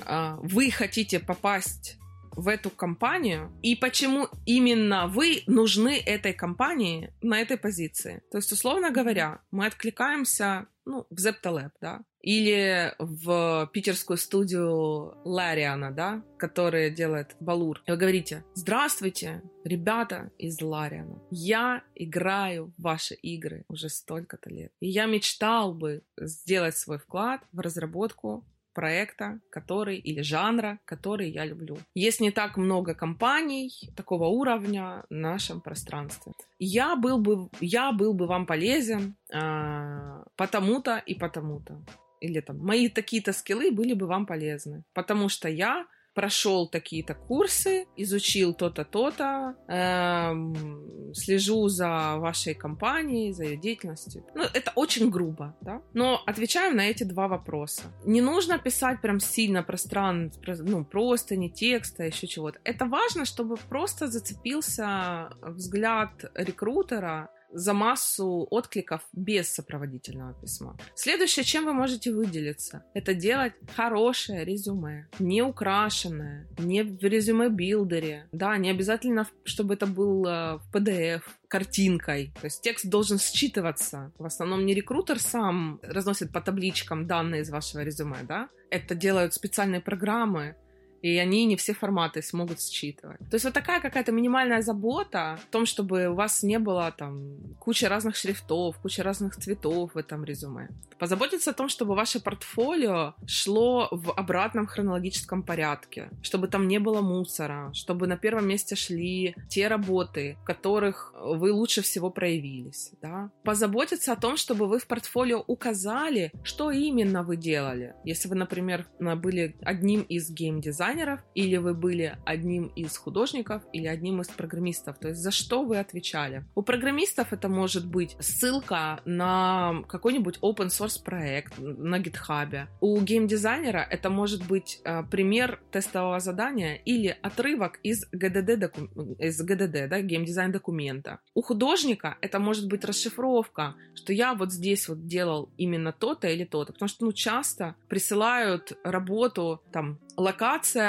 вы 0.43 0.71
хотите 0.71 1.19
попасть 1.21 1.99
в 2.33 2.49
эту 2.49 2.71
компанию 2.71 3.53
и 3.63 3.77
почему 3.77 4.29
именно 4.47 5.07
вы 5.07 5.43
нужны 5.47 5.99
этой 5.99 6.33
компании 6.33 7.13
на 7.23 7.41
этой 7.41 7.57
позиции. 7.57 8.23
То 8.31 8.39
есть, 8.39 8.53
условно 8.53 8.91
говоря, 8.91 9.41
мы 9.51 9.67
откликаемся 9.67 10.67
ну, 10.85 11.07
в 11.11 11.15
Zeptalab, 11.15 11.71
да, 11.81 12.03
или 12.21 12.95
в 12.99 13.69
питерскую 13.73 14.17
студию 14.17 15.17
Лариана, 15.25 15.91
да, 15.91 16.23
которая 16.39 16.91
делает 16.91 17.37
Балур. 17.41 17.83
И 17.87 17.91
вы 17.91 17.97
говорите, 17.97 18.45
здравствуйте, 18.55 19.43
ребята 19.65 20.31
из 20.39 20.61
Лариана. 20.61 21.21
Я 21.31 21.83
играю 21.95 22.73
в 22.77 22.83
ваши 22.83 23.15
игры 23.15 23.65
уже 23.69 23.89
столько-то 23.89 24.51
лет. 24.51 24.73
И 24.81 24.89
я 24.89 25.07
мечтал 25.07 25.75
бы 25.75 26.03
сделать 26.17 26.77
свой 26.77 26.99
вклад 26.99 27.43
в 27.53 27.61
разработку 27.61 28.45
проекта, 28.73 29.41
который 29.51 29.97
или 29.97 30.23
жанра, 30.23 30.79
который 30.85 31.31
я 31.31 31.45
люблю. 31.45 31.79
Есть 31.95 32.21
не 32.21 32.31
так 32.31 32.57
много 32.57 32.95
компаний 32.95 33.71
такого 33.97 34.27
уровня 34.27 35.05
в 35.11 35.15
нашем 35.15 35.61
пространстве. 35.61 36.33
Я 36.59 36.97
был 36.97 37.19
бы, 37.19 37.49
я 37.61 37.93
был 37.93 38.15
бы 38.15 38.27
вам 38.27 38.47
полезен 38.47 39.15
э, 39.33 40.25
потому-то 40.37 41.03
и 41.07 41.15
потому-то. 41.15 41.83
Или 42.21 42.41
там 42.41 42.59
мои 42.59 42.89
такие-то 42.89 43.33
скиллы 43.33 43.73
были 43.73 43.95
бы 43.95 44.07
вам 44.07 44.27
полезны, 44.27 44.85
потому 44.95 45.29
что 45.29 45.49
я 45.49 45.87
прошел 46.15 46.69
такие-то 46.69 47.15
курсы, 47.15 47.87
изучил 47.97 48.55
то-то, 48.55 48.85
то-то, 48.85 49.55
эм, 49.69 51.15
слежу 51.15 51.69
за 51.69 52.17
вашей 52.17 52.55
компанией, 52.55 53.33
за 53.33 53.45
ее 53.45 53.57
деятельностью. 53.57 54.25
Ну, 54.35 54.43
это 54.43 54.73
очень 54.75 55.11
грубо, 55.11 55.57
да? 55.61 55.83
Но 55.95 56.23
отвечаем 56.27 56.77
на 56.77 56.89
эти 56.89 57.05
два 57.05 57.29
вопроса. 57.29 57.85
Не 58.05 58.21
нужно 58.21 58.59
писать 58.59 59.01
прям 59.01 59.21
сильно 59.21 59.63
пространство, 59.63 60.55
ну, 60.59 60.85
просто 60.85 61.37
не 61.37 61.51
текста, 61.51 62.05
еще 62.05 62.27
чего-то. 62.27 62.59
Это 62.65 62.87
важно, 62.87 63.25
чтобы 63.25 63.57
просто 63.57 64.07
зацепился 64.09 65.31
взгляд 65.43 66.11
рекрутера 66.35 67.31
за 67.53 67.75
массу 67.75 68.47
откликов 68.51 69.03
без 69.13 69.49
сопроводительного 69.49 70.35
письма. 70.35 70.77
Следующее, 70.95 71.45
чем 71.45 71.65
вы 71.65 71.73
можете 71.73 72.13
выделиться, 72.13 72.85
это 72.95 73.15
делать 73.15 73.53
хорошее 73.77 74.45
резюме, 74.45 75.09
не 75.19 75.43
украшенное, 75.43 76.47
не 76.59 76.83
в 76.83 77.03
резюме-билдере, 77.03 78.29
да, 78.33 78.57
не 78.57 78.71
обязательно, 78.71 79.29
чтобы 79.45 79.75
это 79.75 79.87
было 79.87 80.63
в 80.65 80.77
PDF, 80.77 81.23
картинкой. 81.53 82.33
То 82.41 82.47
есть 82.47 82.63
текст 82.63 82.87
должен 82.87 83.19
считываться. 83.19 84.11
В 84.19 84.25
основном 84.25 84.65
не 84.65 84.73
рекрутер 84.73 85.19
сам 85.19 85.81
разносит 85.83 86.33
по 86.33 86.41
табличкам 86.41 87.07
данные 87.07 87.43
из 87.43 87.51
вашего 87.51 87.83
резюме, 87.83 88.17
да? 88.23 88.49
Это 88.71 88.95
делают 88.95 89.35
специальные 89.35 89.83
программы, 89.83 90.57
и 91.03 91.19
они 91.19 91.45
не 91.45 91.57
все 91.57 91.75
форматы 91.75 92.23
смогут 92.23 92.61
считывать. 92.61 93.19
То 93.19 93.35
есть 93.35 93.45
вот 93.45 93.55
такая 93.55 93.81
какая-то 93.81 94.13
минимальная 94.13 94.63
забота 94.63 95.39
в 95.43 95.51
том, 95.51 95.67
чтобы 95.67 96.09
у 96.09 96.15
вас 96.15 96.43
не 96.43 96.59
было 96.59 96.95
там 96.97 97.37
куча 97.59 97.89
разных 97.89 98.17
шрифтов, 98.17 98.79
куча 98.79 99.03
разных 99.03 99.37
цветов 99.37 99.95
в 99.95 99.99
этом 99.99 100.25
резюме. 100.25 100.69
Позаботиться 100.99 101.51
о 101.51 101.55
том, 101.55 101.69
чтобы 101.69 101.97
ваше 101.97 102.21
портфолио 102.21 103.15
шло 103.27 103.89
в 103.91 104.13
обратном 104.13 104.67
хронологическом 104.67 105.43
порядке, 105.43 106.09
чтобы 106.23 106.47
там 106.47 106.69
не 106.69 106.79
было 106.79 107.01
мусора, 107.01 107.71
чтобы 107.75 108.07
на 108.07 108.17
первом 108.17 108.47
месте 108.47 108.77
шли 108.77 109.35
те 109.49 109.67
работы, 109.67 110.37
в 110.43 110.45
которых 110.45 111.13
вы 111.21 111.53
лучше 111.53 111.83
всего 111.83 112.11
проявились. 112.11 112.93
Да? 113.03 113.31
Позаботиться 113.43 114.13
о 114.13 114.17
том, 114.17 114.37
чтобы 114.37 114.69
вы 114.69 114.79
в 114.79 114.87
портфолио 114.87 115.43
указали, 115.47 116.31
что 116.45 116.71
именно 116.71 117.25
вы 117.25 117.37
делали. 117.37 117.95
Если 118.05 118.29
вы, 118.29 118.37
например, 118.37 118.87
были 119.01 119.57
одним 119.63 120.03
из 120.03 120.31
геймдизайнеров, 120.31 120.92
дизайнеров, 120.93 121.21
или 121.35 121.57
вы 121.57 121.75
были 121.75 122.17
одним 122.25 122.67
из 122.77 122.97
художников, 122.97 123.63
или 123.73 123.87
одним 123.87 124.21
из 124.21 124.29
программистов. 124.29 124.99
То 124.99 125.09
есть 125.09 125.21
за 125.21 125.31
что 125.31 125.65
вы 125.65 125.79
отвечали. 125.79 126.45
У 126.55 126.63
программистов 126.63 127.33
это 127.33 127.49
может 127.49 127.87
быть 127.87 128.17
ссылка 128.21 129.01
на 129.05 129.83
какой-нибудь 129.89 130.39
open 130.43 130.69
source 130.69 131.03
проект 131.03 131.55
на 131.59 131.99
гитхабе. 131.99 132.69
У 132.81 133.01
геймдизайнера 133.01 133.87
это 133.91 134.11
может 134.11 134.47
быть 134.47 134.81
э, 134.85 135.03
пример 135.11 135.61
тестового 135.71 136.21
задания 136.21 136.75
или 136.75 137.17
отрывок 137.23 137.79
из 137.83 138.05
GDD, 138.13 138.57
доку... 138.57 138.81
из 139.19 139.41
GDD 139.41 139.89
да, 139.89 140.01
геймдизайн 140.01 140.53
документа. 140.53 141.19
У 141.35 141.43
художника 141.43 142.17
это 142.21 142.39
может 142.39 142.69
быть 142.69 142.85
расшифровка, 142.85 143.75
что 143.95 144.13
я 144.13 144.35
вот 144.35 144.53
здесь 144.53 144.89
вот 144.89 145.07
делал 145.07 145.51
именно 145.57 145.93
то-то 145.93 146.29
или 146.29 146.45
то-то. 146.45 146.73
Потому 146.73 146.89
что 146.89 147.05
ну, 147.05 147.13
часто 147.13 147.75
присылают 147.89 148.73
работу 148.85 149.63
там 149.73 149.99
локация 150.17 150.82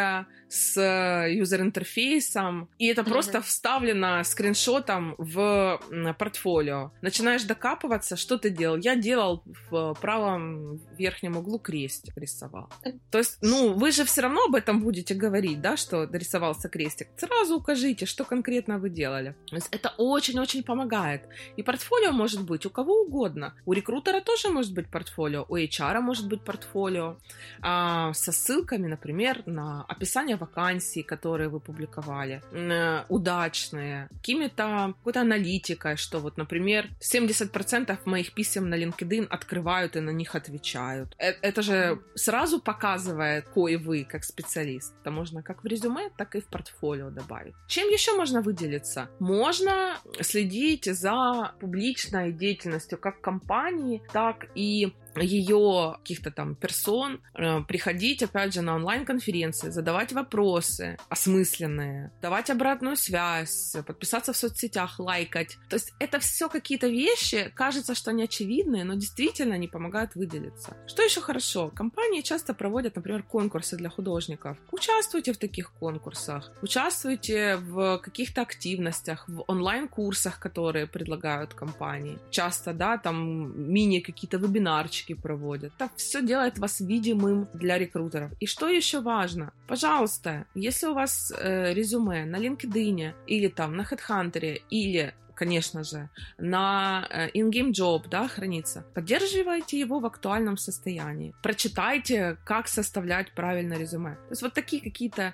с 0.53 0.77
э, 0.77 1.33
юзер-интерфейсом, 1.33 2.69
и 2.77 2.85
это 2.85 3.01
mm-hmm. 3.01 3.09
просто 3.09 3.41
вставлено 3.41 4.23
скриншотом 4.23 5.15
в 5.17 5.81
портфолио. 6.19 6.91
Начинаешь 7.01 7.43
докапываться, 7.43 8.15
что 8.15 8.37
ты 8.37 8.51
делал. 8.51 8.77
Я 8.77 8.95
делал 8.95 9.43
в 9.71 9.95
правом 9.99 10.77
верхнем 10.95 11.37
углу 11.37 11.57
крестик 11.57 12.15
рисовал. 12.17 12.69
То 13.09 13.17
есть, 13.17 13.39
ну, 13.41 13.73
вы 13.73 13.91
же 13.91 14.05
все 14.05 14.21
равно 14.21 14.43
об 14.43 14.55
этом 14.55 14.81
будете 14.81 15.15
говорить, 15.15 15.59
да, 15.59 15.75
что 15.75 16.03
рисовался 16.03 16.69
крестик. 16.69 17.07
Сразу 17.17 17.57
укажите, 17.57 18.05
что 18.05 18.23
конкретно 18.23 18.77
вы 18.77 18.89
делали. 18.89 19.35
То 19.47 19.55
есть 19.55 19.69
это 19.71 19.93
очень-очень 19.97 20.63
помогает. 20.63 21.23
И 21.57 21.63
портфолио 21.63 22.11
может 22.11 22.43
быть 22.43 22.65
у 22.65 22.69
кого 22.69 23.01
угодно. 23.01 23.55
У 23.65 23.73
рекрутера 23.73 24.21
тоже 24.21 24.49
может 24.49 24.73
быть 24.73 24.87
портфолио, 24.87 25.45
у 25.49 25.57
HR 25.57 25.99
может 26.01 26.27
быть 26.27 26.43
портфолио 26.43 27.17
а, 27.61 28.13
со 28.13 28.31
ссылками, 28.31 28.87
например, 28.87 29.43
на 29.47 29.82
описание 29.87 30.35
вакансий, 30.35 31.03
которые 31.03 31.49
вы 31.49 31.59
публиковали, 31.59 32.41
э, 32.51 33.05
удачные, 33.09 34.07
какими-то 34.11 34.93
какой-то 34.97 35.21
аналитикой, 35.21 35.97
что 35.97 36.19
вот, 36.19 36.37
например, 36.37 36.89
70% 36.99 38.05
моих 38.05 38.33
писем 38.33 38.69
на 38.69 38.75
LinkedIn 38.75 39.27
открывают 39.29 39.95
и 39.95 39.99
на 39.99 40.11
них 40.11 40.35
отвечают. 40.35 41.15
Э, 41.17 41.33
это 41.41 41.61
же 41.61 41.99
сразу 42.15 42.59
показывает, 42.59 43.47
кой 43.49 43.77
вы 43.77 44.03
как 44.03 44.23
специалист. 44.23 44.93
Это 45.01 45.11
можно 45.11 45.43
как 45.43 45.63
в 45.63 45.67
резюме, 45.67 46.09
так 46.17 46.35
и 46.35 46.39
в 46.41 46.47
портфолио 46.47 47.09
добавить. 47.09 47.53
Чем 47.67 47.87
еще 47.89 48.15
можно 48.15 48.41
выделиться? 48.41 49.09
Можно 49.19 49.97
следить 50.21 50.85
за 50.85 51.53
публичной 51.59 52.31
деятельностью 52.31 52.97
как 52.97 53.21
компании, 53.21 54.01
так 54.11 54.45
и 54.55 54.93
ее 55.21 55.95
каких-то 55.99 56.31
там 56.31 56.55
персон, 56.55 57.21
э, 57.35 57.61
приходить, 57.61 58.23
опять 58.23 58.53
же, 58.53 58.61
на 58.61 58.75
онлайн-конференции, 58.75 59.69
задавать 59.69 60.13
вопросы 60.13 60.97
осмысленные, 61.09 62.11
давать 62.21 62.49
обратную 62.49 62.95
связь, 62.95 63.75
подписаться 63.85 64.33
в 64.33 64.37
соцсетях, 64.37 64.99
лайкать. 64.99 65.57
То 65.69 65.75
есть 65.75 65.93
это 65.99 66.19
все 66.19 66.49
какие-то 66.49 66.87
вещи, 66.87 67.51
кажется, 67.55 67.95
что 67.95 68.11
они 68.11 68.23
очевидные, 68.23 68.83
но 68.83 68.95
действительно 68.95 69.55
они 69.55 69.67
помогают 69.67 70.15
выделиться. 70.15 70.75
Что 70.87 71.03
еще 71.03 71.21
хорошо? 71.21 71.69
Компании 71.69 72.21
часто 72.21 72.53
проводят, 72.53 72.95
например, 72.95 73.23
конкурсы 73.23 73.77
для 73.77 73.89
художников. 73.89 74.57
Участвуйте 74.71 75.33
в 75.33 75.37
таких 75.37 75.71
конкурсах, 75.73 76.51
участвуйте 76.61 77.57
в 77.57 77.99
каких-то 77.99 78.41
активностях, 78.41 79.27
в 79.27 79.43
онлайн-курсах, 79.47 80.39
которые 80.39 80.87
предлагают 80.87 81.53
компании. 81.53 82.19
Часто, 82.29 82.73
да, 82.73 82.97
там 82.97 83.71
мини 83.71 83.99
какие-то 83.99 84.37
вебинарчики 84.37 85.02
проводят. 85.11 85.73
Это 85.77 85.89
все 85.97 86.21
делает 86.21 86.57
вас 86.57 86.79
видимым 86.79 87.49
для 87.53 87.77
рекрутеров. 87.77 88.31
И 88.39 88.45
что 88.45 88.69
еще 88.69 89.01
важно? 89.01 89.51
Пожалуйста, 89.67 90.45
если 90.55 90.87
у 90.87 90.93
вас 90.93 91.33
э, 91.37 91.73
резюме 91.73 92.23
на 92.25 92.37
LinkedIn 92.37 93.13
или 93.27 93.47
там 93.49 93.75
на 93.75 93.81
HeadHunter 93.81 94.61
или 94.69 95.13
конечно 95.35 95.83
же, 95.83 96.09
на 96.37 97.07
э, 97.09 97.29
in-game 97.31 97.71
job, 97.71 98.07
да, 98.09 98.27
хранится. 98.27 98.85
Поддерживайте 98.93 99.79
его 99.79 99.99
в 99.99 100.05
актуальном 100.05 100.57
состоянии. 100.57 101.33
Прочитайте, 101.41 102.37
как 102.45 102.67
составлять 102.67 103.33
правильно 103.33 103.73
резюме. 103.73 104.15
То 104.15 104.31
есть 104.31 104.41
вот 104.41 104.53
такие 104.53 104.81
какие-то 104.81 105.33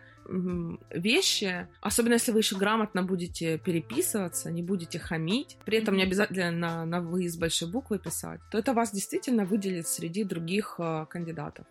вещи, 0.92 1.68
особенно 1.82 2.14
если 2.14 2.32
вы 2.32 2.40
еще 2.40 2.56
грамотно 2.56 3.02
будете 3.02 3.58
переписываться, 3.58 4.52
не 4.52 4.62
будете 4.62 5.00
хамить, 5.00 5.58
при 5.66 5.80
этом 5.80 5.98
не 5.98 6.04
обязательно 6.04 6.52
на, 6.52 6.86
на 6.86 7.02
вы 7.02 7.28
с 7.28 7.36
большой 7.36 7.72
буквы 7.72 7.98
писать, 7.98 8.40
то 8.52 8.60
это 8.60 8.74
вас 8.74 8.94
действительно 8.94 9.46
выделит 9.46 9.88
среди 9.88 10.24
других 10.24 10.76
э, 10.78 11.06
кандидатов. 11.10 11.66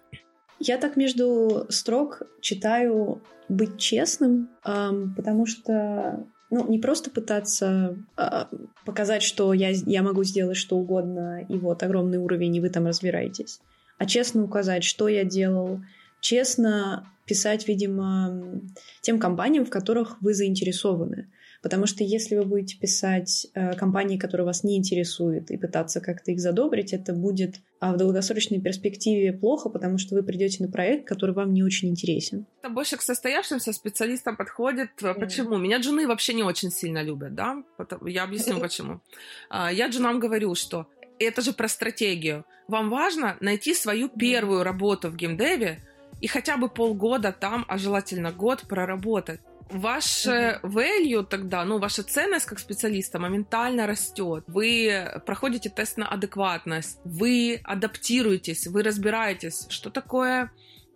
Я 0.59 0.79
так 0.79 0.97
между 0.97 1.67
строк 1.69 2.23
читаю 2.41 3.23
быть 3.49 3.79
честным, 3.79 4.51
потому 4.63 5.47
что 5.47 6.27
ну, 6.51 6.67
не 6.69 6.79
просто 6.79 7.11
пытаться 7.11 7.97
э, 8.17 8.45
показать, 8.85 9.23
что 9.23 9.53
я, 9.53 9.71
я 9.71 10.03
могу 10.03 10.25
сделать 10.25 10.57
что 10.57 10.77
угодно, 10.77 11.45
и 11.49 11.59
вот 11.59 11.83
огромный 11.83 12.19
уровень, 12.19 12.57
и 12.57 12.61
вы 12.61 12.71
там 12.71 12.87
разбираетесь, 12.87 13.61
а 13.99 14.07
честно 14.07 14.43
указать, 14.43 14.85
что 14.85 15.09
я 15.09 15.25
делал, 15.25 15.81
честно 16.21 17.07
писать, 17.27 17.69
видимо, 17.69 18.61
тем 19.03 19.19
компаниям, 19.19 19.67
в 19.67 19.71
которых 19.71 20.21
вы 20.23 20.33
заинтересованы. 20.35 21.29
Потому 21.63 21.87
что 21.87 22.05
если 22.05 22.37
вы 22.37 22.45
будете 22.45 22.79
писать 22.79 23.47
э, 23.55 23.75
компании, 23.75 24.17
которые 24.17 24.47
вас 24.47 24.63
не 24.63 24.77
интересуют, 24.77 25.51
и 25.51 25.57
пытаться 25.57 26.01
как-то 26.01 26.31
их 26.31 26.41
задобрить, 26.41 26.93
это 26.93 27.13
будет 27.13 27.57
а 27.81 27.93
в 27.93 27.97
долгосрочной 27.97 28.61
перспективе 28.61 29.33
плохо, 29.33 29.69
потому 29.69 29.99
что 29.99 30.17
вы 30.17 30.23
придете 30.25 30.65
на 30.65 30.71
проект, 30.71 31.07
который 31.07 31.35
вам 31.35 31.53
не 31.53 31.63
очень 31.63 31.89
интересен. 31.91 32.47
Это 32.61 32.73
больше 32.73 32.97
к 32.97 33.03
состоявшимся 33.03 33.73
специалистам 33.73 34.37
подходит. 34.37 34.91
Yeah. 35.01 35.15
Почему? 35.15 35.59
Меня 35.59 35.79
джуны 35.79 36.07
вообще 36.09 36.35
не 36.35 36.43
очень 36.43 36.71
сильно 36.71 37.03
любят, 37.03 37.35
да? 37.35 37.63
Я 38.05 38.25
объясню 38.25 38.59
почему. 38.61 39.01
А, 39.49 39.73
я 39.73 39.89
джунам 39.89 40.19
говорю, 40.19 40.55
что 40.57 40.87
это 41.21 41.41
же 41.41 41.53
про 41.53 41.69
стратегию. 41.69 42.45
Вам 42.67 42.91
важно 42.91 43.37
найти 43.41 43.75
свою 43.75 44.09
первую 44.09 44.65
работу 44.65 45.09
в 45.09 45.17
геймдеве 45.17 45.79
и 46.21 46.27
хотя 46.27 46.57
бы 46.57 46.69
полгода 46.69 47.33
там, 47.33 47.65
а 47.69 47.79
желательно 47.79 48.33
год 48.33 48.63
проработать 48.69 49.41
ваше 49.71 50.61
value 50.63 51.25
тогда, 51.25 51.65
ну, 51.65 51.79
ваша 51.79 52.03
ценность 52.03 52.47
как 52.47 52.59
специалиста 52.59 53.19
моментально 53.19 53.87
растет. 53.87 54.45
Вы 54.47 55.21
проходите 55.27 55.69
тест 55.69 55.97
на 55.99 56.09
адекватность, 56.09 56.99
вы 57.05 57.61
адаптируетесь, 57.65 58.67
вы 58.67 58.83
разбираетесь, 58.83 59.67
что 59.69 59.91
такое 59.91 60.51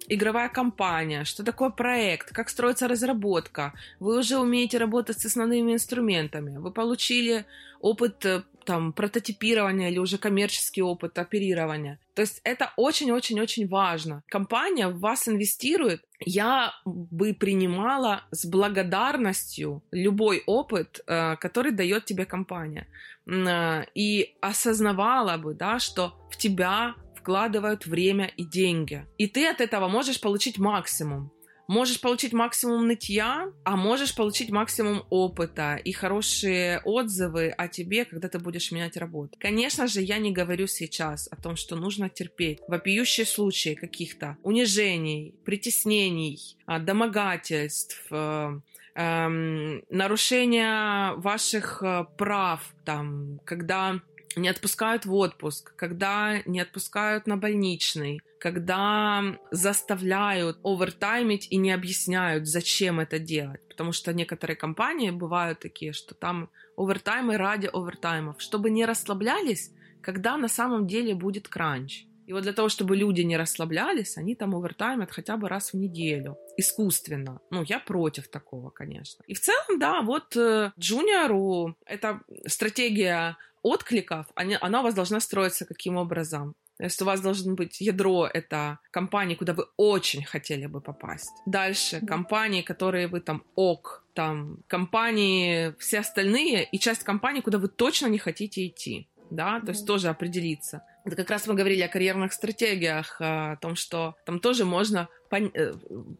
игровая 0.09 0.49
компания, 0.49 1.25
что 1.25 1.45
такое 1.45 1.71
проект, 1.71 2.33
как 2.33 2.49
строится 2.49 2.89
разработка. 2.89 3.73
Вы 4.01 4.19
уже 4.19 4.39
умеете 4.39 4.79
работать 4.79 5.21
с 5.21 5.27
основными 5.27 5.73
инструментами. 5.73 6.59
Вы 6.59 6.71
получили 6.71 7.45
опыт 7.81 8.25
э, 8.27 8.43
там 8.65 8.93
прототипирования 8.93 9.91
или 9.91 9.99
уже 9.99 10.19
коммерческий 10.19 10.83
опыт 10.83 11.19
оперирования. 11.19 11.99
То 12.15 12.23
есть 12.23 12.41
это 12.45 12.73
очень-очень-очень 12.77 13.69
важно. 13.69 14.23
Компания 14.29 14.89
в 14.89 15.01
вас 15.01 15.29
инвестирует. 15.29 16.05
Я 16.21 16.73
бы 16.85 17.35
принимала 17.35 18.25
с 18.31 18.45
благодарностью 18.47 19.83
любой 19.91 20.43
опыт, 20.47 21.01
э, 21.07 21.37
который 21.37 21.73
дает 21.73 22.05
тебе 22.05 22.25
компания. 22.25 22.87
Э, 23.27 23.85
и 23.95 24.35
осознавала 24.41 25.37
бы, 25.37 25.55
да, 25.55 25.79
что 25.79 26.15
в 26.31 26.37
тебя 26.37 26.95
вкладывают 27.17 27.87
время 27.87 28.31
и 28.37 28.45
деньги. 28.45 29.07
И 29.17 29.27
ты 29.27 29.47
от 29.47 29.61
этого 29.61 29.89
можешь 29.89 30.21
получить 30.21 30.59
максимум. 30.59 31.31
Можешь 31.69 32.01
получить 32.01 32.33
максимум 32.33 32.87
нытья, 32.87 33.53
а 33.65 33.77
можешь 33.77 34.15
получить 34.15 34.51
максимум 34.51 35.05
опыта 35.11 35.77
и 35.77 35.93
хорошие 35.93 36.81
отзывы 36.85 37.49
о 37.51 37.69
тебе, 37.69 38.05
когда 38.05 38.29
ты 38.29 38.39
будешь 38.39 38.73
менять 38.73 38.97
работу. 38.97 39.37
Конечно 39.39 39.87
же, 39.87 40.01
я 40.01 40.19
не 40.19 40.33
говорю 40.33 40.67
сейчас 40.67 41.29
о 41.31 41.37
том, 41.37 41.57
что 41.57 41.77
нужно 41.77 42.09
терпеть 42.09 42.59
вопиющие 42.69 43.27
случаи 43.27 43.75
каких-то 43.75 44.37
унижений, 44.43 45.35
притеснений, 45.45 46.57
а, 46.67 46.79
домогательств, 46.79 48.07
э, 48.11 48.61
эм, 48.95 49.83
нарушения 49.89 51.13
ваших 51.17 51.83
э, 51.83 52.05
прав, 52.19 52.75
там, 52.85 53.41
когда 53.45 54.01
не 54.41 54.49
отпускают 54.49 55.07
в 55.07 55.15
отпуск, 55.15 55.75
когда 55.77 56.43
не 56.47 56.61
отпускают 56.61 57.27
на 57.27 57.37
больничный, 57.37 58.21
когда 58.41 59.23
заставляют 59.51 60.59
овертаймить 60.63 61.47
и 61.51 61.57
не 61.57 61.73
объясняют, 61.73 62.47
зачем 62.47 63.01
это 63.01 63.19
делать. 63.19 63.61
Потому 63.69 63.93
что 63.93 64.13
некоторые 64.13 64.57
компании 64.57 65.11
бывают 65.11 65.61
такие, 65.61 65.93
что 65.93 66.15
там 66.15 66.51
овертаймы 66.77 67.37
ради 67.37 67.69
овертаймов, 67.73 68.41
чтобы 68.41 68.71
не 68.71 68.85
расслаблялись, 68.85 69.71
когда 70.03 70.37
на 70.37 70.49
самом 70.49 70.87
деле 70.87 71.15
будет 71.15 71.49
кранч. 71.49 72.07
И 72.27 72.33
вот 72.33 72.43
для 72.45 72.53
того, 72.53 72.69
чтобы 72.69 72.97
люди 72.97 73.23
не 73.23 73.37
расслаблялись, 73.37 74.17
они 74.17 74.35
там 74.35 74.55
овертаймят 74.55 75.11
хотя 75.11 75.37
бы 75.37 75.49
раз 75.49 75.73
в 75.73 75.77
неделю. 75.77 76.37
Искусственно. 76.57 77.41
Ну, 77.51 77.63
я 77.63 77.79
против 77.79 78.29
такого, 78.29 78.71
конечно. 78.71 79.23
И 79.27 79.35
в 79.35 79.41
целом, 79.41 79.79
да, 79.79 80.03
вот 80.03 80.37
э, 80.37 80.73
джуниору 80.79 81.77
это 81.85 82.21
стратегия 82.47 83.37
откликов, 83.63 84.27
они, 84.35 84.57
она 84.61 84.81
у 84.81 84.83
вас 84.83 84.95
должна 84.95 85.21
строиться 85.21 85.65
каким 85.65 85.97
образом? 85.97 86.55
То 86.79 86.85
есть 86.85 87.01
у 87.03 87.05
вас 87.05 87.21
должен 87.21 87.55
быть 87.55 87.81
ядро— 87.81 88.29
это 88.33 88.79
компании, 88.91 89.35
куда 89.35 89.53
вы 89.53 89.67
очень 89.77 90.25
хотели 90.25 90.67
бы 90.67 90.81
попасть. 90.81 91.31
Дальше 91.47 92.01
компании, 92.05 92.63
которые 92.63 93.07
вы 93.07 93.21
там 93.21 93.45
ок, 93.55 94.05
там 94.15 94.59
компании 94.67 95.75
все 95.79 96.01
остальные 96.01 96.65
и 96.65 96.79
часть 96.79 97.05
компаний, 97.05 97.41
куда 97.41 97.59
вы 97.59 97.69
точно 97.69 98.07
не 98.07 98.19
хотите 98.19 98.67
идти. 98.67 99.09
Да, 99.31 99.61
то 99.61 99.71
есть 99.71 99.87
тоже 99.87 100.09
определиться. 100.09 100.83
Это 101.05 101.17
как 101.17 101.31
раз 101.31 101.47
мы 101.47 101.55
говорили 101.55 101.81
о 101.81 101.89
карьерных 101.89 102.35
стратегиях, 102.35 103.17
о 103.19 103.57
том, 103.57 103.77
что 103.77 104.15
там 104.27 104.41
тоже 104.41 104.67
можно, 104.67 105.09
пон... 105.31 105.51
Э, 105.55 105.73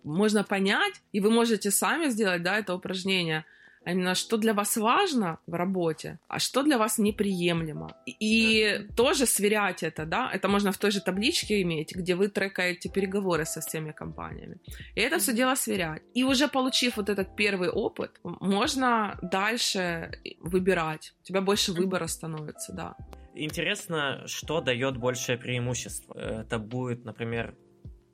можно 0.03 0.45
понять, 0.45 1.03
и 1.13 1.21
вы 1.21 1.31
можете 1.31 1.71
сами 1.71 2.09
сделать, 2.09 2.43
да, 2.43 2.59
это 2.59 2.75
упражнение— 2.75 3.45
а 3.85 3.93
именно 3.93 4.15
что 4.15 4.37
для 4.37 4.55
вас 4.55 4.77
важно 4.77 5.39
в 5.47 5.55
работе, 5.55 6.19
а 6.29 6.39
что 6.39 6.63
для 6.63 6.79
вас 6.79 6.99
неприемлемо. 6.99 7.89
И 8.07 8.87
тоже 8.97 9.27
сверять 9.27 9.83
это, 9.83 10.07
да, 10.07 10.31
это 10.33 10.49
можно 10.49 10.73
в 10.73 10.79
той 10.79 10.91
же 10.91 11.01
табличке 11.01 11.63
иметь, 11.63 11.95
где 11.95 12.15
вы 12.15 12.29
трекаете 12.29 12.89
переговоры 12.89 13.45
со 13.45 13.61
всеми 13.61 13.93
компаниями. 13.93 14.57
И 14.95 15.01
это 15.01 15.19
все 15.19 15.33
дело 15.33 15.55
сверять. 15.55 16.03
И 16.15 16.25
уже 16.25 16.49
получив 16.49 16.97
вот 16.97 17.09
этот 17.09 17.37
первый 17.37 17.71
опыт, 17.71 18.21
можно 18.23 19.19
дальше 19.23 20.11
выбирать. 20.41 21.15
У 21.23 21.25
тебя 21.25 21.41
больше 21.41 21.73
выбора 21.73 22.07
становится, 22.07 22.73
да. 22.73 22.97
Интересно, 23.35 24.23
что 24.27 24.61
дает 24.61 24.97
большее 24.99 25.39
преимущество. 25.39 26.15
Это 26.19 26.59
будет, 26.59 27.05
например, 27.05 27.55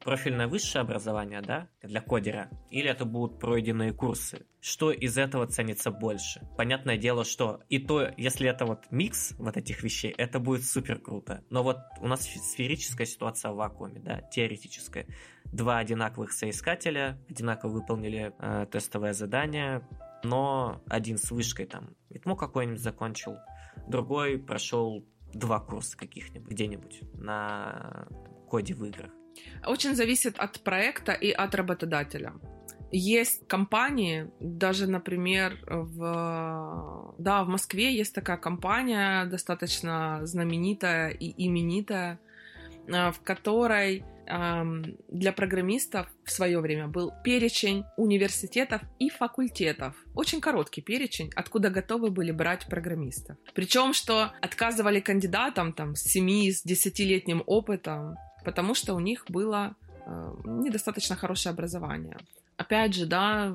профильное 0.01 0.49
высшее 0.49 0.83
образование, 0.83 1.41
да, 1.41 1.69
для 1.83 2.01
кодера, 2.01 2.51
или 2.71 2.89
это 2.89 3.05
будут 3.05 3.39
пройденные 3.39 3.93
курсы. 3.93 4.47
Что 4.61 4.91
из 4.91 5.19
этого 5.19 5.47
ценится 5.47 5.91
больше? 5.91 6.47
Понятное 6.57 6.97
дело, 6.97 7.25
что 7.25 7.61
и 7.69 7.79
то, 7.79 8.11
если 8.17 8.49
это 8.49 8.67
вот 8.67 8.91
микс 8.91 9.35
вот 9.39 9.57
этих 9.57 9.83
вещей, 9.83 10.15
это 10.17 10.39
будет 10.41 10.65
супер 10.65 10.99
круто. 10.99 11.45
Но 11.51 11.63
вот 11.63 11.79
у 12.01 12.07
нас 12.07 12.23
сферическая 12.23 13.07
ситуация 13.07 13.53
в 13.53 13.57
вакууме, 13.57 14.01
да, 14.01 14.21
теоретическая. 14.21 15.07
Два 15.45 15.79
одинаковых 15.79 16.33
соискателя 16.33 17.19
одинаково 17.29 17.73
выполнили 17.73 18.35
э, 18.39 18.67
тестовое 18.71 19.15
задание, 19.15 19.87
но 20.23 20.83
один 20.89 21.17
с 21.17 21.31
вышкой 21.31 21.67
там 21.67 21.95
ИТМО 22.11 22.37
какой-нибудь 22.37 22.81
закончил, 22.81 23.37
другой 23.87 24.39
прошел 24.39 25.07
два 25.33 25.61
курса 25.61 25.97
каких-нибудь 25.97 26.51
где-нибудь 26.51 27.03
на 27.15 28.07
коде 28.49 28.75
в 28.75 28.85
играх. 28.85 29.11
Очень 29.67 29.95
зависит 29.95 30.39
от 30.39 30.61
проекта 30.61 31.13
и 31.13 31.31
от 31.31 31.55
работодателя. 31.55 32.33
Есть 32.91 33.47
компании, 33.47 34.31
даже, 34.41 34.87
например, 34.87 35.59
в, 35.67 37.15
да, 37.19 37.45
в 37.45 37.49
Москве 37.49 37.95
есть 37.95 38.15
такая 38.15 38.39
компания, 38.39 39.27
достаточно 39.27 40.21
знаменитая 40.23 41.11
и 41.11 41.35
именитая, 41.47 42.19
в 42.87 43.17
которой 43.25 44.05
для 45.09 45.33
программистов 45.33 46.07
в 46.25 46.31
свое 46.31 46.61
время 46.61 46.87
был 46.87 47.13
перечень 47.25 47.85
университетов 47.97 48.83
и 48.99 49.09
факультетов. 49.11 49.95
Очень 50.15 50.41
короткий 50.41 50.83
перечень, 50.83 51.31
откуда 51.35 51.71
готовы 51.71 52.11
были 52.11 52.31
брать 52.31 52.67
программистов. 52.67 53.37
Причем, 53.55 53.93
что 53.95 54.33
отказывали 54.41 55.01
кандидатам 55.01 55.73
там, 55.73 55.95
с 55.95 56.03
7 56.03 56.53
с 56.53 56.65
10-летним 56.65 57.43
опытом, 57.47 58.17
потому 58.49 58.75
что 58.75 58.95
у 58.95 59.01
них 59.01 59.27
было 59.29 59.75
э, 60.07 60.35
недостаточно 60.47 61.17
хорошее 61.17 61.53
образование. 61.53 62.17
Опять 62.57 62.95
же, 62.95 63.05
да, 63.05 63.55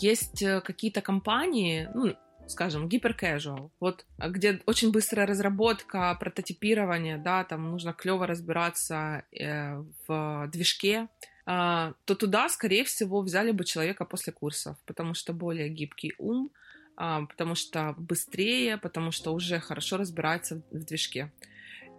есть 0.00 0.42
какие-то 0.64 1.02
компании, 1.02 1.90
ну, 1.94 2.16
скажем, 2.46 2.88
гиперкэжуал, 2.88 3.70
вот 3.80 4.06
где 4.18 4.62
очень 4.64 4.90
быстрая 4.90 5.26
разработка, 5.26 6.16
прототипирование, 6.18 7.18
да, 7.18 7.44
там 7.44 7.70
нужно 7.70 7.92
клево 7.92 8.26
разбираться 8.26 9.24
э, 9.30 9.84
в 10.06 10.48
движке, 10.50 11.08
э, 11.46 11.92
то 12.06 12.14
туда, 12.14 12.48
скорее 12.48 12.84
всего, 12.84 13.20
взяли 13.20 13.50
бы 13.50 13.66
человека 13.66 14.06
после 14.06 14.32
курсов, 14.32 14.78
потому 14.86 15.12
что 15.12 15.34
более 15.34 15.68
гибкий 15.68 16.14
ум, 16.16 16.50
э, 16.96 17.26
потому 17.28 17.54
что 17.54 17.94
быстрее, 17.98 18.78
потому 18.78 19.12
что 19.12 19.34
уже 19.34 19.60
хорошо 19.60 19.98
разбирается 19.98 20.62
в 20.70 20.84
движке. 20.84 21.30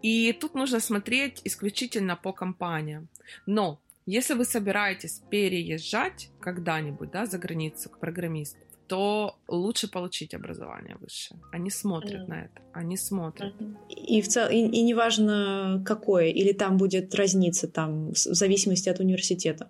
И 0.01 0.33
тут 0.33 0.55
нужно 0.55 0.79
смотреть 0.79 1.41
исключительно 1.43 2.15
по 2.15 2.33
компаниям. 2.33 3.09
Но 3.45 3.79
если 4.05 4.33
вы 4.33 4.45
собираетесь 4.45 5.21
переезжать 5.29 6.31
когда-нибудь 6.39 7.11
да, 7.11 7.25
за 7.25 7.37
границу 7.37 7.89
к 7.89 7.99
программисту, 7.99 8.57
то 8.87 9.37
лучше 9.47 9.87
получить 9.87 10.33
образование 10.33 10.97
высшее. 10.99 11.39
Они 11.51 11.69
смотрят 11.69 12.23
mm. 12.23 12.27
на 12.27 12.41
это, 12.45 12.61
они 12.73 12.97
смотрят. 12.97 13.53
И, 13.87 14.19
в 14.21 14.27
цел... 14.27 14.49
и, 14.49 14.55
и 14.55 14.81
неважно 14.81 15.83
какое, 15.85 16.29
или 16.29 16.53
там 16.53 16.77
будет 16.77 17.13
разница 17.13 17.67
там 17.67 18.13
в 18.13 18.17
зависимости 18.17 18.89
от 18.89 18.99
университета. 18.99 19.69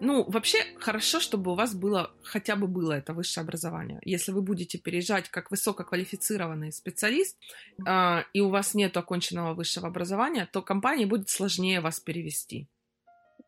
Ну, 0.00 0.24
вообще 0.28 0.58
хорошо, 0.78 1.20
чтобы 1.20 1.52
у 1.52 1.54
вас 1.54 1.74
было 1.74 2.10
хотя 2.22 2.56
бы 2.56 2.66
было 2.66 2.92
это 2.92 3.14
высшее 3.14 3.44
образование. 3.44 3.98
Если 4.04 4.32
вы 4.32 4.42
будете 4.42 4.78
переезжать 4.78 5.28
как 5.30 5.50
высококвалифицированный 5.50 6.72
специалист, 6.72 7.38
э, 7.86 8.22
и 8.34 8.40
у 8.40 8.50
вас 8.50 8.74
нет 8.74 8.96
оконченного 8.96 9.54
высшего 9.54 9.88
образования, 9.88 10.48
то 10.52 10.62
компании 10.62 11.06
будет 11.06 11.30
сложнее 11.30 11.80
вас 11.80 11.98
перевести. 12.00 12.68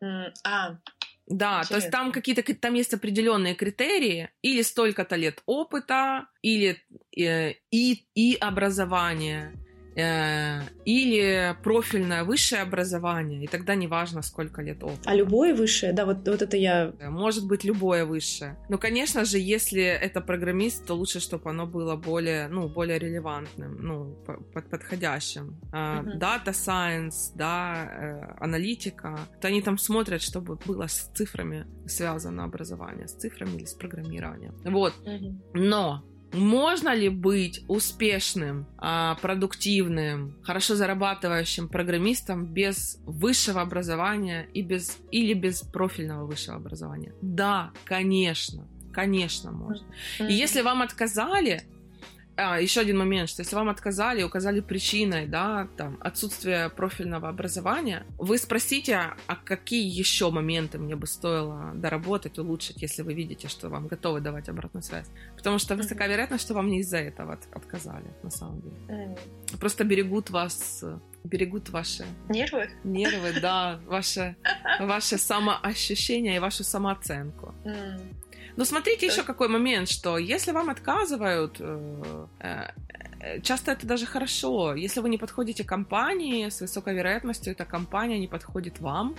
Mm, 0.03 0.31
а, 0.43 0.77
да, 1.29 1.57
Интересно. 1.57 1.67
то 1.67 1.75
есть 1.75 1.91
там 1.91 2.11
какие-то 2.11 2.55
там 2.55 2.73
есть 2.73 2.93
определенные 2.93 3.53
критерии, 3.53 4.29
или 4.41 4.63
столько-то 4.63 5.15
лет 5.15 5.43
опыта, 5.45 6.27
или 6.41 6.81
э, 7.15 7.53
и, 7.69 8.07
и 8.15 8.35
образование, 8.35 9.53
или 10.85 11.55
профильное 11.63 12.23
высшее 12.23 12.61
образование, 12.61 13.43
и 13.43 13.47
тогда 13.47 13.75
неважно, 13.75 14.21
сколько 14.21 14.61
лет 14.61 14.83
опыта. 14.83 15.09
А 15.09 15.15
любое 15.15 15.53
высшее? 15.53 15.93
Да, 15.93 16.05
вот, 16.05 16.27
вот 16.27 16.41
это 16.41 16.57
я... 16.57 16.93
Может 17.01 17.47
быть, 17.47 17.63
любое 17.63 18.05
высшее. 18.05 18.57
Но, 18.69 18.77
конечно 18.77 19.25
же, 19.25 19.37
если 19.37 19.83
это 19.83 20.21
программист, 20.21 20.85
то 20.85 20.95
лучше, 20.95 21.19
чтобы 21.19 21.49
оно 21.49 21.65
было 21.65 21.95
более, 21.95 22.47
ну, 22.47 22.67
более 22.67 22.99
релевантным, 22.99 23.77
ну, 23.81 24.15
под, 24.53 24.69
подходящим. 24.69 25.59
Uh-huh. 25.71 26.19
Data 26.19 26.51
science, 26.51 27.31
да, 27.35 27.89
э, 27.91 28.43
аналитика, 28.43 29.19
то 29.41 29.47
они 29.47 29.61
там 29.61 29.77
смотрят, 29.77 30.21
чтобы 30.21 30.55
было 30.55 30.87
с 30.87 31.11
цифрами 31.13 31.65
связано 31.87 32.43
образование, 32.43 33.07
с 33.07 33.13
цифрами 33.13 33.57
или 33.57 33.65
с 33.65 33.73
программированием. 33.73 34.55
Вот. 34.65 34.93
Uh-huh. 35.05 35.35
Но 35.53 36.03
можно 36.33 36.93
ли 36.93 37.09
быть 37.09 37.63
успешным, 37.67 38.67
а, 38.77 39.15
продуктивным, 39.15 40.35
хорошо 40.43 40.75
зарабатывающим 40.75 41.67
программистом 41.67 42.45
без 42.45 42.99
высшего 43.05 43.61
образования 43.61 44.47
и 44.53 44.61
без, 44.61 44.97
или 45.11 45.33
без 45.33 45.61
профильного 45.61 46.25
высшего 46.25 46.57
образования? 46.57 47.13
Да, 47.21 47.71
конечно. 47.85 48.67
Конечно, 48.91 49.51
можно. 49.51 49.85
И 50.19 50.33
если 50.33 50.61
вам 50.61 50.81
отказали, 50.81 51.63
а, 52.39 52.59
еще 52.59 52.81
один 52.81 52.97
момент, 52.97 53.29
что 53.29 53.41
если 53.41 53.55
вам 53.55 53.69
отказали, 53.69 54.23
указали 54.23 54.61
причиной, 54.61 55.27
да, 55.27 55.67
там, 55.77 55.97
отсутствие 55.99 56.69
профильного 56.69 57.29
образования, 57.29 58.05
вы 58.17 58.37
спросите, 58.37 58.99
а 59.27 59.35
какие 59.35 59.99
еще 59.99 60.31
моменты 60.31 60.77
мне 60.77 60.95
бы 60.95 61.05
стоило 61.07 61.71
доработать, 61.75 62.39
улучшить, 62.39 62.81
если 62.81 63.03
вы 63.03 63.13
видите, 63.13 63.47
что 63.47 63.69
вам 63.69 63.87
готовы 63.87 64.21
давать 64.21 64.49
обратную 64.49 64.83
связь. 64.83 65.07
Потому 65.35 65.59
что 65.59 65.75
высока 65.75 66.07
вероятность, 66.07 66.45
что 66.45 66.53
вам 66.53 66.69
не 66.69 66.79
из-за 66.79 66.97
этого 66.97 67.33
от- 67.33 67.55
отказали, 67.55 68.07
на 68.23 68.29
самом 68.29 68.61
деле. 68.61 69.17
Просто 69.59 69.83
берегут 69.83 70.29
вас 70.29 70.83
берегут 71.23 71.69
ваши 71.69 72.05
нервы, 72.29 72.69
нервы, 72.83 73.39
да, 73.41 73.79
ваше, 73.87 74.35
ваше 74.79 75.17
самоощущение 75.17 76.37
и 76.37 76.39
вашу 76.39 76.63
самооценку. 76.63 77.53
Mm. 77.65 77.99
Но 78.59 78.65
смотрите 78.65 79.05
еще 79.05 79.23
какой 79.23 79.47
момент, 79.47 79.87
что 79.87 80.17
если 80.17 80.51
вам 80.51 80.69
отказывают, 80.69 81.61
э, 81.61 82.27
э, 82.41 83.41
часто 83.41 83.71
это 83.71 83.87
даже 83.87 84.05
хорошо. 84.05 84.75
Если 84.75 84.99
вы 84.99 85.09
не 85.09 85.17
подходите 85.17 85.63
компании, 85.63 86.49
с 86.49 86.59
высокой 86.59 86.93
вероятностью 86.93 87.53
эта 87.53 87.63
компания 87.63 88.19
не 88.19 88.27
подходит 88.27 88.81
вам. 88.81 89.15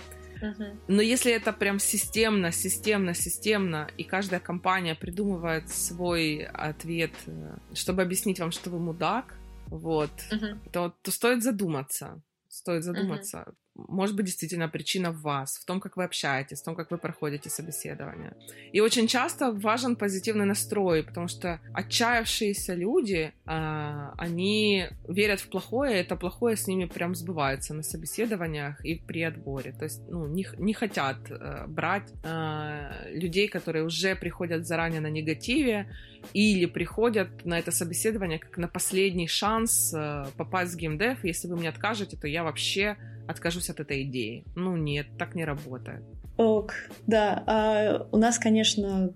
Но 0.87 1.01
если 1.01 1.31
это 1.31 1.53
прям 1.53 1.79
системно, 1.79 2.51
системно, 2.51 3.15
системно, 3.15 3.89
и 3.97 4.03
каждая 4.03 4.39
компания 4.39 4.93
придумывает 4.93 5.69
свой 5.69 6.45
ответ, 6.45 7.13
э, 7.25 7.57
чтобы 7.73 8.03
объяснить 8.03 8.39
вам, 8.39 8.51
что 8.51 8.69
вы 8.69 8.77
мудак, 8.77 9.33
вот, 9.71 10.11
uh-huh. 10.31 10.69
то, 10.71 10.93
то 11.01 11.11
стоит 11.11 11.41
задуматься. 11.41 12.21
Стоит 12.47 12.83
задуматься. 12.83 13.37
Uh-huh 13.37 13.60
может 13.75 14.15
быть, 14.15 14.25
действительно 14.25 14.67
причина 14.67 15.11
в 15.11 15.21
вас, 15.21 15.57
в 15.57 15.65
том, 15.65 15.79
как 15.79 15.97
вы 15.97 16.03
общаетесь, 16.03 16.61
в 16.61 16.65
том, 16.65 16.75
как 16.75 16.91
вы 16.91 16.97
проходите 16.97 17.49
собеседование. 17.49 18.35
И 18.73 18.81
очень 18.81 19.07
часто 19.07 19.51
важен 19.51 19.95
позитивный 19.95 20.45
настрой, 20.45 21.03
потому 21.03 21.27
что 21.27 21.59
отчаявшиеся 21.73 22.73
люди, 22.73 23.33
а, 23.45 24.13
они 24.17 24.87
верят 25.07 25.39
в 25.39 25.49
плохое, 25.49 25.95
и 25.97 26.01
это 26.01 26.15
плохое 26.15 26.55
с 26.55 26.67
ними 26.67 26.85
прям 26.85 27.15
сбывается 27.15 27.73
на 27.73 27.83
собеседованиях 27.83 28.83
и 28.85 28.95
при 28.95 29.23
отборе. 29.23 29.71
То 29.71 29.85
есть, 29.85 30.01
ну, 30.09 30.27
не, 30.27 30.45
не 30.57 30.73
хотят 30.73 31.17
э, 31.29 31.65
брать 31.67 32.11
э, 32.23 33.11
людей, 33.13 33.47
которые 33.47 33.85
уже 33.85 34.15
приходят 34.15 34.67
заранее 34.67 35.01
на 35.01 35.09
негативе, 35.09 35.87
или 36.33 36.65
приходят 36.65 37.45
на 37.45 37.57
это 37.57 37.71
собеседование 37.71 38.39
как 38.39 38.57
на 38.57 38.67
последний 38.67 39.27
шанс 39.27 39.93
э, 39.93 40.25
попасть 40.37 40.73
в 40.73 40.77
геймдев. 40.77 41.23
Если 41.23 41.47
вы 41.47 41.57
мне 41.57 41.69
откажете, 41.69 42.17
то 42.17 42.27
я 42.27 42.43
вообще 42.43 42.97
откажусь 43.27 43.69
от 43.69 43.79
этой 43.79 44.03
идеи. 44.03 44.45
Ну 44.55 44.75
нет, 44.77 45.07
так 45.17 45.35
не 45.35 45.45
работает. 45.45 46.03
Ок, 46.37 46.73
да. 47.07 47.43
А 47.45 48.07
у 48.11 48.17
нас, 48.17 48.39
конечно, 48.39 49.13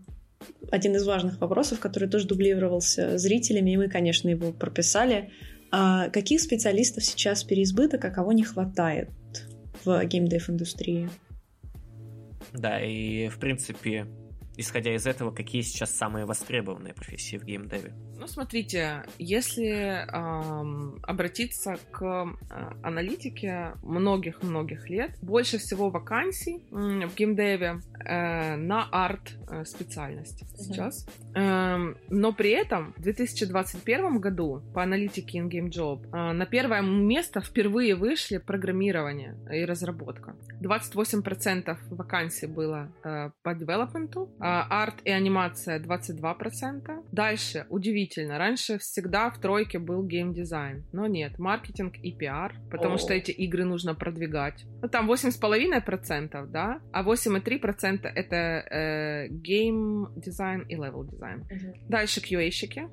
один 0.71 0.95
из 0.95 1.05
важных 1.05 1.39
вопросов, 1.39 1.79
который 1.79 2.09
тоже 2.09 2.27
дублировался 2.27 3.17
зрителями, 3.17 3.71
и 3.71 3.77
мы, 3.77 3.87
конечно, 3.87 4.29
его 4.29 4.51
прописали. 4.51 5.31
А 5.71 6.09
каких 6.09 6.41
специалистов 6.41 7.03
сейчас 7.03 7.43
переизбыток, 7.43 8.05
а 8.05 8.11
кого 8.11 8.31
не 8.31 8.43
хватает 8.43 9.09
в 9.83 10.05
геймдев-индустрии? 10.05 11.09
Да, 12.53 12.79
и, 12.81 13.27
в 13.27 13.39
принципе, 13.39 14.05
исходя 14.55 14.95
из 14.95 15.05
этого, 15.05 15.31
какие 15.31 15.61
сейчас 15.61 15.91
самые 15.91 16.25
востребованные 16.25 16.93
профессии 16.93 17.37
в 17.37 17.43
геймдеве? 17.43 17.93
Ну, 18.17 18.27
смотрите, 18.27 19.03
если 19.19 20.05
эм, 20.07 20.99
обратиться 21.03 21.77
к 21.91 22.01
э, 22.01 22.25
аналитике 22.81 23.73
многих-многих 23.83 24.89
лет, 24.89 25.11
больше 25.21 25.57
всего 25.57 25.89
вакансий 25.89 26.63
в 26.71 27.13
геймдеве 27.15 27.81
э, 28.05 28.55
на 28.55 28.87
арт-специальность 28.91 30.43
э, 30.43 30.57
сейчас. 30.57 31.05
Mm-hmm. 31.33 31.93
Э, 31.93 31.95
но 32.09 32.31
при 32.31 32.51
этом 32.51 32.93
в 32.97 33.01
2021 33.01 34.19
году 34.19 34.61
по 34.73 34.81
аналитике 34.81 35.39
InGame 35.39 35.69
Job 35.69 36.07
э, 36.11 36.31
на 36.31 36.45
первое 36.45 36.81
место 36.81 37.41
впервые 37.41 37.95
вышли 37.95 38.37
программирование 38.37 39.35
и 39.51 39.65
разработка. 39.65 40.35
28% 40.61 41.77
вакансий 41.91 42.47
было 42.47 42.91
э, 43.03 43.31
по 43.43 43.53
development 43.53 44.18
у, 44.18 44.29
э, 44.39 44.43
арт 44.43 44.95
и 45.03 45.11
анимация 45.11 45.79
22%. 45.79 47.03
Дальше, 47.11 47.65
удивительно, 47.69 48.04
удивительно. 48.05 48.37
Раньше 48.37 48.77
всегда 48.77 49.29
в 49.29 49.39
тройке 49.39 49.79
был 49.79 50.03
геймдизайн, 50.03 50.85
но 50.93 51.07
нет, 51.07 51.39
маркетинг 51.39 51.95
и 52.01 52.11
пиар, 52.11 52.55
потому 52.71 52.95
О. 52.95 52.97
что 52.97 53.13
эти 53.13 53.31
игры 53.31 53.65
нужно 53.65 53.95
продвигать. 53.95 54.65
Ну, 54.81 54.87
там 54.87 55.11
8,5%, 55.11 56.47
да, 56.47 56.79
а 56.91 57.03
8,3% 57.03 58.07
это 58.07 58.35
э, 58.35 59.27
гейм-дизайн 59.29 60.61
и 60.61 60.75
level-дизайн. 60.75 61.41
Угу. 61.41 61.89
Дальше 61.89 62.21
QA-щики, 62.21 62.89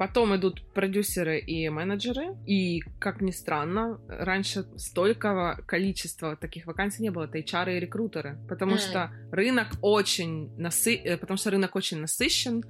Потом 0.00 0.34
идут 0.34 0.62
продюсеры 0.72 1.38
и 1.38 1.68
менеджеры. 1.68 2.34
И, 2.46 2.80
как 2.98 3.20
ни 3.20 3.32
странно, 3.32 4.00
раньше 4.08 4.64
столького 4.78 5.60
количества 5.66 6.36
таких 6.36 6.66
вакансий 6.66 7.02
не 7.02 7.10
было. 7.10 7.24
Это 7.24 7.36
HR 7.36 7.76
и 7.76 7.80
рекрутеры. 7.80 8.38
Потому 8.48 8.76
mm. 8.76 8.78
что 8.78 9.10
рынок 9.30 9.66
очень 9.82 10.56
насы... 10.56 10.96
Э, 10.96 11.18
потому 11.18 11.36
что 11.36 11.50
рынок 11.50 11.76
очень 11.76 11.98
насыщен 11.98 12.64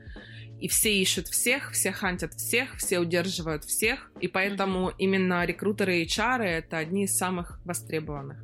и 0.60 0.68
все 0.68 0.94
ищут 0.94 1.28
всех, 1.28 1.72
все 1.72 1.92
хантят 1.92 2.34
всех, 2.34 2.76
все 2.76 2.98
удерживают 2.98 3.64
всех, 3.64 4.10
и 4.20 4.28
поэтому 4.28 4.88
mm-hmm. 4.88 4.94
именно 4.98 5.44
рекрутеры 5.44 6.00
и 6.00 6.06
HR 6.06 6.42
это 6.42 6.78
одни 6.78 7.04
из 7.04 7.16
самых 7.16 7.60
востребованных. 7.64 8.38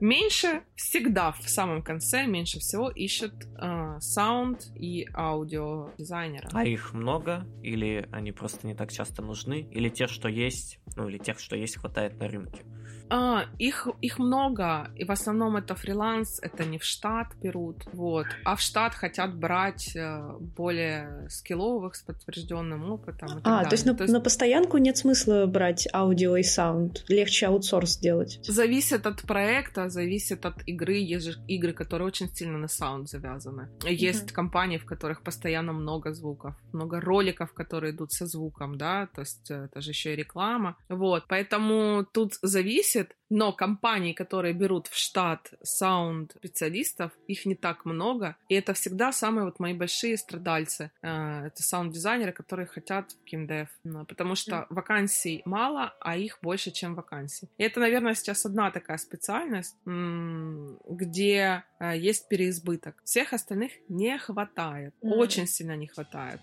Меньше 0.00 0.62
всегда 0.74 1.32
в 1.32 1.48
самом 1.48 1.82
конце 1.82 2.26
меньше 2.26 2.58
всего 2.58 2.90
ищут 2.90 3.32
э, 3.58 3.96
sound 4.00 4.66
и 4.74 5.08
аудио 5.14 5.90
дизайнера. 5.96 6.48
А 6.52 6.64
их 6.64 6.92
много 6.92 7.46
или 7.62 8.06
они 8.12 8.32
просто 8.32 8.66
не 8.66 8.74
так 8.74 8.92
часто 8.92 9.22
нужны, 9.22 9.66
или 9.70 9.88
те, 9.88 10.06
что 10.06 10.28
есть, 10.28 10.80
ну 10.96 11.08
или 11.08 11.18
тех, 11.18 11.38
что 11.38 11.56
есть, 11.56 11.76
хватает 11.76 12.18
на 12.18 12.28
рынке? 12.28 12.62
А, 13.10 13.44
их, 13.58 13.88
их 14.00 14.18
много, 14.18 14.90
и 14.96 15.04
в 15.04 15.10
основном 15.10 15.56
это 15.56 15.74
фриланс, 15.74 16.40
это 16.42 16.64
не 16.64 16.78
в 16.78 16.84
штат 16.84 17.28
берут, 17.42 17.84
вот, 17.92 18.26
а 18.44 18.56
в 18.56 18.60
штат 18.60 18.94
хотят 18.94 19.36
брать 19.36 19.94
э, 19.94 20.36
более 20.40 21.28
скилловых 21.28 21.96
с 21.96 22.02
подтвержденным 22.02 22.90
опытом. 22.90 23.28
А, 23.38 23.40
далее. 23.40 23.68
то 23.68 23.74
есть, 23.74 23.86
на, 23.86 23.94
то 23.94 24.04
есть 24.04 24.12
на 24.12 24.20
постоянку 24.20 24.78
нет 24.78 24.96
смысла 24.96 25.46
брать 25.46 25.86
аудио 25.92 26.36
и 26.36 26.42
sound, 26.42 27.04
легче 27.08 27.46
аутсорс 27.46 27.98
делать? 27.98 28.40
Зависит 28.42 29.06
от 29.06 29.22
проекта, 29.22 29.90
зависит 29.90 30.46
от 30.46 30.66
игры, 30.66 30.94
есть 30.94 31.26
же 31.26 31.38
игры, 31.46 31.72
которые 31.72 32.08
очень 32.08 32.28
сильно 32.34 32.58
на 32.58 32.68
sound 32.68 33.08
завязаны. 33.08 33.68
Есть 33.86 34.32
компании, 34.32 34.78
в 34.78 34.86
которых 34.86 35.22
постоянно 35.22 35.72
много 35.72 36.14
звуков, 36.14 36.54
много 36.72 37.00
роликов, 37.00 37.52
которые 37.52 37.92
идут 37.92 38.12
со 38.12 38.26
звуком, 38.26 38.78
да, 38.78 39.08
то 39.14 39.20
есть 39.20 39.50
э, 39.50 39.66
это 39.66 39.80
же 39.80 39.90
еще 39.90 40.14
и 40.14 40.16
реклама, 40.16 40.76
вот, 40.88 41.24
поэтому 41.28 42.06
тут 42.12 42.34
зависит 42.42 42.93
зависит, 42.94 43.16
но 43.30 43.52
компании, 43.52 44.12
которые 44.12 44.54
берут 44.54 44.86
в 44.86 44.96
штат 44.96 45.52
саунд-специалистов, 45.62 47.12
их 47.28 47.46
не 47.46 47.54
так 47.54 47.84
много, 47.84 48.36
и 48.48 48.54
это 48.54 48.72
всегда 48.74 49.12
самые 49.12 49.44
вот 49.44 49.60
мои 49.60 49.74
большие 49.74 50.16
страдальцы. 50.16 50.90
Э, 51.02 51.46
это 51.46 51.62
саунд-дизайнеры, 51.62 52.32
которые 52.32 52.66
хотят 52.66 53.12
в 53.12 53.24
геймдев, 53.24 53.68
потому 54.08 54.34
что 54.34 54.66
вакансий 54.70 55.42
мало, 55.44 55.94
а 56.00 56.16
их 56.16 56.38
больше, 56.42 56.70
чем 56.70 56.94
вакансий. 56.94 57.48
И 57.58 57.64
это, 57.64 57.80
наверное, 57.80 58.14
сейчас 58.14 58.46
одна 58.46 58.70
такая 58.70 58.98
специальность, 58.98 59.76
где 59.84 61.64
э, 61.80 61.98
есть 61.98 62.28
переизбыток. 62.28 62.94
Всех 63.04 63.32
остальных 63.32 63.72
не 63.88 64.18
хватает, 64.18 64.94
очень 65.00 65.46
сильно 65.46 65.76
не 65.76 65.86
хватает. 65.86 66.40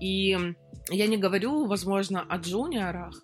И 0.00 0.38
я 0.88 1.06
не 1.06 1.18
говорю, 1.18 1.66
возможно, 1.66 2.22
о 2.22 2.38
джуниорах, 2.38 3.22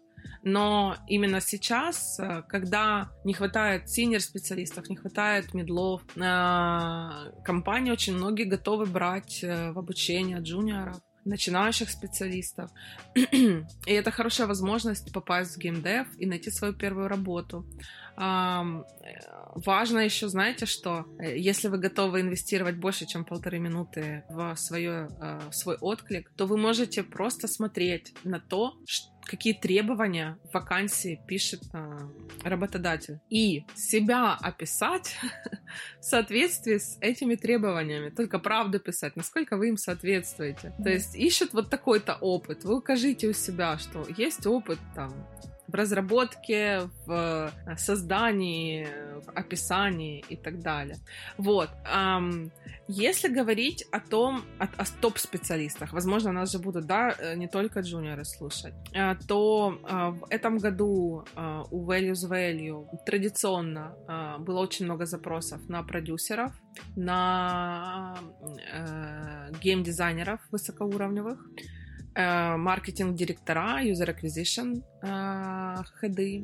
но 0.49 0.97
именно 1.09 1.41
сейчас, 1.41 2.21
э, 2.21 2.45
когда 2.49 3.11
не 3.25 3.35
хватает 3.35 3.91
синер-специалистов, 3.91 4.89
не 4.89 4.95
хватает 4.95 5.55
медлов, 5.55 6.03
э, 6.15 7.43
компании 7.45 7.91
очень 7.91 8.15
многие 8.15 8.45
готовы 8.45 8.87
брать 8.87 9.43
э, 9.43 9.73
в 9.73 9.79
обучение 9.79 10.39
джуниоров 10.39 11.01
начинающих 11.25 11.91
специалистов. 11.91 12.71
и 13.15 13.93
это 13.93 14.13
хорошая 14.13 14.47
возможность 14.47 15.13
попасть 15.13 15.57
в 15.57 15.59
геймдев 15.59 16.07
и 16.17 16.27
найти 16.27 16.53
свою 16.53 16.75
первую 16.75 17.09
работу. 17.09 17.67
Важно 18.17 19.99
еще, 19.99 20.29
знаете, 20.29 20.67
что 20.67 21.07
если 21.21 21.69
вы 21.69 21.79
готовы 21.79 22.21
инвестировать 22.21 22.77
больше, 22.77 23.07
чем 23.07 23.25
полторы 23.25 23.59
минуты 23.59 24.25
в, 24.29 24.55
свое, 24.57 25.09
в 25.51 25.53
свой 25.53 25.77
отклик, 25.77 26.31
то 26.37 26.47
вы 26.47 26.57
можете 26.57 27.03
просто 27.03 27.49
смотреть 27.49 28.15
на 28.25 28.41
то, 28.41 28.75
какие 29.27 29.53
требования 29.53 30.39
в 30.45 30.55
вакансии 30.55 31.21
пишет 31.27 31.63
э, 31.73 31.99
работодатель. 32.43 33.19
И 33.29 33.65
себя 33.75 34.35
описать 34.35 35.17
в 36.01 36.05
соответствии 36.05 36.79
с 36.79 36.97
этими 37.01 37.35
требованиями. 37.35 38.11
Только 38.11 38.39
правду 38.39 38.79
писать, 38.81 39.17
насколько 39.17 39.57
вы 39.57 39.69
им 39.69 39.77
соответствуете. 39.77 40.73
То 40.83 40.89
есть 40.89 41.15
ищут 41.15 41.53
вот 41.53 41.71
такой-то 41.71 42.17
опыт. 42.21 42.65
Вы 42.65 42.79
укажите 42.79 43.29
у 43.29 43.33
себя, 43.33 43.79
что 43.79 44.07
есть 44.17 44.47
опыт 44.47 44.79
там 44.95 45.13
в 45.69 45.75
разработке, 45.75 46.89
в 47.07 47.53
э, 47.67 47.77
создании, 47.77 48.87
в 49.25 49.31
описании 49.31 50.25
и 50.29 50.37
так 50.37 50.61
далее. 50.61 50.97
Вот. 51.39 51.71
Если 52.89 53.29
говорить 53.29 53.85
о 53.91 54.01
том, 54.01 54.45
о, 54.59 54.65
о 54.65 54.85
топ-специалистах, 55.01 55.93
возможно, 55.93 56.33
нас 56.33 56.53
же 56.53 56.59
будут, 56.59 56.87
да, 56.87 57.15
э, 57.19 57.37
не 57.37 57.49
только 57.49 57.81
джуниоры 57.81 58.25
слушать, 58.25 58.75
э, 58.93 59.15
то 59.29 59.71
в 60.21 60.27
этом 60.31 60.59
году 60.59 61.25
у 61.71 61.91
Values 61.91 62.31
Value 62.31 62.87
традиционно 63.05 63.95
было 64.39 64.61
очень 64.61 64.85
много 64.85 65.07
запросов 65.07 65.69
на 65.69 65.83
продюсеров, 65.83 66.53
на 66.97 68.17
гейм-дизайнеров 69.63 70.41
высокоуровневых, 70.51 71.39
Э, 71.47 71.76
маркетинг-директора, 72.17 73.83
user 73.83 74.09
acquisition 74.15 74.83
э, 75.03 75.83
ходы. 76.01 76.43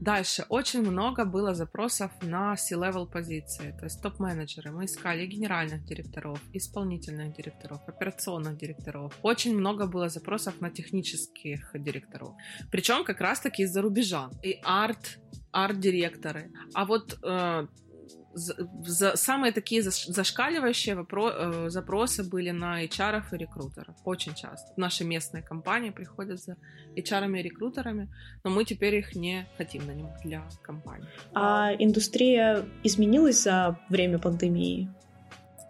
Дальше 0.00 0.44
очень 0.48 0.82
много 0.82 1.24
было 1.24 1.54
запросов 1.54 2.12
на 2.22 2.56
C-level 2.56 3.10
позиции, 3.10 3.74
то 3.76 3.84
есть 3.84 4.00
топ-менеджеры. 4.00 4.70
Мы 4.70 4.84
искали 4.84 5.26
генеральных 5.26 5.84
директоров, 5.84 6.40
исполнительных 6.52 7.36
директоров, 7.36 7.80
операционных 7.88 8.56
директоров. 8.56 9.12
Очень 9.22 9.58
много 9.58 9.86
было 9.88 10.08
запросов 10.08 10.60
на 10.60 10.70
технических 10.70 11.72
директоров. 11.74 12.34
Причем 12.70 13.02
как 13.02 13.20
раз-таки 13.20 13.64
из-за 13.64 13.82
рубежа. 13.82 14.30
И 14.44 14.60
арт, 14.62 15.18
арт-директоры. 15.50 16.52
А 16.74 16.84
вот 16.84 17.18
э, 17.24 17.66
за, 18.38 19.16
самые 19.16 19.52
такие 19.52 19.82
зашкаливающие 19.82 20.94
вопро, 20.94 21.30
э, 21.30 21.70
запросы 21.70 22.22
были 22.22 22.50
на 22.50 22.84
HR 22.84 23.22
и 23.32 23.36
рекрутеров. 23.36 23.96
Очень 24.04 24.34
часто. 24.34 24.72
Наши 24.76 25.04
местные 25.04 25.42
компании 25.42 25.90
приходят 25.90 26.40
за 26.40 26.56
HR 26.96 27.38
и 27.38 27.42
рекрутерами, 27.42 28.08
но 28.44 28.50
мы 28.50 28.64
теперь 28.64 28.94
их 28.94 29.14
не 29.14 29.46
хотим 29.56 29.86
нанимать 29.86 30.22
для 30.24 30.42
компании. 30.62 31.08
А 31.34 31.72
индустрия 31.78 32.64
изменилась 32.84 33.42
за 33.42 33.78
время 33.88 34.18
пандемии? 34.18 34.88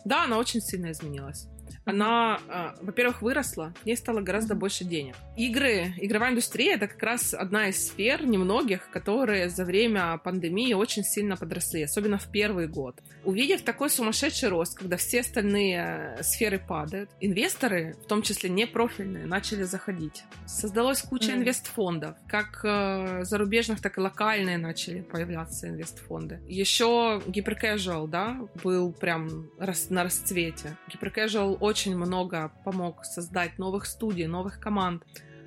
Да, 0.05 0.25
она 0.25 0.39
очень 0.39 0.61
сильно 0.61 0.91
изменилась 0.93 1.49
она, 1.89 2.39
э, 2.49 2.85
во-первых, 2.85 3.23
выросла, 3.23 3.73
в 3.83 3.87
ней 3.87 3.97
стало 3.97 4.21
гораздо 4.21 4.55
больше 4.55 4.85
денег. 4.85 5.15
Игры, 5.37 5.95
игровая 5.97 6.33
индустрия— 6.33 6.75
это 6.77 6.87
как 6.87 7.03
раз 7.03 7.33
одна 7.33 7.69
из 7.69 7.89
сфер 7.89 8.27
немногих, 8.27 8.91
которые 8.91 9.49
за 9.49 9.65
время 9.65 10.19
пандемии 10.19 10.75
очень 10.75 11.03
сильно 11.03 11.37
подросли, 11.37 11.83
особенно 11.83 12.19
в 12.19 12.31
первый 12.31 12.69
год. 12.69 13.01
Увидев 13.25 13.63
такой 13.63 13.89
сумасшедший 13.89 14.51
рост, 14.51 14.77
когда 14.77 14.97
все 14.97 15.21
остальные 15.21 16.17
э, 16.19 16.23
сферы 16.23 16.59
падают, 16.59 17.11
инвесторы, 17.21 17.97
в 18.05 18.07
том 18.07 18.23
числе 18.23 18.51
не 18.51 18.67
профильные, 18.67 19.27
начали 19.27 19.63
заходить. 19.63 20.25
Создалась 20.47 21.03
куча 21.03 21.31
mm. 21.31 21.37
инвестфондов, 21.37 22.17
как 22.29 22.61
э, 22.65 23.25
зарубежных, 23.25 23.81
так 23.81 23.97
и 23.97 24.01
локальные 24.01 24.59
начали 24.59 25.01
появляться 25.01 25.69
инвестфонды. 25.69 26.41
Еще 26.47 27.23
гиперкэжуал, 27.27 28.07
да, 28.07 28.39
был 28.63 28.93
прям 28.93 29.49
на 29.89 30.03
расцвете. 30.03 30.77
Гиперкэжуал 30.93 31.57
очень 31.61 31.78
очень 31.79 31.97
много 31.97 32.51
помог 32.65 33.05
создать 33.05 33.59
новых 33.59 33.87
студий, 33.87 34.27
новых 34.27 34.59
команд. 34.59 35.05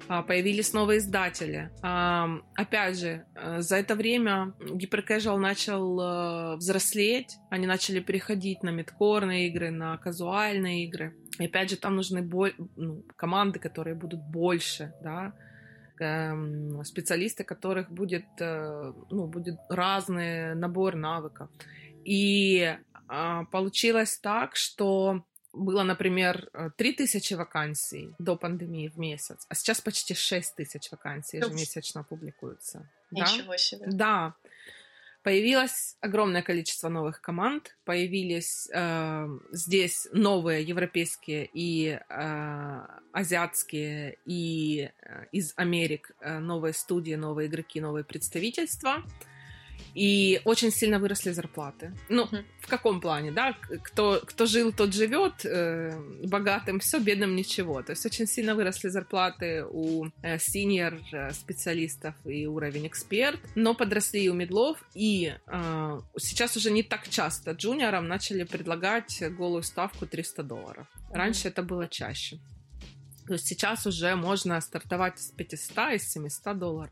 А, 0.08 0.22
появились 0.24 0.74
новые 0.74 1.00
издатели. 1.00 1.70
А, 1.82 2.30
опять 2.56 2.98
же, 2.98 3.26
э, 3.36 3.62
за 3.62 3.76
это 3.76 3.96
время 3.96 4.54
Hyper 4.60 5.38
начал 5.38 6.00
э, 6.00 6.56
взрослеть, 6.56 7.38
они 7.50 7.68
начали 7.68 8.00
переходить 8.00 8.64
на 8.64 8.70
мидкорные 8.70 9.48
игры, 9.48 9.72
на 9.72 9.98
казуальные 9.98 10.86
игры. 10.86 11.14
И 11.38 11.46
опять 11.46 11.70
же, 11.70 11.76
там 11.76 11.98
нужны 11.98 12.22
боль... 12.22 12.54
ну, 12.78 13.04
команды, 13.18 13.60
которые 13.60 13.96
будут 13.96 14.22
больше, 14.22 14.94
да, 15.04 15.34
эм, 16.00 16.82
специалисты, 16.86 17.44
которых 17.44 17.92
будет, 17.92 18.26
э, 18.40 18.94
ну, 19.10 19.28
будет 19.28 19.60
разный 19.70 20.56
набор 20.56 20.96
навыков. 20.96 21.50
И 22.06 22.74
а, 23.14 23.44
получилось 23.52 24.18
так, 24.18 24.56
что 24.56 25.26
было, 25.54 25.84
например, 25.84 26.50
3000 26.78 27.34
э, 27.34 27.38
вакансий 27.38 28.14
до 28.20 28.36
пандемии 28.36 28.88
в 28.88 28.98
месяц, 28.98 29.46
а 29.50 29.56
сейчас 29.56 29.82
почти 29.82 30.14
6 30.14 30.56
тысяч 30.56 30.92
вакансий 30.92 31.38
ежемесячно 31.38 32.04
публикуются. 32.04 32.90
Ничего 33.12 33.52
да? 33.52 33.58
себе. 33.58 33.86
Да. 33.88 34.36
Появилось 35.24 35.98
огромное 36.00 36.42
количество 36.42 36.90
новых 36.90 37.22
команд, 37.22 37.78
появились 37.86 38.68
э, 38.74 39.28
здесь 39.52 40.08
новые 40.14 40.64
европейские 40.64 41.48
и 41.54 42.00
э, 42.10 42.82
азиатские 43.12 44.18
и 44.26 44.90
э, 45.00 45.26
из 45.32 45.54
Америк 45.58 46.12
э, 46.22 46.40
новые 46.40 46.74
студии, 46.74 47.14
новые 47.14 47.50
игроки, 47.50 47.80
новые 47.80 48.04
представительства. 48.04 49.04
И 49.94 50.42
очень 50.46 50.72
сильно 50.72 51.00
выросли 51.00 51.32
зарплаты. 51.32 51.94
Ну, 52.10 52.26
mm-hmm. 52.26 52.44
в 52.62 52.68
каком 52.68 53.02
плане, 53.02 53.32
да? 53.32 53.54
Кто, 53.84 54.22
кто 54.26 54.46
жил, 54.46 54.72
тот 54.72 54.94
живет, 54.94 55.46
э, 55.46 56.00
богатым 56.24 56.80
все, 56.80 57.00
бедным 57.00 57.36
ничего. 57.36 57.82
То 57.82 57.92
есть 57.92 58.06
очень 58.06 58.28
сильно 58.28 58.56
выросли 58.56 58.90
зарплаты 58.90 59.66
у 59.70 60.06
э, 60.22 60.38
senior 60.38 61.02
э, 61.12 61.32
специалистов 61.34 62.16
и 62.26 62.46
уровень 62.46 62.88
эксперт, 62.88 63.40
но 63.56 63.74
подросли 63.74 64.24
и 64.24 64.30
у 64.30 64.34
медлов, 64.34 64.78
и 64.94 65.34
э, 65.48 66.02
сейчас 66.18 66.58
уже 66.58 66.72
не 66.72 66.84
так 66.84 67.10
часто 67.10 67.52
джуниорам 67.52 68.08
начали 68.08 68.44
предлагать 68.44 69.22
голую 69.38 69.64
ставку 69.64 70.06
300 70.06 70.44
долларов. 70.44 70.88
Раньше 71.12 71.48
mm-hmm. 71.48 71.52
это 71.52 71.64
было 71.64 71.88
чаще. 71.88 72.40
То 73.28 73.34
есть 73.34 73.48
сейчас 73.48 73.86
уже 73.86 74.16
можно 74.16 74.60
стартовать 74.62 75.20
с 75.20 75.32
500 75.32 75.94
и 75.94 75.98
с 76.00 76.12
700 76.12 76.58
долларов. 76.58 76.92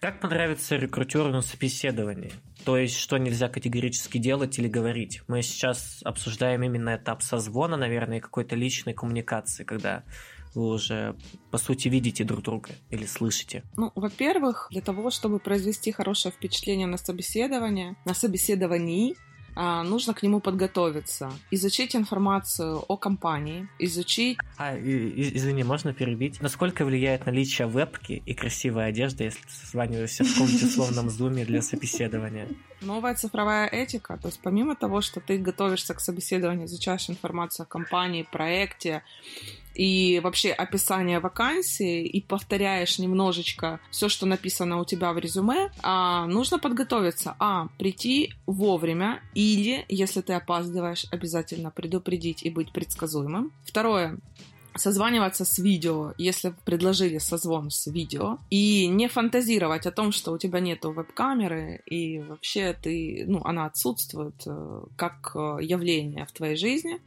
Как 0.00 0.18
понравится 0.18 0.76
рекрутеру 0.76 1.28
на 1.28 1.42
собеседовании? 1.42 2.32
То 2.64 2.78
есть, 2.78 2.96
что 2.96 3.18
нельзя 3.18 3.50
категорически 3.50 4.16
делать 4.16 4.58
или 4.58 4.66
говорить? 4.66 5.20
Мы 5.28 5.42
сейчас 5.42 6.00
обсуждаем 6.04 6.62
именно 6.62 6.96
этап 6.96 7.22
созвона, 7.22 7.76
наверное, 7.76 8.18
какой-то 8.20 8.56
личной 8.56 8.94
коммуникации, 8.94 9.64
когда 9.64 10.04
вы 10.54 10.68
уже, 10.68 11.16
по 11.50 11.58
сути, 11.58 11.88
видите 11.88 12.24
друг 12.24 12.42
друга 12.42 12.70
или 12.88 13.04
слышите? 13.04 13.62
Ну, 13.76 13.92
во-первых, 13.94 14.68
для 14.70 14.80
того, 14.80 15.10
чтобы 15.10 15.38
произвести 15.38 15.92
хорошее 15.92 16.32
впечатление 16.32 16.86
на 16.86 16.96
собеседование, 16.96 17.94
на 18.06 18.14
собеседовании, 18.14 19.16
нужно 19.54 20.14
к 20.14 20.22
нему 20.22 20.40
подготовиться, 20.40 21.32
изучить 21.50 21.96
информацию 21.96 22.78
о 22.88 22.96
компании, 22.96 23.68
изучить... 23.78 24.38
А, 24.56 24.76
извини, 24.76 25.64
можно 25.64 25.92
перебить? 25.92 26.40
Насколько 26.40 26.84
влияет 26.84 27.26
наличие 27.26 27.68
вебки 27.68 28.22
и 28.24 28.34
красивая 28.34 28.86
одежда, 28.86 29.24
если 29.24 29.42
ты 29.42 29.50
созваниваешься 29.50 30.24
в 30.24 30.32
каком-то 30.32 30.66
условном 30.66 31.10
зуме 31.10 31.44
для 31.44 31.62
собеседования? 31.62 32.48
Новая 32.80 33.14
цифровая 33.14 33.66
этика, 33.66 34.16
то 34.16 34.28
есть 34.28 34.40
помимо 34.42 34.74
того, 34.74 35.02
что 35.02 35.20
ты 35.20 35.36
готовишься 35.36 35.94
к 35.94 36.00
собеседованию, 36.00 36.66
изучаешь 36.66 37.10
информацию 37.10 37.64
о 37.64 37.66
компании, 37.66 38.26
проекте, 38.30 39.02
и 39.74 40.20
вообще 40.22 40.52
описание 40.52 41.20
вакансии 41.20 42.04
и 42.04 42.20
повторяешь 42.20 42.98
немножечко 42.98 43.80
все, 43.90 44.08
что 44.08 44.26
написано 44.26 44.80
у 44.80 44.84
тебя 44.84 45.12
в 45.12 45.18
резюме, 45.18 45.70
а, 45.82 46.26
нужно 46.26 46.58
подготовиться. 46.58 47.36
А, 47.38 47.68
прийти 47.78 48.32
вовремя 48.46 49.22
или, 49.34 49.84
если 49.88 50.20
ты 50.20 50.34
опаздываешь, 50.34 51.06
обязательно 51.10 51.70
предупредить 51.70 52.42
и 52.42 52.50
быть 52.50 52.72
предсказуемым. 52.72 53.52
Второе, 53.64 54.18
созваниваться 54.76 55.44
с 55.44 55.58
видео, 55.58 56.14
если 56.18 56.54
предложили 56.64 57.18
созвон 57.18 57.70
с 57.70 57.86
видео, 57.86 58.38
и 58.50 58.86
не 58.88 59.08
фантазировать 59.08 59.86
о 59.86 59.90
том, 59.90 60.12
что 60.12 60.32
у 60.32 60.38
тебя 60.38 60.60
нету 60.60 60.92
веб-камеры, 60.92 61.82
и 61.86 62.20
вообще 62.20 62.76
ты, 62.80 63.24
ну, 63.26 63.42
она 63.44 63.66
отсутствует 63.66 64.42
э, 64.46 64.82
как 64.96 65.32
э, 65.34 65.58
явление 65.62 66.26
в 66.26 66.32
твоей 66.32 66.56
жизни, 66.56 67.00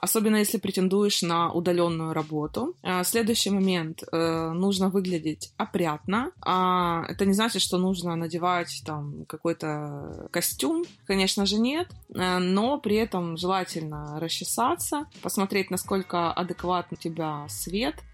особенно 0.00 0.36
если 0.36 0.58
претендуешь 0.58 1.22
на 1.22 1.52
удаленную 1.52 2.12
работу. 2.12 2.74
А, 2.82 3.04
следующий 3.04 3.50
момент. 3.50 4.02
А, 4.12 4.52
нужно 4.52 4.88
выглядеть 4.88 5.52
опрятно. 5.56 6.32
А, 6.40 7.04
это 7.08 7.24
не 7.26 7.32
значит, 7.32 7.62
что 7.62 7.78
нужно 7.78 8.16
надевать 8.16 8.82
там 8.86 9.24
какой-то 9.26 10.28
костюм. 10.30 10.84
Конечно 11.06 11.46
же, 11.46 11.56
нет. 11.56 11.88
А, 12.14 12.38
но 12.38 12.78
при 12.78 12.96
этом 12.96 13.36
желательно 13.36 14.18
расчесаться, 14.20 15.06
посмотреть, 15.22 15.70
насколько 15.70 16.32
адекватно 16.32 16.96
у 16.98 17.00
тебя 17.00 17.46
свет, 17.48 17.94
а, 17.96 18.07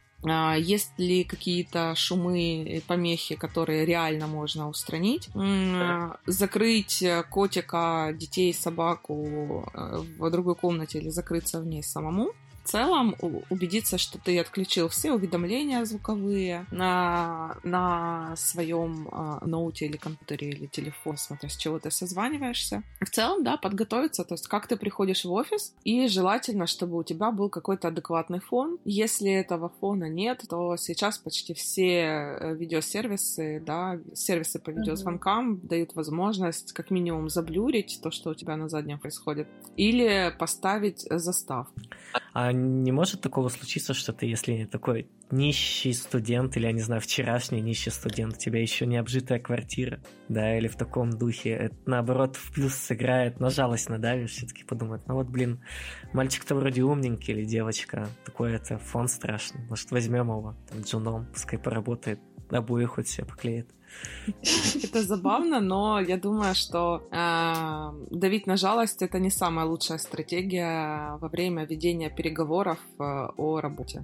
есть 0.57 0.99
ли 0.99 1.25
какие-то 1.25 1.95
шумы, 1.95 2.83
помехи, 2.87 3.35
которые 3.35 3.85
реально 3.85 4.27
можно 4.27 4.69
устранить? 4.69 5.29
А, 5.35 6.17
закрыть 6.27 7.05
котика, 7.31 8.11
детей, 8.15 8.55
собаку 8.55 9.71
э, 9.75 10.03
в 10.19 10.31
другой 10.31 10.55
комнате 10.55 10.99
или 10.99 11.11
закрыться 11.11 11.61
в 11.61 11.67
ней 11.67 11.83
самому? 11.83 12.33
В 12.65 12.69
целом 12.71 13.15
убедиться, 13.51 13.99
что 13.99 14.19
ты 14.19 14.39
отключил 14.39 14.89
все 14.89 15.13
уведомления 15.13 15.85
звуковые 15.85 16.67
на, 16.71 17.57
на 17.63 18.35
своем 18.37 19.09
э, 19.09 19.45
ноуте 19.45 19.87
или 19.87 19.99
компьютере 19.99 20.49
или 20.49 20.67
телефон, 20.67 21.19
смотря 21.19 21.49
с 21.51 21.57
чего 21.57 21.79
ты 21.79 21.91
созваниваешься. 21.91 22.83
В 23.01 23.11
целом, 23.11 23.45
да, 23.45 23.59
подготовиться, 23.59 24.25
то 24.25 24.35
есть 24.35 24.49
как 24.49 24.67
ты 24.67 24.77
приходишь 24.77 25.25
в 25.25 25.33
офис, 25.33 25.75
и 25.85 26.09
желательно, 26.09 26.67
чтобы 26.67 26.97
у 26.97 27.03
тебя 27.03 27.31
был 27.31 27.51
какой-то 27.51 27.89
адекватный 27.89 28.41
фон. 28.41 28.79
Если 28.85 29.31
этого 29.31 29.71
фона 29.81 30.09
нет, 30.09 30.43
то 30.49 30.77
сейчас 30.77 31.19
почти 31.19 31.53
все 31.53 31.85
э, 31.85 32.55
видеосервисы, 32.55 33.63
да, 33.65 33.99
сервисы 34.15 34.59
по 34.59 34.71
видеозвонкам 34.71 35.55
mm-hmm. 35.55 35.67
дают 35.69 35.95
возможность 35.95 36.73
как 36.73 36.91
минимум 36.91 37.29
заблюрить 37.29 38.01
то, 38.03 38.11
что 38.11 38.31
у 38.31 38.35
тебя 38.35 38.57
на 38.57 38.71
заднем 38.71 38.99
происходит, 38.99 39.49
или 39.77 40.35
поставить 40.39 41.07
застав. 41.11 41.67
А 42.33 42.54
не 42.55 42.93
может 42.93 43.21
такого 43.21 43.49
случиться, 43.49 43.95
что 43.95 44.13
ты, 44.13 44.27
если 44.27 44.65
такой 44.65 45.09
нищий 45.31 45.93
студент, 45.93 46.57
или, 46.57 46.67
я 46.67 46.73
не 46.73 46.81
знаю, 46.81 47.01
вчерашний 47.01 47.61
нищий 47.61 47.91
студент, 47.91 48.35
у 48.35 48.39
тебя 48.39 48.61
еще 48.61 48.87
не 48.87 48.97
обжитая 48.97 49.39
квартира, 49.41 50.01
да, 50.29 50.57
или 50.57 50.69
в 50.69 50.77
таком 50.77 51.11
духе, 51.11 51.51
это, 51.51 51.77
наоборот, 51.87 52.37
в 52.37 52.53
плюс 52.53 52.75
сыграет, 52.75 53.41
на 53.41 53.51
жалость 53.51 53.89
надавишь, 53.89 54.33
все-таки 54.33 54.65
подумать, 54.65 55.03
ну 55.07 55.15
вот, 55.15 55.29
блин, 55.29 55.61
мальчик-то 56.13 56.55
вроде 56.55 56.83
умненький, 56.83 57.35
или 57.35 57.45
девочка, 57.45 58.09
такой 58.25 58.55
это 58.55 58.79
фон 58.79 59.09
страшный, 59.09 59.61
может, 59.69 59.91
возьмем 59.91 60.29
его, 60.29 60.57
там, 60.71 60.81
джуном, 60.83 61.27
пускай 61.33 61.59
поработает, 61.59 62.21
обои 62.51 62.85
хоть 62.85 63.09
все 63.09 63.25
поклеит. 63.25 63.74
Это 64.83 65.03
забавно, 65.03 65.61
но 65.61 66.01
я 66.01 66.17
думаю, 66.17 66.55
что 66.55 67.07
э, 67.11 68.07
давить 68.11 68.47
на 68.47 68.57
жалость 68.57 69.03
это 69.03 69.19
не 69.19 69.31
самая 69.31 69.67
лучшая 69.67 69.99
стратегия 69.99 71.17
во 71.21 71.29
время 71.29 71.67
ведения 71.67 72.11
переговоров 72.11 72.79
э, 72.99 73.03
о 73.37 73.61
работе. 73.61 74.03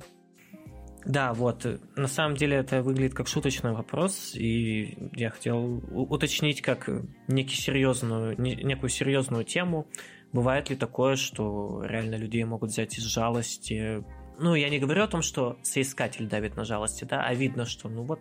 Да, 1.07 1.33
вот. 1.33 1.67
На 1.97 2.09
самом 2.09 2.37
деле 2.37 2.59
это 2.59 2.83
выглядит 2.83 3.15
как 3.15 3.27
шуточный 3.27 3.73
вопрос, 3.73 4.35
и 4.35 5.11
я 5.15 5.31
хотел 5.31 5.83
уточнить 5.91 6.61
как 6.61 6.91
некий 7.27 7.57
серьезную, 7.57 8.39
некую 8.39 8.91
серьезную 8.91 9.45
тему. 9.45 9.87
Бывает 10.33 10.71
ли 10.71 10.77
такое, 10.77 11.17
что 11.17 11.83
реально 11.85 12.17
людей 12.17 12.45
могут 12.45 12.71
взять 12.71 12.99
из 12.99 13.05
жалости? 13.05 14.05
Ну, 14.39 14.55
я 14.55 14.69
не 14.69 14.79
говорю 14.79 15.03
о 15.03 15.09
том, 15.09 15.23
что 15.23 15.59
соискатель 15.63 16.27
давит 16.27 16.57
на 16.57 16.65
жалости, 16.65 17.05
да, 17.05 17.23
а 17.23 17.35
видно, 17.35 17.65
что, 17.67 17.89
ну 17.89 18.05
вот, 18.05 18.21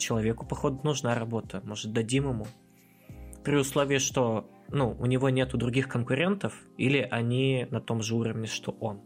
человеку, 0.00 0.46
походу, 0.46 0.80
нужна 0.82 1.14
работа. 1.14 1.60
Может, 1.64 1.92
дадим 1.92 2.28
ему? 2.28 2.46
При 3.44 3.56
условии, 3.56 3.98
что 3.98 4.50
ну, 4.68 4.96
у 4.98 5.06
него 5.06 5.30
нету 5.30 5.56
других 5.56 5.88
конкурентов, 5.88 6.54
или 6.76 7.06
они 7.10 7.66
на 7.70 7.80
том 7.80 8.02
же 8.02 8.14
уровне, 8.14 8.46
что 8.46 8.72
он. 8.80 9.00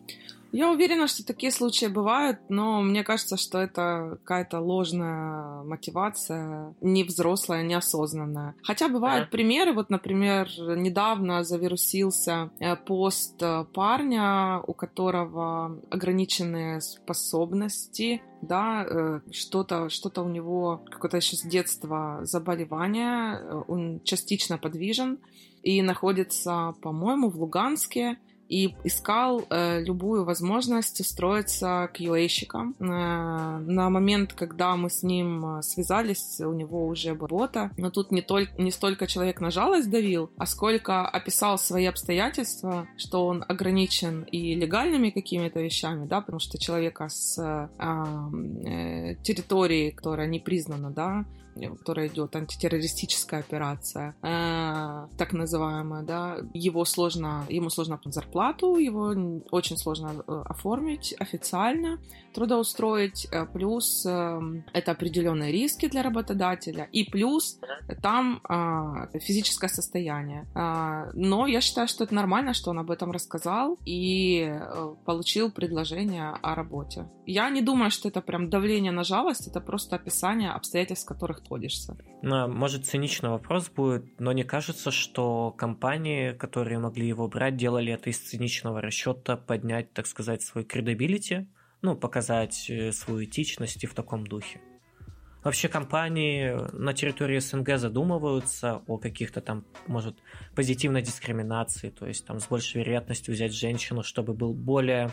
Я 0.54 0.70
уверена, 0.70 1.08
что 1.08 1.26
такие 1.26 1.50
случаи 1.50 1.86
бывают, 1.86 2.38
но 2.48 2.80
мне 2.80 3.02
кажется, 3.02 3.36
что 3.36 3.58
это 3.58 4.18
какая-то 4.22 4.60
ложная 4.60 5.64
мотивация, 5.64 6.76
не 6.80 7.02
взрослая, 7.02 7.64
неосознанная. 7.64 8.54
Хотя 8.62 8.88
бывают 8.88 9.30
примеры, 9.30 9.72
вот, 9.72 9.90
например, 9.90 10.48
недавно 10.76 11.42
завирусился 11.42 12.52
э, 12.60 12.76
пост 12.76 13.42
э, 13.42 13.64
парня, 13.74 14.60
у 14.64 14.74
которого 14.74 15.80
ограниченные 15.90 16.80
способности, 16.80 18.22
да, 18.40 18.86
э, 18.88 19.20
что-то 19.32 19.88
что 19.88 20.22
у 20.22 20.28
него, 20.28 20.84
какое-то 20.88 21.16
еще 21.16 21.34
с 21.34 21.42
детства 21.42 22.20
заболевание, 22.22 23.64
он 23.66 24.00
частично 24.04 24.56
подвижен 24.58 25.18
и 25.64 25.82
находится, 25.82 26.74
по-моему, 26.80 27.28
в 27.28 27.40
Луганске, 27.40 28.18
и 28.48 28.74
искал 28.84 29.44
э, 29.48 29.82
любую 29.82 30.24
возможность 30.24 31.00
устроиться 31.00 31.90
к 31.92 32.00
UA-щикам. 32.00 32.74
Э, 32.78 33.58
на 33.58 33.90
момент, 33.90 34.32
когда 34.32 34.76
мы 34.76 34.90
с 34.90 35.02
ним 35.02 35.58
э, 35.58 35.62
связались, 35.62 36.40
у 36.40 36.52
него 36.52 36.86
уже 36.86 37.10
работа, 37.14 37.70
но 37.76 37.90
тут 37.90 38.10
не, 38.10 38.22
только, 38.22 38.60
не 38.60 38.70
столько 38.70 39.06
человек 39.06 39.40
на 39.40 39.50
жалость 39.50 39.90
давил, 39.90 40.30
а 40.36 40.46
сколько 40.46 41.06
описал 41.06 41.58
свои 41.58 41.86
обстоятельства, 41.86 42.86
что 42.96 43.26
он 43.26 43.44
ограничен 43.48 44.22
и 44.22 44.54
легальными 44.54 45.10
какими-то 45.10 45.60
вещами, 45.60 46.06
да, 46.06 46.20
потому 46.20 46.40
что 46.40 46.58
человека 46.58 47.08
с 47.08 47.38
э, 47.38 47.68
э, 47.78 49.14
территории, 49.22 49.90
которая 49.90 50.26
не 50.26 50.38
признана, 50.38 50.90
да, 50.90 51.24
которая 51.54 52.08
идет 52.08 52.36
антитеррористическая 52.36 53.40
операция, 53.40 54.14
э, 54.22 55.06
так 55.16 55.32
называемая, 55.32 56.02
да, 56.02 56.38
его 56.52 56.84
сложно, 56.84 57.46
ему 57.48 57.70
сложно 57.70 57.98
зарплату, 58.12 58.76
его 58.76 59.14
очень 59.50 59.76
сложно 59.76 60.24
э, 60.26 60.42
оформить 60.46 61.14
официально, 61.18 61.98
трудоустроить, 62.34 63.26
э, 63.30 63.46
плюс 63.46 64.04
э, 64.06 64.40
это 64.72 64.92
определенные 64.92 65.52
риски 65.52 65.88
для 65.88 66.02
работодателя, 66.02 66.88
и 66.92 67.04
плюс 67.04 67.60
там 68.02 68.40
э, 68.48 69.18
физическое 69.20 69.68
состояние. 69.68 70.46
Э, 70.54 71.10
но 71.14 71.46
я 71.46 71.60
считаю, 71.60 71.88
что 71.88 72.04
это 72.04 72.14
нормально, 72.14 72.54
что 72.54 72.70
он 72.70 72.78
об 72.78 72.90
этом 72.90 73.10
рассказал 73.10 73.78
и 73.86 74.46
э, 74.50 74.94
получил 75.04 75.50
предложение 75.50 76.30
о 76.42 76.54
работе. 76.54 77.08
Я 77.26 77.48
не 77.50 77.62
думаю, 77.62 77.90
что 77.90 78.08
это 78.08 78.20
прям 78.20 78.50
давление 78.50 78.92
на 78.92 79.04
жалость, 79.04 79.48
это 79.48 79.60
просто 79.60 79.96
описание 79.96 80.50
обстоятельств, 80.50 81.06
в 81.06 81.08
которых 81.08 81.40
находишься. 81.54 81.96
Ну, 82.22 82.48
может, 82.48 82.86
циничный 82.86 83.30
вопрос 83.30 83.68
будет, 83.68 84.20
но 84.20 84.32
не 84.32 84.44
кажется, 84.44 84.90
что 84.90 85.52
компании, 85.56 86.32
которые 86.32 86.78
могли 86.78 87.06
его 87.06 87.28
брать, 87.28 87.56
делали 87.56 87.92
это 87.92 88.10
из 88.10 88.18
циничного 88.18 88.80
расчета 88.80 89.36
поднять, 89.36 89.92
так 89.92 90.06
сказать, 90.06 90.42
свой 90.42 90.64
credibility, 90.64 91.46
ну, 91.84 91.94
показать 91.94 92.70
э, 92.70 92.92
свою 92.92 93.24
этичность 93.24 93.84
и 93.84 93.86
в 93.86 93.92
таком 93.92 94.26
духе. 94.26 94.58
Вообще 95.42 95.68
компании 95.68 96.56
на 96.72 96.94
территории 96.94 97.38
СНГ 97.38 97.76
задумываются 97.76 98.80
о 98.86 98.96
каких-то 98.96 99.42
там, 99.42 99.66
может, 99.86 100.16
позитивной 100.54 101.02
дискриминации, 101.02 101.90
то 101.90 102.06
есть 102.06 102.24
там 102.24 102.40
с 102.40 102.46
большей 102.46 102.80
вероятностью 102.80 103.34
взять 103.34 103.52
женщину, 103.52 104.02
чтобы 104.02 104.32
был 104.32 104.54
более 104.54 105.12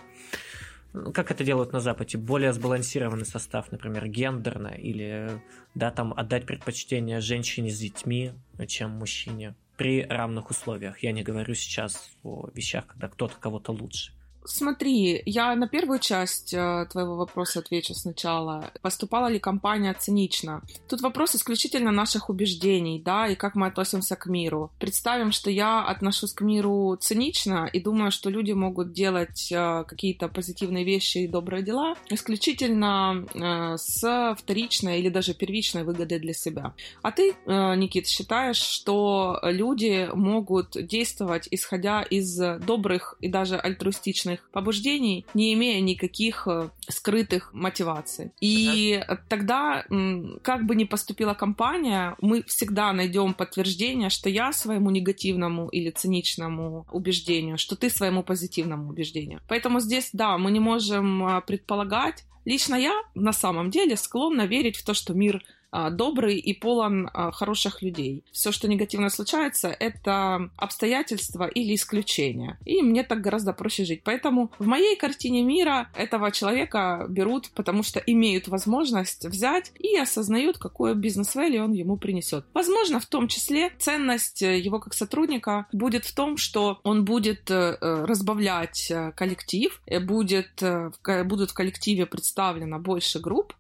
ну, 0.93 1.11
как 1.11 1.31
это 1.31 1.43
делают 1.43 1.73
на 1.73 1.81
Западе, 1.81 2.18
более 2.18 2.53
сбалансированный 2.53 3.26
состав, 3.26 3.69
например, 3.73 4.07
гендерно, 4.07 4.69
или 4.69 5.41
да, 5.76 5.91
там 5.91 6.14
отдать 6.14 6.45
предпочтение 6.45 7.19
женщине 7.19 7.69
с 7.69 7.80
детьми, 7.80 8.31
чем 8.68 8.91
мужчине 8.91 9.56
при 9.76 10.03
равных 10.03 10.49
условиях. 10.49 11.03
Я 11.03 11.11
не 11.11 11.23
говорю 11.23 11.53
сейчас 11.53 12.11
о 12.23 12.49
вещах, 12.53 12.88
когда 12.88 13.10
кто-то 13.10 13.35
кого-то 13.38 13.73
лучше. 13.73 14.14
Смотри, 14.43 15.22
я 15.26 15.55
на 15.55 15.68
первую 15.68 15.99
часть 15.99 16.53
э, 16.53 16.88
твоего 16.91 17.15
вопроса 17.15 17.59
отвечу 17.59 17.93
сначала. 17.93 18.72
Поступала 18.81 19.27
ли 19.27 19.39
компания 19.39 19.93
цинично? 19.93 20.61
Тут 20.89 21.01
вопрос 21.01 21.35
исключительно 21.35 21.91
наших 21.91 22.30
убеждений, 22.30 23.01
да, 23.01 23.27
и 23.27 23.35
как 23.35 23.55
мы 23.55 23.68
относимся 23.68 24.15
к 24.15 24.26
миру. 24.26 24.72
Представим, 24.80 25.31
что 25.31 25.51
я 25.51 25.84
отношусь 25.84 26.34
к 26.34 26.41
миру 26.41 26.97
цинично 26.99 27.69
и 27.72 27.80
думаю, 27.80 28.11
что 28.11 28.30
люди 28.30 28.51
могут 28.53 28.93
делать 28.93 29.51
э, 29.51 29.84
какие-то 29.88 30.27
позитивные 30.27 30.85
вещи 30.85 31.19
и 31.19 31.27
добрые 31.27 31.63
дела 31.63 31.95
исключительно 32.09 33.26
э, 33.34 33.77
с 33.77 34.35
вторичной 34.38 34.99
или 34.99 35.09
даже 35.09 35.34
первичной 35.34 35.84
выгодой 35.84 36.19
для 36.19 36.34
себя. 36.34 36.73
А 37.03 37.11
ты, 37.11 37.35
э, 37.45 37.76
Никит, 37.76 38.07
считаешь, 38.07 38.57
что 38.57 39.39
люди 39.43 40.09
могут 40.13 40.72
действовать 40.72 41.47
исходя 41.51 42.01
из 42.01 42.38
добрых 42.65 43.15
и 43.22 43.27
даже 43.27 43.57
альтруистичных 43.57 44.31
личных 44.32 44.49
побуждений, 44.52 45.26
не 45.34 45.53
имея 45.53 45.82
никаких 45.82 46.48
э, 46.48 46.70
скрытых 46.88 47.53
мотиваций. 47.53 48.32
И 48.41 48.94
ага. 48.94 49.22
тогда, 49.30 49.86
как 50.41 50.66
бы 50.66 50.76
ни 50.76 50.86
поступила 50.86 51.34
компания, 51.34 52.16
мы 52.22 52.44
всегда 52.44 52.94
найдем 52.94 53.34
подтверждение, 53.34 54.10
что 54.10 54.30
я 54.30 54.53
своему 54.53 54.90
негативному 54.91 55.70
или 55.70 55.90
циничному 55.90 56.86
убеждению, 56.91 57.58
что 57.58 57.76
ты 57.76 57.90
своему 57.90 58.24
позитивному 58.24 58.90
убеждению. 58.90 59.41
Поэтому 59.48 59.80
здесь, 59.80 60.10
да, 60.14 60.38
мы 60.38 60.52
не 60.52 60.60
можем 60.60 61.28
э, 61.28 61.41
предполагать. 61.41 62.24
Лично 62.45 62.76
я 62.76 62.94
на 63.16 63.34
самом 63.34 63.70
деле 63.70 63.95
склонна 63.95 64.48
верить 64.48 64.78
в 64.78 64.84
то, 64.84 64.94
что 64.94 65.14
мир 65.14 65.36
а, 65.36 65.61
добрый 65.72 66.38
и 66.38 66.53
полон 66.53 67.10
а, 67.14 67.31
хороших 67.31 67.81
людей. 67.81 68.23
Все, 68.31 68.52
что 68.52 68.68
негативно 68.68 69.10
случается, 69.10 69.69
это 69.69 70.49
обстоятельства 70.57 71.48
или 71.48 71.76
исключения. 71.76 72.57
И 72.65 72.81
мне 72.81 73.03
так 73.03 73.22
гораздо 73.22 73.53
проще 73.53 73.85
жить. 73.85 74.02
Поэтому 74.03 74.52
в 74.60 74.68
моей 74.68 74.95
картине 74.95 75.43
мира 75.43 75.89
этого 75.95 76.31
человека 76.31 77.06
берут, 77.10 77.49
потому 77.52 77.84
что 77.84 77.99
имеют 77.99 78.48
возможность 78.48 79.26
взять 79.26 79.72
и 79.80 79.98
осознают, 79.98 80.57
какое 80.57 80.93
бизнес-вэлью 80.93 81.64
он 81.64 81.73
ему 81.73 81.98
принесет. 81.98 82.45
Возможно, 82.53 82.99
в 82.99 83.06
том 83.06 83.27
числе 83.27 83.72
ценность 83.80 84.41
его 84.41 84.80
как 84.80 84.93
сотрудника 84.93 85.68
будет 85.72 86.06
в 86.06 86.14
том, 86.14 86.38
что 86.38 86.80
он 86.84 87.06
будет 87.06 87.49
э, 87.49 87.77
разбавлять 87.80 88.91
э, 88.91 89.11
коллектив, 89.15 89.81
э, 89.85 89.99
будет, 89.99 90.61
будут 91.26 91.52
в 91.52 91.53
коллективе 91.53 92.06
представлено 92.06 92.80
больше 92.80 93.19
групп, 93.19 93.53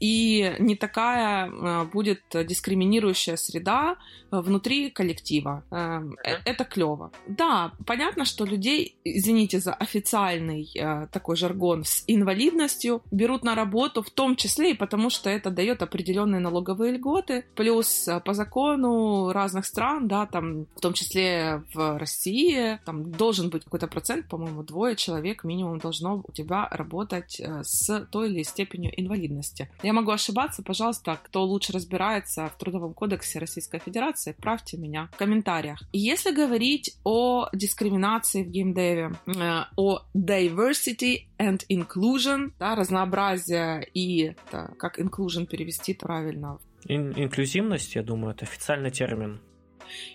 и 0.00 0.54
не 0.58 0.76
такая 0.76 1.50
а, 1.50 1.84
будет 1.84 2.22
дискриминирующая 2.32 3.36
среда 3.36 3.96
внутри 4.30 4.90
коллектива. 4.90 5.64
Э, 5.70 6.00
это 6.44 6.64
клево. 6.64 7.12
Да, 7.26 7.72
понятно, 7.86 8.24
что 8.24 8.44
людей, 8.44 8.96
извините 9.04 9.60
за 9.60 9.72
официальный 9.72 10.70
э, 10.74 11.06
такой 11.12 11.36
жаргон, 11.36 11.84
с 11.84 12.04
инвалидностью 12.06 13.02
берут 13.10 13.44
на 13.44 13.54
работу, 13.54 14.02
в 14.02 14.10
том 14.10 14.36
числе 14.36 14.72
и 14.72 14.74
потому, 14.74 15.10
что 15.10 15.30
это 15.30 15.50
дает 15.50 15.82
определенные 15.82 16.40
налоговые 16.40 16.92
льготы, 16.92 17.44
плюс 17.54 18.08
э, 18.08 18.20
по 18.20 18.34
закону 18.34 19.32
разных 19.32 19.66
стран, 19.66 20.08
да, 20.08 20.26
там, 20.26 20.66
в 20.76 20.80
том 20.80 20.92
числе 20.92 21.62
в 21.74 21.98
России, 21.98 22.78
там 22.84 23.12
должен 23.12 23.50
быть 23.50 23.64
какой-то 23.64 23.86
процент, 23.86 24.28
по-моему, 24.28 24.62
двое 24.62 24.96
человек 24.96 25.44
минимум 25.44 25.78
должно 25.78 26.22
у 26.26 26.32
тебя 26.32 26.68
работать 26.70 27.40
с 27.62 28.06
той 28.10 28.30
или 28.30 28.42
степенью 28.42 28.92
инвалидности. 28.96 29.65
Я 29.82 29.92
могу 29.92 30.10
ошибаться, 30.10 30.62
пожалуйста, 30.62 31.18
кто 31.22 31.44
лучше 31.44 31.72
разбирается 31.72 32.46
в 32.48 32.58
Трудовом 32.58 32.94
кодексе 32.94 33.38
Российской 33.38 33.78
Федерации, 33.78 34.34
правьте 34.40 34.76
меня 34.76 35.08
в 35.12 35.16
комментариях. 35.16 35.80
Если 35.92 36.32
говорить 36.32 36.96
о 37.04 37.48
дискриминации 37.52 38.42
в 38.42 38.50
геймдеве, 38.50 39.12
э, 39.26 39.60
о 39.76 40.00
diversity 40.14 41.26
and 41.38 41.60
inclusion, 41.70 42.52
да, 42.58 42.74
разнообразие 42.74 43.86
и 43.94 44.34
это, 44.46 44.74
как 44.78 44.98
inclusion 44.98 45.46
перевести 45.46 45.94
правильно? 45.94 46.58
Ин- 46.88 47.12
инклюзивность, 47.16 47.94
я 47.94 48.02
думаю, 48.02 48.34
это 48.34 48.44
официальный 48.44 48.90
термин. 48.90 49.40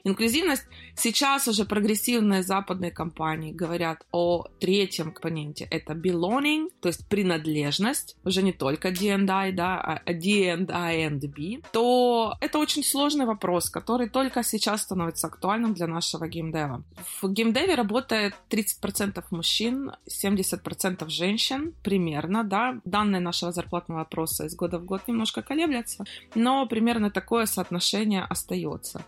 Инклюзивность. 0.03 0.65
Сейчас 0.95 1.47
уже 1.47 1.65
прогрессивные 1.65 2.43
западные 2.43 2.91
компании 2.91 3.51
говорят 3.51 4.03
о 4.11 4.45
третьем 4.59 5.11
компоненте. 5.11 5.67
Это 5.71 5.93
belonging, 5.93 6.69
то 6.81 6.89
есть 6.89 7.07
принадлежность, 7.07 8.17
уже 8.23 8.41
не 8.41 8.53
только 8.53 8.91
D&I, 8.91 9.51
да, 9.51 9.79
а 9.79 10.13
D&I 10.13 11.07
and 11.07 11.27
B. 11.27 11.61
То 11.71 12.35
это 12.41 12.59
очень 12.59 12.83
сложный 12.83 13.25
вопрос, 13.25 13.69
который 13.69 14.09
только 14.09 14.43
сейчас 14.43 14.81
становится 14.81 15.27
актуальным 15.27 15.73
для 15.73 15.87
нашего 15.87 16.27
геймдева. 16.27 16.83
В 17.21 17.31
геймдеве 17.31 17.75
работает 17.75 18.35
30% 18.49 19.23
мужчин, 19.31 19.91
70% 20.07 21.09
женщин, 21.09 21.73
примерно, 21.83 22.43
да. 22.43 22.79
Данные 22.85 23.21
нашего 23.21 23.51
зарплатного 23.51 24.01
опроса 24.01 24.45
из 24.45 24.55
года 24.55 24.79
в 24.79 24.85
год 24.85 25.07
немножко 25.07 25.41
колеблятся, 25.41 26.05
но 26.35 26.65
примерно 26.65 27.11
такое 27.11 27.45
соотношение 27.45 28.23
остается. 28.23 29.03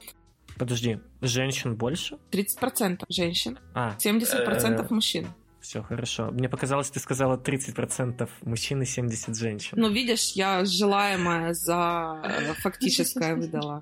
Подожди, 0.58 1.00
женщин 1.22 1.76
больше? 1.76 2.18
30% 2.32 3.06
женщин, 3.10 3.60
а, 3.74 3.96
70% 4.00 4.90
мужчин. 4.92 5.28
Все 5.64 5.82
хорошо. 5.82 6.30
Мне 6.32 6.50
показалось, 6.50 6.90
ты 6.90 7.00
сказала 7.00 7.38
30% 7.38 8.30
мужчин 8.42 8.82
и 8.82 8.86
70 8.86 9.38
женщин. 9.38 9.78
Ну, 9.78 9.90
видишь, 9.90 10.34
я 10.34 10.66
желаемое 10.66 11.54
за 11.54 12.22
э, 12.22 12.54
фактическое 12.56 13.36
выдала. 13.38 13.82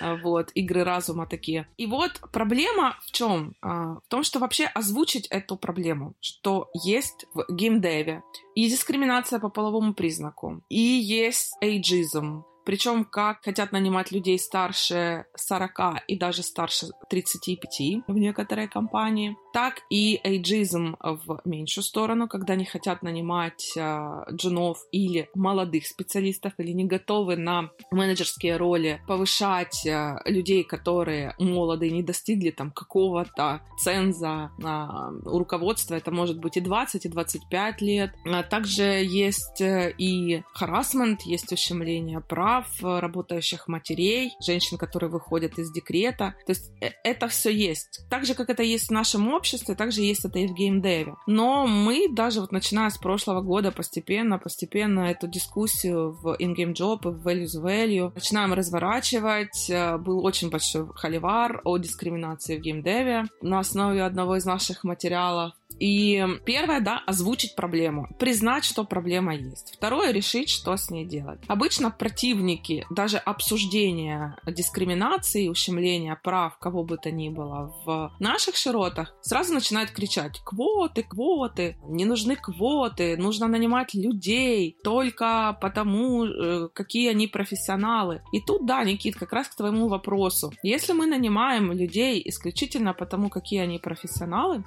А, 0.00 0.16
вот, 0.16 0.50
игры 0.54 0.82
разума 0.82 1.26
такие. 1.26 1.68
И 1.76 1.84
вот 1.84 2.12
проблема 2.32 2.96
в 3.02 3.12
чем? 3.12 3.54
А, 3.60 3.96
в 3.96 4.08
том, 4.08 4.22
что 4.22 4.38
вообще 4.38 4.64
озвучить 4.64 5.26
эту 5.26 5.58
проблему, 5.58 6.14
что 6.20 6.70
есть 6.72 7.26
в 7.34 7.44
геймдеве 7.50 8.22
и 8.54 8.66
дискриминация 8.70 9.38
по 9.40 9.50
половому 9.50 9.92
признаку, 9.92 10.62
и 10.70 10.80
есть 10.80 11.52
эйджизм, 11.60 12.44
причем 12.64 13.04
как 13.04 13.44
хотят 13.44 13.72
нанимать 13.72 14.10
людей 14.10 14.38
старше 14.38 15.26
40 15.36 16.04
и 16.08 16.16
даже 16.16 16.42
старше 16.42 16.88
35 17.10 18.04
в 18.06 18.16
некоторые 18.16 18.68
компании, 18.68 19.36
так 19.52 19.82
и 19.90 20.20
эйджизм 20.24 20.96
в 21.00 21.40
меньшую 21.44 21.84
сторону, 21.84 22.28
когда 22.28 22.54
не 22.54 22.64
хотят 22.64 23.02
нанимать 23.02 23.72
э, 23.76 24.24
джунов 24.32 24.78
или 24.90 25.28
молодых 25.34 25.86
специалистов, 25.86 26.54
или 26.58 26.72
не 26.72 26.84
готовы 26.84 27.36
на 27.36 27.70
менеджерские 27.90 28.56
роли 28.56 29.00
повышать 29.06 29.86
э, 29.86 30.16
людей, 30.24 30.64
которые 30.64 31.34
молодые, 31.38 31.92
не 31.92 32.02
достигли 32.02 32.50
там 32.50 32.70
какого-то 32.70 33.60
ценза 33.78 34.50
э, 34.58 35.28
у 35.28 35.38
руководства, 35.38 35.94
это 35.94 36.10
может 36.10 36.38
быть 36.38 36.56
и 36.56 36.60
20, 36.60 37.04
и 37.04 37.08
25 37.08 37.80
лет. 37.82 38.14
А 38.24 38.42
также 38.42 38.82
есть 38.82 39.60
э, 39.60 39.94
и 39.98 40.42
харасмент, 40.52 41.22
есть 41.22 41.52
ущемление 41.52 42.20
прав 42.20 42.53
э, 42.82 42.98
работающих 43.00 43.68
матерей, 43.68 44.32
женщин, 44.44 44.78
которые 44.78 45.10
выходят 45.10 45.58
из 45.58 45.72
декрета. 45.72 46.34
То 46.46 46.52
есть 46.52 46.70
э, 46.80 46.90
это 47.02 47.28
все 47.28 47.50
есть. 47.50 48.04
Так 48.10 48.26
же, 48.26 48.34
как 48.34 48.50
это 48.50 48.62
есть 48.62 48.88
в 48.88 48.92
нашем 48.92 49.32
обществе, 49.32 49.54
обществе, 49.54 49.74
также 49.74 50.00
есть 50.02 50.24
это 50.24 50.38
и 50.38 50.46
в 50.46 50.54
геймдеве. 50.54 51.14
Но 51.26 51.66
мы 51.66 52.08
даже 52.10 52.40
вот 52.40 52.52
начиная 52.52 52.90
с 52.90 52.98
прошлого 52.98 53.40
года 53.40 53.70
постепенно, 53.70 54.38
постепенно 54.38 55.10
эту 55.10 55.26
дискуссию 55.28 56.12
в 56.12 56.36
in-game 56.40 56.72
job 56.72 57.00
и 57.04 57.08
в 57.08 57.26
values 57.26 57.62
value 57.62 58.12
начинаем 58.14 58.52
разворачивать. 58.52 59.70
Э, 59.70 59.98
был 59.98 60.24
очень 60.24 60.50
большой 60.50 60.86
холивар 60.94 61.60
о 61.64 61.78
дискриминации 61.78 62.58
в 62.58 62.60
геймдеве 62.60 63.24
на 63.42 63.60
основе 63.60 64.02
одного 64.02 64.36
из 64.36 64.44
наших 64.44 64.84
материалов. 64.84 65.52
И 65.78 66.24
первое, 66.44 66.80
да, 66.80 67.02
озвучить 67.06 67.56
проблему, 67.56 68.08
признать, 68.18 68.64
что 68.64 68.84
проблема 68.84 69.34
есть. 69.34 69.74
Второе, 69.76 70.12
решить, 70.12 70.48
что 70.48 70.76
с 70.76 70.90
ней 70.90 71.04
делать. 71.04 71.40
Обычно 71.48 71.90
противники 71.90 72.86
даже 72.90 73.18
обсуждения 73.18 74.36
дискриминации, 74.46 75.48
ущемления 75.48 76.18
прав 76.22 76.58
кого 76.58 76.84
бы 76.84 76.96
то 76.96 77.10
ни 77.10 77.28
было 77.28 77.74
в 77.84 78.14
наших 78.20 78.56
широтах 78.56 79.14
сразу 79.20 79.52
начинают 79.52 79.90
кричать 79.90 80.40
«Квоты, 80.44 81.02
квоты! 81.02 81.76
Не 81.86 82.04
нужны 82.04 82.36
квоты! 82.36 83.16
Нужно 83.16 83.48
нанимать 83.48 83.94
людей 83.94 84.76
только 84.84 85.58
потому, 85.60 86.24
э, 86.24 86.68
какие 86.72 87.10
они 87.10 87.26
профессионалы». 87.26 88.22
И 88.32 88.40
тут, 88.40 88.66
да, 88.66 88.84
Никит, 88.84 89.16
как 89.16 89.32
раз 89.32 89.48
к 89.48 89.56
твоему 89.56 89.88
вопросу. 89.88 90.52
Если 90.62 90.92
мы 90.92 91.06
нанимаем 91.06 91.72
людей 91.72 92.22
исключительно 92.24 92.94
потому, 92.94 93.28
какие 93.28 93.60
они 93.60 93.78
профессионалы, 93.78 94.64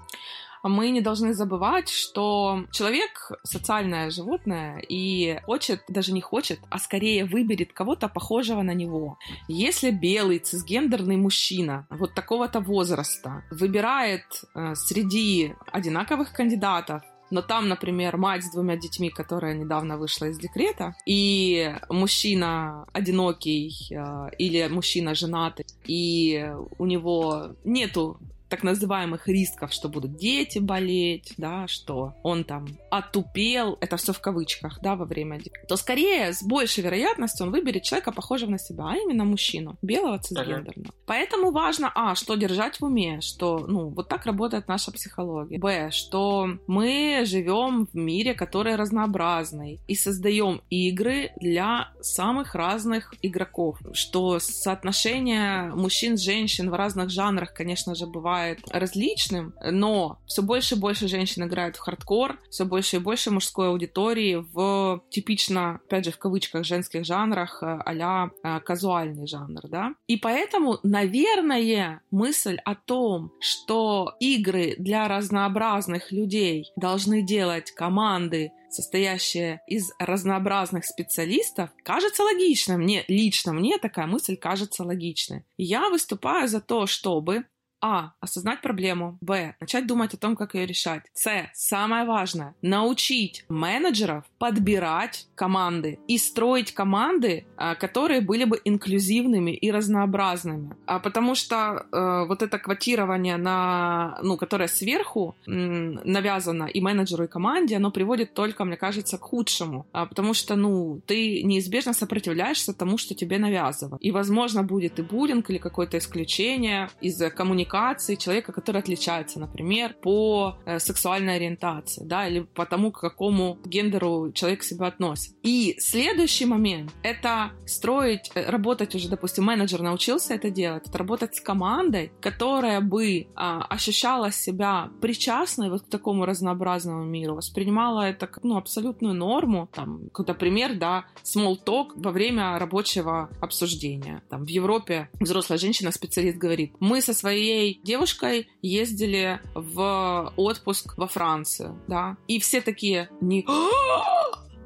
мы 0.63 0.89
не 0.89 1.01
должны 1.01 1.34
забывать, 1.34 1.89
что 1.89 2.65
человек 2.71 3.31
социальное 3.43 4.09
животное 4.09 4.79
и 4.79 5.39
хочет, 5.45 5.84
даже 5.88 6.13
не 6.13 6.21
хочет, 6.21 6.59
а 6.69 6.79
скорее 6.79 7.25
выберет 7.25 7.73
кого-то 7.73 8.07
похожего 8.07 8.61
на 8.61 8.73
него. 8.73 9.17
Если 9.47 9.91
белый 9.91 10.39
цисгендерный 10.39 11.17
мужчина 11.17 11.88
вот 11.89 12.13
такого-то 12.13 12.59
возраста 12.59 13.43
выбирает 13.51 14.25
э, 14.55 14.75
среди 14.75 15.53
одинаковых 15.71 16.34
кандидатов 16.34 17.03
но 17.29 17.41
там, 17.41 17.67
например, 17.67 18.17
мать 18.17 18.43
с 18.43 18.51
двумя 18.51 18.77
детьми, 18.77 19.09
которая 19.09 19.53
недавно 19.53 19.97
вышла 19.97 20.25
из 20.25 20.38
декрета, 20.38 20.95
и 21.05 21.75
мужчина 21.89 22.85
одинокий 22.93 23.73
э, 23.91 24.29
или 24.38 24.67
мужчина 24.67 25.13
женатый, 25.13 25.65
и 25.85 26.49
у 26.77 26.85
него 26.85 27.55
нету 27.63 28.19
так 28.49 28.64
называемых 28.64 29.28
рисков, 29.28 29.74
что 29.74 29.90
будут 29.90 30.18
дети 30.18 30.60
болеть, 30.60 31.34
да, 31.38 31.68
что 31.68 32.14
он 32.24 32.44
там 32.44 32.68
отупел, 32.90 33.78
это 33.82 33.98
все 33.98 34.14
в 34.14 34.19
кавычках, 34.19 34.80
да, 34.82 34.95
во 34.95 35.06
время, 35.06 35.40
то 35.68 35.76
скорее 35.78 36.34
с 36.34 36.44
большей 36.44 36.84
вероятностью 36.84 37.45
он 37.45 37.52
выберет 37.52 37.84
человека, 37.84 38.11
похожего 38.11 38.52
на 38.52 38.60
себя, 38.60 38.86
а 38.88 38.95
именно 38.95 39.26
мужчину, 39.26 39.78
белого 39.82 40.19
цисгендерного. 40.19 40.90
Ага. 40.90 40.98
Поэтому 41.06 41.52
важно, 41.52 41.91
а, 41.94 42.15
что 42.15 42.36
держать 42.36 42.80
в 42.80 42.86
уме, 42.86 43.22
что, 43.22 43.65
ну, 43.68 43.90
вот 43.90 44.07
так 44.07 44.26
работает 44.26 44.68
наша 44.68 44.91
психология. 44.91 45.57
Б, 45.57 45.91
что 45.91 46.49
мы 46.68 47.24
живем 47.26 47.88
в 47.91 47.95
мире, 47.95 48.34
который 48.34 48.76
разнообразный, 48.76 49.80
и 49.88 49.95
создаем 49.95 50.61
игры 50.69 51.32
для 51.40 51.90
самых 52.02 52.56
разных 52.56 53.14
игроков, 53.22 53.80
что 53.94 54.40
соотношение 54.40 55.74
мужчин, 55.76 56.18
женщин 56.18 56.69
в 56.69 56.74
разных 56.74 57.10
жанрах, 57.10 57.53
конечно 57.53 57.95
же, 57.95 58.06
бывает 58.06 58.36
бывает 58.38 58.59
различным, 58.69 59.53
но 59.64 60.19
все 60.27 60.41
больше 60.41 60.76
и 60.76 60.77
больше 60.77 61.07
женщин 61.07 61.43
играют 61.43 61.76
в 61.76 61.80
хардкор, 61.80 62.39
все 62.49 62.65
больше 62.65 62.97
и 62.97 62.99
больше 62.99 63.31
мужской 63.31 63.69
аудитории 63.69 64.45
в 64.53 65.03
типично, 65.09 65.80
опять 65.85 66.05
же, 66.05 66.11
в 66.11 66.19
кавычках, 66.19 66.65
женских 66.65 67.05
жанрах 67.05 67.64
а 67.64 68.59
казуальный 68.59 69.27
жанр, 69.27 69.68
да. 69.69 69.93
И 70.07 70.18
поэтому, 70.18 70.80
наверное, 70.84 72.01
мысль 72.11 72.57
о 72.64 72.76
том, 72.76 73.31
что 73.39 74.14
игры 74.19 74.76
для 74.77 75.07
разнообразных 75.07 76.11
людей 76.11 76.72
должны 76.76 77.23
делать 77.23 77.72
команды, 77.72 78.51
состоящие 78.69 79.61
из 79.68 79.91
разнообразных 79.97 80.85
специалистов, 80.85 81.69
кажется 81.84 82.23
логичным. 82.23 82.81
Мне 82.81 83.03
лично 83.07 83.53
мне 83.53 83.77
такая 83.77 84.05
мысль 84.05 84.35
кажется 84.35 84.84
логичной. 84.84 85.45
Я 85.57 85.89
выступаю 85.89 86.47
за 86.47 86.61
то, 86.61 86.85
чтобы 86.85 87.45
а. 87.81 88.11
Осознать 88.19 88.61
проблему. 88.61 89.17
Б. 89.21 89.55
Начать 89.59 89.87
думать 89.87 90.13
о 90.13 90.17
том, 90.17 90.35
как 90.35 90.55
ее 90.55 90.65
решать. 90.65 91.03
С. 91.13 91.29
Самое 91.53 92.05
важное. 92.05 92.55
Научить 92.61 93.45
менеджеров 93.49 94.25
подбирать 94.39 95.27
команды 95.35 95.99
и 96.07 96.17
строить 96.17 96.73
команды, 96.73 97.45
а, 97.55 97.75
которые 97.75 98.21
были 98.21 98.45
бы 98.45 98.59
инклюзивными 98.63 99.51
и 99.51 99.71
разнообразными. 99.71 100.75
А 100.85 100.99
потому 100.99 101.35
что 101.35 101.85
э, 101.91 102.25
вот 102.27 102.41
это 102.41 102.57
квотирование, 102.57 103.37
на, 103.37 104.17
ну, 104.23 104.37
которое 104.37 104.67
сверху 104.67 105.35
навязано 105.45 106.65
и 106.65 106.81
менеджеру, 106.81 107.25
и 107.25 107.27
команде, 107.27 107.77
оно 107.77 107.91
приводит 107.91 108.33
только, 108.33 108.65
мне 108.65 108.77
кажется, 108.77 109.17
к 109.17 109.21
худшему. 109.21 109.85
А 109.91 110.05
потому 110.05 110.33
что, 110.33 110.55
ну, 110.55 111.01
ты 111.05 111.43
неизбежно 111.43 111.93
сопротивляешься 111.93 112.73
тому, 112.73 112.97
что 112.97 113.15
тебе 113.15 113.37
навязывают. 113.37 114.01
И, 114.03 114.11
возможно, 114.11 114.63
будет 114.63 114.99
и 114.99 115.01
буллинг 115.01 115.49
или 115.49 115.57
какое-то 115.57 115.97
исключение 115.97 116.89
из 117.01 117.17
коммуникации 117.31 117.66
коммуникации 117.68 118.15
человека, 118.15 118.52
который 118.52 118.81
отличается, 118.81 119.39
например, 119.39 119.95
по 120.02 120.57
э, 120.65 120.80
сексуальной 120.80 121.35
ориентации, 121.35 122.03
да, 122.06 122.27
или 122.27 122.41
по 122.41 122.65
тому, 122.65 122.91
к 122.91 122.99
какому 122.99 123.57
гендеру 123.65 124.31
человек 124.31 124.64
себя 124.64 124.88
относит. 124.88 125.34
И 125.44 125.76
следующий 125.80 126.45
момент— 126.45 126.91
это 127.03 127.52
строить, 127.65 128.31
э, 128.35 128.49
работать 128.49 128.95
уже, 128.95 129.10
допустим, 129.10 129.45
менеджер 129.45 129.81
научился 129.81 130.34
это 130.34 130.49
делать, 130.49 130.88
это 130.88 130.98
работать 130.98 131.35
с 131.35 131.41
командой, 131.41 132.11
которая 132.22 132.81
бы 132.81 133.27
а, 133.35 133.64
ощущала 133.69 134.31
себя 134.31 134.89
причастной 135.02 135.69
вот 135.69 135.81
к 135.81 135.89
такому 135.89 136.26
разнообразному 136.26 137.03
миру, 137.03 137.35
воспринимала 137.35 138.02
это 138.10 138.27
как, 138.27 138.44
ну, 138.44 138.57
абсолютную 138.57 139.14
норму, 139.14 139.68
там, 139.73 140.06
какой-то 140.06 140.34
пример, 140.34 140.76
да, 140.76 141.06
small 141.23 141.57
talk 141.65 141.88
во 141.95 142.11
время 142.11 142.60
рабочего 142.60 143.30
обсуждения. 143.41 144.22
Там, 144.30 144.45
в 144.45 144.49
Европе 144.49 145.10
взрослая 145.19 145.57
женщина-специалист 145.60 146.38
говорит, 146.38 146.73
мы 146.80 147.02
со 147.02 147.14
своей 147.14 147.56
моей 147.57 147.81
девушкой 147.84 148.49
ездили 148.61 149.39
в 149.55 150.34
отпуск 150.35 150.97
во 150.97 151.07
Францию, 151.07 151.79
да, 151.88 152.17
и 152.27 152.39
все 152.39 152.61
такие 152.61 153.09
не 153.19 153.45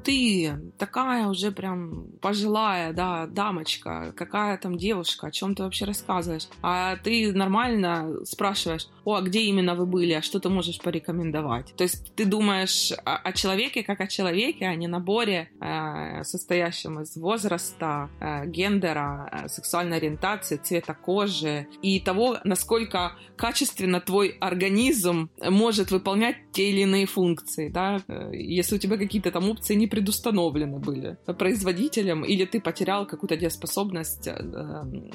ты 0.02 0.58
такая 0.78 1.26
уже 1.26 1.52
прям 1.52 2.06
пожилая, 2.20 2.92
да, 2.92 3.26
дамочка, 3.26 4.12
какая 4.16 4.58
там 4.58 4.76
девушка, 4.76 5.28
о 5.28 5.30
чем 5.30 5.54
ты 5.54 5.62
вообще 5.62 5.84
рассказываешь? 5.84 6.48
А 6.62 6.96
ты 6.96 7.32
нормально 7.32 8.24
спрашиваешь, 8.24 8.88
о, 9.04 9.14
а 9.14 9.22
где 9.22 9.40
именно 9.42 9.74
вы 9.74 9.86
были, 9.86 10.12
а 10.12 10.22
что 10.22 10.40
ты 10.40 10.48
можешь 10.48 10.78
порекомендовать? 10.78 11.74
То 11.76 11.84
есть 11.84 12.14
ты 12.14 12.24
думаешь 12.24 12.92
о, 13.04 13.16
о 13.16 13.32
человеке 13.32 13.82
как 13.82 14.00
о 14.00 14.06
человеке, 14.06 14.66
а 14.66 14.74
не 14.74 14.86
наборе, 14.86 15.50
э, 15.60 16.24
состоящем 16.24 17.00
из 17.00 17.16
возраста, 17.16 18.10
э, 18.20 18.46
гендера, 18.46 19.28
э, 19.32 19.48
сексуальной 19.48 19.96
ориентации, 19.96 20.56
цвета 20.56 20.94
кожи 20.94 21.66
и 21.82 22.00
того, 22.00 22.38
насколько 22.44 23.16
качественно 23.36 24.00
твой 24.00 24.36
организм 24.40 25.30
может 25.40 25.90
выполнять 25.90 26.36
те 26.52 26.70
или 26.70 26.80
иные 26.80 27.06
функции, 27.06 27.68
да, 27.68 28.00
э, 28.06 28.30
если 28.34 28.76
у 28.76 28.78
тебя 28.78 28.96
какие-то 28.96 29.30
там 29.30 29.50
опции 29.50 29.74
не 29.74 29.86
предустановлены 29.92 30.78
были 30.78 31.18
производителем, 31.38 32.24
или 32.24 32.46
ты 32.46 32.62
потерял 32.62 33.06
какую-то 33.06 33.36
дееспособность 33.36 34.26
э, 34.26 34.34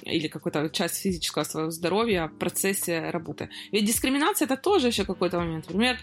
или 0.04 0.28
какую-то 0.28 0.70
часть 0.70 1.02
физического 1.02 1.44
своего 1.46 1.72
здоровья 1.72 2.28
в 2.28 2.38
процессе 2.38 3.10
работы. 3.10 3.50
Ведь 3.72 3.86
дискриминация 3.86 4.46
это 4.46 4.56
тоже 4.56 4.88
еще 4.88 5.04
какой-то 5.04 5.40
момент. 5.40 5.66
Например, 5.68 5.98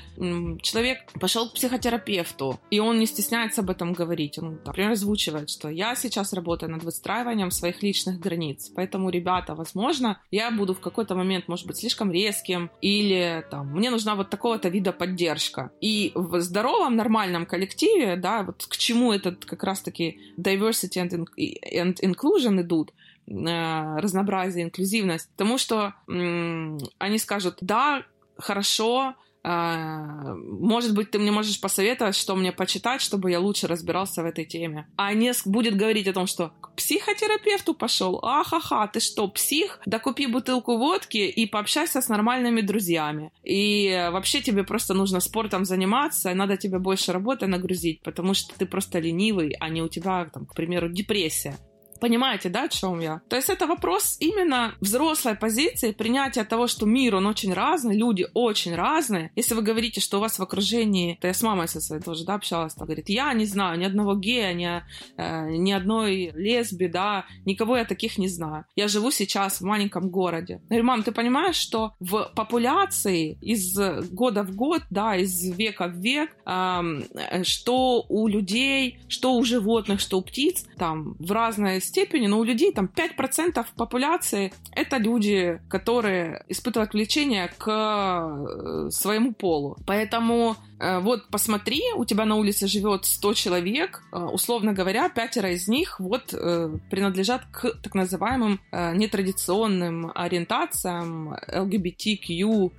человек 0.60 0.98
пошел 1.20 1.48
к 1.48 1.54
психотерапевту, 1.54 2.58
и 2.72 2.80
он 2.80 2.98
не 2.98 3.06
стесняется 3.06 3.60
об 3.60 3.70
этом 3.70 3.92
говорить. 3.92 4.38
Он, 4.38 4.58
например, 4.66 4.90
озвучивает, 4.90 5.50
что 5.50 5.68
я 5.68 5.94
сейчас 5.94 6.32
работаю 6.32 6.72
над 6.72 6.82
выстраиванием 6.82 7.52
своих 7.52 7.80
личных 7.80 8.18
границ, 8.18 8.72
поэтому, 8.74 9.10
ребята, 9.10 9.54
возможно, 9.54 10.20
я 10.32 10.50
буду 10.50 10.74
в 10.74 10.80
какой-то 10.80 11.14
момент, 11.14 11.46
может 11.46 11.68
быть, 11.68 11.76
слишком 11.76 12.10
резким, 12.10 12.72
или 12.80 13.44
там, 13.52 13.68
мне 13.68 13.90
нужна 13.90 14.16
вот 14.16 14.30
такого-то 14.30 14.68
вида 14.68 14.92
поддержка. 14.92 15.70
И 15.80 16.10
в 16.16 16.40
здоровом, 16.40 16.96
нормальном 16.96 17.46
коллективе, 17.46 18.16
да, 18.16 18.42
вот 18.42 18.63
к 18.66 18.76
чему 18.76 19.12
этот 19.12 19.44
как 19.44 19.62
раз-таки 19.64 20.18
diversity 20.38 21.02
and, 21.02 21.26
and 21.72 22.00
inclusion 22.00 22.60
идут, 22.60 22.92
э, 23.26 23.96
разнообразие, 23.98 24.64
инклюзивность, 24.64 25.28
потому 25.30 25.58
что 25.58 25.94
они 26.06 27.18
скажут, 27.18 27.58
да, 27.60 28.04
хорошо, 28.36 29.14
может 29.44 30.94
быть, 30.94 31.10
ты 31.10 31.18
мне 31.18 31.30
можешь 31.30 31.60
посоветовать, 31.60 32.16
что 32.16 32.34
мне 32.34 32.50
почитать, 32.50 33.02
чтобы 33.02 33.30
я 33.30 33.40
лучше 33.40 33.66
разбирался 33.66 34.22
в 34.22 34.26
этой 34.26 34.46
теме. 34.46 34.86
А 34.96 35.12
не 35.12 35.32
будет 35.44 35.76
говорить 35.76 36.08
о 36.08 36.12
том, 36.14 36.26
что 36.26 36.52
к 36.60 36.74
психотерапевту 36.76 37.74
пошел. 37.74 38.18
Ахаха, 38.22 38.88
ты 38.92 39.00
что, 39.00 39.28
псих? 39.28 39.80
Да 39.84 39.98
купи 39.98 40.26
бутылку 40.26 40.78
водки 40.78 41.18
и 41.18 41.46
пообщайся 41.46 42.00
с 42.00 42.08
нормальными 42.08 42.62
друзьями. 42.62 43.32
И 43.42 44.08
вообще 44.12 44.40
тебе 44.40 44.64
просто 44.64 44.94
нужно 44.94 45.20
спортом 45.20 45.64
заниматься, 45.64 46.32
надо 46.34 46.56
тебе 46.56 46.78
больше 46.78 47.12
работы 47.12 47.46
нагрузить, 47.46 48.02
потому 48.02 48.34
что 48.34 48.54
ты 48.58 48.64
просто 48.66 48.98
ленивый, 48.98 49.54
а 49.60 49.68
не 49.68 49.82
у 49.82 49.88
тебя, 49.88 50.26
там, 50.32 50.46
к 50.46 50.54
примеру, 50.54 50.88
депрессия. 50.88 51.58
Понимаете, 52.00 52.48
да, 52.48 52.64
о 52.64 52.68
чем 52.68 53.00
я? 53.00 53.20
То 53.28 53.36
есть 53.36 53.50
это 53.50 53.66
вопрос 53.66 54.16
именно 54.20 54.74
взрослой 54.80 55.34
позиции, 55.34 55.92
принятия 55.92 56.44
того, 56.44 56.66
что 56.66 56.86
мир, 56.86 57.16
он 57.16 57.26
очень 57.26 57.52
разный, 57.52 57.96
люди 57.96 58.26
очень 58.34 58.74
разные. 58.74 59.30
Если 59.36 59.54
вы 59.54 59.62
говорите, 59.62 60.00
что 60.00 60.18
у 60.18 60.20
вас 60.20 60.38
в 60.38 60.42
окружении, 60.42 61.18
то 61.20 61.26
я 61.26 61.34
с 61.34 61.42
мамой 61.42 61.68
со 61.68 61.80
своей 61.80 62.02
тоже, 62.02 62.24
да, 62.24 62.34
общалась, 62.34 62.74
там, 62.74 62.86
говорит, 62.86 63.08
я 63.08 63.32
не 63.32 63.46
знаю 63.46 63.78
ни 63.78 63.84
одного 63.84 64.14
гея, 64.14 64.52
ни, 64.52 64.82
э, 65.16 65.50
ни 65.50 65.72
одной 65.72 66.32
лесби, 66.34 66.86
да, 66.86 67.26
никого 67.44 67.76
я 67.76 67.84
таких 67.84 68.18
не 68.18 68.28
знаю. 68.28 68.64
Я 68.76 68.88
живу 68.88 69.10
сейчас 69.10 69.60
в 69.60 69.64
маленьком 69.64 70.10
городе. 70.10 70.54
Я 70.54 70.68
говорю, 70.68 70.84
мам, 70.84 71.02
ты 71.02 71.12
понимаешь, 71.12 71.56
что 71.56 71.94
в 72.00 72.32
популяции 72.34 73.38
из 73.40 73.76
года 74.10 74.42
в 74.42 74.54
год, 74.54 74.82
да, 74.90 75.16
из 75.16 75.56
века 75.56 75.88
в 75.88 75.96
век, 75.96 76.36
э, 76.46 77.44
что 77.44 78.04
у 78.08 78.28
людей, 78.28 78.98
что 79.08 79.34
у 79.34 79.44
животных, 79.44 80.00
что 80.00 80.18
у 80.18 80.22
птиц, 80.22 80.66
там, 80.76 81.14
в 81.18 81.30
разной 81.32 81.80
степени, 81.84 82.26
но 82.26 82.38
у 82.38 82.44
людей 82.44 82.72
там 82.72 82.90
5% 82.94 83.64
популяции— 83.76 84.52
это 84.72 84.96
люди, 84.96 85.60
которые 85.68 86.44
испытывают 86.48 86.92
влечение 86.92 87.48
к 87.58 87.68
э, 87.68 88.90
своему 88.90 89.32
полу. 89.32 89.76
Поэтому 89.86 90.56
вот 91.00 91.28
посмотри, 91.28 91.82
у 91.96 92.04
тебя 92.04 92.24
на 92.24 92.36
улице 92.36 92.66
живет 92.66 93.04
100 93.04 93.34
человек, 93.34 94.02
э, 94.12 94.18
условно 94.18 94.72
говоря, 94.72 95.08
пятеро 95.08 95.52
из 95.52 95.68
них 95.68 96.00
вот 96.00 96.32
э, 96.32 96.78
принадлежат 96.90 97.44
к 97.52 97.74
так 97.82 97.94
называемым 97.94 98.60
нетрадиционным 98.72 100.12
ориентациям 100.14 101.34
LGBTQ+, 101.34 102.70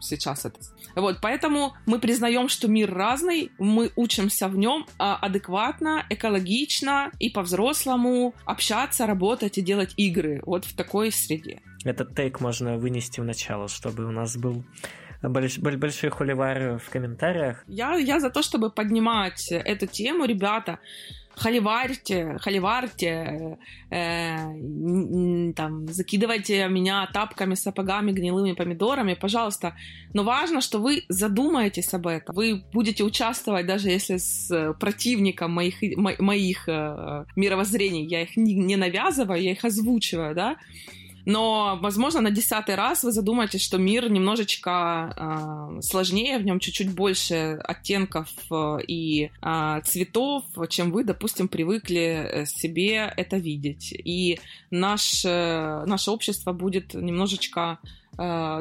сейчас 0.00 0.44
это. 0.44 0.58
Вот, 0.96 1.18
поэтому 1.20 1.74
мы 1.86 1.98
признаем, 1.98 2.48
что 2.48 2.68
мир 2.68 2.92
разный, 2.92 3.50
мы 3.58 3.90
учимся 3.96 4.48
в 4.48 4.56
нем 4.56 4.86
адекватно, 4.98 6.04
экологично 6.08 7.10
и 7.18 7.30
по-взрослому 7.30 8.34
общаться, 8.44 9.06
работать 9.06 9.58
и 9.58 9.62
делать 9.62 9.94
игры 9.96 10.42
вот 10.44 10.64
в 10.64 10.74
такой 10.74 11.12
среде. 11.12 11.60
Этот 11.84 12.14
тейк 12.14 12.40
можно 12.40 12.76
вынести 12.76 13.20
в 13.20 13.24
начало, 13.24 13.68
чтобы 13.68 14.04
у 14.04 14.10
нас 14.10 14.36
был 14.36 14.64
Больш, 15.22 15.58
большой 15.58 16.10
холивар 16.10 16.78
в 16.78 16.88
комментариях. 16.90 17.64
Я, 17.66 17.96
я 17.96 18.20
за 18.20 18.30
то, 18.30 18.42
чтобы 18.42 18.70
поднимать 18.70 19.52
эту 19.52 19.86
тему, 19.86 20.24
ребята 20.24 20.78
холиварьте, 21.40 22.36
холиварьте, 22.40 23.58
э, 23.90 25.52
там, 25.54 25.88
закидывайте 25.88 26.68
меня 26.68 27.08
тапками, 27.12 27.54
сапогами, 27.54 28.12
гнилыми 28.12 28.52
помидорами, 28.52 29.14
пожалуйста. 29.14 29.74
Но 30.12 30.22
важно, 30.22 30.60
что 30.60 30.78
вы 30.78 31.04
задумаетесь 31.08 31.94
об 31.94 32.06
этом. 32.06 32.34
Вы 32.34 32.62
будете 32.72 33.04
участвовать, 33.04 33.66
даже 33.66 33.88
если 33.88 34.18
с 34.18 34.74
противником 34.78 35.52
моих, 35.52 35.76
моих 35.96 36.68
э, 36.68 37.24
мировоззрений. 37.36 38.06
Я 38.06 38.22
их 38.22 38.36
не 38.36 38.76
навязываю, 38.76 39.42
я 39.42 39.52
их 39.52 39.64
озвучиваю, 39.64 40.34
да 40.34 40.56
но, 41.24 41.78
возможно, 41.80 42.20
на 42.20 42.30
десятый 42.30 42.74
раз 42.74 43.04
вы 43.04 43.12
задумаетесь, 43.12 43.62
что 43.62 43.78
мир 43.78 44.10
немножечко 44.10 45.14
э, 45.16 45.80
сложнее, 45.82 46.38
в 46.38 46.44
нем 46.44 46.58
чуть-чуть 46.60 46.92
больше 46.94 47.60
оттенков 47.64 48.28
э, 48.50 48.78
и 48.86 49.30
э, 49.42 49.80
цветов, 49.84 50.44
чем 50.68 50.90
вы, 50.90 51.04
допустим, 51.04 51.48
привыкли 51.48 52.00
э, 52.00 52.46
себе 52.46 53.12
это 53.16 53.36
видеть. 53.36 53.92
И 53.92 54.40
наш, 54.70 55.24
э, 55.24 55.84
наше 55.86 56.10
общество 56.10 56.52
будет 56.52 56.94
немножечко 56.94 57.78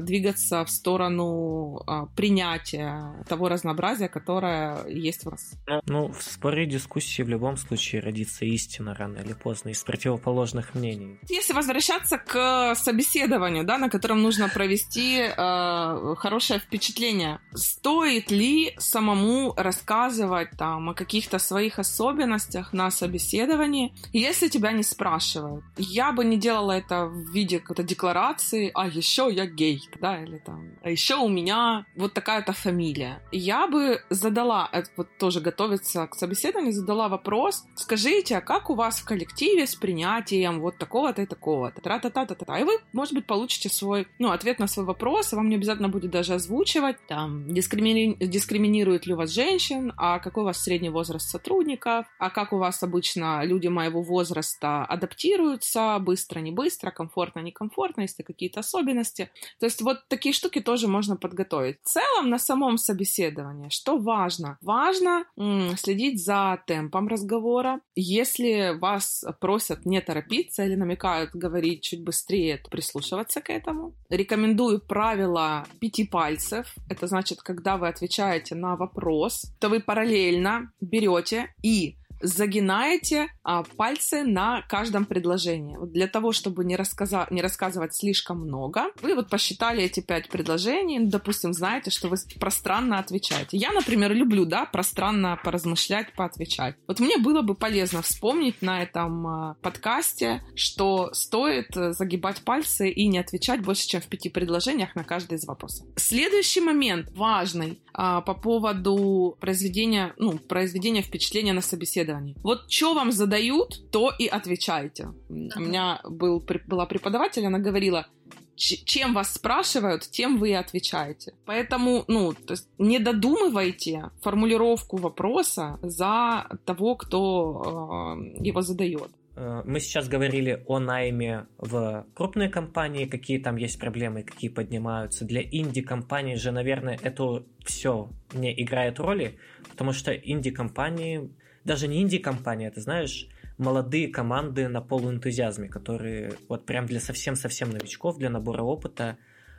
двигаться 0.02 0.64
в 0.64 0.70
сторону 0.70 1.82
э, 1.86 2.06
принятия 2.16 3.24
того 3.28 3.50
разнообразия, 3.50 4.08
которое 4.08 4.86
есть 4.88 5.26
в 5.26 5.32
нас. 5.32 5.54
Ну, 5.86 6.12
в 6.12 6.22
споре 6.22 6.66
дискуссии 6.66 7.24
в 7.24 7.30
любом 7.30 7.58
случае 7.58 8.02
родится 8.02 8.46
истина 8.46 8.96
рано 8.96 9.18
или 9.18 9.34
поздно 9.34 9.70
из 9.70 9.84
противоположных 9.84 10.76
мнений. 10.76 11.20
Если 11.30 11.54
возвращаться 11.54 12.18
к 12.18 12.76
собеседованию, 12.76 13.66
да, 13.66 13.78
на 13.78 13.90
котором 13.90 14.22
нужно 14.22 14.50
провести 14.50 15.20
э, 15.20 16.16
хорошее 16.18 16.60
впечатление, 16.60 17.40
стоит 17.54 18.32
ли 18.32 18.74
самому 18.78 19.54
рассказывать 19.58 20.52
там 20.58 20.90
о 20.90 20.94
каких-то 20.94 21.40
своих 21.40 21.80
особенностях 21.80 22.74
на 22.74 22.92
собеседовании, 22.92 23.94
если 24.14 24.48
тебя 24.48 24.72
не 24.72 24.84
спрашивают? 24.84 25.66
Я 25.78 26.12
бы 26.12 26.24
не 26.24 26.38
делала 26.38 26.74
это 26.74 27.06
в 27.06 27.32
виде 27.34 27.60
какой-то 27.60 27.84
декларации, 27.84 28.72
а 28.74 28.88
еще 28.88 29.30
я 29.32 29.49
гей, 29.56 29.82
да, 30.00 30.22
или 30.22 30.38
там, 30.38 30.72
а 30.82 30.90
еще 30.90 31.16
у 31.16 31.28
меня 31.28 31.86
вот 31.96 32.14
такая-то 32.14 32.54
фамилия. 32.54 33.22
Я 33.32 33.68
бы 33.68 34.02
задала, 34.10 34.70
э, 34.72 34.84
вот 34.98 35.08
тоже 35.18 35.42
готовиться 35.42 36.08
к 36.08 36.16
собеседованию, 36.16 36.74
задала 36.74 37.08
вопрос, 37.08 37.66
скажите, 37.76 38.38
а 38.38 38.42
как 38.42 38.70
у 38.70 38.76
вас 38.76 39.00
в 39.00 39.06
коллективе 39.06 39.66
с 39.68 39.76
принятием 39.76 40.60
вот 40.60 40.78
такого-то 40.78 41.22
и 41.22 41.26
такого-то, 41.26 41.82
тра-та-та-та-та, 41.82 42.60
и 42.60 42.64
вы, 42.64 42.80
может 42.94 43.14
быть, 43.14 43.26
получите 43.26 43.70
свой, 43.70 44.08
ну, 44.20 44.32
ответ 44.32 44.60
на 44.60 44.68
свой 44.68 44.86
вопрос, 44.86 45.34
и 45.34 45.36
вам 45.36 45.50
не 45.50 45.56
обязательно 45.56 45.90
будет 45.90 46.12
даже 46.12 46.34
озвучивать, 46.34 46.98
там, 47.08 47.52
дискримини... 47.54 48.16
дискриминируют 48.20 49.06
ли 49.06 49.14
у 49.14 49.18
вас 49.18 49.32
женщин, 49.32 49.94
а 49.98 50.20
какой 50.20 50.44
у 50.44 50.46
вас 50.46 50.62
средний 50.62 50.90
возраст 50.90 51.30
сотрудников, 51.30 52.06
а 52.18 52.30
как 52.30 52.54
у 52.54 52.58
вас 52.58 52.84
обычно 52.84 53.44
люди 53.44 53.68
моего 53.68 54.02
возраста 54.02 54.86
адаптируются, 54.86 55.98
быстро, 56.00 56.40
не 56.40 56.52
быстро, 56.52 56.92
комфортно, 56.92 57.40
некомфортно, 57.40 58.02
есть 58.02 58.20
ли 58.20 58.26
какие-то 58.26 58.60
особенности. 58.60 59.32
То 59.60 59.66
есть 59.66 59.82
вот 59.82 60.00
такие 60.08 60.34
штуки 60.34 60.60
тоже 60.60 60.88
можно 60.88 61.16
подготовить. 61.16 61.78
В 61.84 61.90
целом 61.90 62.30
на 62.30 62.40
самом 62.40 62.78
собеседовании, 62.78 63.70
что 63.70 63.98
важно? 63.98 64.58
Важно 64.62 65.26
м- 65.38 65.76
следить 65.78 66.24
за 66.24 66.62
темпом 66.68 67.08
разговора. 67.08 67.82
Если 67.96 68.78
вас 68.80 69.24
просят 69.40 69.86
не 69.86 70.02
торопиться 70.02 70.64
или 70.66 70.76
намекают 70.76 71.32
говорить 71.34 71.82
чуть 71.84 72.04
быстрее, 72.04 72.58
то 72.58 72.70
прислушиваться 72.70 73.42
к 73.42 73.50
этому. 73.50 73.94
Рекомендую 74.10 74.82
правило 74.82 75.66
пяти 75.80 76.06
пальцев. 76.06 76.76
Это 76.90 77.08
значит, 77.08 77.42
когда 77.42 77.78
вы 77.78 77.88
отвечаете 77.88 78.56
на 78.56 78.76
вопрос, 78.76 79.46
то 79.60 79.70
вы 79.70 79.80
параллельно 79.80 80.72
берете 80.82 81.54
и 81.64 81.96
загинаете 82.22 83.28
а, 83.44 83.64
пальцы 83.64 84.24
на 84.24 84.62
каждом 84.64 85.06
предложении. 85.06 85.78
Вот 85.78 85.92
для 85.92 86.08
того, 86.08 86.32
чтобы 86.32 86.66
не, 86.66 86.76
рассказа... 86.76 87.28
не 87.30 87.42
рассказывать 87.42 87.96
слишком 87.96 88.42
много, 88.42 88.86
вы 89.02 89.16
вот 89.16 89.30
посчитали 89.30 89.84
эти 89.84 90.00
пять 90.00 90.30
предложений, 90.30 91.00
ну, 91.00 91.10
допустим, 91.10 91.54
знаете, 91.54 91.92
что 91.92 92.08
вы 92.08 92.18
пространно 92.40 93.00
отвечаете. 93.00 93.58
Я, 93.58 93.72
например, 93.72 94.14
люблю, 94.14 94.46
да, 94.46 94.66
пространно 94.66 95.40
поразмышлять, 95.44 96.14
поотвечать. 96.14 96.76
Вот 96.88 97.00
мне 97.00 97.18
было 97.18 97.42
бы 97.42 97.56
полезно 97.56 98.02
вспомнить 98.02 98.62
на 98.62 98.84
этом 98.84 99.28
а, 99.28 99.56
подкасте, 99.62 100.44
что 100.56 101.14
стоит 101.14 101.76
э, 101.76 101.94
загибать 101.94 102.42
пальцы 102.42 102.90
и 102.90 103.08
не 103.08 103.18
отвечать 103.18 103.62
больше, 103.62 103.88
чем 103.88 104.02
в 104.02 104.08
пяти 104.08 104.30
предложениях 104.30 104.96
на 104.96 105.04
каждый 105.04 105.38
из 105.38 105.46
вопросов. 105.46 105.88
Следующий 105.96 106.62
момент 106.62 107.10
важный 107.16 107.80
а, 107.94 108.22
по 108.22 108.34
поводу 108.34 109.38
произведения, 109.40 110.14
ну, 110.18 110.38
произведения 110.38 111.02
впечатления 111.02 111.54
на 111.54 111.62
собеседовании. 112.10 112.36
Вот 112.44 112.70
что 112.70 112.94
вам 112.94 113.12
задают, 113.12 113.92
то 113.92 114.12
и 114.20 114.28
отвечайте. 114.28 115.10
У 115.30 115.60
меня 115.60 116.02
был, 116.04 116.44
была 116.68 116.86
преподаватель, 116.86 117.46
она 117.46 117.60
говорила, 117.60 118.08
чем 118.56 119.14
вас 119.14 119.34
спрашивают, 119.34 120.02
тем 120.02 120.38
вы 120.38 120.50
и 120.50 120.54
отвечаете. 120.54 121.34
Поэтому, 121.46 122.04
ну, 122.08 122.34
то 122.34 122.54
есть 122.54 122.68
не 122.78 123.00
додумывайте 123.00 124.10
формулировку 124.22 124.98
вопроса 124.98 125.80
за 125.82 126.46
того, 126.66 126.96
кто 126.96 128.18
э, 128.20 128.46
его 128.46 128.62
задает. 128.62 129.12
Э, 129.40 129.62
мы 129.66 129.80
сейчас 129.80 130.10
говорили 130.10 130.64
о 130.68 130.80
найме 130.80 131.46
в 131.58 132.06
крупные 132.14 132.50
компании, 132.50 133.06
какие 133.06 133.40
там 133.40 133.56
есть 133.56 133.80
проблемы, 133.80 134.24
какие 134.24 134.50
поднимаются. 134.50 135.24
Для 135.24 135.42
инди-компаний 135.42 136.36
же, 136.36 136.52
наверное, 136.52 137.00
это 137.02 137.44
все 137.64 138.10
не 138.34 138.52
играет 138.62 139.00
роли, 139.00 139.38
потому 139.70 139.94
что 139.94 140.12
инди-компании, 140.12 141.30
даже 141.66 141.88
не 141.88 142.02
инди-компании, 142.02 142.68
это 142.68 142.82
знаешь, 142.82 143.28
молодые 143.58 144.08
команды 144.08 144.68
на 144.68 144.82
полуэнтузиазме, 144.82 145.68
которые 145.68 146.34
вот 146.48 146.66
прям 146.66 146.86
для 146.86 147.00
совсем-совсем 147.00 147.70
новичков, 147.70 148.18
для 148.18 148.30
набора 148.30 148.64
опыта, 148.64 149.18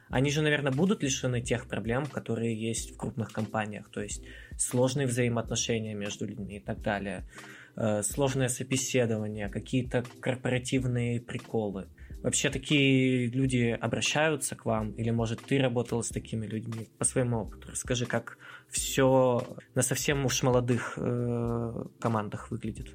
они 0.09 0.31
же, 0.31 0.43
наверное, 0.43 0.72
будут 0.72 1.02
лишены 1.05 1.40
тех 1.40 1.66
проблем, 1.66 2.06
которые 2.06 2.55
есть 2.60 2.94
в 2.94 2.97
крупных 2.97 3.32
компаниях, 3.32 3.89
то 3.90 4.02
есть 4.02 4.24
сложные 4.59 5.06
взаимоотношения 5.06 5.94
между 5.94 6.27
людьми 6.27 6.56
и 6.56 6.60
так 6.60 6.82
далее. 6.82 7.24
Э, 7.77 8.02
сложное 8.02 8.48
собеседование, 8.48 9.48
какие-то 9.48 10.05
корпоративные 10.20 11.20
приколы. 11.20 11.86
Вообще 12.22 12.51
такие 12.51 13.28
люди 13.28 13.78
обращаются 13.81 14.56
к 14.56 14.66
вам, 14.66 14.90
или 14.93 15.10
может 15.10 15.40
ты 15.40 15.59
работала 15.59 16.02
с 16.02 16.09
такими 16.09 16.47
людьми 16.47 16.89
по 16.98 17.05
своему 17.05 17.39
опыту? 17.39 17.70
Расскажи, 17.70 18.05
как 18.05 18.36
все 18.70 19.47
на 19.74 19.82
совсем 19.82 20.24
уж 20.24 20.42
молодых 20.42 20.94
э, 20.97 21.84
командах 22.01 22.51
выглядит. 22.51 22.88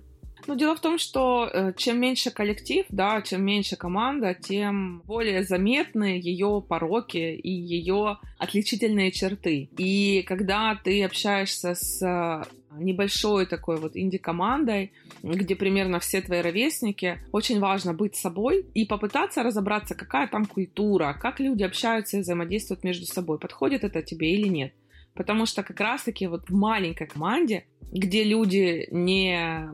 Ну, 0.47 0.56
дело 0.56 0.76
в 0.76 0.80
том, 0.80 0.99
что 0.99 1.49
э, 1.52 1.73
чем 1.76 1.99
меньше 1.99 2.30
коллектив, 2.30 2.85
да, 2.89 3.22
чем 3.22 3.43
меньше 3.43 3.76
команда, 3.76 4.35
тем 4.35 5.02
более 5.02 5.43
заметны 5.43 6.19
ее 6.22 6.64
пороки 6.68 7.18
и 7.18 7.49
ее 7.49 8.19
отличительные 8.38 9.11
черты. 9.11 9.69
И 9.77 10.23
когда 10.27 10.76
ты 10.84 11.03
общаешься 11.03 11.73
с 11.73 11.99
э, 12.06 12.43
небольшой 12.77 13.47
такой 13.47 13.77
вот 13.77 13.95
инди-командой, 13.95 14.91
где 15.23 15.56
примерно 15.56 15.99
все 15.99 16.22
твои 16.22 16.41
ровесники, 16.41 17.19
очень 17.31 17.60
важно 17.60 17.93
быть 17.93 18.15
собой 18.15 18.65
и 18.76 18.85
попытаться 18.85 19.41
разобраться, 19.41 19.95
какая 19.95 20.27
там 20.27 20.45
культура, 20.45 21.18
как 21.19 21.39
люди 21.39 21.64
общаются 21.64 22.18
и 22.18 22.22
взаимодействуют 22.22 22.84
между 22.84 23.06
собой, 23.07 23.39
подходит 23.39 23.84
это 23.84 24.03
тебе 24.03 24.34
или 24.34 24.47
нет. 24.47 24.73
Потому 25.15 25.45
что 25.45 25.63
как 25.63 25.79
раз-таки 25.79 26.27
вот 26.27 26.49
в 26.49 26.53
маленькой 26.53 27.07
команде, 27.07 27.65
где 27.91 28.23
люди 28.23 28.87
не 28.91 29.69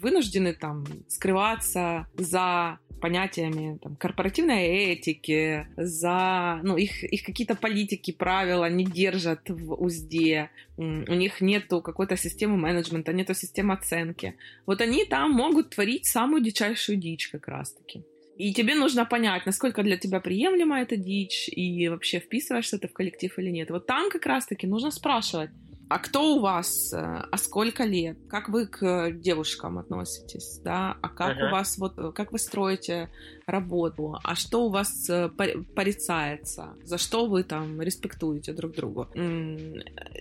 вынуждены 0.00 0.52
там 0.52 0.84
скрываться 1.08 2.06
за 2.14 2.78
понятиями 3.00 3.78
там, 3.82 3.96
корпоративной 3.96 4.66
этики, 4.66 5.66
за 5.76 6.60
ну, 6.62 6.76
их, 6.76 7.02
их 7.02 7.24
какие-то 7.24 7.54
политики, 7.54 8.12
правила 8.12 8.68
не 8.68 8.84
держат 8.84 9.48
в 9.48 9.74
узде, 9.74 10.50
у 10.76 11.14
них 11.14 11.40
нету 11.40 11.80
какой-то 11.80 12.16
системы 12.16 12.56
менеджмента, 12.56 13.12
нету 13.12 13.34
системы 13.34 13.74
оценки. 13.74 14.36
Вот 14.66 14.80
они 14.80 15.04
там 15.04 15.32
могут 15.32 15.70
творить 15.70 16.06
самую 16.06 16.42
дичайшую 16.42 16.98
дичь 16.98 17.28
как 17.28 17.48
раз-таки. 17.48 18.04
И 18.40 18.54
тебе 18.54 18.74
нужно 18.74 19.04
понять, 19.04 19.44
насколько 19.44 19.82
для 19.82 19.98
тебя 19.98 20.18
приемлема 20.18 20.80
эта 20.80 20.96
дичь, 20.96 21.50
и 21.50 21.88
вообще 21.90 22.20
вписываешься 22.20 22.78
ты 22.78 22.88
в 22.88 22.92
коллектив 22.94 23.38
или 23.38 23.50
нет. 23.50 23.70
Вот 23.70 23.86
там 23.86 24.10
как 24.10 24.24
раз-таки 24.24 24.66
нужно 24.66 24.90
спрашивать, 24.90 25.50
а 25.90 25.98
кто 25.98 26.36
у 26.36 26.40
вас, 26.40 26.90
э, 26.94 26.96
а 26.96 27.36
сколько 27.36 27.84
лет, 27.84 28.16
как 28.30 28.48
вы 28.48 28.66
к 28.66 29.10
девушкам 29.10 29.76
относитесь, 29.76 30.58
да, 30.64 30.96
а 31.02 31.08
как 31.10 31.36
uh-huh. 31.36 31.48
у 31.48 31.50
вас, 31.50 31.76
вот, 31.76 32.14
как 32.14 32.32
вы 32.32 32.38
строите 32.38 33.10
работу, 33.50 34.18
а 34.22 34.34
что 34.34 34.66
у 34.66 34.70
вас 34.70 35.08
э, 35.10 35.28
порицается, 35.74 36.74
за 36.84 36.98
что 36.98 37.26
вы 37.26 37.42
там 37.42 37.80
респектуете 37.80 38.52
друг 38.52 38.72
другу. 38.74 39.08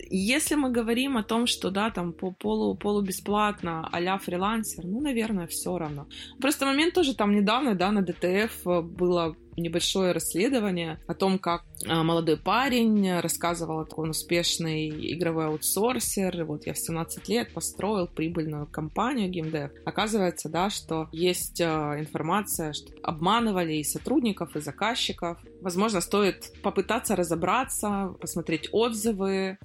Если 0.09 0.55
мы 0.55 0.71
говорим 0.71 1.17
о 1.17 1.23
том, 1.23 1.47
что, 1.47 1.71
да, 1.71 1.89
там 1.89 2.13
по 2.13 2.31
полу, 2.31 2.75
полу 2.75 3.01
бесплатно 3.01 3.87
а 3.91 4.17
фрилансер, 4.17 4.85
ну, 4.85 5.01
наверное, 5.01 5.47
все 5.47 5.77
равно. 5.77 6.07
Просто 6.41 6.65
момент 6.65 6.93
тоже 6.93 7.15
там 7.15 7.33
недавно, 7.35 7.75
да, 7.75 7.91
на 7.91 8.01
ДТФ 8.01 8.63
было 8.83 9.35
небольшое 9.59 10.11
расследование 10.11 10.99
о 11.07 11.13
том, 11.13 11.37
как 11.39 11.63
а, 11.87 12.03
молодой 12.03 12.37
парень 12.37 13.19
рассказывал, 13.19 13.85
такой 13.85 14.05
он 14.05 14.11
успешный 14.11 14.89
игровой 15.13 15.47
аутсорсер, 15.47 16.45
вот 16.45 16.65
я 16.65 16.73
в 16.73 16.77
17 16.77 17.27
лет 17.29 17.53
построил 17.53 18.07
прибыльную 18.07 18.67
компанию 18.67 19.29
GameDev. 19.29 19.71
Оказывается, 19.85 20.49
да, 20.49 20.69
что 20.69 21.09
есть 21.11 21.61
информация, 21.61 22.73
что 22.73 22.93
обманывали 23.19 23.73
и 23.73 23.83
сотрудников, 23.83 24.55
и 24.55 24.61
заказчиков. 24.61 25.37
Возможно, 25.61 26.01
стоит 26.01 26.51
попытаться 26.63 27.15
разобраться, 27.15 28.15
посмотреть 28.21 28.69
отзывы 28.71 29.33
э, 29.33 29.57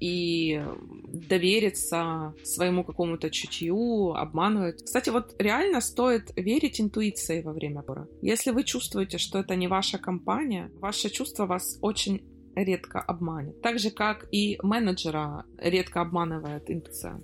и 0.00 0.62
довериться 1.28 2.34
своему 2.42 2.84
какому-то 2.84 3.30
чутью, 3.30 4.14
обманывать. 4.14 4.84
Кстати, 4.84 5.10
вот 5.10 5.34
реально 5.38 5.80
стоит 5.80 6.32
верить 6.36 6.80
интуиции 6.80 7.42
во 7.42 7.52
время 7.52 7.82
пора. 7.82 8.06
Если 8.22 8.52
вы 8.52 8.64
чувствуете, 8.64 9.18
что 9.18 9.38
это 9.38 9.54
не 9.56 9.68
ваша 9.68 9.98
компания, 9.98 10.70
ваше 10.80 11.10
чувство 11.10 11.46
вас 11.46 11.78
очень 11.82 12.22
редко 12.56 13.00
обманет. 13.00 13.60
Так 13.60 13.78
же, 13.78 13.90
как 13.90 14.26
и 14.32 14.58
менеджера 14.62 15.44
редко 15.58 16.00
обманывает 16.00 16.70
интуиция. 16.70 17.20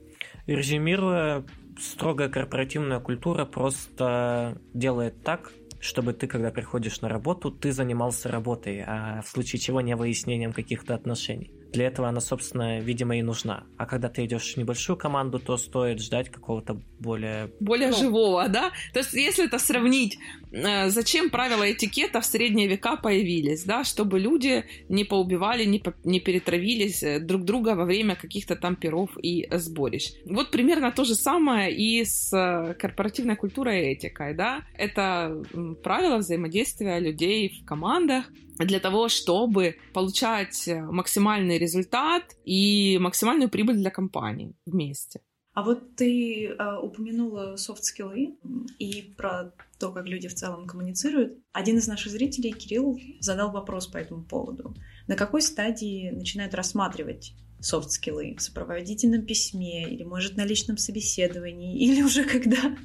Резюмируя, 0.46 1.44
строгая 1.78 2.28
корпоративная 2.28 3.00
культура 3.00 3.44
просто 3.44 4.60
делает 4.74 5.22
так, 5.22 5.52
чтобы 5.80 6.12
ты, 6.12 6.26
когда 6.26 6.50
приходишь 6.50 7.00
на 7.00 7.08
работу, 7.08 7.50
ты 7.50 7.72
занимался 7.72 8.28
работой, 8.28 8.84
а 8.86 9.22
в 9.22 9.28
случае 9.28 9.60
чего 9.60 9.80
не 9.80 9.96
выяснением 9.96 10.52
каких-то 10.52 10.94
отношений. 10.94 11.52
Для 11.72 11.86
этого 11.86 12.08
она, 12.08 12.20
собственно, 12.20 12.80
видимо, 12.80 13.16
и 13.18 13.22
нужна. 13.22 13.64
А 13.76 13.86
когда 13.86 14.08
ты 14.08 14.24
идешь 14.24 14.54
в 14.54 14.56
небольшую 14.56 14.96
команду, 14.96 15.38
то 15.38 15.56
стоит 15.56 16.00
ждать 16.00 16.28
какого-то 16.28 16.80
более... 16.98 17.50
Более 17.60 17.90
ну... 17.90 17.96
живого, 17.96 18.48
да? 18.48 18.70
То 18.92 19.00
есть, 19.00 19.12
если 19.12 19.46
это 19.46 19.58
сравнить, 19.58 20.18
э, 20.52 20.90
зачем 20.90 21.30
правила 21.30 21.70
этикета 21.70 22.20
в 22.20 22.26
средние 22.26 22.68
века 22.68 22.96
появились, 22.96 23.64
да? 23.64 23.84
Чтобы 23.84 24.18
люди 24.18 24.64
не 24.88 25.04
поубивали, 25.04 25.64
не, 25.64 25.78
по... 25.78 25.94
не 26.04 26.20
перетравились 26.20 27.02
э, 27.02 27.20
друг 27.20 27.44
друга 27.44 27.74
во 27.74 27.84
время 27.84 28.16
каких-то 28.16 28.56
там 28.56 28.76
перов 28.76 29.10
и 29.22 29.48
сборищ. 29.52 30.12
Вот 30.26 30.50
примерно 30.50 30.90
то 30.90 31.04
же 31.04 31.14
самое 31.14 31.72
и 31.74 32.04
с 32.04 32.32
э, 32.32 32.74
корпоративной 32.74 33.36
культурой 33.36 33.82
и 33.82 33.92
этикой, 33.92 34.34
да? 34.34 34.64
Это 34.76 35.42
правила 35.82 36.18
взаимодействия 36.18 36.98
людей 36.98 37.60
в 37.62 37.64
командах, 37.64 38.26
для 38.66 38.80
того, 38.80 39.08
чтобы 39.08 39.76
получать 39.92 40.68
максимальный 40.68 41.58
результат 41.58 42.36
и 42.44 42.98
максимальную 43.00 43.48
прибыль 43.48 43.76
для 43.76 43.90
компании 43.90 44.54
вместе. 44.66 45.20
А 45.52 45.62
вот 45.62 45.96
ты 45.96 46.46
э, 46.46 46.76
упомянула 46.80 47.56
софт-скиллы 47.56 48.36
и 48.78 49.14
про 49.16 49.52
то, 49.78 49.90
как 49.90 50.06
люди 50.06 50.28
в 50.28 50.34
целом 50.34 50.66
коммуницируют. 50.66 51.38
Один 51.52 51.78
из 51.78 51.88
наших 51.88 52.12
зрителей, 52.12 52.52
Кирилл, 52.52 52.98
задал 53.18 53.50
вопрос 53.50 53.88
по 53.88 53.98
этому 53.98 54.24
поводу. 54.24 54.74
На 55.08 55.16
какой 55.16 55.42
стадии 55.42 56.10
начинают 56.10 56.54
рассматривать 56.54 57.34
софт-скиллы? 57.60 58.36
В 58.36 58.42
сопроводительном 58.42 59.26
письме 59.26 59.90
или, 59.92 60.04
может, 60.04 60.36
на 60.36 60.44
личном 60.44 60.78
собеседовании 60.78 61.78
или 61.78 62.02
уже 62.02 62.24
когда 62.28 62.76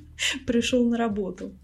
пришел 0.47 0.83
на 0.89 0.97
работу? 0.97 1.57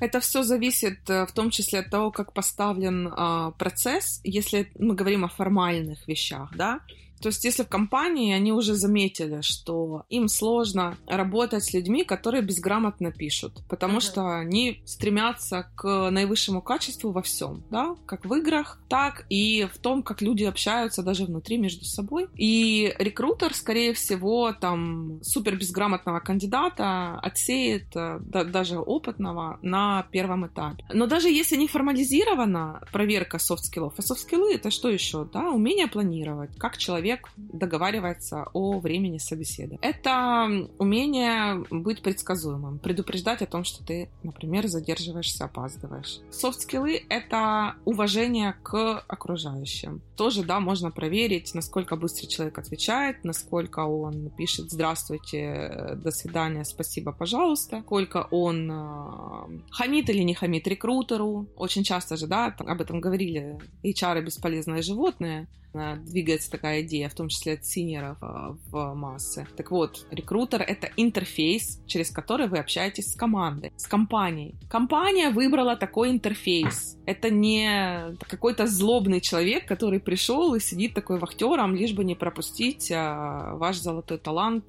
Это 0.00 0.20
все 0.20 0.42
зависит 0.42 1.08
э, 1.10 1.26
в 1.26 1.32
том 1.32 1.50
числе 1.50 1.80
от 1.80 1.90
того, 1.90 2.10
как 2.10 2.32
поставлен 2.32 3.08
э, 3.08 3.52
процесс, 3.58 4.20
если 4.24 4.70
мы 4.78 4.94
говорим 4.94 5.24
о 5.24 5.28
формальных 5.28 6.06
вещах, 6.06 6.50
да, 6.54 6.80
то 7.20 7.28
есть, 7.28 7.44
если 7.44 7.64
в 7.64 7.68
компании 7.68 8.32
они 8.32 8.52
уже 8.52 8.74
заметили, 8.74 9.40
что 9.40 10.04
им 10.08 10.28
сложно 10.28 10.96
работать 11.06 11.64
с 11.64 11.72
людьми, 11.72 12.04
которые 12.04 12.42
безграмотно 12.42 13.12
пишут, 13.12 13.62
потому 13.68 13.98
uh-huh. 13.98 14.02
что 14.02 14.38
они 14.38 14.82
стремятся 14.84 15.70
к 15.76 16.10
наивысшему 16.10 16.62
качеству 16.62 17.10
во 17.10 17.22
всем, 17.22 17.64
да, 17.70 17.96
как 18.06 18.24
в 18.24 18.34
играх, 18.34 18.80
так 18.88 19.26
и 19.28 19.66
в 19.72 19.78
том, 19.78 20.02
как 20.02 20.22
люди 20.22 20.44
общаются 20.44 21.02
даже 21.02 21.24
внутри 21.24 21.58
между 21.58 21.84
собой. 21.84 22.28
И 22.36 22.94
рекрутер, 22.98 23.54
скорее 23.54 23.92
всего, 23.92 24.52
там 24.52 25.20
супер 25.22 25.56
безграмотного 25.56 26.20
кандидата 26.20 27.18
отсеет 27.18 27.94
э, 27.94 28.18
да, 28.20 28.44
даже 28.44 28.78
опытного 28.78 29.58
на 29.62 30.06
первом 30.10 30.46
этапе. 30.46 30.84
Но 30.92 31.06
даже 31.06 31.28
если 31.28 31.56
не 31.56 31.66
формализирована 31.66 32.82
проверка 32.92 33.38
soft 33.38 33.57
skill 33.57 33.80
ов, 33.80 33.94
а 33.96 34.02
soft 34.02 34.23
skill 34.23 34.49
ы 34.49 34.54
это 34.54 34.70
что 34.70 34.88
еще, 34.88 35.28
да, 35.32 35.50
умение 35.50 35.86
планировать, 35.86 36.56
как 36.56 36.76
человек 36.76 37.07
человек 37.08 37.28
договаривается 37.36 38.46
о 38.52 38.78
времени 38.80 39.18
собеседования. 39.18 39.78
Это 39.82 40.68
умение 40.78 41.64
быть 41.70 42.02
предсказуемым, 42.02 42.78
предупреждать 42.78 43.42
о 43.42 43.46
том, 43.46 43.64
что 43.64 43.84
ты, 43.84 44.10
например, 44.22 44.66
задерживаешься, 44.68 45.44
опаздываешь. 45.44 46.20
Софт-скиллы— 46.30 47.02
это 47.08 47.74
уважение 47.84 48.54
к 48.62 49.04
окружающим. 49.08 50.02
Тоже, 50.16 50.44
да, 50.44 50.60
можно 50.60 50.90
проверить, 50.90 51.54
насколько 51.54 51.96
быстро 51.96 52.26
человек 52.26 52.58
отвечает, 52.58 53.24
насколько 53.24 53.80
он 53.80 54.30
пишет 54.36 54.70
«Здравствуйте», 54.70 55.96
«До 56.04 56.10
свидания», 56.10 56.64
«Спасибо, 56.64 57.12
пожалуйста», 57.12 57.80
сколько 57.80 58.26
он 58.30 58.70
э, 58.70 59.60
хамит 59.70 60.10
или 60.10 60.22
не 60.22 60.34
хамит 60.34 60.66
рекрутеру. 60.66 61.46
Очень 61.56 61.84
часто 61.84 62.16
же, 62.16 62.26
да, 62.26 62.54
об 62.58 62.80
этом 62.80 63.00
говорили 63.00 63.58
HR 63.84 64.22
бесполезные 64.22 64.82
животные, 64.82 65.48
двигается 65.72 66.50
такая 66.50 66.82
идея, 66.82 67.08
в 67.08 67.14
том 67.14 67.28
числе 67.28 67.54
от 67.54 67.64
синеров 67.64 68.16
а, 68.20 68.56
в 68.66 68.94
массы. 68.94 69.46
Так 69.56 69.70
вот, 69.70 70.06
рекрутер— 70.10 70.62
это 70.66 70.90
интерфейс, 70.96 71.80
через 71.86 72.10
который 72.10 72.48
вы 72.48 72.58
общаетесь 72.58 73.12
с 73.12 73.16
командой, 73.16 73.72
с 73.76 73.86
компанией. 73.86 74.54
Компания 74.68 75.30
выбрала 75.30 75.76
такой 75.76 76.10
интерфейс. 76.10 76.96
Это 77.06 77.30
не 77.30 78.16
какой-то 78.28 78.66
злобный 78.66 79.20
человек, 79.20 79.66
который 79.66 80.00
пришел 80.00 80.54
и 80.54 80.60
сидит 80.60 80.94
такой 80.94 81.18
вахтером, 81.18 81.74
лишь 81.74 81.92
бы 81.92 82.04
не 82.04 82.14
пропустить 82.14 82.90
а, 82.92 83.54
ваш 83.56 83.78
золотой 83.78 84.18
талант 84.18 84.64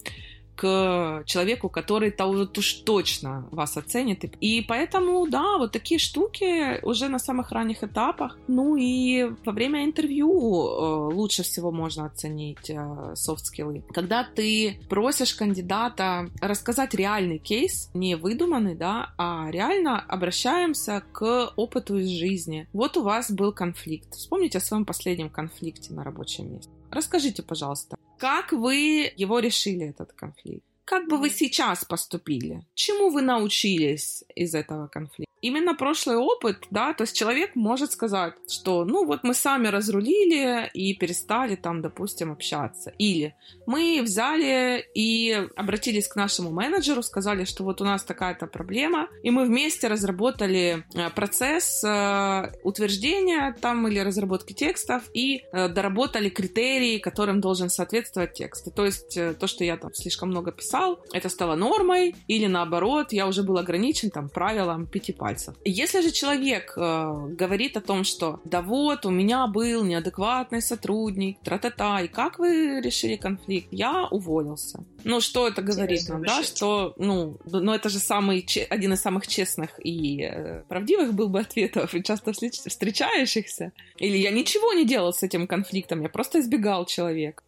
к 0.59 1.23
человеку, 1.25 1.69
который 1.69 2.11
то 2.11 2.25
уж 2.27 2.73
точно 2.73 3.47
вас 3.51 3.77
оценит. 3.77 4.25
И 4.41 4.61
поэтому, 4.61 5.25
да, 5.27 5.57
вот 5.57 5.71
такие 5.71 5.99
штуки 5.99 6.83
уже 6.85 7.07
на 7.07 7.19
самых 7.19 7.51
ранних 7.51 7.81
этапах. 7.83 8.37
Ну 8.47 8.75
и 8.75 9.31
во 9.45 9.53
время 9.53 9.85
интервью 9.85 10.29
э, 10.31 11.13
лучше 11.13 11.43
всего 11.43 11.71
можно 11.71 12.07
оценить 12.07 12.71
софт-скиллы. 13.13 13.77
Э, 13.77 13.93
Когда 13.93 14.25
ты 14.25 14.81
просишь 14.89 15.33
кандидата 15.33 16.29
рассказать 16.41 16.93
реальный 16.93 17.37
кейс, 17.37 17.89
не 17.93 18.15
выдуманный, 18.15 18.75
да, 18.75 19.13
а 19.17 19.47
реально 19.49 20.01
обращаемся 20.01 21.03
к 21.13 21.53
опыту 21.55 21.97
из 21.99 22.09
жизни. 22.09 22.67
Вот 22.73 22.97
у 22.97 23.03
вас 23.03 23.31
был 23.31 23.53
конфликт. 23.53 24.13
Вспомните 24.13 24.57
о 24.57 24.61
своем 24.61 24.83
последнем 24.85 25.29
конфликте 25.29 25.93
на 25.93 26.03
рабочем 26.03 26.53
месте. 26.53 26.78
Расскажите, 26.91 27.43
пожалуйста, 27.43 27.97
как 28.17 28.51
вы 28.51 29.13
его 29.15 29.39
решили, 29.39 29.87
этот 29.89 30.13
конфликт? 30.13 30.65
Как 30.89 31.07
бы 31.07 31.17
вы 31.17 31.29
сейчас 31.29 31.85
поступили? 31.85 32.65
Чему 32.73 33.11
вы 33.11 33.21
научились 33.21 34.23
из 34.33 34.55
этого 34.55 34.87
конфликта? 34.87 35.29
именно 35.41 35.75
прошлый 35.75 36.17
опыт, 36.17 36.67
да, 36.71 36.93
то 36.93 37.03
есть 37.03 37.15
человек 37.15 37.55
может 37.55 37.91
сказать, 37.91 38.33
что, 38.49 38.85
ну, 38.85 39.05
вот 39.05 39.23
мы 39.23 39.33
сами 39.33 39.67
разрулили 39.67 40.69
и 40.73 40.93
перестали 40.93 41.55
там, 41.55 41.81
допустим, 41.81 42.31
общаться. 42.31 42.91
Или 42.97 43.35
мы 43.65 44.01
взяли 44.03 44.85
и 44.93 45.47
обратились 45.55 46.07
к 46.07 46.15
нашему 46.15 46.51
менеджеру, 46.51 47.03
сказали, 47.03 47.45
что 47.45 47.63
вот 47.63 47.81
у 47.81 47.85
нас 47.85 48.03
такая-то 48.03 48.47
проблема, 48.47 49.07
и 49.23 49.31
мы 49.31 49.45
вместе 49.45 49.87
разработали 49.87 50.85
э, 50.93 51.09
процесс 51.11 51.83
э, 51.83 52.51
утверждения 52.63 53.55
там 53.61 53.87
или 53.87 53.99
разработки 53.99 54.53
текстов 54.53 55.03
и 55.13 55.43
э, 55.51 55.69
доработали 55.69 56.29
критерии, 56.29 56.99
которым 56.99 57.41
должен 57.41 57.69
соответствовать 57.69 58.33
текст. 58.33 58.73
То 58.75 58.85
есть 58.85 59.17
то, 59.39 59.47
что 59.47 59.63
я 59.63 59.77
там 59.77 59.93
слишком 59.93 60.29
много 60.29 60.51
писал, 60.79 60.99
это 61.13 61.29
стало 61.29 61.55
нормой, 61.55 62.15
или 62.27 62.47
наоборот, 62.47 63.13
я 63.13 63.27
уже 63.27 63.43
был 63.43 63.57
ограничен 63.57 64.09
там 64.09 64.29
правилом 64.29 64.85
пяти 64.85 65.13
пальцев. 65.13 65.55
Если 65.65 66.01
же 66.01 66.11
человек 66.11 66.73
э, 66.77 67.35
говорит 67.37 67.77
о 67.77 67.81
том, 67.81 68.03
что 68.03 68.39
да 68.45 68.61
вот, 68.61 69.05
у 69.05 69.09
меня 69.09 69.47
был 69.47 69.83
неадекватный 69.83 70.61
сотрудник, 70.61 71.37
тра-та-та, 71.43 72.01
и 72.01 72.07
как 72.07 72.39
вы 72.39 72.81
решили 72.81 73.15
конфликт? 73.15 73.67
Я 73.71 74.07
уволился. 74.11 74.83
Ну, 75.03 75.21
что 75.21 75.47
это 75.47 75.61
говорит 75.61 76.07
нам, 76.09 76.23
да? 76.23 76.43
Что, 76.43 76.93
ну, 76.97 77.37
ну, 77.45 77.73
это 77.73 77.89
же 77.89 77.99
самый, 77.99 78.45
один 78.69 78.93
из 78.93 79.01
самых 79.01 79.27
честных 79.27 79.79
и 79.83 80.21
э, 80.23 80.63
правдивых 80.67 81.13
был 81.13 81.29
бы 81.29 81.39
ответов, 81.39 81.93
и 81.95 82.03
часто 82.03 82.33
встречающихся. 82.33 83.71
Или 83.97 84.17
я 84.17 84.31
ничего 84.31 84.73
не 84.73 84.85
делал 84.85 85.13
с 85.13 85.23
этим 85.23 85.47
конфликтом, 85.47 86.01
я 86.01 86.09
просто 86.09 86.39
избегал 86.39 86.85
человека. 86.85 87.43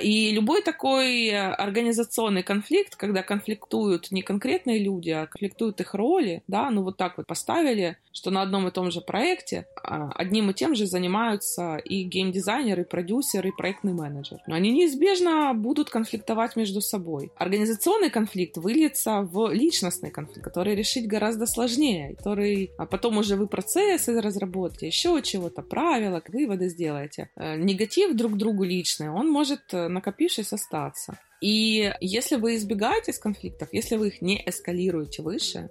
И 0.00 0.30
любой 0.30 0.62
такой 0.62 1.30
организационный 1.30 2.42
конфликт, 2.42 2.96
когда 2.96 3.22
конфликтуют 3.22 4.10
не 4.10 4.22
конкретные 4.22 4.78
люди, 4.78 5.10
а 5.10 5.26
конфликтуют 5.26 5.80
их 5.80 5.94
роли, 5.94 6.42
да, 6.46 6.70
ну 6.70 6.82
вот 6.82 6.96
так 6.96 7.18
вот 7.18 7.26
поставили, 7.26 7.98
что 8.12 8.30
на 8.30 8.42
одном 8.42 8.68
и 8.68 8.70
том 8.70 8.90
же 8.90 9.02
проекте 9.02 9.66
а, 9.82 10.10
одним 10.12 10.50
и 10.50 10.54
тем 10.54 10.74
же 10.74 10.86
занимаются 10.86 11.76
и 11.76 12.04
геймдизайнер, 12.04 12.80
и 12.80 12.84
продюсер, 12.84 13.46
и 13.46 13.50
проектный 13.50 13.92
менеджер. 13.92 14.38
Но 14.46 14.54
они 14.54 14.70
неизбежно 14.70 15.52
будут 15.52 15.90
конфликтовать 15.90 16.56
между 16.56 16.73
собой. 16.80 17.30
Организационный 17.36 18.10
конфликт 18.10 18.56
выльется 18.56 19.22
в 19.22 19.52
личностный 19.52 20.10
конфликт, 20.10 20.42
который 20.42 20.74
решить 20.74 21.06
гораздо 21.06 21.46
сложнее, 21.46 22.14
который 22.16 22.70
а 22.78 22.86
потом 22.86 23.18
уже 23.18 23.36
вы 23.36 23.46
процессы 23.46 24.20
разработаете, 24.20 24.86
еще 24.86 25.20
чего-то, 25.22 25.62
правила, 25.62 26.22
выводы 26.28 26.68
сделаете. 26.68 27.30
Э, 27.36 27.56
негатив 27.56 28.14
друг 28.14 28.36
другу 28.36 28.64
личный, 28.64 29.10
он 29.10 29.30
может, 29.30 29.72
э, 29.72 29.88
накопившись, 29.88 30.52
остаться. 30.52 31.18
И 31.40 31.92
если 32.00 32.36
вы 32.36 32.56
избегаете 32.56 33.10
из 33.10 33.18
конфликтов, 33.18 33.68
если 33.72 33.96
вы 33.96 34.08
их 34.08 34.22
не 34.22 34.42
эскалируете 34.46 35.22
выше, 35.22 35.68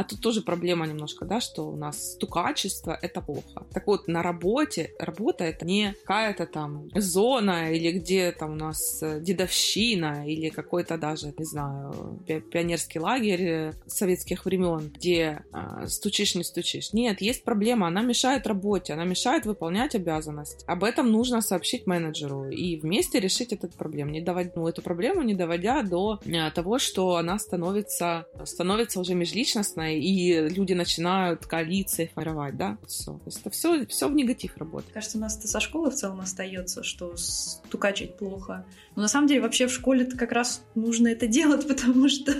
а 0.00 0.04
тут 0.04 0.22
тоже 0.22 0.40
проблема 0.40 0.86
немножко, 0.86 1.26
да, 1.26 1.40
что 1.40 1.68
у 1.68 1.76
нас 1.76 2.12
стукачество— 2.12 2.98
это 3.02 3.20
плохо. 3.20 3.66
Так 3.74 3.86
вот, 3.86 4.08
на 4.08 4.22
работе, 4.22 4.94
работа— 4.98 5.44
это 5.52 5.66
не 5.66 5.94
какая-то 6.00 6.46
там 6.46 6.88
зона 6.94 7.70
или 7.70 7.92
где 7.98 8.32
там 8.32 8.52
у 8.52 8.54
нас 8.54 9.02
э, 9.02 9.20
дедовщина 9.20 10.26
или 10.26 10.48
какой-то 10.48 10.96
даже, 10.96 11.34
не 11.36 11.44
знаю, 11.44 12.18
пионерский 12.50 12.98
лагерь 12.98 13.42
э, 13.42 13.72
советских 13.86 14.46
времен, 14.46 14.90
где 14.94 15.42
э, 15.52 15.86
стучишь, 15.86 16.34
не 16.34 16.44
стучишь. 16.44 16.94
Нет, 16.94 17.20
есть 17.20 17.44
проблема, 17.44 17.88
она 17.88 18.00
мешает 18.00 18.46
работе, 18.46 18.94
она 18.94 19.04
мешает 19.04 19.44
выполнять 19.44 19.94
обязанность. 19.94 20.64
Об 20.66 20.82
этом 20.82 21.12
нужно 21.12 21.42
сообщить 21.42 21.86
менеджеру 21.86 22.48
и 22.48 22.80
вместе 22.80 23.20
решить 23.20 23.52
эту 23.52 23.68
проблему, 23.68 24.12
не 24.12 24.22
доводя, 24.22 24.52
ну, 24.56 24.66
эту 24.66 24.80
проблему 24.80 25.20
не 25.20 25.34
доводя 25.34 25.82
до 25.82 26.20
э, 26.24 26.50
того, 26.52 26.78
что 26.78 27.16
она 27.16 27.38
становится, 27.38 28.24
становится 28.44 28.98
уже 28.98 29.14
межличностной, 29.14 29.89
и 29.98 30.48
люди 30.48 30.72
начинают 30.72 31.46
коалиции 31.46 32.10
формировать, 32.14 32.56
да, 32.56 32.78
все. 32.86 33.12
То 33.12 33.22
есть 33.26 33.40
это 33.40 33.50
все, 33.50 33.86
все 33.86 34.08
в 34.08 34.14
негатив 34.14 34.56
работает. 34.56 34.92
Кажется, 34.92 35.18
у 35.18 35.20
нас 35.20 35.38
это 35.38 35.48
со 35.48 35.60
школы 35.60 35.90
в 35.90 35.94
целом 35.94 36.20
остается, 36.20 36.82
что 36.82 37.16
стукачить 37.16 38.16
плохо. 38.16 38.66
Но 38.96 39.02
на 39.02 39.08
самом 39.08 39.28
деле 39.28 39.40
вообще 39.40 39.66
в 39.66 39.72
школе 39.72 40.04
это 40.04 40.16
как 40.16 40.32
раз 40.32 40.64
нужно 40.74 41.08
это 41.08 41.26
делать, 41.26 41.66
потому 41.68 42.08
что 42.08 42.32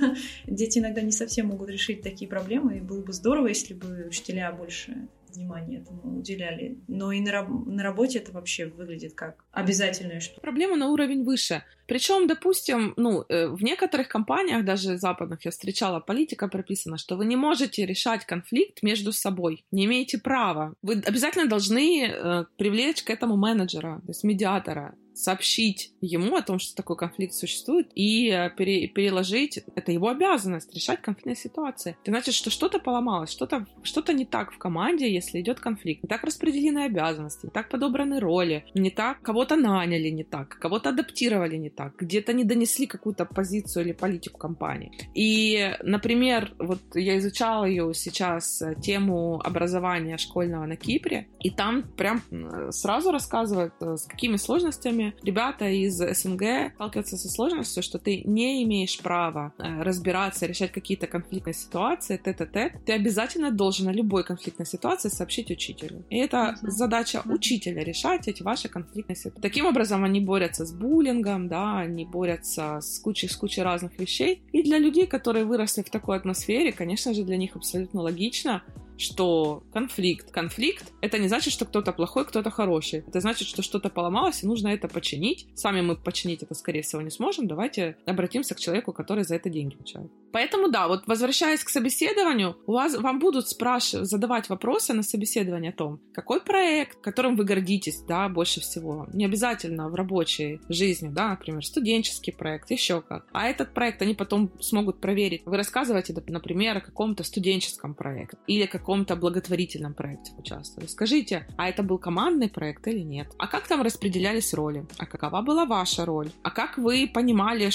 дети 0.47 0.79
иногда 0.79 1.01
не 1.01 1.13
совсем 1.13 1.47
могут 1.49 1.71
решить 1.71 2.03
такие 2.03 2.29
проблемы, 2.29 2.79
и 2.79 2.81
было 2.81 3.03
бы 3.03 3.13
здорово, 3.13 3.49
если 3.49 3.75
бы 3.75 4.07
учителя 4.07 4.53
больше 4.53 5.09
внимание 5.31 5.81
этому 5.81 6.19
уделяли. 6.19 6.79
Но 6.89 7.13
и 7.13 7.21
на, 7.21 7.33
раб- 7.33 7.67
на 7.67 7.83
работе 7.83 8.19
это 8.19 8.33
вообще 8.33 8.67
выглядит 8.67 9.15
как 9.15 9.45
обязательное 9.53 10.21
что. 10.21 10.41
Проблема 10.41 10.77
на 10.77 10.89
уровень 10.89 11.25
выше. 11.25 11.63
Причем, 11.87 12.29
допустим, 12.29 12.95
ну, 12.97 13.25
э, 13.29 13.49
в 13.49 13.63
некоторых 13.65 14.09
компаниях, 14.09 14.65
даже 14.65 14.97
западных, 14.97 15.45
я 15.45 15.51
встречала, 15.51 15.99
политика 15.99 16.47
прописана, 16.47 16.99
что 16.99 17.17
вы 17.17 17.27
не 17.27 17.37
можете 17.37 17.85
решать 17.85 18.25
конфликт 18.25 18.83
между 18.83 19.13
собой, 19.13 19.65
не 19.73 19.87
имеете 19.87 20.19
права. 20.19 20.75
Вы 20.83 21.03
обязательно 21.05 21.47
должны 21.49 22.07
э, 22.07 22.45
привлечь 22.57 23.03
к 23.03 23.11
этому 23.11 23.37
менеджера, 23.37 24.01
то 24.07 24.11
есть 24.11 24.23
медиатора, 24.23 24.95
сообщить 25.15 25.93
ему 26.01 26.37
о 26.37 26.43
том, 26.43 26.59
что 26.59 26.75
такой 26.75 26.97
конфликт 26.97 27.35
существует, 27.35 27.89
и 27.95 28.29
э, 28.29 28.51
пере, 28.57 28.89
переложить, 28.89 29.63
это 29.75 29.93
его 29.93 30.09
обязанность, 30.09 30.75
решать 30.75 31.01
конфликтные 31.03 31.37
ситуации. 31.37 31.97
Это 32.03 32.11
значит, 32.13 32.35
что 32.35 32.51
что-то 32.51 32.79
поломалось, 32.79 33.31
что-то 33.31 33.67
что 33.83 34.01
не 34.13 34.25
так 34.25 34.53
в 34.53 34.59
команде, 34.59 35.13
если 35.13 35.41
идет 35.41 35.61
конфликт. 35.61 36.03
Не 36.03 36.09
так 36.09 36.25
распределены 36.25 36.85
обязанности, 36.85 37.47
не 37.47 37.51
так 37.51 37.69
подобраны 37.69 38.19
роли, 38.19 38.65
не 38.75 38.91
так 38.91 39.21
кого-то 39.23 39.57
наняли 39.57 40.09
не 40.09 40.25
так, 40.25 40.49
кого-то 40.59 40.89
адаптировали 40.89 41.57
не 41.57 41.71
так, 41.71 41.95
где-то 41.97 42.33
не 42.33 42.45
донесли 42.45 42.87
какую-то 42.87 43.25
позицию 43.25 43.85
или 43.85 43.93
политику 43.93 44.39
компании. 44.39 44.93
И, 45.15 45.77
например, 45.83 46.53
вот 46.59 46.81
я 46.95 47.19
изучала 47.19 47.65
ее 47.65 47.93
сейчас, 47.95 48.63
э, 48.63 48.75
тему 48.81 49.41
образования 49.45 50.19
школьного 50.19 50.67
на 50.67 50.77
Кипре, 50.77 51.29
и 51.41 51.51
там 51.51 51.83
прям 51.83 52.23
сразу 52.71 53.13
рассказывают, 53.13 53.75
э, 53.81 53.97
с 53.97 54.05
какими 54.07 54.37
сложностями 54.37 55.00
ребята 55.23 55.69
из 55.69 55.97
СНГ 55.97 56.75
сталкиваются 56.75 57.17
со 57.17 57.29
сложностью, 57.29 57.83
что 57.83 57.99
ты 57.99 58.23
не 58.25 58.63
имеешь 58.65 58.99
права 58.99 59.53
э, 59.59 59.83
разбираться, 59.83 60.47
решать 60.47 60.73
какие-то 60.73 61.07
конфликтные 61.07 61.55
ситуации, 61.55 62.17
тет-а-тет. 62.17 62.73
Ты 62.85 62.93
обязательно 62.93 63.51
должен 63.51 63.87
на 63.87 63.91
любой 63.91 64.25
конфликтной 64.25 64.67
ситуации 64.67 65.09
сообщить 65.09 65.51
учителю. 65.51 66.05
И 66.11 66.19
это 66.19 66.57
задача 66.63 67.23
учителя 67.25 67.83
решать 67.85 68.29
эти 68.29 68.43
ваши 68.43 68.69
конфликтные 68.69 69.17
ситуации. 69.17 69.41
Таким 69.41 69.67
образом, 69.67 70.05
они 70.05 70.21
борются 70.21 70.65
с 70.65 70.73
буллингом, 70.73 71.49
да, 71.49 71.79
они 71.79 72.05
борются 72.05 72.81
с 72.81 72.99
кучей, 72.99 73.29
с 73.29 73.37
кучей 73.37 73.63
разных 73.63 73.99
вещей. 73.99 74.43
И 74.53 74.63
для 74.63 74.79
людей, 74.79 75.07
которые 75.07 75.45
выросли 75.45 75.83
в 75.83 75.91
такой 75.91 76.17
атмосфере, 76.17 76.73
конечно 76.73 77.15
же, 77.15 77.25
для 77.25 77.37
них 77.37 77.57
абсолютно 77.57 78.03
логично 78.03 78.63
что 79.01 79.63
конфликт. 79.73 80.31
Конфликт— 80.31 80.93
это 81.01 81.19
не 81.19 81.29
значит, 81.29 81.53
что 81.53 81.65
кто-то 81.65 81.93
плохой, 81.93 82.25
кто-то 82.25 82.51
хороший. 82.51 83.01
Это 83.07 83.21
значит, 83.21 83.49
что 83.49 83.63
что-то 83.63 83.91
поломалось, 83.91 84.43
и 84.43 84.47
нужно 84.47 84.69
это 84.69 84.89
починить. 84.89 85.47
Сами 85.55 85.81
мы 85.81 85.97
починить 85.97 86.43
это, 86.43 86.55
скорее 86.55 86.83
всего, 86.83 87.03
не 87.03 87.11
сможем. 87.11 87.47
Давайте 87.47 87.97
обратимся 88.07 88.55
к 88.55 88.61
человеку, 88.61 88.93
который 88.93 89.25
за 89.25 89.37
это 89.37 89.51
деньги 89.51 89.75
получает. 89.75 90.11
Поэтому, 90.33 90.69
да, 90.69 90.89
вот 90.89 91.03
возвращаясь 91.07 91.65
к 91.65 91.69
собеседованию, 91.69 92.57
у 92.67 92.73
вас, 92.73 92.97
вам 92.97 93.19
будут 93.19 93.49
спрашивать, 93.49 94.09
задавать 94.09 94.49
вопросы 94.49 94.93
на 94.93 95.03
собеседование 95.03 95.71
о 95.71 95.77
том, 95.77 96.01
какой 96.13 96.41
проект, 96.41 97.01
которым 97.01 97.37
вы 97.37 97.45
гордитесь, 97.45 98.03
да, 98.07 98.29
больше 98.29 98.61
всего. 98.61 99.07
Не 99.13 99.25
обязательно 99.25 99.89
в 99.89 99.95
рабочей 99.95 100.61
жизни, 100.69 101.09
да, 101.09 101.31
например, 101.31 101.65
студенческий 101.65 102.33
проект, 102.33 102.71
еще 102.71 103.01
как. 103.01 103.27
А 103.33 103.49
этот 103.49 103.75
проект 103.75 104.03
они 104.03 104.15
потом 104.15 104.51
смогут 104.61 105.01
проверить. 105.01 105.43
Вы 105.45 105.57
рассказываете, 105.57 106.15
например, 106.29 106.77
о 106.77 106.81
каком-то 106.81 107.25
студенческом 107.25 107.95
проекте 107.95 108.39
или 108.47 108.67
каком 108.67 108.90
каком-то 108.91 109.15
благотворительном 109.15 109.95
проекте 109.95 110.33
участвовали. 110.37 110.89
Скажите, 110.89 111.47
а 111.57 111.69
это 111.69 111.85
был 111.85 111.99
командный 111.99 112.49
проект 112.49 112.89
или 112.89 112.99
нет? 112.99 113.29
А 113.39 113.47
как 113.47 113.69
там 113.69 113.83
распределялись 113.83 114.53
роли? 114.53 114.85
А 114.99 115.07
какова 115.07 115.43
была 115.43 115.65
ваша 115.65 116.05
роль? 116.05 116.33
А 116.43 116.51
как 116.51 116.77
вы 116.77 117.07
понимали, 117.07 117.71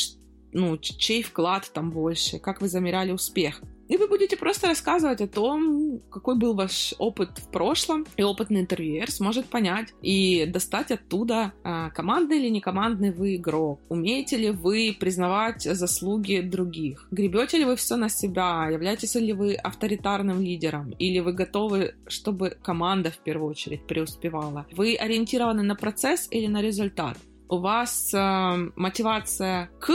ну, 0.52 0.78
чей 0.78 1.24
вклад 1.24 1.72
там 1.74 1.92
больше? 1.92 2.38
Как 2.40 2.60
вы 2.60 2.68
замеряли 2.68 3.14
успех? 3.14 3.62
И 3.88 3.98
вы 3.98 4.08
будете 4.08 4.36
просто 4.38 4.68
рассказывать 4.68 5.22
о 5.22 5.28
том, 5.28 6.02
какой 6.10 6.38
был 6.38 6.56
ваш 6.56 6.94
опыт 6.98 7.38
в 7.38 7.52
прошлом, 7.52 8.06
и 8.18 8.24
опытный 8.24 8.62
интервьюер 8.62 9.12
сможет 9.12 9.46
понять 9.46 9.94
и 10.02 10.46
достать 10.46 10.92
оттуда, 10.92 11.54
а, 11.64 11.90
командный 11.92 12.40
или 12.40 12.50
не 12.50 12.62
командный 12.62 13.12
вы 13.12 13.36
игрок, 13.36 13.82
умеете 13.90 14.38
ли 14.38 14.50
вы 14.50 14.96
признавать 15.00 15.64
заслуги 15.64 16.42
других, 16.42 17.08
гребете 17.12 17.58
ли 17.58 17.66
вы 17.66 17.76
все 17.76 17.96
на 17.96 18.10
себя, 18.10 18.68
являетесь 18.72 19.16
ли 19.16 19.34
вы 19.34 19.56
авторитарным 19.56 20.42
лидером, 20.42 20.92
или 20.92 21.20
вы 21.20 21.34
готовы, 21.34 21.96
чтобы 22.08 22.58
команда 22.64 23.12
в 23.12 23.18
первую 23.18 23.52
очередь 23.52 23.86
преуспевала. 23.86 24.66
Вы 24.72 24.96
ориентированы 24.96 25.64
на 25.64 25.76
процесс 25.76 26.28
или 26.32 26.48
на 26.48 26.62
результат. 26.62 27.18
У 27.48 27.60
вас 27.60 28.12
э, 28.14 28.72
мотивация 28.76 29.70
к 29.80 29.94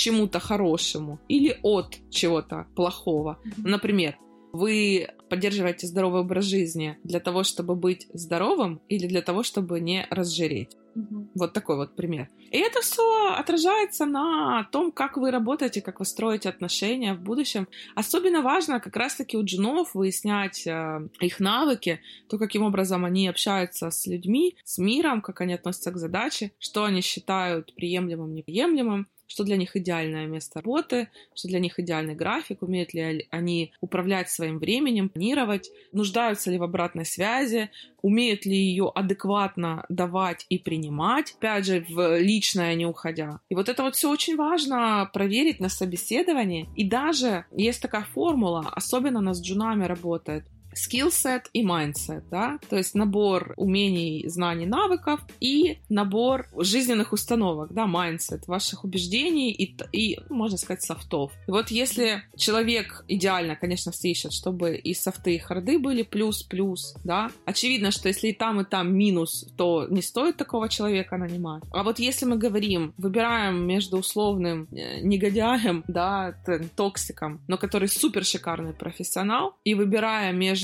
чему-то 0.00 0.40
хорошему 0.40 1.20
или 1.28 1.58
от 1.62 1.98
чего-то 2.10 2.66
плохого. 2.74 3.38
Например, 3.58 4.16
вы 4.52 5.08
поддерживаете 5.28 5.86
здоровый 5.86 6.22
образ 6.22 6.44
жизни 6.44 6.98
для 7.04 7.20
того, 7.20 7.44
чтобы 7.44 7.76
быть 7.76 8.08
здоровым 8.12 8.80
или 8.88 9.06
для 9.06 9.22
того, 9.22 9.42
чтобы 9.42 9.80
не 9.80 10.06
разжиреть. 10.10 10.76
Угу. 10.96 11.30
Вот 11.36 11.52
такой 11.52 11.76
вот 11.76 11.94
пример. 11.94 12.28
И 12.50 12.58
это 12.58 12.80
все 12.80 13.32
отражается 13.38 14.06
на 14.06 14.64
том, 14.72 14.90
как 14.90 15.16
вы 15.16 15.30
работаете, 15.30 15.82
как 15.82 16.00
вы 16.00 16.04
строите 16.04 16.48
отношения 16.48 17.14
в 17.14 17.20
будущем. 17.20 17.68
Особенно 17.94 18.42
важно 18.42 18.80
как 18.80 18.96
раз-таки 18.96 19.36
у 19.36 19.44
джунов 19.44 19.94
выяснять 19.94 20.66
э, 20.66 21.08
их 21.20 21.38
навыки, 21.38 22.00
то, 22.28 22.38
каким 22.38 22.62
образом 22.62 23.04
они 23.04 23.28
общаются 23.28 23.90
с 23.90 24.06
людьми, 24.06 24.56
с 24.64 24.78
миром, 24.78 25.20
как 25.20 25.42
они 25.42 25.54
относятся 25.54 25.92
к 25.92 25.96
задаче, 25.96 26.50
что 26.58 26.84
они 26.84 27.02
считают 27.02 27.72
приемлемым, 27.76 28.34
неприемлемым 28.34 29.06
что 29.30 29.44
для 29.44 29.56
них 29.56 29.76
идеальное 29.76 30.26
место 30.26 30.60
работы, 30.60 31.08
что 31.36 31.46
для 31.46 31.60
них 31.60 31.78
идеальный 31.78 32.16
график, 32.16 32.62
умеют 32.62 32.92
ли 32.92 33.28
они 33.30 33.72
управлять 33.80 34.28
своим 34.28 34.58
временем, 34.58 35.08
планировать, 35.08 35.70
нуждаются 35.92 36.50
ли 36.50 36.58
в 36.58 36.64
обратной 36.64 37.04
связи, 37.04 37.70
умеют 38.02 38.44
ли 38.44 38.56
ее 38.56 38.90
адекватно 38.92 39.86
давать 39.88 40.46
и 40.48 40.58
принимать, 40.58 41.34
опять 41.38 41.64
же, 41.64 41.86
в 41.88 42.18
личное 42.18 42.74
не 42.74 42.86
уходя. 42.86 43.40
И 43.48 43.54
вот 43.54 43.68
это 43.68 43.84
вот 43.84 43.94
все 43.94 44.10
очень 44.10 44.34
важно 44.34 45.08
проверить 45.12 45.60
на 45.60 45.68
собеседовании. 45.68 46.68
И 46.74 46.82
даже 46.82 47.44
есть 47.52 47.80
такая 47.80 48.02
формула, 48.02 48.68
особенно 48.72 49.20
она 49.20 49.34
с 49.34 49.40
джунами 49.40 49.84
работает, 49.84 50.44
skillset 50.74 51.42
и 51.52 51.64
mindset, 51.64 52.22
да, 52.30 52.58
то 52.68 52.76
есть 52.76 52.94
набор 52.94 53.54
умений, 53.56 54.24
знаний, 54.28 54.66
навыков 54.66 55.20
и 55.40 55.78
набор 55.88 56.48
жизненных 56.56 57.12
установок, 57.12 57.72
да, 57.72 57.86
mindset, 57.86 58.42
ваших 58.46 58.84
убеждений 58.84 59.50
и, 59.50 59.76
и 59.92 60.18
можно 60.28 60.58
сказать, 60.58 60.82
софтов. 60.82 61.32
И 61.46 61.50
вот 61.50 61.70
если 61.70 62.22
человек 62.36 63.04
идеально, 63.08 63.56
конечно, 63.56 63.92
все 63.92 64.10
ищет, 64.10 64.32
чтобы 64.32 64.76
и 64.76 64.94
софты, 64.94 65.34
и 65.34 65.38
харды 65.38 65.78
были 65.78 66.02
плюс-плюс, 66.02 66.94
да, 67.04 67.30
очевидно, 67.44 67.90
что 67.90 68.08
если 68.08 68.28
и 68.28 68.32
там, 68.32 68.60
и 68.60 68.64
там 68.64 68.94
минус, 68.94 69.46
то 69.56 69.86
не 69.90 70.02
стоит 70.02 70.36
такого 70.36 70.68
человека 70.68 71.16
нанимать. 71.16 71.62
А 71.72 71.82
вот 71.82 71.98
если 71.98 72.26
мы 72.26 72.36
говорим, 72.36 72.94
выбираем 72.96 73.66
между 73.66 73.98
условным 73.98 74.68
э, 74.72 75.00
негодяем, 75.00 75.84
да, 75.88 76.34
токсиком, 76.76 77.40
но 77.48 77.58
который 77.58 77.88
супер 77.88 78.24
шикарный 78.24 78.72
профессионал, 78.72 79.56
и 79.64 79.74
выбираем 79.74 80.38
между 80.38 80.59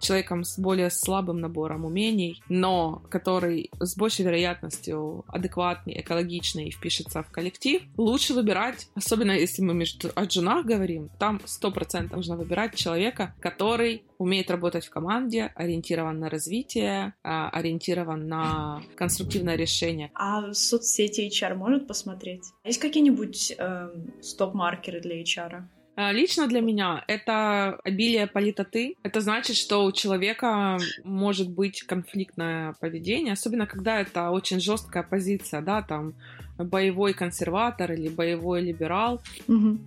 человеком 0.00 0.44
с 0.44 0.58
более 0.58 0.90
слабым 0.90 1.40
набором 1.40 1.84
умений, 1.84 2.42
но 2.48 3.02
который 3.10 3.70
с 3.80 3.96
большей 3.96 4.24
вероятностью 4.24 5.24
адекватный, 5.28 6.00
экологичный 6.00 6.68
и 6.68 6.70
впишется 6.70 7.22
в 7.22 7.30
коллектив, 7.30 7.82
лучше 7.96 8.34
выбирать, 8.34 8.88
особенно 8.94 9.32
если 9.32 9.62
мы 9.62 9.74
между 9.74 10.10
о 10.14 10.24
джунах 10.24 10.66
говорим, 10.66 11.10
там 11.18 11.40
100% 11.44 12.14
нужно 12.14 12.36
выбирать 12.36 12.74
человека, 12.74 13.34
который 13.40 14.04
умеет 14.18 14.50
работать 14.50 14.86
в 14.86 14.90
команде, 14.90 15.52
ориентирован 15.54 16.18
на 16.18 16.30
развитие, 16.30 17.14
а, 17.22 17.50
ориентирован 17.50 18.26
на 18.28 18.82
конструктивное 18.96 19.56
решение. 19.56 20.10
А 20.14 20.52
соцсети 20.52 21.28
HR 21.28 21.54
может 21.54 21.86
посмотреть? 21.86 22.44
Есть 22.64 22.80
какие-нибудь 22.80 23.54
э, 23.56 23.88
стоп-маркеры 24.22 25.00
для 25.00 25.22
HR? 25.22 25.64
А, 25.96 26.12
лично 26.12 26.46
для 26.48 26.60
меня 26.60 27.04
это 27.06 27.78
обилие 27.84 28.26
политоты. 28.26 28.96
Это 29.02 29.20
значит, 29.20 29.56
что 29.56 29.84
у 29.84 29.92
человека 29.92 30.78
может 31.04 31.50
быть 31.50 31.82
конфликтное 31.82 32.74
поведение, 32.80 33.34
особенно 33.34 33.66
когда 33.66 34.00
это 34.00 34.30
очень 34.30 34.60
жесткая 34.60 35.02
позиция, 35.02 35.60
да, 35.60 35.82
там 35.82 36.14
боевой 36.58 37.14
консерватор 37.14 37.92
или 37.92 38.08
боевой 38.08 38.62
либерал. 38.62 39.20
Угу. 39.48 39.78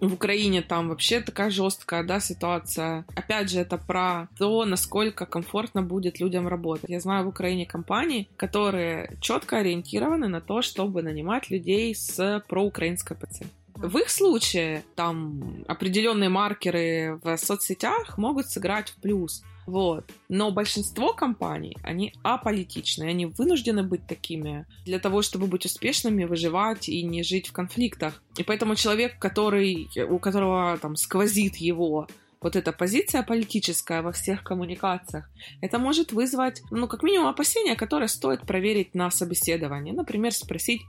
В 0.00 0.14
Украине 0.14 0.62
там 0.62 0.88
вообще 0.88 1.20
такая 1.20 1.50
жесткая, 1.50 2.02
да, 2.02 2.18
ситуация. 2.20 3.04
Опять 3.14 3.50
же, 3.50 3.60
это 3.60 3.76
про 3.76 4.28
то, 4.38 4.64
насколько 4.64 5.26
комфортно 5.26 5.82
будет 5.82 6.18
людям 6.18 6.48
работать. 6.48 6.88
Я 6.88 7.00
знаю 7.00 7.24
в 7.24 7.28
Украине 7.28 7.66
компании, 7.66 8.28
которые 8.36 9.18
четко 9.20 9.58
ориентированы 9.58 10.28
на 10.28 10.40
то, 10.40 10.62
чтобы 10.62 11.02
нанимать 11.02 11.50
людей 11.50 11.94
с 11.94 12.42
проукраинской 12.48 13.16
ПЦ. 13.16 13.42
В 13.82 13.96
их 13.96 14.10
случае 14.10 14.84
там 14.94 15.64
определенные 15.66 16.28
маркеры 16.28 17.18
в 17.24 17.36
соцсетях 17.38 18.18
могут 18.18 18.50
сыграть 18.50 18.90
в 18.90 18.96
плюс. 18.96 19.42
Вот. 19.66 20.04
Но 20.28 20.50
большинство 20.50 21.14
компаний, 21.14 21.76
они 21.82 22.12
аполитичные, 22.22 23.08
они 23.08 23.24
вынуждены 23.24 23.82
быть 23.82 24.06
такими 24.06 24.66
для 24.84 24.98
того, 24.98 25.22
чтобы 25.22 25.46
быть 25.46 25.64
успешными, 25.64 26.24
выживать 26.24 26.90
и 26.90 27.02
не 27.02 27.22
жить 27.22 27.48
в 27.48 27.52
конфликтах. 27.52 28.22
И 28.36 28.42
поэтому 28.42 28.74
человек, 28.74 29.18
который, 29.18 29.88
у 30.10 30.18
которого 30.18 30.76
там 30.76 30.96
сквозит 30.96 31.56
его 31.56 32.06
вот 32.42 32.56
эта 32.56 32.72
позиция 32.72 33.22
политическая 33.22 34.02
во 34.02 34.12
всех 34.12 34.42
коммуникациях, 34.42 35.30
это 35.60 35.78
может 35.78 36.12
вызвать, 36.12 36.62
ну, 36.70 36.86
как 36.86 37.02
минимум, 37.02 37.28
опасения, 37.28 37.76
которые 37.76 38.08
стоит 38.08 38.42
проверить 38.42 38.94
на 38.94 39.10
собеседовании. 39.10 39.92
Например, 39.92 40.32
спросить, 40.32 40.82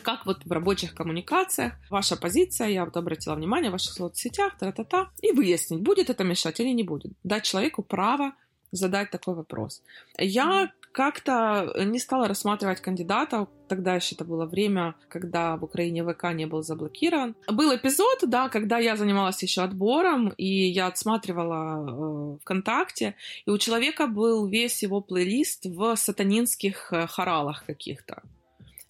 как 0.00 0.26
вот 0.26 0.44
в 0.44 0.52
рабочих 0.52 0.94
коммуникациях 0.94 1.72
ваша 1.90 2.16
позиция, 2.16 2.68
я 2.68 2.84
вот 2.84 2.96
обратила 2.96 3.34
внимание 3.34 3.70
в 3.70 3.72
ваших 3.72 3.94
соцсетях, 3.94 4.56
та-та-та, 4.58 5.10
и 5.22 5.32
выяснить, 5.32 5.80
будет 5.80 6.10
это 6.10 6.24
мешать 6.24 6.60
или 6.60 6.70
не 6.70 6.82
будет. 6.82 7.12
Дать 7.22 7.44
человеку 7.44 7.82
право 7.82 8.32
задать 8.72 9.10
такой 9.10 9.34
вопрос. 9.34 9.82
Я 10.18 10.70
как-то 10.92 11.72
не 11.84 11.98
стала 11.98 12.28
рассматривать 12.28 12.80
кандидатов, 12.80 13.48
тогда 13.68 13.96
еще 13.96 14.14
это 14.14 14.24
было 14.24 14.46
время, 14.46 14.94
когда 15.08 15.56
в 15.56 15.64
Украине 15.64 16.04
ВК 16.04 16.32
не 16.32 16.46
был 16.46 16.62
заблокирован. 16.62 17.34
Был 17.48 17.74
эпизод, 17.74 18.20
да, 18.28 18.48
когда 18.48 18.78
я 18.78 18.96
занималась 18.96 19.42
еще 19.42 19.62
отбором, 19.62 20.28
и 20.28 20.46
я 20.46 20.86
отсматривала 20.86 22.36
э, 22.36 22.38
ВКонтакте, 22.42 23.16
и 23.44 23.50
у 23.50 23.58
человека 23.58 24.06
был 24.06 24.46
весь 24.46 24.84
его 24.84 25.00
плейлист 25.00 25.66
в 25.66 25.96
сатанинских 25.96 26.92
э, 26.92 27.06
хоралах 27.08 27.64
каких-то. 27.66 28.22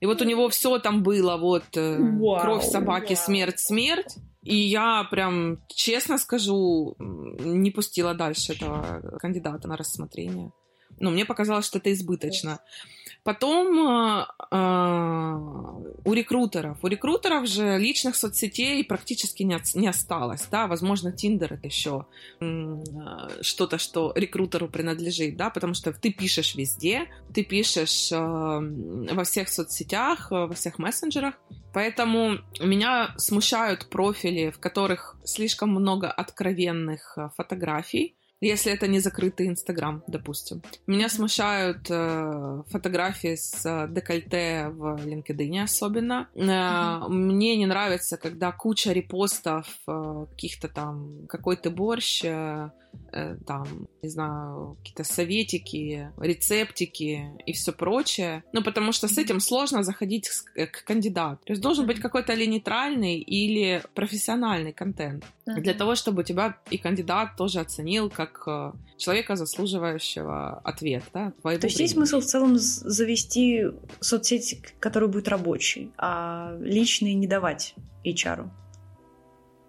И 0.05 0.06
вот 0.06 0.20
у 0.20 0.26
него 0.26 0.51
все 0.51 0.78
там 0.81 1.02
было, 1.02 1.39
вот 1.39 1.64
э, 1.76 1.97
Вау, 1.98 2.39
кровь 2.39 2.64
собаки, 2.64 3.14
вау. 3.14 3.24
смерть, 3.24 3.59
смерть. 3.59 4.16
И 4.43 4.55
я 4.55 5.09
прям, 5.10 5.64
честно 5.68 6.18
скажу, 6.18 6.94
не 6.98 7.70
пустила 7.70 8.12
дальше 8.12 8.52
этого 8.52 9.16
кандидата 9.18 9.66
на 9.66 9.78
рассмотрение. 9.78 10.52
Ну, 11.01 11.10
мне 11.10 11.24
показалось, 11.24 11.64
что 11.64 11.78
это 11.78 11.90
избыточно. 11.90 12.60
Потом 13.24 13.88
э, 13.88 14.26
э, 14.51 15.34
у 16.05 16.12
рекрутеров. 16.12 16.78
У 16.82 16.86
рекрутеров 16.88 17.46
же 17.46 17.78
личных 17.78 18.16
соцсетей 18.16 18.84
практически 18.84 19.42
не, 19.42 19.55
от, 19.55 19.74
не 19.74 19.88
осталось. 19.88 20.46
Да? 20.51 20.66
Возможно, 20.66 21.10
Тиндер 21.10 21.55
это 21.55 21.66
еще 21.66 22.06
э, 22.40 22.82
что-то, 23.40 23.78
что 23.78 24.12
рекрутеру 24.14 24.68
принадлежит, 24.68 25.38
да, 25.38 25.48
потому 25.48 25.72
что 25.72 25.94
ты 25.94 26.12
пишешь 26.12 26.55
везде, 26.55 27.09
ты 27.32 27.44
пишешь 27.44 28.12
э, 28.12 28.16
во 28.16 29.24
всех 29.24 29.48
соцсетях, 29.48 30.30
э, 30.30 30.46
во 30.46 30.52
всех 30.52 30.78
мессенджерах. 30.78 31.34
Поэтому 31.72 32.40
меня 32.60 33.14
смущают 33.16 33.88
профили, 33.88 34.51
в 34.51 34.59
которых 34.59 35.16
слишком 35.24 35.70
много 35.70 36.10
откровенных 36.10 37.16
э, 37.16 37.30
фотографий 37.38 38.16
если 38.45 38.73
это 38.73 38.87
не 38.87 39.01
закрытый 39.01 39.49
Инстаграм, 39.49 40.03
допустим. 40.07 40.62
Меня 40.87 41.09
смущают 41.09 41.87
э, 41.91 42.62
фотографии 42.69 43.37
с 43.37 43.65
э, 43.65 43.89
декольте 43.93 44.69
в 44.69 44.97
LinkedIn 44.97 45.62
особенно. 45.62 46.29
Э, 46.35 46.41
mm-hmm. 46.41 47.09
Мне 47.09 47.57
не 47.57 47.66
нравится, 47.66 48.16
когда 48.16 48.53
куча 48.53 48.93
репостов 48.93 49.66
э, 49.87 50.27
каких-то 50.31 50.69
там 50.69 51.27
какой 51.29 51.57
то 51.57 51.71
борщ, 51.71 52.25
э, 52.25 52.71
э, 53.12 53.37
там, 53.47 53.89
не 54.03 54.09
знаю, 54.09 54.77
какие-то 54.79 55.05
советики, 55.05 56.11
рецептики 56.19 57.31
и 57.47 57.53
все 57.53 57.73
прочее. 57.73 58.43
Ну, 58.53 58.62
потому 58.62 58.93
что 58.93 59.09
с 59.09 59.19
этим 59.19 59.41
сложно 59.41 59.83
заходить 59.83 60.29
к, 60.29 60.66
к 60.66 60.85
кандидату. 60.85 61.41
То 61.45 61.53
есть 61.53 61.62
должен 61.62 61.87
быть 61.87 62.01
какой-то 62.01 62.33
или 62.33 62.47
нейтральный, 62.47 63.19
или 63.19 63.83
профессиональный 63.95 64.73
контент. 64.73 65.25
Mm-hmm. 65.47 65.61
Для 65.61 65.75
того, 65.75 65.95
чтобы 65.95 66.25
тебя 66.25 66.57
и 66.71 66.79
кандидат 66.79 67.37
тоже 67.37 67.61
оценил 67.61 68.11
как 68.11 68.34
э, 68.47 68.73
человека, 68.97 69.36
заслуживающего 69.36 70.61
ответ. 70.65 71.05
Да, 71.12 71.32
То 71.43 71.51
есть 71.51 71.62
времени. 71.62 71.82
есть 71.82 71.94
смысл 71.94 72.20
в 72.20 72.24
целом 72.24 72.56
завести 72.56 73.66
соцсеть, 74.01 74.74
которая 74.81 75.11
будет 75.11 75.28
рабочей, 75.28 75.93
а 75.98 76.56
личные 76.61 77.15
не 77.15 77.27
давать 77.27 77.74
HR? 78.05 78.48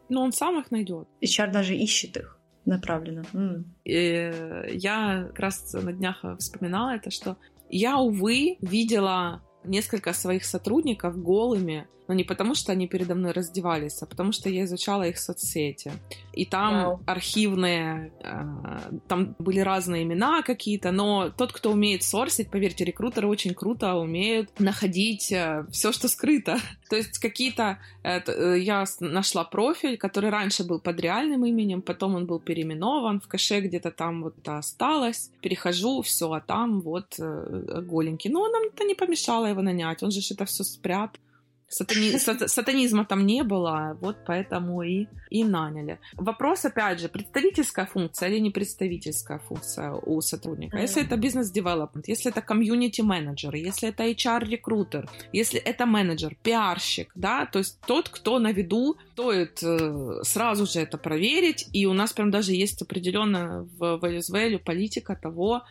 Ну, 0.10 0.22
он 0.22 0.32
сам 0.32 0.60
их 0.60 0.72
найдет. 0.72 1.08
HR 1.22 1.52
даже 1.52 1.76
ищет 1.76 2.18
их 2.18 2.40
направленно. 2.66 3.26
Mm. 3.34 3.64
И 3.86 4.78
я 4.78 5.26
как 5.28 5.40
раз 5.40 5.74
на 5.74 5.94
днях 5.94 6.24
вспоминала 6.40 6.96
это, 6.96 7.12
что 7.12 7.38
я, 7.70 7.98
увы, 7.98 8.58
видела 8.62 9.42
несколько 9.64 10.14
своих 10.14 10.46
сотрудников 10.46 11.22
голыми, 11.22 11.88
но 12.08 12.14
не 12.14 12.24
потому, 12.24 12.56
что 12.56 12.72
они 12.72 12.88
передо 12.88 13.16
мной 13.16 13.32
раздевались, 13.32 14.02
а 14.02 14.06
потому 14.06 14.32
что 14.32 14.50
я 14.50 14.66
изучала 14.66 15.04
их 15.04 15.18
соцсети. 15.18 15.92
И 16.34 16.46
там 16.46 16.74
wow. 16.74 17.04
архивные, 17.06 18.12
э, 18.22 18.98
там 19.08 19.36
были 19.40 19.60
разные 19.60 20.04
имена 20.04 20.42
какие-то, 20.44 20.92
но 20.92 21.30
тот, 21.30 21.52
кто 21.52 21.72
умеет 21.72 22.04
сорсить, 22.04 22.50
поверьте, 22.52 22.86
рекрутеры 22.86 23.28
очень 23.28 23.54
круто 23.54 23.96
умеют 23.96 24.60
находить 24.60 25.32
э, 25.32 25.66
все, 25.72 25.92
что 25.92 26.08
скрыто. 26.08 26.60
То 26.90 26.96
есть 26.96 27.18
какие-то... 27.20 27.80
Э, 28.04 28.56
я 28.58 28.86
нашла 29.00 29.44
профиль, 29.44 29.98
который 29.98 30.30
раньше 30.30 30.64
был 30.64 30.80
под 30.80 31.00
реальным 31.00 31.46
именем, 31.46 31.82
потом 31.82 32.16
он 32.16 32.26
был 32.26 32.40
переименован, 32.40 33.20
в 33.20 33.28
кэше 33.28 33.62
где-то 33.62 33.92
там 33.92 34.24
вот 34.24 34.48
осталось. 34.48 35.32
Перехожу, 35.42 36.02
все, 36.02 36.32
а 36.32 36.40
там 36.40 36.82
вот 36.82 37.18
голенький. 37.18 38.30
Но 38.30 38.48
нам 38.48 38.64
это 38.74 38.84
не 38.84 38.96
помешало 38.96 39.48
его 39.48 39.62
нанять, 39.62 40.04
он 40.04 40.12
же 40.12 40.22
это 40.34 40.46
все 40.46 40.64
спрятал. 40.64 41.20
Сатани... 41.68 42.18
Сатанизма 42.48 43.06
там 43.06 43.26
не 43.26 43.44
было, 43.44 43.98
вот 44.02 44.18
поэтому 44.26 44.84
и, 44.84 45.08
и 45.30 45.44
наняли. 45.44 46.00
Вопрос, 46.14 46.66
опять 46.66 47.00
же, 47.00 47.10
представительская 47.10 47.86
функция 47.86 48.30
или 48.30 48.40
не 48.40 48.52
представительская 48.52 49.40
функция 49.40 49.92
у 49.92 50.22
сотрудника. 50.22 50.78
Mm-hmm. 50.78 50.82
Если 50.82 51.04
это 51.04 51.18
бизнес-девелопмент, 51.18 52.08
если 52.08 52.32
это 52.32 52.42
комьюнити-менеджер, 52.42 53.56
если 53.56 53.90
это 53.90 54.04
HR-рекрутер, 54.04 55.10
если 55.34 55.60
это 55.60 55.86
менеджер, 55.86 56.36
пиарщик, 56.44 57.12
да, 57.16 57.46
то 57.46 57.60
есть 57.60 57.80
тот, 57.86 58.10
кто 58.10 58.40
на 58.40 58.52
виду, 58.52 58.98
стоит 59.14 59.64
э, 59.64 60.20
сразу 60.24 60.66
же 60.66 60.80
это 60.80 60.98
проверить, 60.98 61.68
и 61.74 61.86
у 61.86 61.94
нас 61.94 62.14
прям 62.14 62.32
даже 62.32 62.54
есть 62.54 62.82
определенная 62.82 63.62
в 63.78 64.00
VSVL 64.02 64.60
политика 64.60 65.16
того, 65.16 65.64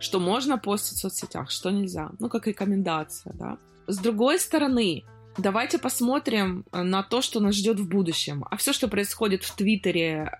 что 0.00 0.20
можно 0.20 0.58
постить 0.58 0.98
в 0.98 1.00
соцсетях, 1.00 1.50
что 1.50 1.70
нельзя. 1.70 2.10
Ну, 2.18 2.28
как 2.28 2.46
рекомендация, 2.46 3.32
да. 3.34 3.58
С 3.86 3.98
другой 3.98 4.38
стороны, 4.38 5.04
давайте 5.38 5.78
посмотрим 5.78 6.64
на 6.72 7.02
то, 7.02 7.22
что 7.22 7.40
нас 7.40 7.54
ждет 7.54 7.80
в 7.80 7.88
будущем. 7.88 8.44
А 8.50 8.56
все, 8.56 8.72
что 8.72 8.88
происходит 8.88 9.44
в 9.44 9.54
Твиттере, 9.54 10.30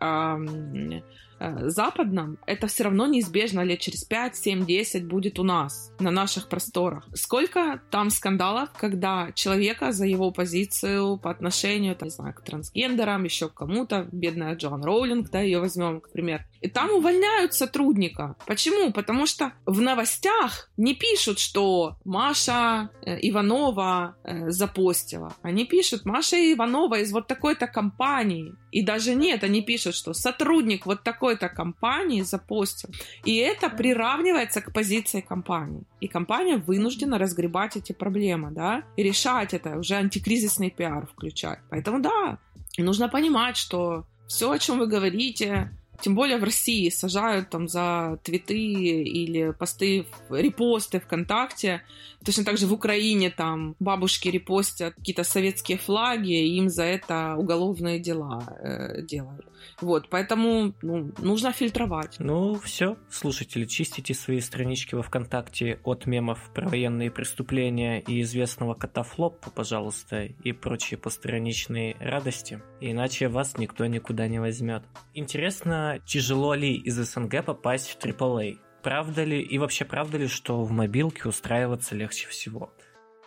Э, 1.41 1.69
западном, 1.69 2.39
это 2.47 2.67
все 2.67 2.85
равно 2.85 3.07
неизбежно 3.07 3.61
лет 3.63 3.79
через 3.79 4.05
5, 4.05 4.37
7, 4.37 4.67
10 4.67 5.07
будет 5.07 5.39
у 5.39 5.45
нас, 5.45 5.93
на 6.01 6.11
наших 6.11 6.49
просторах. 6.49 7.07
Сколько 7.15 7.81
там 7.91 8.11
скандалов, 8.11 8.71
когда 8.77 9.31
человека 9.35 9.93
за 9.93 10.07
его 10.07 10.33
позицию 10.33 11.17
по 11.17 11.31
отношению, 11.31 11.95
там, 11.95 12.09
не 12.09 12.11
знаю, 12.15 12.35
к 12.35 12.41
трансгендерам, 12.41 13.23
еще 13.23 13.49
к 13.49 13.55
кому-то, 13.55 14.09
бедная 14.11 14.57
Джоан 14.57 14.83
Роулинг, 14.83 15.31
да, 15.31 15.41
ее 15.41 15.61
возьмем, 15.61 16.01
к 16.01 16.11
примеру. 16.11 16.43
И 16.61 16.69
там 16.69 16.91
увольняют 16.91 17.55
сотрудника. 17.55 18.37
Почему? 18.47 18.93
Потому 18.93 19.27
что 19.27 19.53
в 19.65 19.81
новостях 19.81 20.71
не 20.77 20.95
пишут, 20.95 21.39
что 21.39 21.97
Маша 22.05 22.91
э, 23.03 23.19
Иванова 23.29 24.17
э, 24.25 24.51
запостила. 24.51 25.35
Они 25.43 25.67
пишут, 25.67 26.05
Маша 26.05 26.37
Иванова 26.37 26.99
из 27.01 27.13
вот 27.13 27.27
такой-то 27.27 27.67
компании. 27.67 28.55
И 28.73 28.83
даже 28.83 29.15
нет, 29.15 29.45
они 29.45 29.63
пишут, 29.63 29.95
что 29.95 30.13
сотрудник 30.13 30.85
вот 30.85 31.03
такой 31.03 31.29
какой-то 31.29 31.49
компании 31.49 32.23
запостил. 32.23 32.91
И 33.25 33.37
это 33.37 33.69
приравнивается 33.69 34.61
к 34.61 34.73
позиции 34.73 35.21
компании. 35.21 35.83
И 36.01 36.09
компания 36.09 36.57
вынуждена 36.57 37.19
разгребать 37.19 37.77
эти 37.77 37.93
проблемы, 37.93 38.51
да, 38.51 38.83
и 38.97 39.03
решать 39.03 39.55
это, 39.55 39.79
уже 39.79 39.97
антикризисный 39.97 40.71
пиар 40.71 41.07
включать. 41.07 41.59
Поэтому 41.71 42.01
да, 42.01 42.39
нужно 42.79 43.09
понимать, 43.09 43.57
что 43.57 44.07
все, 44.27 44.51
о 44.51 44.59
чем 44.59 44.79
вы 44.79 44.87
говорите, 44.87 45.71
тем 46.01 46.15
более 46.15 46.39
в 46.39 46.45
России 46.45 46.89
сажают 46.91 47.51
там 47.51 47.69
за 47.69 48.19
твиты 48.23 48.57
или 48.57 49.51
посты, 49.53 50.07
репосты 50.31 51.01
ВКонтакте. 51.01 51.83
Точно 52.25 52.45
так 52.45 52.59
же 52.59 52.67
в 52.67 52.73
Украине 52.73 53.31
там 53.31 53.77
бабушки 53.79 54.29
репостят 54.29 54.95
какие-то 54.95 55.25
советские 55.25 55.79
флаги, 55.79 56.33
и 56.33 56.57
им 56.57 56.69
за 56.69 56.85
это 56.85 57.37
уголовные 57.37 57.99
дела 58.01 58.43
э, 58.61 59.03
делают. 59.03 59.47
Вот, 59.81 60.09
поэтому 60.09 60.75
ну, 60.83 61.13
нужно 61.19 61.53
фильтровать. 61.53 62.17
Ну, 62.19 62.59
все, 62.59 62.97
слушатели, 63.11 63.65
чистите 63.65 64.15
свои 64.15 64.41
странички 64.41 64.95
во 64.95 65.03
ВКонтакте 65.03 65.81
от 65.85 66.07
мемов 66.07 66.51
про 66.55 66.69
военные 66.69 67.11
преступления 67.11 68.01
и 68.01 68.23
известного 68.23 68.75
кота 68.75 69.03
Флоппа, 69.03 69.51
пожалуйста, 69.51 70.25
и 70.25 70.53
прочие 70.53 70.99
постраничные 70.99 71.97
радости, 72.01 72.61
иначе 72.81 73.29
вас 73.29 73.57
никто 73.59 73.87
никуда 73.87 74.29
не 74.29 74.39
возьмет. 74.39 74.83
Интересно, 75.15 76.01
тяжело 76.07 76.55
ли 76.55 76.75
из 76.75 76.97
СНГ 76.97 77.45
попасть 77.45 77.91
в 77.91 77.99
AAA? 77.99 78.59
Правда 78.83 79.25
ли 79.25 79.41
и 79.41 79.59
вообще 79.59 79.85
правда 79.85 80.19
ли, 80.19 80.29
что 80.29 80.63
в 80.65 80.71
мобилке 80.71 81.29
устраиваться 81.29 81.95
легче 81.95 82.29
всего? 82.29 82.73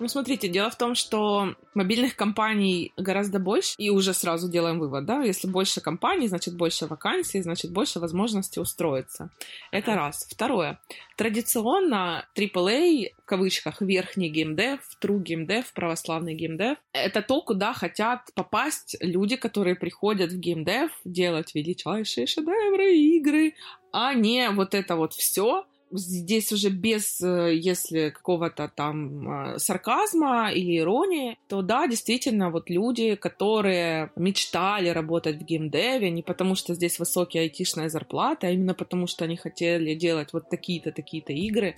Ну, 0.02 0.08
смотрите, 0.08 0.48
дело 0.48 0.72
в 0.72 0.76
том, 0.76 0.96
что 0.96 1.54
мобильных 1.76 2.16
компаний 2.16 2.92
гораздо 2.98 3.38
больше, 3.38 3.76
и 3.78 3.92
уже 3.92 4.16
сразу 4.16 4.50
делаем 4.50 4.80
вывод, 4.80 5.06
да, 5.06 5.22
если 5.22 5.48
больше 5.48 5.80
компаний, 5.80 6.28
значит 6.28 6.58
больше 6.58 6.88
вакансий, 6.88 7.40
значит 7.44 7.72
больше 7.72 8.00
возможностей 8.00 8.60
устроиться. 8.60 9.30
Это 9.70 9.94
раз. 9.94 10.28
Второе. 10.28 10.80
Традиционно 11.18 12.26
AAA, 12.36 13.10
в 13.22 13.26
кавычках, 13.26 13.80
верхний 13.82 14.30
геймдев, 14.30 14.80
true 15.00 15.22
геймдев, 15.22 15.72
православный 15.72 16.34
геймдев, 16.34 16.80
это 16.94 17.22
то, 17.22 17.40
куда 17.44 17.72
хотят 17.74 18.22
попасть 18.34 18.98
люди, 19.02 19.36
которые 19.36 19.76
приходят 19.76 20.32
в 20.32 20.40
геймдев 20.40 20.90
делать 21.06 21.54
величайшие 21.54 22.26
шедевры, 22.26 22.96
игры, 22.96 23.54
а 23.92 24.16
не 24.16 24.50
вот 24.50 24.74
это 24.74 24.96
вот 24.96 25.14
все, 25.14 25.68
здесь 25.92 26.52
уже 26.52 26.70
без, 26.70 27.22
э, 27.22 27.56
если 27.56 28.10
какого-то 28.10 28.72
там 28.74 29.30
а, 29.30 29.60
сарказма 29.60 30.52
или 30.52 30.78
иронии, 30.78 31.38
то 31.48 31.62
да, 31.62 31.88
действительно, 31.88 32.50
вот 32.50 32.70
люди, 32.70 33.16
которые 33.16 34.12
мечтали 34.16 34.90
работать 34.90 35.38
в 35.38 35.46
геймдеве, 35.46 36.10
не 36.10 36.24
потому 36.24 36.56
что 36.56 36.74
здесь 36.74 37.00
высокие 37.00 37.44
айтишная 37.44 37.90
зарплата, 37.90 38.48
а 38.48 38.52
именно 38.52 38.74
потому 38.74 39.08
что 39.08 39.26
они 39.26 39.38
хотели 39.38 39.96
делать 39.96 40.34
вот 40.34 40.50
такие-то, 40.50 40.92
такие-то 40.92 41.34
игры, 41.34 41.76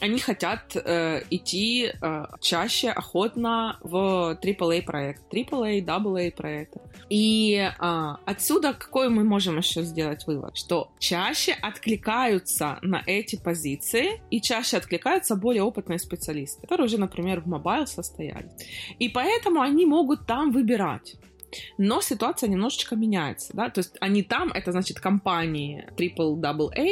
они 0.00 0.18
хотят 0.18 0.76
э, 0.76 1.22
идти 1.30 1.90
э, 2.00 2.24
чаще, 2.40 2.90
охотно 2.90 3.78
в 3.82 4.38
AAA 4.40 4.82
проект, 4.82 5.22
AAA, 5.32 5.84
AA 5.84 6.30
проект. 6.30 6.74
И 7.10 7.54
э, 7.56 8.14
отсюда 8.24 8.74
какой 8.74 9.08
мы 9.08 9.24
можем 9.24 9.58
еще 9.58 9.82
сделать 9.82 10.26
вывод? 10.26 10.56
Что 10.56 10.90
чаще 10.98 11.52
откликаются 11.52 12.78
на 12.82 13.02
эти 13.06 13.36
позиции 13.36 14.20
и 14.30 14.40
чаще 14.40 14.76
откликаются 14.76 15.36
более 15.36 15.62
опытные 15.62 15.98
специалисты, 15.98 16.62
которые 16.62 16.86
уже, 16.86 16.98
например, 16.98 17.40
в 17.40 17.46
mobile 17.46 17.86
состояли. 17.86 18.50
И 18.98 19.08
поэтому 19.08 19.60
они 19.60 19.86
могут 19.86 20.26
там 20.26 20.52
выбирать. 20.52 21.16
Но 21.78 22.00
ситуация 22.00 22.48
немножечко 22.48 22.94
меняется, 22.94 23.52
да, 23.54 23.70
то 23.70 23.78
есть 23.78 23.96
они 24.00 24.22
там, 24.22 24.50
это 24.52 24.72
значит 24.72 25.00
компании 25.00 25.88
Triple 25.96 26.34
Double 26.34 26.70
A 26.76 26.84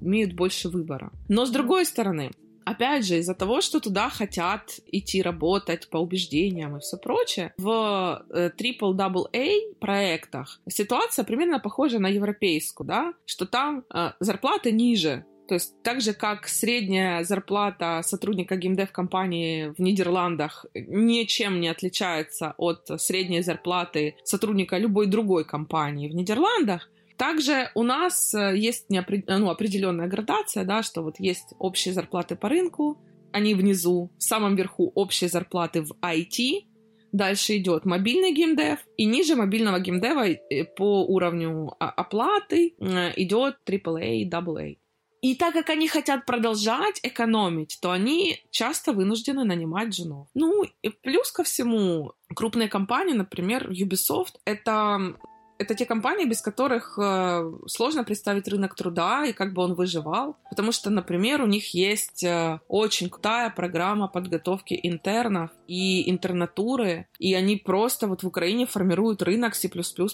имеют 0.00 0.34
больше 0.34 0.68
выбора. 0.68 1.10
Но 1.28 1.44
с 1.44 1.50
другой 1.50 1.84
стороны, 1.84 2.30
опять 2.66 3.06
же, 3.06 3.18
из-за 3.18 3.34
того, 3.34 3.60
что 3.60 3.80
туда 3.80 4.10
хотят 4.10 4.80
идти 4.92 5.22
работать 5.22 5.88
по 5.88 5.98
убеждениям 5.98 6.76
и 6.76 6.80
все 6.80 6.98
прочее, 6.98 7.54
в 7.56 8.26
э, 8.30 8.50
Triple-Double-A 8.58 9.74
проектах 9.80 10.60
ситуация 10.68 11.24
примерно 11.24 11.60
похожа 11.60 11.98
на 11.98 12.08
европейскую, 12.08 12.86
да, 12.86 13.14
что 13.24 13.46
там 13.46 13.84
э, 13.94 14.10
зарплаты 14.20 14.72
ниже, 14.72 15.24
то 15.48 15.54
есть 15.54 15.80
так 15.82 16.00
же, 16.00 16.12
как 16.12 16.48
средняя 16.48 17.22
зарплата 17.22 18.00
сотрудника 18.04 18.56
геймдев-компании 18.56 19.68
в 19.68 19.78
Нидерландах 19.80 20.66
ничем 20.74 21.60
не 21.60 21.68
отличается 21.68 22.54
от 22.58 22.90
средней 23.00 23.42
зарплаты 23.42 24.16
сотрудника 24.24 24.76
любой 24.76 25.06
другой 25.06 25.44
компании 25.44 26.08
в 26.08 26.14
Нидерландах, 26.14 26.90
также 27.16 27.70
у 27.74 27.82
нас 27.82 28.34
э, 28.34 28.56
есть 28.56 28.90
неопред... 28.90 29.24
ну, 29.26 29.50
определенная 29.50 30.08
градация, 30.08 30.64
да, 30.64 30.82
что 30.82 31.02
вот 31.02 31.18
есть 31.18 31.54
общие 31.58 31.94
зарплаты 31.94 32.36
по 32.36 32.48
рынку, 32.48 32.98
они 33.32 33.54
внизу, 33.54 34.10
в 34.18 34.22
самом 34.22 34.56
верху 34.56 34.92
общие 34.94 35.28
зарплаты 35.28 35.82
в 35.82 35.92
IT, 36.02 36.64
дальше 37.12 37.56
идет 37.56 37.84
мобильный 37.84 38.32
геймдев, 38.32 38.78
и 38.96 39.04
ниже 39.04 39.36
мобильного 39.36 39.78
геймдева 39.80 40.28
э, 40.28 40.64
по 40.64 41.04
уровню 41.04 41.72
оплаты 41.78 42.74
э, 42.78 43.12
идет 43.16 43.56
AAA, 43.66 44.28
AA. 44.30 44.78
И 45.22 45.34
так 45.34 45.54
как 45.54 45.70
они 45.70 45.88
хотят 45.88 46.26
продолжать 46.26 47.00
экономить, 47.02 47.78
то 47.80 47.90
они 47.90 48.38
часто 48.50 48.92
вынуждены 48.92 49.44
нанимать 49.44 49.94
женов. 49.94 50.28
Ну, 50.34 50.64
и 50.82 50.88
плюс 50.90 51.32
ко 51.32 51.42
всему, 51.42 52.12
крупные 52.34 52.68
компании, 52.68 53.14
например, 53.14 53.68
Ubisoft, 53.70 54.34
это 54.44 55.16
это 55.58 55.74
те 55.74 55.86
компании, 55.86 56.26
без 56.26 56.42
которых 56.42 56.98
э, 56.98 57.52
сложно 57.66 58.04
представить 58.04 58.48
рынок 58.48 58.74
труда 58.74 59.24
и 59.24 59.32
как 59.32 59.52
бы 59.52 59.62
он 59.62 59.74
выживал. 59.74 60.36
Потому 60.50 60.72
что, 60.72 60.90
например, 60.90 61.42
у 61.42 61.46
них 61.46 61.74
есть 61.74 62.24
э, 62.24 62.60
очень 62.68 63.08
крутая 63.08 63.50
программа 63.50 64.08
подготовки 64.08 64.78
интернов 64.82 65.50
и 65.66 66.10
интернатуры, 66.10 67.06
и 67.18 67.34
они 67.34 67.56
просто 67.56 68.06
вот 68.06 68.22
в 68.22 68.26
Украине 68.26 68.66
формируют 68.66 69.22
рынок 69.22 69.54
C++ 69.54 69.68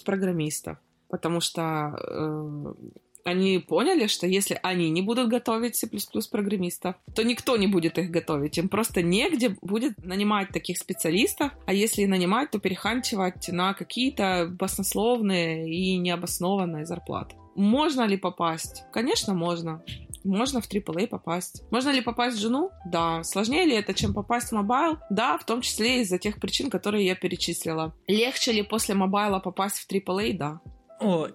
программистов. 0.05 0.77
Потому 1.09 1.41
что 1.41 1.95
э, 1.99 2.73
они 3.23 3.59
поняли, 3.59 4.07
что 4.07 4.27
если 4.27 4.59
они 4.63 4.89
не 4.89 5.01
будут 5.01 5.29
готовить 5.29 5.75
C++ 5.75 5.87
программистов, 6.31 6.95
то 7.15 7.23
никто 7.23 7.57
не 7.57 7.67
будет 7.67 7.97
их 7.97 8.11
готовить. 8.11 8.57
Им 8.57 8.69
просто 8.69 9.01
негде 9.01 9.55
будет 9.61 10.03
нанимать 10.03 10.49
таких 10.49 10.77
специалистов, 10.77 11.51
а 11.65 11.73
если 11.73 12.05
нанимать, 12.05 12.51
то 12.51 12.59
переханчивать 12.59 13.49
на 13.49 13.73
какие-то 13.73 14.47
баснословные 14.51 15.69
и 15.69 15.97
необоснованные 15.97 16.85
зарплаты. 16.85 17.35
Можно 17.55 18.05
ли 18.07 18.17
попасть? 18.17 18.83
Конечно, 18.91 19.33
можно. 19.33 19.83
Можно 20.23 20.61
в 20.61 20.69
AAA 20.69 21.07
попасть. 21.07 21.63
Можно 21.69 21.89
ли 21.89 22.01
попасть 22.01 22.37
джуну? 22.37 22.71
Да. 22.85 23.23
Сложнее 23.23 23.65
ли 23.65 23.75
это, 23.75 23.93
чем 23.93 24.13
попасть 24.13 24.49
в 24.49 24.51
mobile? 24.53 24.97
Да, 25.09 25.37
в 25.37 25.45
том 25.45 25.61
числе 25.61 26.01
из-за 26.01 26.17
тех 26.17 26.39
причин, 26.39 26.69
которые 26.69 27.05
я 27.05 27.15
перечислила. 27.15 27.93
Легче 28.07 28.53
ли 28.53 28.63
после 28.63 28.95
mobile 28.95 29.33
а 29.33 29.39
попасть 29.39 29.79
в 29.79 29.91
AAA? 29.91 30.37
Да. 30.37 30.61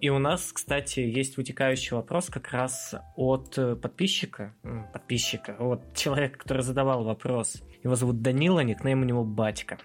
И 0.00 0.08
у 0.08 0.18
нас, 0.18 0.52
кстати, 0.52 1.00
есть 1.00 1.36
вытекающий 1.36 1.96
вопрос 1.96 2.28
как 2.30 2.50
раз 2.50 2.94
от 3.16 3.58
э, 3.58 3.76
подписчика, 3.76 4.54
подписчика, 4.92 5.56
от 5.58 5.94
человека, 5.94 6.38
который 6.38 6.62
задавал 6.62 7.04
вопрос. 7.04 7.62
Его 7.84 7.94
зовут 7.94 8.22
Данила, 8.22 8.60
никнейм 8.60 9.02
у 9.02 9.04
него 9.04 9.24
Батька. 9.24 9.78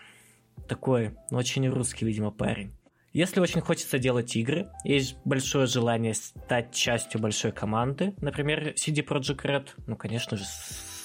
Такой 0.67 1.15
очень 1.31 1.67
русский, 1.67 2.05
видимо, 2.05 2.31
парень. 2.31 2.73
Если 3.11 3.39
очень 3.39 3.61
хочется 3.61 3.99
делать 3.99 4.35
игры, 4.35 4.69
есть 4.83 5.17
большое 5.23 5.67
желание 5.67 6.15
стать 6.15 6.73
частью 6.73 7.21
большой 7.21 7.51
команды, 7.51 8.15
например, 8.21 8.69
CD 8.69 9.05
Projekt 9.05 9.45
Red, 9.45 9.67
ну, 9.85 9.95
конечно 9.95 10.35
же, 10.35 10.45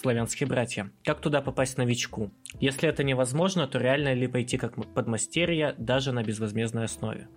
славянские 0.01 0.47
братья. 0.47 0.91
Как 1.05 1.21
туда 1.21 1.43
попасть 1.43 1.77
новичку? 1.77 2.31
Если 2.61 2.89
это 2.89 3.05
невозможно, 3.05 3.67
то 3.67 3.79
реально 3.79 4.15
ли 4.15 4.27
пойти 4.27 4.57
как 4.57 4.77
подмастерье 4.95 5.75
даже 5.77 6.13
на 6.13 6.23
безвозмездной 6.23 6.85
основе? 6.85 7.29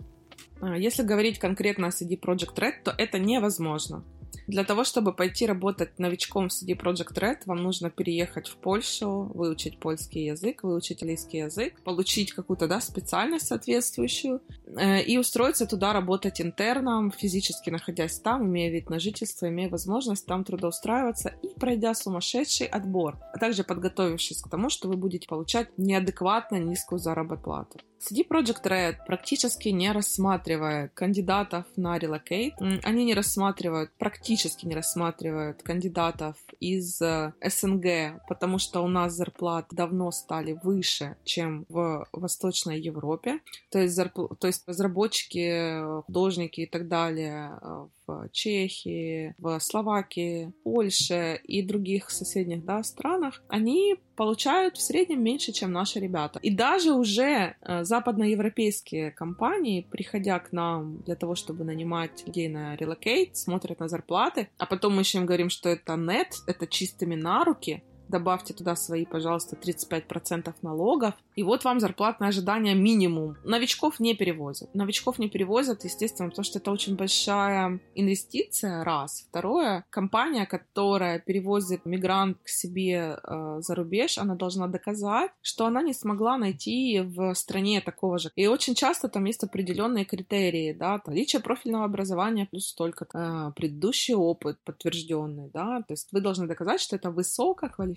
А, 0.61 0.77
если 0.77 1.03
говорить 1.03 1.39
конкретно 1.39 1.87
о 1.87 1.89
CD 1.89 2.19
Project 2.19 2.55
Red, 2.55 2.83
то 2.83 2.93
это 2.97 3.19
невозможно. 3.19 4.03
Для 4.47 4.63
того, 4.63 4.83
чтобы 4.83 5.13
пойти 5.13 5.45
работать 5.45 5.97
новичком 5.99 6.49
в 6.49 6.51
CD 6.51 6.77
Project 6.77 7.13
Red, 7.13 7.37
вам 7.45 7.57
нужно 7.57 7.89
переехать 7.89 8.47
в 8.47 8.57
Польшу, 8.57 9.31
выучить 9.33 9.79
польский 9.79 10.25
язык, 10.25 10.63
выучить 10.63 11.01
английский 11.01 11.39
язык, 11.39 11.81
получить 11.83 12.33
какую-то 12.33 12.67
да, 12.67 12.81
специальность 12.81 13.47
соответствующую 13.47 14.41
э, 14.65 15.03
и 15.03 15.17
устроиться 15.17 15.67
туда 15.67 15.93
работать 15.93 16.41
интерном, 16.41 17.11
физически 17.11 17.69
находясь 17.69 18.19
там, 18.19 18.45
имея 18.45 18.71
вид 18.71 18.89
на 18.89 18.99
жительство, 18.99 19.47
имея 19.47 19.69
возможность 19.69 20.25
там 20.25 20.43
трудоустраиваться 20.43 21.33
и 21.41 21.47
пройдя 21.59 21.93
сумасшедший 21.93 22.67
отбор, 22.67 23.19
а 23.33 23.37
также 23.37 23.63
подготовившись 23.63 24.41
к 24.41 24.49
тому, 24.49 24.69
что 24.69 24.87
вы 24.89 24.97
будете 24.97 25.27
получать 25.27 25.69
неадекватно 25.77 26.57
низкую 26.57 26.99
заработную 26.99 27.41
плату. 27.41 27.79
CD 28.01 28.27
Project 28.27 28.63
Red 28.63 28.95
практически 29.05 29.69
не 29.69 29.91
рассматривает 29.91 30.91
кандидатов 30.93 31.65
на 31.75 31.97
Relocate. 31.97 32.79
Они 32.83 33.05
не 33.05 33.13
рассматривают, 33.13 33.91
практически 33.97 34.65
не 34.65 34.73
рассматривают 34.73 35.61
кандидатов 35.61 36.35
из 36.59 36.99
э, 37.01 37.33
СНГ, 37.45 38.23
потому 38.27 38.57
что 38.57 38.81
у 38.81 38.87
нас 38.87 39.13
зарплаты 39.13 39.75
давно 39.75 40.11
стали 40.11 40.57
выше, 40.63 41.15
чем 41.23 41.65
в 41.69 42.07
Восточной 42.11 42.79
Европе. 42.79 43.39
То 43.69 43.79
есть, 43.79 43.93
зарпл... 43.93 44.27
То 44.27 44.47
есть 44.47 44.67
разработчики, 44.67 46.01
художники 46.05 46.61
и 46.61 46.65
так 46.65 46.87
далее 46.87 47.51
э, 47.61 47.87
Чехии, 48.31 49.35
в 49.37 49.59
Словакии, 49.59 50.53
Польше 50.63 51.39
и 51.43 51.61
других 51.61 52.09
соседних 52.09 52.65
да, 52.65 52.83
странах, 52.83 53.41
они 53.47 53.95
получают 54.15 54.77
в 54.77 54.81
среднем 54.81 55.23
меньше, 55.23 55.51
чем 55.51 55.71
наши 55.71 55.99
ребята. 55.99 56.39
И 56.43 56.51
даже 56.51 56.93
уже 56.93 57.55
э, 57.61 57.83
западноевропейские 57.83 59.11
компании, 59.11 59.87
приходя 59.89 60.37
к 60.39 60.51
нам 60.51 61.01
для 61.01 61.15
того, 61.15 61.35
чтобы 61.35 61.63
нанимать 61.63 62.23
людей 62.27 62.47
на 62.47 62.75
Relocate, 62.75 63.33
смотрят 63.33 63.79
на 63.79 63.87
зарплаты, 63.87 64.49
а 64.57 64.65
потом 64.65 64.95
мы 64.95 65.01
еще 65.01 65.17
им 65.17 65.25
говорим, 65.25 65.49
что 65.49 65.69
это 65.69 65.95
нет, 65.95 66.35
это 66.47 66.67
чистыми 66.67 67.15
на 67.15 67.43
руки, 67.43 67.83
добавьте 68.11 68.53
туда 68.53 68.75
свои, 68.75 69.05
пожалуйста, 69.05 69.55
35% 69.55 70.53
налогов, 70.61 71.15
и 71.35 71.43
вот 71.43 71.63
вам 71.63 71.79
зарплатное 71.79 72.29
ожидание 72.29 72.75
минимум. 72.75 73.37
Новичков 73.43 73.99
не 73.99 74.13
перевозят. 74.13 74.73
Новичков 74.75 75.17
не 75.17 75.29
перевозят, 75.29 75.83
естественно, 75.83 76.29
потому 76.29 76.43
что 76.43 76.59
это 76.59 76.71
очень 76.71 76.95
большая 76.95 77.79
инвестиция, 77.95 78.83
раз. 78.83 79.25
Второе, 79.29 79.85
компания, 79.89 80.45
которая 80.45 81.19
перевозит 81.19 81.85
мигрант 81.85 82.37
к 82.43 82.49
себе 82.49 83.17
э, 83.23 83.57
за 83.61 83.75
рубеж, 83.75 84.17
она 84.17 84.35
должна 84.35 84.67
доказать, 84.67 85.31
что 85.41 85.65
она 85.65 85.81
не 85.81 85.93
смогла 85.93 86.37
найти 86.37 86.99
в 86.99 87.33
стране 87.33 87.81
такого 87.81 88.19
же. 88.19 88.31
И 88.35 88.47
очень 88.47 88.75
часто 88.75 89.07
там 89.07 89.25
есть 89.25 89.43
определенные 89.43 90.05
критерии, 90.05 90.73
да, 90.73 91.01
наличие 91.05 91.41
профильного 91.41 91.85
образования 91.85 92.47
плюс 92.51 92.67
столько, 92.67 93.07
э, 93.13 93.51
предыдущий 93.55 94.13
опыт 94.13 94.57
подтвержденный, 94.65 95.49
да, 95.53 95.81
то 95.87 95.93
есть 95.93 96.09
вы 96.11 96.21
должны 96.21 96.47
доказать, 96.47 96.81
что 96.81 96.95
это 96.97 97.09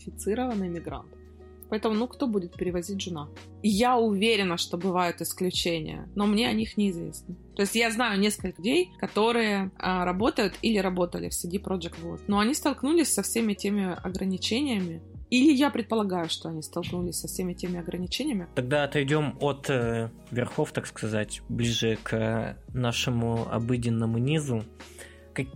высококвалифицированный 0.05 0.68
мигрант. 0.68 1.09
Поэтому, 1.70 1.94
ну, 1.94 2.06
кто 2.06 2.26
будет 2.26 2.55
перевозить 2.55 3.01
жена? 3.01 3.28
я 3.62 3.97
уверена, 3.97 4.59
что 4.59 4.76
бывают 4.76 5.22
исключения, 5.22 6.09
но 6.14 6.26
мне 6.26 6.48
о 6.48 6.52
них 6.52 6.76
неизвестно. 6.76 7.35
То 7.56 7.62
есть 7.62 7.74
я 7.74 7.90
знаю 7.90 8.20
несколько 8.20 8.59
людей, 8.59 8.90
которые 8.98 9.70
а, 9.78 10.05
работают 10.05 10.55
или 10.60 10.78
работали 10.78 11.31
в 11.31 11.32
CD 11.32 11.60
Project 11.62 11.94
World, 12.02 12.20
но 12.26 12.39
они 12.39 12.55
столкнулись 12.55 13.12
со 13.12 13.22
всеми 13.22 13.55
теми 13.55 13.97
ограничениями, 14.02 15.02
или 15.31 15.52
я 15.52 15.70
предполагаю, 15.70 16.28
что 16.28 16.51
они 16.51 16.62
столкнулись 16.62 17.16
со 17.16 17.26
всеми 17.26 17.55
теми 17.55 17.81
ограничениями. 17.81 18.47
Тогда 18.55 18.85
отойдем 18.85 19.36
от 19.40 19.70
э, 19.70 20.10
верхов, 20.31 20.72
так 20.72 20.86
сказать, 20.86 21.40
ближе 21.48 21.98
к 22.02 22.56
нашему 22.74 23.48
обыденному 23.51 24.18
низу 24.18 24.64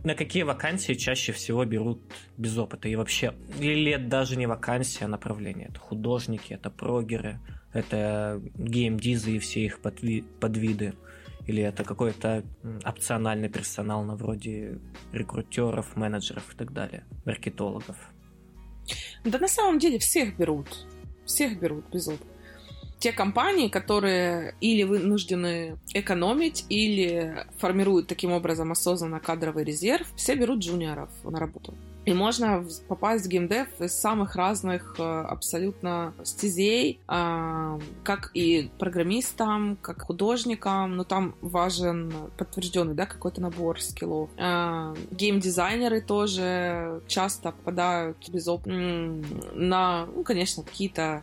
на 0.05 0.15
какие 0.15 0.43
вакансии 0.43 0.95
чаще 0.95 1.33
всего 1.33 1.65
берут 1.65 2.01
без 2.37 2.57
опыта? 2.57 2.89
И 2.89 2.97
вообще, 2.97 3.35
или 3.59 3.93
это 3.93 4.07
даже 4.07 4.37
не 4.37 4.47
вакансия, 4.47 5.05
а 5.05 5.09
направление? 5.09 5.69
Это 5.69 5.81
художники, 5.81 6.53
это 6.53 6.71
прогеры, 6.71 7.41
это 7.73 8.41
геймдизы 8.57 9.33
и 9.33 9.39
все 9.39 9.65
их 9.65 9.81
подви- 9.81 10.25
подвиды? 10.41 10.95
Или 11.47 11.63
это 11.63 11.83
какой-то 11.83 12.45
опциональный 12.85 13.49
персонал 13.49 14.05
на 14.05 14.17
вроде 14.17 14.79
рекрутеров, 15.13 15.97
менеджеров 15.97 16.53
и 16.53 16.57
так 16.57 16.73
далее, 16.73 17.05
маркетологов? 17.25 17.97
Да 19.25 19.39
на 19.39 19.49
самом 19.49 19.79
деле 19.79 19.99
всех 19.99 20.37
берут. 20.37 20.87
Всех 21.25 21.59
берут 21.61 21.85
без 21.91 22.09
опыта 22.09 22.38
те 22.99 23.12
компании, 23.12 23.69
которые 23.69 24.55
или 24.61 24.83
вынуждены 24.83 25.79
экономить, 25.95 26.65
или 26.69 27.47
формируют 27.59 28.09
таким 28.09 28.33
образом 28.33 28.73
осознанно 28.73 29.20
кадровый 29.20 29.65
резерв, 29.65 30.07
все 30.16 30.35
берут 30.35 30.61
джуниоров 30.61 31.11
на 31.25 31.39
работу. 31.39 31.75
И 32.09 32.15
можно 32.15 32.65
попасть 32.89 33.27
в 33.27 33.29
геймдев 33.29 33.69
из 33.81 33.93
самых 33.93 34.35
разных 34.35 34.97
э, 34.99 35.03
абсолютно 35.03 36.15
стезей, 36.25 37.01
а, 37.07 37.79
как 38.03 38.31
и 38.33 38.70
программистам, 38.79 39.77
как 39.83 40.03
художникам, 40.03 40.97
но 40.97 41.05
там 41.05 41.35
важен 41.43 42.11
подтвержденный, 42.39 42.95
да, 42.95 43.05
какой-то 43.05 43.43
набор 43.43 43.83
скиллов. 43.83 44.31
А, 44.39 44.95
геймдизайнеры 45.11 46.01
тоже 46.01 47.03
часто 47.09 47.53
попадают 47.53 48.27
без 48.31 48.49
опыта 48.49 48.70
на, 49.53 50.07
ну, 50.07 50.25
конечно, 50.25 50.62
какие-то 50.62 51.23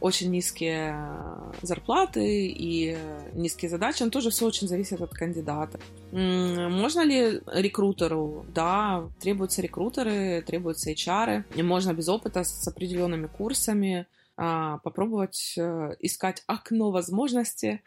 очень 0.00 0.30
низкие 0.30 0.94
э, 0.96 1.52
зарплаты 1.62 2.46
и 2.46 2.96
низкие 3.32 3.68
задачи, 3.68 4.02
но 4.02 4.10
тоже 4.10 4.30
все 4.30 4.46
очень 4.46 4.68
зависит 4.68 5.00
от 5.00 5.12
кандидата. 5.12 5.80
Можно 6.12 7.04
ли 7.04 7.40
рекрутеру? 7.46 8.46
Да, 8.54 9.08
требуются 9.20 9.62
рекрутеры, 9.62 10.42
требуются 10.46 10.90
HR, 10.92 11.44
и 11.54 11.62
можно 11.62 11.92
без 11.94 12.08
опыта 12.08 12.44
с 12.44 12.66
определенными 12.66 13.26
курсами 13.26 14.06
а, 14.40 14.78
попробовать 14.78 15.54
э, 15.58 15.96
искать 15.98 16.44
окно 16.46 16.92
возможности, 16.92 17.82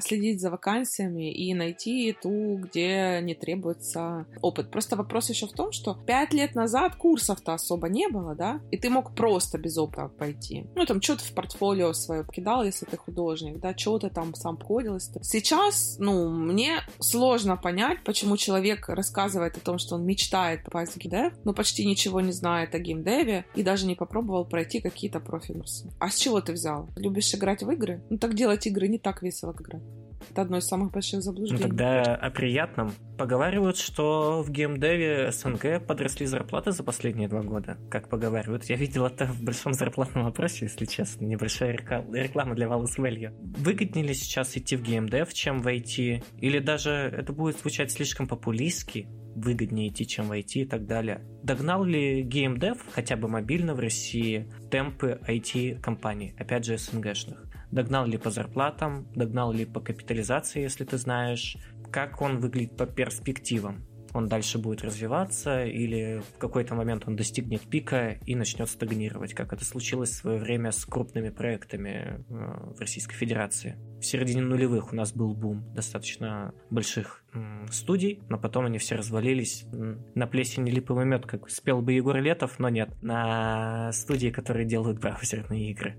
следить 0.00 0.40
за 0.40 0.50
вакансиями 0.50 1.32
и 1.32 1.54
найти 1.54 2.16
ту, 2.20 2.58
где 2.58 3.20
не 3.22 3.34
требуется 3.34 4.26
опыт. 4.42 4.70
Просто 4.70 4.96
вопрос 4.96 5.30
еще 5.30 5.46
в 5.46 5.52
том, 5.52 5.72
что 5.72 5.94
пять 6.06 6.32
лет 6.32 6.54
назад 6.54 6.96
курсов-то 6.96 7.54
особо 7.54 7.88
не 7.88 8.08
было, 8.08 8.34
да, 8.34 8.60
и 8.70 8.78
ты 8.78 8.90
мог 8.90 9.14
просто 9.14 9.58
без 9.58 9.76
опыта 9.78 10.08
пойти. 10.08 10.66
Ну, 10.74 10.86
там, 10.86 11.00
что-то 11.00 11.24
в 11.24 11.32
портфолио 11.32 11.92
свое 11.92 12.24
покидал, 12.24 12.64
если 12.64 12.86
ты 12.86 12.96
художник, 12.96 13.58
да, 13.58 13.76
что 13.76 13.98
ты 13.98 14.10
там 14.10 14.34
сам 14.34 14.56
поделался. 14.56 15.22
Сейчас, 15.22 15.96
ну, 15.98 16.28
мне 16.30 16.80
сложно 16.98 17.56
понять, 17.56 18.04
почему 18.04 18.36
человек 18.36 18.88
рассказывает 18.88 19.56
о 19.56 19.60
том, 19.60 19.78
что 19.78 19.96
он 19.96 20.04
мечтает 20.04 20.64
попасть 20.64 20.92
в 20.92 20.98
геймдев, 20.98 21.32
но 21.44 21.52
почти 21.52 21.86
ничего 21.86 22.20
не 22.20 22.32
знает 22.32 22.74
о 22.74 22.78
геймдеве 22.78 23.46
и 23.54 23.62
даже 23.62 23.86
не 23.86 23.94
попробовал 23.94 24.44
пройти 24.44 24.80
какие-то 24.80 25.20
профи-курсы. 25.20 25.90
А 25.98 26.10
с 26.10 26.16
чего 26.16 26.40
ты 26.40 26.52
взял? 26.52 26.88
Любишь 26.96 27.34
играть 27.34 27.62
в 27.62 27.70
игры? 27.70 28.02
Ну 28.10 28.18
так 28.18 28.34
делать 28.34 28.66
игры 28.66 28.88
не 28.88 28.98
так 28.98 29.22
весело, 29.22 29.52
как 29.56 29.68
играть. 29.68 29.82
Это 30.30 30.42
одно 30.42 30.58
из 30.58 30.66
самых 30.66 30.92
больших 30.92 31.22
заблуждений. 31.22 31.62
Ну, 31.62 31.68
тогда 31.68 32.14
о 32.14 32.30
приятном. 32.30 32.92
Поговаривают, 33.18 33.76
что 33.76 34.42
в 34.42 34.50
геймдеве 34.50 35.30
СНГ 35.30 35.86
подросли 35.86 36.26
зарплаты 36.26 36.72
за 36.72 36.82
последние 36.82 37.28
два 37.28 37.42
года. 37.42 37.78
Как 37.90 38.08
поговаривают. 38.08 38.64
Я 38.64 38.76
видел 38.76 39.06
это 39.06 39.26
в 39.26 39.42
большом 39.42 39.72
зарплатном 39.72 40.26
опросе, 40.26 40.66
если 40.66 40.84
честно. 40.84 41.24
Небольшая 41.24 41.72
реклама 41.72 42.54
для 42.54 42.66
Valus 42.66 42.98
Value. 42.98 43.32
Выгоднее 43.58 44.06
ли 44.06 44.14
сейчас 44.14 44.56
идти 44.56 44.76
в 44.76 44.82
геймдев, 44.82 45.32
чем 45.32 45.60
в 45.60 45.66
IT? 45.66 46.24
Или 46.38 46.58
даже 46.58 46.90
это 46.90 47.32
будет 47.32 47.58
звучать 47.58 47.92
слишком 47.92 48.26
популистски? 48.26 49.08
выгоднее 49.36 49.88
идти, 49.88 50.06
чем 50.06 50.28
в 50.28 50.32
IT 50.32 50.52
и 50.54 50.64
так 50.64 50.86
далее. 50.86 51.20
Догнал 51.42 51.84
ли 51.84 52.22
геймдев, 52.22 52.78
хотя 52.90 53.16
бы 53.16 53.28
мобильно 53.28 53.74
в 53.74 53.80
России, 53.80 54.50
темпы 54.70 55.20
IT-компаний, 55.28 56.34
опять 56.38 56.64
же 56.64 56.78
СНГшных? 56.78 57.45
Догнал 57.76 58.06
ли 58.06 58.16
по 58.16 58.30
зарплатам, 58.30 59.06
догнал 59.14 59.52
ли 59.52 59.66
по 59.66 59.80
капитализации, 59.80 60.62
если 60.62 60.86
ты 60.86 60.96
знаешь, 60.96 61.58
как 61.92 62.22
он 62.22 62.38
выглядит 62.38 62.74
по 62.74 62.86
перспективам? 62.86 63.86
он 64.14 64.28
дальше 64.28 64.56
будет 64.56 64.82
развиваться, 64.82 65.66
или 65.66 66.22
в 66.34 66.38
какой-то 66.38 66.74
момент 66.74 67.04
он 67.06 67.16
достигнет 67.16 67.60
пика 67.68 68.18
и 68.24 68.34
начнет 68.34 68.70
стагнировать, 68.70 69.34
как 69.34 69.52
это 69.52 69.62
случилось 69.62 70.08
в 70.08 70.14
свое 70.14 70.38
время 70.38 70.72
с 70.72 70.86
крупными 70.86 71.28
проектами 71.28 72.24
э, 72.30 72.74
в 72.74 72.80
Российской 72.80 73.14
Федерации. 73.14 73.76
В 74.00 74.06
середине 74.06 74.40
нулевых 74.40 74.94
у 74.94 74.96
нас 74.96 75.12
был 75.12 75.34
бум 75.34 75.70
достаточно 75.74 76.54
больших 76.70 77.24
студий, 77.70 78.22
но 78.30 78.38
потом 78.38 78.64
они 78.64 78.78
все 78.78 78.94
развалились 78.94 79.66
на 80.14 80.26
плесень 80.26 80.66
липовый 80.66 81.04
мед, 81.04 81.26
как 81.26 81.50
спел 81.50 81.82
бы 81.82 81.92
Егор 81.92 82.16
Летов, 82.16 82.58
но 82.58 82.70
нет, 82.70 82.90
на 83.02 83.92
студии, 83.92 84.28
которые 84.28 84.64
делают 84.64 84.98
браузерные 84.98 85.70
игры. 85.70 85.96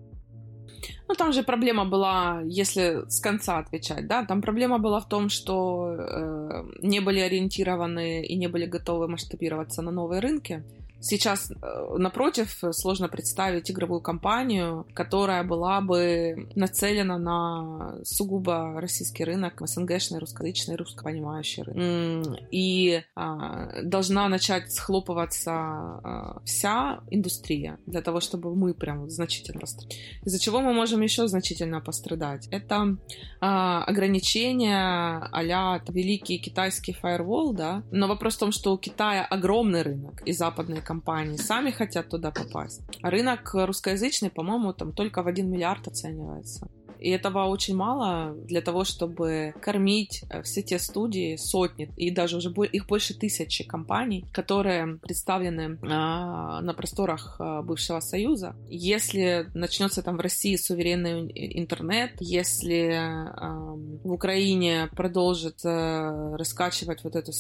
Ну, 1.08 1.16
там 1.16 1.34
же 1.34 1.44
проблема 1.44 1.86
была, 1.86 2.42
если 2.46 3.04
с 3.08 3.20
конца 3.20 3.60
отвечать, 3.60 4.08
да, 4.08 4.26
там 4.26 4.42
проблема 4.42 4.78
была 4.78 5.00
в 5.00 5.08
том, 5.08 5.30
что 5.30 5.96
э, 5.98 6.66
не 6.82 7.00
были 7.00 7.20
ориентированы 7.20 8.26
и 8.26 8.36
не 8.36 8.48
были 8.48 8.66
готовы 8.66 9.08
масштабироваться 9.08 9.82
на 9.82 9.92
новые 9.92 10.20
рынки. 10.20 10.64
Сейчас, 11.00 11.52
э, 11.52 11.98
напротив, 11.98 12.64
сложно 12.72 13.08
представить 13.08 13.70
игровую 13.72 14.02
компанию, 14.02 14.86
которая 14.94 15.44
была 15.44 15.82
бы 15.82 16.50
нацелена 16.56 17.18
на 17.18 18.00
сугубо 18.04 18.80
российский 18.80 19.24
рынок, 19.24 19.62
СНГшный, 19.66 20.20
русскоязычный, 20.20 20.76
русскопонимающий 20.76 21.64
рынок. 21.64 22.40
И 22.52 23.02
а, 23.16 23.82
должна 23.84 24.28
начать 24.30 24.72
схлопываться 24.74 25.52
а, 25.52 26.42
вся 26.46 27.02
индустрия 27.10 27.80
для 27.86 28.02
того, 28.02 28.20
чтобы 28.20 28.56
мы 28.56 28.74
прям 28.74 29.10
значительно 29.10 29.60
пострадали. 29.60 30.00
Из-за 30.26 30.40
чего 30.40 30.62
мы 30.62 30.74
можем 30.74 31.02
еще 31.02 31.28
значительно 31.28 31.82
пострадать? 31.82 32.48
Это 32.52 32.98
а, 33.40 33.84
ограничения 33.84 35.28
а 35.32 35.82
великий 35.90 36.40
китайский 36.40 36.94
фаервол, 36.94 37.54
да, 37.54 37.84
но 37.92 38.08
вопрос 38.08 38.36
в 38.36 38.40
том, 38.40 38.52
что 38.52 38.74
у 38.74 38.78
Китая 38.78 39.26
огромный 39.26 39.82
рынок, 39.82 40.22
и 40.26 40.34
западные 40.34 40.82
компании 40.88 41.36
сами 41.36 41.72
хотят 41.72 42.10
туда 42.10 42.32
попасть. 42.32 42.82
Рынок 43.02 43.52
русскоязычный, 43.54 44.30
по-моему, 44.30 44.72
там 44.74 44.94
только 44.94 45.22
в 45.22 45.28
1 45.28 45.50
миллиард 45.50 45.88
оценивается. 45.88 46.70
И 47.00 47.10
этого 47.10 47.46
очень 47.46 47.76
мало 47.76 48.34
для 48.46 48.62
того, 48.62 48.84
чтобы 48.84 49.54
кормить 49.62 50.24
э, 50.30 50.42
все 50.42 50.62
те 50.62 50.80
студии, 50.80 51.36
сотни 51.36 51.92
и 51.96 52.12
даже 52.12 52.38
уже 52.38 52.50
их 52.50 52.88
больше 52.88 53.14
тысячи 53.14 53.64
компаний, 53.64 54.26
которые 54.32 54.98
представлены 54.98 55.78
а, 55.84 56.62
на 56.62 56.74
просторах 56.74 57.36
а, 57.40 57.62
бывшего 57.62 58.00
Союза. 58.00 58.56
Если 58.70 59.48
начнется 59.54 60.02
там 60.02 60.18
в 60.18 60.22
России 60.22 60.56
суверенный 60.56 61.32
интернет, 61.60 62.14
если 62.20 62.94
а, 62.96 63.76
в 64.04 64.12
Украине 64.12 64.90
продолжит 64.96 65.64
раскачивать 65.64 67.04
вот 67.04 67.16
эту 67.16 67.32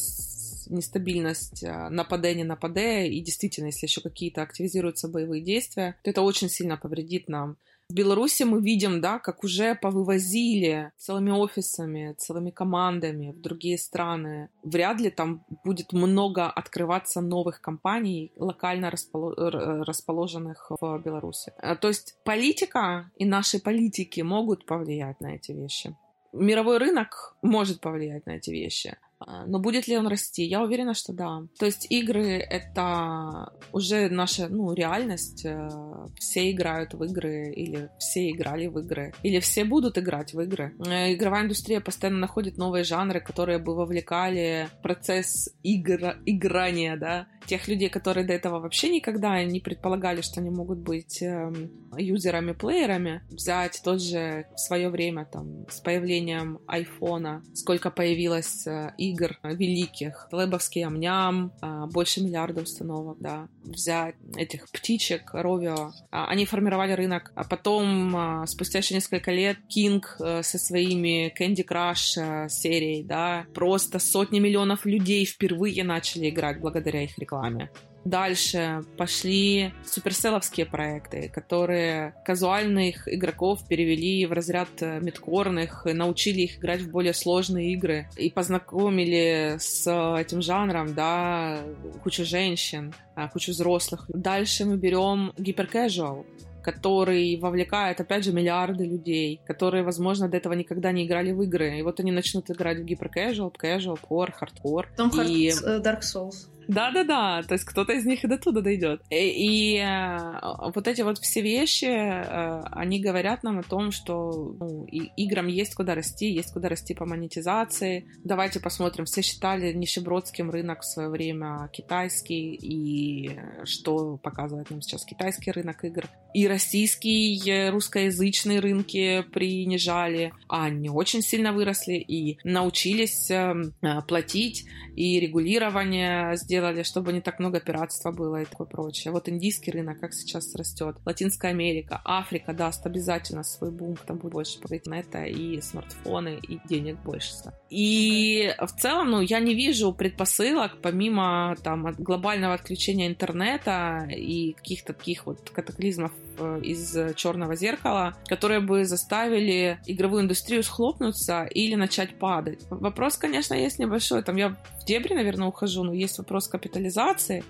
нестабильность 0.70 1.64
нападе, 1.64 2.34
не 2.36 2.44
нападе, 2.44 3.08
и 3.08 3.22
действительно, 3.22 3.68
если 3.68 3.86
еще 3.86 4.02
какие-то 4.02 4.42
активизируются 4.42 5.08
боевые 5.08 5.42
действия, 5.42 5.96
то 6.04 6.10
это 6.10 6.22
очень 6.22 6.50
сильно 6.50 6.78
повредит 6.78 7.28
нам 7.28 7.58
в 7.90 7.94
Беларуси 7.94 8.44
мы 8.44 8.62
видим, 8.62 9.00
да, 9.00 9.18
как 9.18 9.46
уже 9.46 9.74
повывозили 9.76 10.92
целыми 10.98 11.32
офисами, 11.32 12.16
целыми 12.18 12.52
командами 12.52 13.32
в 13.32 13.40
другие 13.40 13.78
страны. 13.78 14.50
Вряд 14.62 15.00
ли 15.00 15.10
там 15.10 15.46
будет 15.64 15.94
много 15.94 16.48
открываться 16.48 17.22
новых 17.22 17.62
компаний, 17.62 18.34
локально 18.36 18.92
расположенных 18.92 20.70
в 20.70 21.00
Беларуси. 21.00 21.54
А, 21.60 21.78
то 21.78 21.88
есть 21.88 22.18
политика 22.26 23.10
и 23.16 23.26
наши 23.26 23.60
политики 23.60 24.20
могут 24.20 24.66
повлиять 24.66 25.22
на 25.22 25.36
эти 25.36 25.54
вещи. 25.54 25.96
Мировой 26.34 26.80
рынок 26.80 27.38
может 27.42 27.80
повлиять 27.80 28.26
на 28.26 28.32
эти 28.32 28.50
вещи. 28.50 28.98
А, 29.20 29.46
но 29.46 29.60
будет 29.60 29.88
ли 29.88 29.98
он 29.98 30.08
расти? 30.08 30.44
Я 30.44 30.62
уверена, 30.62 30.94
что 30.94 31.14
да. 31.14 31.42
То 31.60 31.66
есть 31.66 31.88
игры— 31.90 32.38
это 32.50 33.52
уже 33.72 34.10
наша 34.10 34.48
ну, 34.48 34.74
реальность. 34.74 35.46
Э, 35.46 35.70
все 36.16 36.52
играют 36.52 36.94
в 36.94 37.04
игры, 37.04 37.52
или 37.54 37.90
все 38.00 38.30
играли 38.30 38.68
в 38.68 38.78
игры, 38.80 39.14
или 39.24 39.40
все 39.40 39.66
будут 39.66 39.98
играть 39.98 40.34
в 40.34 40.40
игры. 40.42 40.76
Э, 40.86 41.14
игровая 41.14 41.44
индустрия 41.44 41.80
постоянно 41.82 42.20
находит 42.20 42.58
новые 42.58 42.84
жанры, 42.84 43.20
которые 43.20 43.58
бы 43.60 43.76
вовлекали 43.76 44.70
процесс 44.84 45.50
игра... 45.64 46.16
играния, 46.26 46.96
да, 46.98 47.28
тех 47.48 47.68
людей, 47.68 47.90
которые 47.90 48.26
до 48.26 48.34
этого 48.34 48.60
вообще 48.60 48.90
никогда 48.90 49.44
не 49.44 49.60
предполагали, 49.60 50.22
что 50.22 50.42
они 50.42 50.50
могут 50.50 50.80
быть 50.80 51.22
эм, 51.22 51.72
юзерами-плеерами. 51.98 53.22
Взять 53.30 53.82
тот 53.84 54.02
же 54.02 54.46
свое 54.56 54.90
время, 54.90 55.26
там, 55.26 55.66
с 55.70 55.80
появлением 55.80 56.60
айфона, 56.68 57.44
сколько 57.54 57.90
появилось 57.90 58.68
э, 58.68 58.94
игр 59.10 59.38
великих. 59.44 60.28
Лебовский 60.32 60.86
Амням, 60.86 61.52
а, 61.62 61.88
больше 61.88 62.22
миллиарда 62.22 62.62
установок, 62.62 63.18
да. 63.20 63.48
Взять 63.64 64.16
этих 64.36 64.70
птичек, 64.70 65.32
Ровио. 65.34 65.92
А, 66.12 66.28
они 66.28 66.46
формировали 66.46 66.94
рынок. 66.94 67.32
А 67.36 67.44
потом, 67.44 68.16
а, 68.16 68.46
спустя 68.46 68.80
еще 68.80 68.96
несколько 68.96 69.32
лет, 69.32 69.58
Кинг 69.68 70.18
э, 70.20 70.44
со 70.44 70.58
своими 70.58 71.34
Candy 71.38 71.66
Crush 71.66 72.18
э, 72.18 72.50
серией, 72.50 73.04
да, 73.04 73.46
просто 73.54 74.00
сотни 74.00 74.40
миллионов 74.40 74.86
людей 74.86 75.26
впервые 75.26 75.84
начали 75.84 76.30
играть 76.30 76.60
благодаря 76.60 77.04
их 77.04 77.18
рекламе. 77.18 77.70
Дальше 78.08 78.86
пошли 78.96 79.74
суперселовские 79.86 80.66
проекты, 80.66 81.30
которые 81.34 82.14
казуальных 82.24 83.14
игроков 83.14 83.68
перевели 83.68 84.26
в 84.26 84.32
разряд 84.32 84.70
э, 84.80 85.02
мидкорных, 85.02 85.84
научили 85.84 86.42
их 86.42 86.60
играть 86.60 86.80
в 86.80 86.90
более 86.90 87.14
сложные 87.14 87.74
игры 87.74 88.08
и 88.16 88.30
познакомили 88.30 89.58
с 89.60 89.86
этим 90.18 90.42
жанром, 90.42 90.94
да, 90.94 91.60
кучу 92.02 92.24
женщин, 92.24 92.94
а, 93.14 93.28
кучу 93.28 93.52
взрослых. 93.52 94.06
Дальше 94.08 94.64
мы 94.64 94.78
берем 94.78 95.34
гиперкэжуал, 95.38 96.26
который 96.64 97.38
вовлекает, 97.38 98.00
опять 98.00 98.24
же, 98.24 98.32
миллиарды 98.32 98.86
людей, 98.86 99.42
которые, 99.46 99.84
возможно, 99.84 100.30
до 100.30 100.38
этого 100.38 100.54
никогда 100.54 100.94
не 100.94 101.06
играли 101.06 101.34
в 101.34 101.42
игры. 101.42 101.78
И 101.78 101.82
вот 101.82 102.00
они 102.00 102.12
начнут 102.14 102.50
играть 102.50 102.80
в 102.80 102.86
гиперкэжуал, 102.86 103.54
casual, 103.62 104.00
core, 104.02 104.32
hardcore. 104.40 104.86
Том 104.96 105.10
и... 105.26 105.50
Dark 105.50 106.04
Souls. 106.04 106.48
Да-да-да, 106.68 107.44
то 107.44 107.54
есть 107.54 107.66
кто-то 107.66 107.94
из 107.94 108.06
них 108.06 108.24
и 108.24 108.28
до 108.28 108.38
туда 108.38 108.62
дойдет. 108.62 109.02
И, 109.10 109.16
и 109.16 109.78
э, 109.78 110.40
вот 110.76 110.88
эти 110.88 111.02
вот 111.02 111.18
все 111.20 111.42
вещи, 111.42 111.86
э, 111.86 112.62
они 112.72 113.00
говорят 113.00 113.44
нам 113.44 113.60
о 113.60 113.64
том, 113.64 113.92
что 113.92 114.56
ну, 114.60 114.86
и, 114.86 115.10
играм 115.16 115.48
есть 115.48 115.76
куда 115.76 115.96
расти, 115.96 116.30
есть 116.30 116.52
куда 116.52 116.70
расти 116.70 116.94
по 116.94 117.06
монетизации. 117.06 118.10
Давайте 118.24 118.60
посмотрим, 118.60 119.06
все 119.06 119.22
считали 119.22 119.72
нищебродским 119.74 120.50
рынок 120.50 120.82
в 120.82 120.86
свое 120.86 121.10
время 121.10 121.70
китайский, 121.72 122.56
и 122.56 123.40
что 123.64 124.18
показывает 124.18 124.70
нам 124.70 124.82
сейчас 124.82 125.06
китайский 125.06 125.52
рынок 125.52 125.84
игр. 125.86 126.04
И 126.34 126.48
российские, 126.48 127.70
русскоязычные 127.70 128.60
рынки 128.60 129.24
принижали, 129.34 130.34
а 130.50 130.66
они 130.66 130.90
очень 130.90 131.22
сильно 131.22 131.54
выросли 131.54 131.96
и 131.96 132.38
научились 132.44 133.32
эм, 133.32 133.74
э, 133.82 134.02
платить, 134.08 134.66
и 134.96 135.20
регулирование 135.20 136.36
сделать 136.36 136.57
сделали, 136.58 136.84
чтобы 136.84 137.14
не 137.14 137.22
так 137.22 137.40
много 137.40 137.60
пиратства 137.60 138.12
было 138.12 138.42
и 138.42 138.46
такое 138.46 138.68
прочее. 138.68 139.12
Вот 139.12 139.30
индийский 139.30 139.72
рынок, 139.72 140.00
как 140.00 140.14
сейчас 140.14 140.56
растет. 140.56 140.98
Латинская 141.06 141.50
Америка, 141.50 142.02
Африка 142.04 142.54
даст 142.54 142.86
обязательно 142.86 143.44
свой 143.44 143.72
бум, 143.72 143.96
там 144.08 144.18
будет 144.18 144.34
больше 144.34 144.58
интернета 144.58 145.24
и 145.24 145.62
смартфоны, 145.62 146.40
и 146.50 146.60
денег 146.68 146.98
больше. 147.04 147.28
И 147.70 148.54
в 148.60 148.72
целом, 148.82 149.12
ну, 149.12 149.22
я 149.22 149.40
не 149.40 149.54
вижу 149.54 149.94
предпосылок, 149.94 150.82
помимо 150.82 151.56
там 151.64 151.94
глобального 151.98 152.56
отключения 152.56 153.08
интернета 153.08 154.08
и 154.10 154.54
каких-то 154.54 154.94
таких 154.94 155.26
вот 155.26 155.50
катаклизмов 155.50 156.12
из 156.62 157.16
черного 157.16 157.56
зеркала, 157.56 158.14
которые 158.28 158.60
бы 158.60 158.86
заставили 158.86 159.80
игровую 159.86 160.24
индустрию 160.24 160.64
схлопнуться 160.64 161.44
или 161.44 161.76
начать 161.76 162.18
падать. 162.18 162.66
Вопрос, 162.70 163.18
конечно, 163.18 163.54
есть 163.54 163.80
небольшой. 163.80 164.24
Там 164.24 164.36
я 164.36 164.50
в 164.50 164.86
дебри, 164.86 165.14
наверное, 165.14 165.48
ухожу, 165.48 165.84
но 165.84 165.94
есть 165.94 166.18
вопрос 166.18 166.48
капитализации 166.48 167.44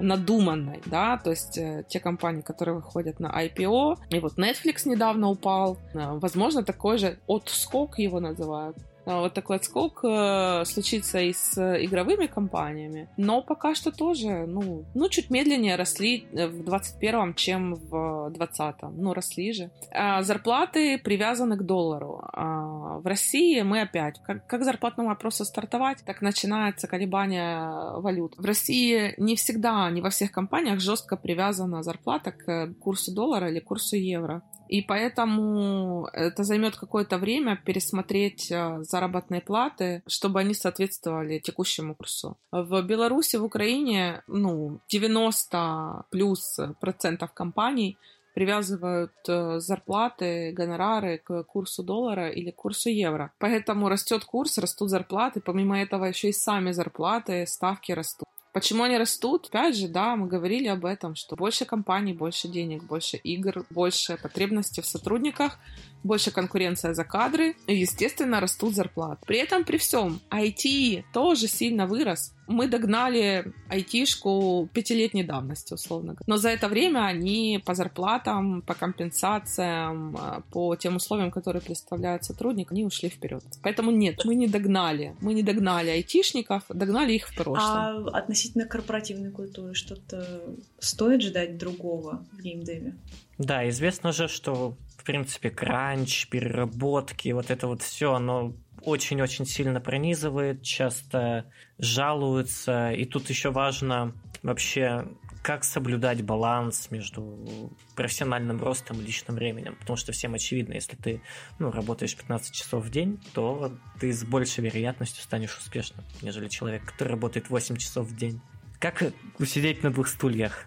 надуманной, 0.00 0.80
да, 0.86 1.18
то 1.18 1.30
есть 1.30 1.58
э, 1.58 1.84
те 1.88 2.00
компании, 2.00 2.40
которые 2.40 2.76
выходят 2.76 3.20
на 3.20 3.26
IPO, 3.26 3.98
и 4.10 4.18
вот 4.18 4.38
Netflix 4.38 4.86
недавно 4.88 5.28
упал, 5.28 5.76
э, 5.92 5.98
возможно, 6.18 6.62
такой 6.62 6.98
же 6.98 7.18
отскок 7.26 7.98
его 7.98 8.20
называют, 8.20 8.76
вот 9.18 9.34
такой 9.34 9.56
отскок 9.56 10.00
э, 10.04 10.64
случится 10.64 11.20
и 11.20 11.32
с 11.32 11.58
игровыми 11.84 12.26
компаниями, 12.26 13.08
но 13.16 13.42
пока 13.42 13.74
что 13.74 13.90
тоже, 13.90 14.46
ну, 14.46 14.84
ну 14.94 15.08
чуть 15.08 15.30
медленнее 15.30 15.76
росли 15.76 16.26
э, 16.32 16.46
в 16.48 16.62
21-м, 16.62 17.34
чем 17.34 17.74
в 17.74 18.30
20-м. 18.30 18.94
Ну, 18.96 19.14
росли 19.14 19.52
же. 19.52 19.70
А 19.90 20.22
зарплаты 20.22 20.98
привязаны 20.98 21.56
к 21.56 21.62
доллару. 21.62 22.20
А 22.32 22.98
в 22.98 23.06
России 23.06 23.62
мы 23.62 23.82
опять, 23.82 24.20
как, 24.22 24.46
как 24.46 24.64
зарплатному 24.64 25.08
вопросу 25.08 25.44
стартовать, 25.44 26.04
так 26.04 26.22
начинается 26.22 26.86
колебание 26.86 28.00
валют. 28.00 28.34
В 28.36 28.44
России 28.44 29.14
не 29.18 29.36
всегда, 29.36 29.90
не 29.90 30.00
во 30.00 30.10
всех 30.10 30.32
компаниях 30.32 30.80
жестко 30.80 31.16
привязана 31.16 31.82
зарплата 31.82 32.32
к 32.32 32.74
курсу 32.80 33.14
доллара 33.14 33.50
или 33.50 33.60
курсу 33.60 33.96
евро. 33.96 34.42
И 34.70 34.82
поэтому 34.82 36.08
это 36.12 36.44
займет 36.44 36.76
какое-то 36.76 37.18
время 37.18 37.56
пересмотреть 37.56 38.52
э, 38.52 38.78
заработные 38.82 39.40
платы, 39.40 40.04
чтобы 40.06 40.38
они 40.38 40.54
соответствовали 40.54 41.40
текущему 41.40 41.96
курсу. 41.96 42.38
В 42.52 42.80
Беларуси, 42.82 43.34
в 43.34 43.44
Украине, 43.44 44.22
ну, 44.28 44.78
90 44.88 46.04
плюс 46.10 46.60
процентов 46.80 47.32
компаний 47.34 47.98
привязывают 48.32 49.12
э, 49.26 49.58
зарплаты, 49.58 50.52
гонорары 50.52 51.18
к 51.18 51.42
курсу 51.42 51.82
доллара 51.82 52.30
или 52.30 52.52
курсу 52.52 52.90
евро. 52.90 53.32
Поэтому 53.40 53.88
растет 53.88 54.24
курс, 54.24 54.56
растут 54.58 54.88
зарплаты, 54.90 55.40
помимо 55.40 55.80
этого 55.82 56.04
еще 56.04 56.28
и 56.28 56.32
сами 56.32 56.70
зарплаты, 56.70 57.44
ставки 57.48 57.90
растут. 57.90 58.29
Почему 58.52 58.82
они 58.82 58.98
растут? 58.98 59.46
Опять 59.46 59.76
же, 59.76 59.86
да, 59.86 60.16
мы 60.16 60.26
говорили 60.26 60.66
об 60.66 60.84
этом, 60.84 61.14
что 61.14 61.36
больше 61.36 61.64
компаний, 61.64 62.12
больше 62.12 62.48
денег, 62.48 62.82
больше 62.82 63.16
игр, 63.16 63.64
больше 63.70 64.18
потребностей 64.20 64.82
в 64.82 64.86
сотрудниках, 64.86 65.58
больше 66.02 66.30
конкуренция 66.30 66.94
за 66.94 67.04
кадры, 67.04 67.56
и, 67.66 67.76
естественно, 67.76 68.40
растут 68.40 68.74
зарплаты. 68.74 69.20
При 69.26 69.38
этом, 69.38 69.64
при 69.64 69.78
всем, 69.78 70.20
IT 70.30 71.04
тоже 71.12 71.46
сильно 71.46 71.86
вырос. 71.86 72.32
Мы 72.46 72.66
догнали 72.66 73.52
айтишку 73.68 74.68
пятилетней 74.72 75.22
давности, 75.22 75.74
условно 75.74 76.14
говоря. 76.14 76.24
Но 76.26 76.36
за 76.36 76.48
это 76.48 76.68
время 76.68 77.04
они 77.04 77.62
по 77.64 77.74
зарплатам, 77.74 78.62
по 78.62 78.74
компенсациям, 78.74 80.16
а, 80.18 80.42
по 80.50 80.74
тем 80.74 80.96
условиям, 80.96 81.30
которые 81.30 81.62
представляют 81.62 82.24
сотрудник, 82.24 82.72
они 82.72 82.84
ушли 82.84 83.08
вперед. 83.08 83.44
Поэтому 83.62 83.92
нет, 83.92 84.24
мы 84.24 84.34
не 84.34 84.48
догнали. 84.48 85.14
Мы 85.20 85.34
не 85.34 85.44
догнали 85.44 85.90
айтишников, 85.90 86.64
догнали 86.68 87.12
их 87.12 87.28
в 87.28 87.36
прошлом. 87.36 88.08
А 88.08 88.18
относительно 88.18 88.64
корпоративной 88.64 89.30
культуры 89.30 89.74
что-то 89.74 90.42
стоит 90.80 91.22
ждать 91.22 91.56
другого 91.56 92.26
в 92.32 92.42
геймдеве? 92.42 92.94
Да, 93.38 93.66
известно 93.70 94.12
же, 94.12 94.28
что 94.28 94.74
в 95.00 95.04
принципе, 95.04 95.48
кранч, 95.48 96.28
переработки, 96.28 97.30
вот 97.30 97.50
это 97.50 97.66
вот 97.66 97.80
все, 97.80 98.12
оно 98.12 98.52
очень-очень 98.82 99.46
сильно 99.46 99.80
пронизывает, 99.80 100.62
часто 100.62 101.50
жалуются. 101.78 102.90
И 102.90 103.06
тут 103.06 103.30
еще 103.30 103.50
важно 103.50 104.14
вообще, 104.42 105.08
как 105.42 105.64
соблюдать 105.64 106.22
баланс 106.22 106.90
между 106.90 107.72
профессиональным 107.96 108.62
ростом 108.62 109.00
и 109.00 109.02
личным 109.02 109.36
временем. 109.36 109.74
Потому 109.80 109.96
что 109.96 110.12
всем 110.12 110.34
очевидно, 110.34 110.74
если 110.74 110.96
ты 110.96 111.22
ну, 111.58 111.70
работаешь 111.70 112.14
15 112.14 112.54
часов 112.54 112.84
в 112.84 112.90
день, 112.90 113.22
то 113.32 113.72
ты 114.00 114.12
с 114.12 114.22
большей 114.22 114.64
вероятностью 114.64 115.22
станешь 115.22 115.56
успешным, 115.56 116.04
нежели 116.20 116.48
человек, 116.48 116.84
который 116.84 117.08
работает 117.08 117.48
8 117.48 117.76
часов 117.76 118.06
в 118.06 118.14
день. 118.14 118.42
Как 118.78 119.02
усидеть 119.38 119.82
на 119.82 119.90
двух 119.90 120.08
стульях? 120.08 120.66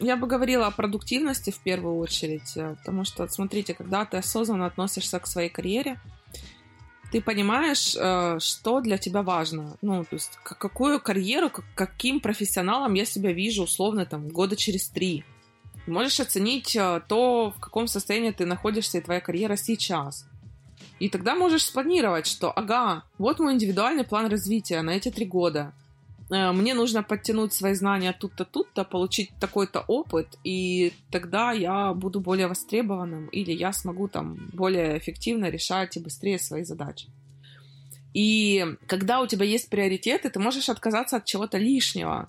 Я 0.00 0.16
бы 0.16 0.28
говорила 0.28 0.66
о 0.66 0.70
продуктивности 0.70 1.50
в 1.50 1.58
первую 1.58 1.98
очередь, 1.98 2.56
э, 2.56 2.76
потому 2.76 3.04
что, 3.04 3.26
смотрите, 3.28 3.74
когда 3.74 4.04
ты 4.04 4.18
осознанно 4.18 4.66
относишься 4.66 5.18
к 5.18 5.26
своей 5.26 5.48
карьере, 5.48 5.98
ты 7.10 7.20
понимаешь, 7.20 7.96
э, 7.96 8.38
что 8.38 8.80
для 8.80 8.96
тебя 8.98 9.22
важно. 9.22 9.76
Ну, 9.82 10.04
то 10.04 10.14
есть, 10.14 10.38
какую 10.42 11.00
карьеру, 11.00 11.50
каким 11.74 12.20
профессионалом 12.20 12.94
я 12.94 13.04
себя 13.04 13.32
вижу, 13.32 13.64
условно, 13.64 14.06
там, 14.06 14.28
года 14.28 14.54
через 14.54 14.88
три. 14.88 15.24
можешь 15.86 16.20
оценить 16.20 16.76
э, 16.76 17.02
то, 17.08 17.50
в 17.50 17.58
каком 17.58 17.88
состоянии 17.88 18.30
ты 18.30 18.46
находишься 18.46 18.98
и 18.98 19.00
твоя 19.00 19.20
карьера 19.20 19.56
сейчас. 19.56 20.26
И 21.00 21.08
тогда 21.08 21.34
можешь 21.34 21.64
спланировать, 21.64 22.26
что, 22.26 22.52
ага, 22.52 23.02
вот 23.18 23.40
мой 23.40 23.54
индивидуальный 23.54 24.04
план 24.04 24.26
развития 24.26 24.82
на 24.82 24.90
эти 24.90 25.10
три 25.10 25.26
года– 25.26 25.72
мне 26.30 26.74
нужно 26.74 27.02
подтянуть 27.02 27.52
свои 27.52 27.74
знания 27.74 28.12
тут-то, 28.12 28.44
тут-то, 28.44 28.84
получить 28.84 29.30
такой-то 29.40 29.80
опыт, 29.80 30.38
и 30.44 30.92
тогда 31.10 31.52
я 31.52 31.94
буду 31.94 32.20
более 32.20 32.48
востребованным, 32.48 33.28
или 33.28 33.52
я 33.52 33.72
смогу 33.72 34.08
там 34.08 34.50
более 34.52 34.98
эффективно 34.98 35.50
решать 35.50 35.96
и 35.96 36.00
быстрее 36.00 36.38
свои 36.38 36.64
задачи. 36.64 37.08
И 38.14 38.76
когда 38.86 39.20
у 39.20 39.26
тебя 39.26 39.46
есть 39.46 39.70
приоритеты, 39.70 40.28
ты 40.28 40.38
можешь 40.38 40.68
отказаться 40.68 41.16
от 41.16 41.24
чего-то 41.24 41.58
лишнего. 41.58 42.28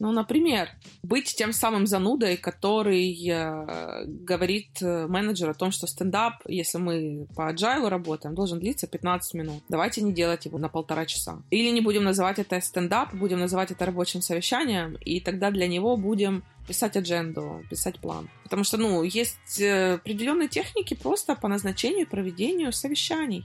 Ну, 0.00 0.12
например, 0.12 0.70
быть 1.02 1.36
тем 1.36 1.52
самым 1.52 1.86
занудой, 1.86 2.38
который 2.38 3.14
э, 3.28 4.04
говорит 4.06 4.80
э, 4.80 5.06
менеджеру 5.06 5.50
о 5.50 5.54
том, 5.54 5.70
что 5.70 5.86
стендап, 5.86 6.36
если 6.46 6.78
мы 6.78 7.26
по 7.36 7.52
agile 7.52 7.86
работаем, 7.86 8.34
должен 8.34 8.58
длиться 8.60 8.86
15 8.86 9.34
минут. 9.34 9.62
Давайте 9.68 10.00
не 10.00 10.14
делать 10.14 10.46
его 10.46 10.56
на 10.56 10.70
полтора 10.70 11.04
часа. 11.04 11.42
Или 11.50 11.68
не 11.68 11.82
будем 11.82 12.02
называть 12.02 12.38
это 12.38 12.58
стендап, 12.62 13.12
будем 13.14 13.40
называть 13.40 13.72
это 13.72 13.84
рабочим 13.84 14.22
совещанием, 14.22 14.94
и 15.04 15.20
тогда 15.20 15.50
для 15.50 15.68
него 15.68 15.98
будем 15.98 16.44
писать 16.66 16.96
адженду, 16.96 17.62
писать 17.68 18.00
план. 18.00 18.30
Потому 18.44 18.64
что, 18.64 18.78
ну, 18.78 19.02
есть 19.02 19.60
э, 19.60 19.96
определенные 19.96 20.48
техники 20.48 20.94
просто 20.94 21.34
по 21.34 21.46
назначению 21.46 22.06
и 22.06 22.08
проведению 22.08 22.72
совещаний. 22.72 23.44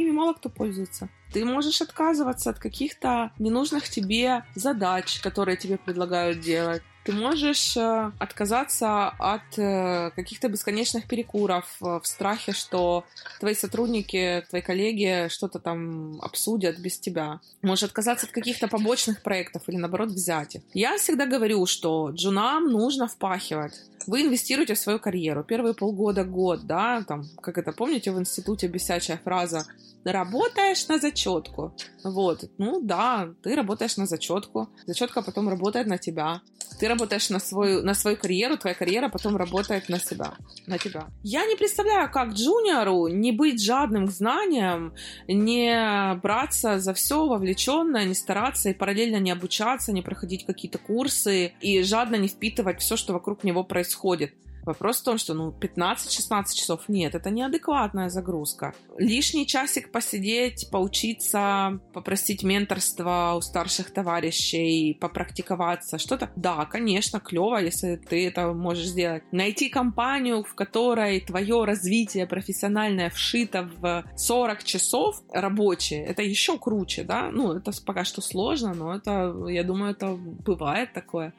Ими 0.00 0.12
мало 0.12 0.32
кто 0.32 0.48
пользуется. 0.48 1.10
Ты 1.30 1.44
можешь 1.44 1.82
отказываться 1.82 2.48
от 2.48 2.58
каких-то 2.58 3.32
ненужных 3.38 3.86
тебе 3.86 4.46
задач, 4.54 5.20
которые 5.20 5.58
тебе 5.58 5.76
предлагают 5.76 6.40
делать. 6.40 6.82
Ты 7.04 7.12
можешь 7.12 7.76
э, 7.76 8.12
отказаться 8.18 9.08
от 9.08 9.58
э, 9.58 10.10
каких-то 10.14 10.48
бесконечных 10.48 11.08
перекуров 11.08 11.64
э, 11.80 11.98
в 12.02 12.06
страхе, 12.06 12.52
что 12.52 13.04
твои 13.40 13.54
сотрудники, 13.54 14.44
твои 14.50 14.60
коллеги 14.60 15.28
что-то 15.28 15.60
там 15.60 16.20
обсудят 16.20 16.78
без 16.78 16.98
тебя. 16.98 17.40
Можешь 17.62 17.84
отказаться 17.84 18.26
от 18.26 18.32
каких-то 18.32 18.68
побочных 18.68 19.22
проектов 19.22 19.62
или, 19.68 19.76
наоборот, 19.76 20.10
взять 20.10 20.56
их. 20.56 20.62
Я 20.74 20.98
всегда 20.98 21.24
говорю, 21.24 21.64
что 21.64 22.10
джунам 22.10 22.66
нужно 22.66 23.08
впахивать. 23.08 23.80
Вы 24.06 24.22
инвестируете 24.22 24.74
в 24.74 24.78
свою 24.78 24.98
карьеру. 24.98 25.42
Первые 25.42 25.74
полгода, 25.74 26.24
год, 26.24 26.66
да, 26.66 27.02
там, 27.08 27.24
как 27.40 27.56
это, 27.56 27.72
помните, 27.72 28.12
в 28.12 28.20
институте 28.20 28.66
бесячая 28.66 29.18
фраза 29.24 29.66
работаешь 30.04 30.88
на 30.88 30.98
зачетку. 30.98 31.74
Вот, 32.04 32.44
ну 32.58 32.80
да, 32.80 33.28
ты 33.42 33.54
работаешь 33.54 33.96
на 33.96 34.06
зачетку. 34.06 34.68
Зачетка 34.86 35.22
потом 35.22 35.48
работает 35.48 35.86
на 35.86 35.98
тебя. 35.98 36.40
Ты 36.78 36.88
работаешь 36.90 37.30
на 37.30 37.38
свою, 37.38 37.82
на 37.82 37.94
свою 37.94 38.16
карьеру, 38.16 38.56
твоя 38.56 38.74
карьера 38.74 39.08
потом 39.08 39.36
работает 39.36 39.88
на 39.88 39.98
себя, 39.98 40.34
на 40.66 40.78
тебя. 40.78 41.06
Я 41.22 41.46
не 41.46 41.56
представляю, 41.56 42.10
как 42.10 42.32
джуниору 42.32 43.08
не 43.08 43.32
быть 43.32 43.62
жадным 43.62 44.06
к 44.06 44.10
знаниям, 44.10 44.92
не 45.28 46.14
браться 46.22 46.78
за 46.78 46.92
все 46.92 47.26
вовлеченное, 47.26 48.04
не 48.04 48.14
стараться 48.14 48.70
и 48.70 48.74
параллельно 48.74 49.16
не 49.16 49.30
обучаться, 49.30 49.92
не 49.92 50.02
проходить 50.02 50.44
какие-то 50.44 50.78
курсы 50.78 51.52
и 51.60 51.82
жадно 51.82 52.16
не 52.16 52.28
впитывать 52.28 52.80
все, 52.80 52.96
что 52.96 53.12
вокруг 53.12 53.44
него 53.44 53.64
происходит. 53.64 54.32
Вопрос 54.64 55.00
в 55.00 55.04
том, 55.04 55.18
что 55.18 55.34
ну 55.34 55.50
15-16 55.50 56.54
часов 56.54 56.88
нет, 56.88 57.14
это 57.14 57.30
неадекватная 57.30 58.08
загрузка. 58.10 58.74
Лишний 58.98 59.46
часик 59.46 59.90
посидеть, 59.90 60.68
поучиться, 60.70 61.80
попросить 61.92 62.42
менторства 62.42 63.34
у 63.36 63.40
старших 63.40 63.90
товарищей, 63.90 64.96
попрактиковаться, 65.00 65.98
что-то. 65.98 66.30
Да, 66.36 66.64
конечно, 66.66 67.20
клево, 67.20 67.58
если 67.58 67.96
ты 67.96 68.26
это 68.26 68.52
можешь 68.52 68.86
сделать. 68.86 69.22
Найти 69.32 69.68
компанию, 69.68 70.44
в 70.44 70.54
которой 70.54 71.20
твое 71.20 71.64
развитие 71.64 72.26
профессиональное 72.26 73.10
вшито 73.10 73.70
в 73.80 74.04
40 74.16 74.64
часов 74.64 75.22
рабочие, 75.32 76.04
это 76.04 76.22
еще 76.22 76.58
круче, 76.58 77.04
да? 77.04 77.30
Ну, 77.32 77.52
это 77.52 77.72
пока 77.84 78.04
что 78.04 78.20
сложно, 78.20 78.74
но 78.74 78.94
это, 78.94 79.34
я 79.48 79.64
думаю, 79.64 79.92
это 79.92 80.16
бывает 80.16 80.92
такое. 80.92 81.32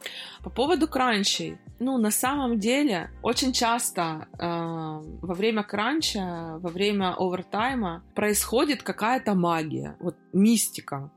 По 0.43 0.49
поводу 0.49 0.87
кранчей. 0.87 1.57
Ну, 1.83 1.97
на 1.97 2.11
самом 2.11 2.59
деле, 2.59 3.09
очень 3.23 3.53
часто 3.53 4.27
э, 4.37 4.37
во 4.39 5.33
время 5.33 5.63
кранча, 5.63 6.59
во 6.59 6.69
время 6.69 7.15
овертайма 7.17 8.03
происходит 8.13 8.83
какая-то 8.83 9.33
магия, 9.33 9.95
вот 9.99 10.15
мистика 10.31 11.09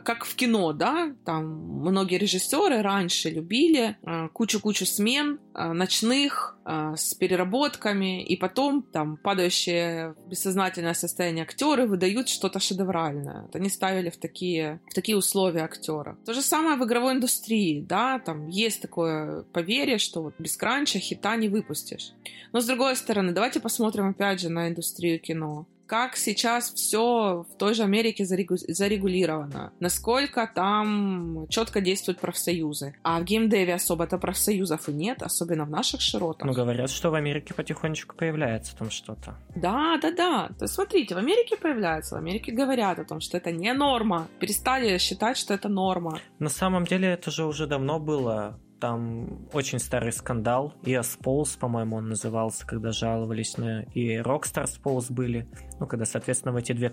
как 0.00 0.24
в 0.24 0.34
кино, 0.34 0.72
да, 0.72 1.14
там 1.24 1.46
многие 1.80 2.18
режиссеры 2.18 2.82
раньше 2.82 3.30
любили 3.30 3.96
э, 4.02 4.28
кучу-кучу 4.32 4.86
смен 4.86 5.40
э, 5.54 5.72
ночных 5.72 6.56
э, 6.64 6.94
с 6.96 7.14
переработками, 7.14 8.24
и 8.24 8.36
потом 8.36 8.82
там 8.82 9.16
падающие 9.16 10.12
в 10.12 10.28
бессознательное 10.28 10.94
состояние 10.94 11.44
актеры 11.44 11.86
выдают 11.86 12.28
что-то 12.28 12.60
шедевральное. 12.60 13.42
Вот 13.42 13.56
они 13.56 13.68
ставили 13.68 14.10
в 14.10 14.16
такие, 14.16 14.80
в 14.90 14.94
такие 14.94 15.16
условия 15.16 15.62
актера. 15.62 16.18
То 16.26 16.34
же 16.34 16.42
самое 16.42 16.76
в 16.76 16.84
игровой 16.84 17.14
индустрии, 17.14 17.80
да, 17.80 18.18
там 18.18 18.48
есть 18.48 18.82
такое 18.82 19.42
поверье, 19.52 19.98
что 19.98 20.22
вот 20.22 20.34
без 20.38 20.56
кранча 20.56 20.98
хита 20.98 21.36
не 21.36 21.48
выпустишь. 21.48 22.12
Но 22.52 22.60
с 22.60 22.66
другой 22.66 22.96
стороны, 22.96 23.32
давайте 23.32 23.60
посмотрим 23.60 24.08
опять 24.08 24.40
же 24.40 24.48
на 24.48 24.68
индустрию 24.68 25.20
кино 25.20 25.66
как 25.88 26.16
сейчас 26.16 26.72
все 26.74 27.46
в 27.48 27.56
той 27.56 27.74
же 27.74 27.82
Америке 27.82 28.24
зарегулировано, 28.24 29.72
насколько 29.80 30.50
там 30.54 31.46
четко 31.48 31.80
действуют 31.80 32.20
профсоюзы. 32.20 32.94
А 33.02 33.18
в 33.18 33.24
геймдеве 33.24 33.74
особо-то 33.74 34.18
профсоюзов 34.18 34.88
и 34.88 34.92
нет, 34.92 35.22
особенно 35.22 35.64
в 35.64 35.70
наших 35.70 36.02
широтах. 36.02 36.46
Ну, 36.46 36.52
говорят, 36.52 36.90
что 36.90 37.10
в 37.10 37.14
Америке 37.14 37.54
потихонечку 37.54 38.14
появляется 38.14 38.76
там 38.76 38.90
что-то. 38.90 39.38
Да, 39.56 39.98
да, 40.00 40.12
да. 40.12 40.48
То 40.58 40.64
есть, 40.64 40.74
смотрите, 40.74 41.14
в 41.14 41.18
Америке 41.18 41.56
появляется, 41.56 42.16
в 42.16 42.18
Америке 42.18 42.52
говорят 42.52 42.98
о 42.98 43.04
том, 43.04 43.20
что 43.20 43.38
это 43.38 43.50
не 43.50 43.72
норма. 43.72 44.28
Перестали 44.40 44.98
считать, 44.98 45.38
что 45.38 45.54
это 45.54 45.70
норма. 45.70 46.20
На 46.38 46.50
самом 46.50 46.84
деле 46.84 47.08
это 47.08 47.30
же 47.30 47.46
уже 47.46 47.66
давно 47.66 47.98
было 47.98 48.60
там 48.78 49.48
очень 49.52 49.78
старый 49.78 50.12
скандал. 50.12 50.74
И 50.84 50.92
Pulse, 50.92 51.58
по-моему, 51.58 51.96
он 51.96 52.08
назывался, 52.08 52.66
когда 52.66 52.92
жаловались 52.92 53.56
на... 53.56 53.82
И 53.94 54.16
Rockstar 54.18 54.66
Pulse 54.82 55.12
были. 55.12 55.48
Ну, 55.80 55.86
когда, 55.86 56.04
соответственно, 56.04 56.52
в 56.52 56.56
эти 56.56 56.72
две, 56.72 56.90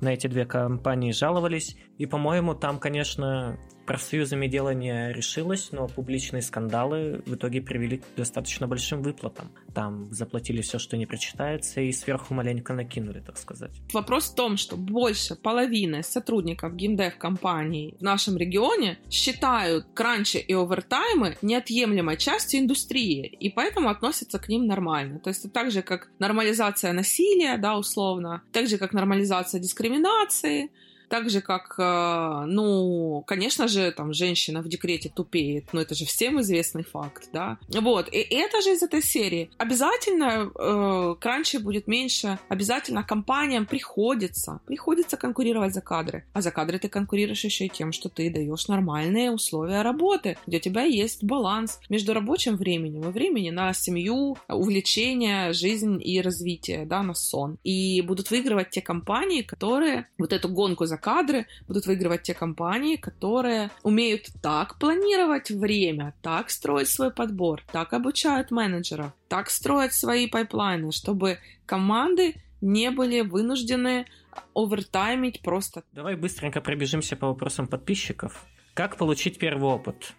на 0.00 0.12
эти 0.12 0.26
две 0.26 0.44
компании 0.46 1.12
жаловались. 1.12 1.76
И, 1.98 2.06
по-моему, 2.06 2.54
там, 2.54 2.78
конечно, 2.78 3.58
профсоюзами 3.86 4.48
дело 4.48 4.74
не 4.74 5.12
решилось, 5.12 5.70
но 5.72 5.86
публичные 5.86 6.42
скандалы 6.42 7.22
в 7.24 7.34
итоге 7.34 7.62
привели 7.62 7.98
к 7.98 8.02
достаточно 8.16 8.66
большим 8.66 9.02
выплатам. 9.02 9.50
Там 9.74 10.12
заплатили 10.12 10.60
все, 10.60 10.78
что 10.78 10.96
не 10.96 11.06
прочитается, 11.06 11.80
и 11.80 11.92
сверху 11.92 12.34
маленько 12.34 12.72
накинули, 12.74 13.20
так 13.20 13.38
сказать. 13.38 13.70
Вопрос 13.92 14.30
в 14.30 14.34
том, 14.34 14.56
что 14.56 14.76
больше 14.76 15.36
половины 15.36 16.02
сотрудников 16.02 16.74
геймдев-компаний 16.74 17.94
в 17.98 18.02
нашем 18.02 18.36
регионе 18.36 18.98
считают 19.08 19.86
кранчи 19.94 20.38
и 20.38 20.52
овертаймы 20.52 21.36
неотъемлемой 21.42 22.16
частью 22.16 22.60
индустрии, 22.60 23.26
и 23.26 23.50
поэтому 23.50 23.88
относятся 23.88 24.38
к 24.38 24.48
ним 24.48 24.66
нормально. 24.66 25.20
То 25.20 25.30
есть 25.30 25.44
это 25.44 25.54
так 25.54 25.70
же, 25.70 25.82
как 25.82 26.10
нормализация 26.18 26.92
насилия, 26.92 27.56
да, 27.56 27.76
условно, 27.76 28.15
так 28.52 28.68
же, 28.68 28.78
как 28.78 28.92
нормализация 28.92 29.60
дискриминации, 29.60 30.70
так 31.08 31.30
же, 31.30 31.40
как, 31.40 31.74
э, 31.78 32.44
ну, 32.46 33.22
конечно 33.26 33.68
же, 33.68 33.92
там, 33.92 34.12
женщина 34.12 34.62
в 34.62 34.68
декрете 34.68 35.08
тупеет, 35.08 35.72
но 35.72 35.80
это 35.80 35.94
же 35.94 36.04
всем 36.04 36.40
известный 36.40 36.84
факт, 36.84 37.28
да. 37.32 37.58
Вот, 37.68 38.08
и 38.12 38.18
это 38.18 38.60
же 38.62 38.72
из 38.72 38.82
этой 38.82 39.02
серии. 39.02 39.50
Обязательно 39.58 40.50
э, 40.54 41.14
кранчи 41.20 41.58
будет 41.58 41.86
меньше, 41.86 42.38
обязательно 42.48 43.02
компаниям 43.02 43.66
приходится, 43.66 44.60
приходится 44.66 45.16
конкурировать 45.16 45.74
за 45.74 45.80
кадры. 45.80 46.24
А 46.32 46.42
за 46.42 46.50
кадры 46.50 46.78
ты 46.78 46.88
конкурируешь 46.88 47.44
еще 47.44 47.66
и 47.66 47.68
тем, 47.68 47.92
что 47.92 48.08
ты 48.08 48.30
даешь 48.30 48.68
нормальные 48.68 49.30
условия 49.30 49.82
работы, 49.82 50.36
где 50.46 50.58
у 50.58 50.60
тебя 50.60 50.82
есть 50.82 51.24
баланс 51.24 51.80
между 51.88 52.14
рабочим 52.14 52.56
временем 52.56 53.08
и 53.08 53.12
временем 53.12 53.54
на 53.54 53.72
семью, 53.72 54.36
увлечение, 54.48 55.52
жизнь 55.52 56.00
и 56.02 56.20
развитие, 56.20 56.84
да, 56.86 57.02
на 57.02 57.14
сон. 57.14 57.58
И 57.64 58.02
будут 58.02 58.30
выигрывать 58.30 58.70
те 58.70 58.82
компании, 58.82 59.42
которые 59.42 60.08
вот 60.18 60.32
эту 60.32 60.48
гонку 60.48 60.86
за 60.86 60.95
за 60.96 61.02
кадры 61.02 61.46
будут 61.68 61.86
выигрывать 61.86 62.22
те 62.22 62.34
компании, 62.34 62.96
которые 62.96 63.70
умеют 63.82 64.28
так 64.42 64.78
планировать 64.78 65.50
время, 65.50 66.14
так 66.22 66.50
строить 66.50 66.88
свой 66.88 67.10
подбор, 67.10 67.62
так 67.72 67.92
обучают 67.92 68.50
менеджеров, 68.50 69.12
так 69.28 69.50
строят 69.50 69.92
свои 69.92 70.26
pipeline 70.26 70.79
ы, 70.79 70.92
чтобы 70.92 71.38
команды 71.66 72.34
не 72.60 72.90
были 72.90 73.20
вынуждены 73.20 74.06
овертаймить 74.54 75.40
просто. 75.42 75.82
Давай 75.92 76.16
быстренько 76.16 76.60
пробежимся 76.60 77.16
по 77.16 77.26
вопросам 77.26 77.66
подписчиков. 77.66 78.44
Как 78.74 78.96
получить 78.96 79.38
первый 79.38 79.68
опыт? 79.68 80.14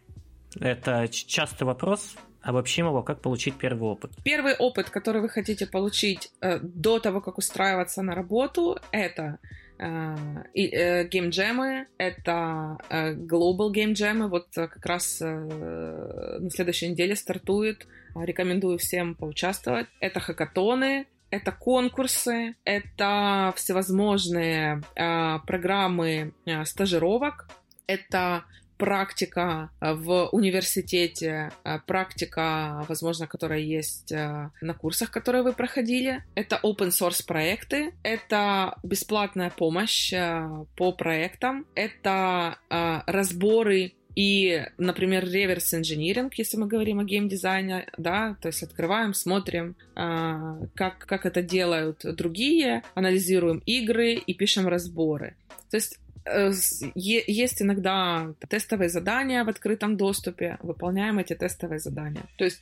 Это 0.59 1.07
частый 1.07 1.65
вопрос. 1.65 2.15
Обобщим 2.41 2.85
его, 2.85 3.03
как 3.03 3.21
получить 3.21 3.55
первый 3.55 3.89
опыт. 3.89 4.11
Первый 4.23 4.55
опыт, 4.55 4.89
который 4.89 5.21
вы 5.21 5.29
хотите 5.29 5.65
получить 5.65 6.31
э, 6.41 6.59
до 6.59 6.99
того, 6.99 7.19
как 7.19 7.37
устраиваться 7.37 8.01
на 8.03 8.15
работу, 8.15 8.77
это 8.91 9.39
геймджемы, 9.79 11.87
это 11.97 12.77
э, 12.89 13.13
Global 13.13 13.71
Game 13.71 13.93
Jam, 13.93 14.27
вот 14.27 14.47
как 14.53 14.85
раз 14.85 15.19
на 15.19 16.49
следующей 16.49 16.89
неделе 16.89 17.15
стартует, 17.15 17.87
рекомендую 18.15 18.77
всем 18.77 19.15
поучаствовать. 19.15 19.87
Это 19.99 20.19
хакатоны, 20.19 21.07
это 21.29 21.51
конкурсы, 21.51 22.55
это 22.63 23.53
всевозможные 23.55 24.81
программы 24.95 26.33
стажировок, 26.65 27.49
это 27.85 28.45
практика 28.77 29.71
э, 29.81 29.93
в 29.93 30.29
университете, 30.31 31.51
э, 31.63 31.79
практика, 31.85 32.85
возможно, 32.87 33.27
которая 33.27 33.59
есть 33.59 34.11
э, 34.11 34.49
на 34.61 34.73
курсах, 34.73 35.11
которые 35.11 35.43
вы 35.43 35.53
проходили. 35.53 36.23
Это 36.35 36.59
open 36.63 36.89
source 36.89 37.25
проекты, 37.25 37.93
это 38.03 38.77
бесплатная 38.83 39.49
помощь 39.49 40.13
по 40.75 40.91
проектам, 40.91 41.65
это 41.75 42.57
разборы 42.69 43.93
и, 44.15 44.65
например, 44.77 45.29
реверс 45.29 45.73
инжиниринг, 45.73 46.33
если 46.35 46.57
мы 46.57 46.67
говорим 46.67 46.99
о 46.99 47.03
геймдизайне, 47.03 47.87
да, 47.97 48.35
то 48.41 48.47
есть 48.47 48.63
открываем, 48.63 49.13
смотрим, 49.13 49.75
как, 49.93 50.97
как 50.99 51.25
это 51.25 51.41
делают 51.41 52.01
другие, 52.03 52.83
анализируем 52.95 53.59
игры 53.65 54.13
и 54.13 54.33
пишем 54.33 54.67
разборы. 54.67 55.35
То 55.69 55.77
есть 55.77 55.99
есть 56.95 57.61
иногда 57.61 58.33
тестовые 58.49 58.89
задания 58.89 59.43
в 59.43 59.49
открытом 59.49 59.97
доступе, 59.97 60.57
выполняем 60.61 61.19
эти 61.19 61.33
тестовые 61.33 61.79
задания. 61.79 62.23
То 62.37 62.45
есть 62.45 62.61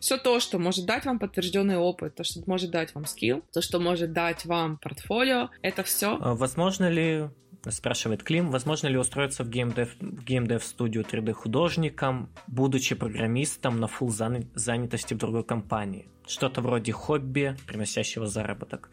все 0.00 0.18
то, 0.18 0.38
что 0.40 0.58
может 0.58 0.84
дать 0.84 1.06
вам 1.06 1.18
подтвержденный 1.18 1.78
опыт, 1.78 2.14
то, 2.14 2.24
что 2.24 2.42
может 2.46 2.70
дать 2.70 2.94
вам 2.94 3.06
скилл, 3.06 3.42
то, 3.52 3.62
что 3.62 3.80
может 3.80 4.12
дать 4.12 4.44
вам 4.44 4.76
портфолио, 4.76 5.48
это 5.62 5.82
все. 5.82 6.18
А 6.20 6.34
возможно 6.34 6.90
ли, 6.90 7.30
спрашивает 7.70 8.22
Клим, 8.22 8.50
возможно 8.50 8.88
ли 8.88 8.98
устроиться 8.98 9.44
в 9.44 9.48
геймдев, 9.48 9.96
в 10.00 10.24
геймдев 10.24 10.62
студию 10.62 11.04
3D 11.04 11.32
художником, 11.32 12.28
будучи 12.46 12.94
программистом 12.94 13.80
на 13.80 13.86
full 13.86 14.10
занятости 14.54 15.14
в 15.14 15.18
другой 15.18 15.44
компании? 15.44 16.08
Что-то 16.26 16.60
вроде 16.60 16.92
хобби, 16.92 17.56
приносящего 17.66 18.26
заработок. 18.26 18.90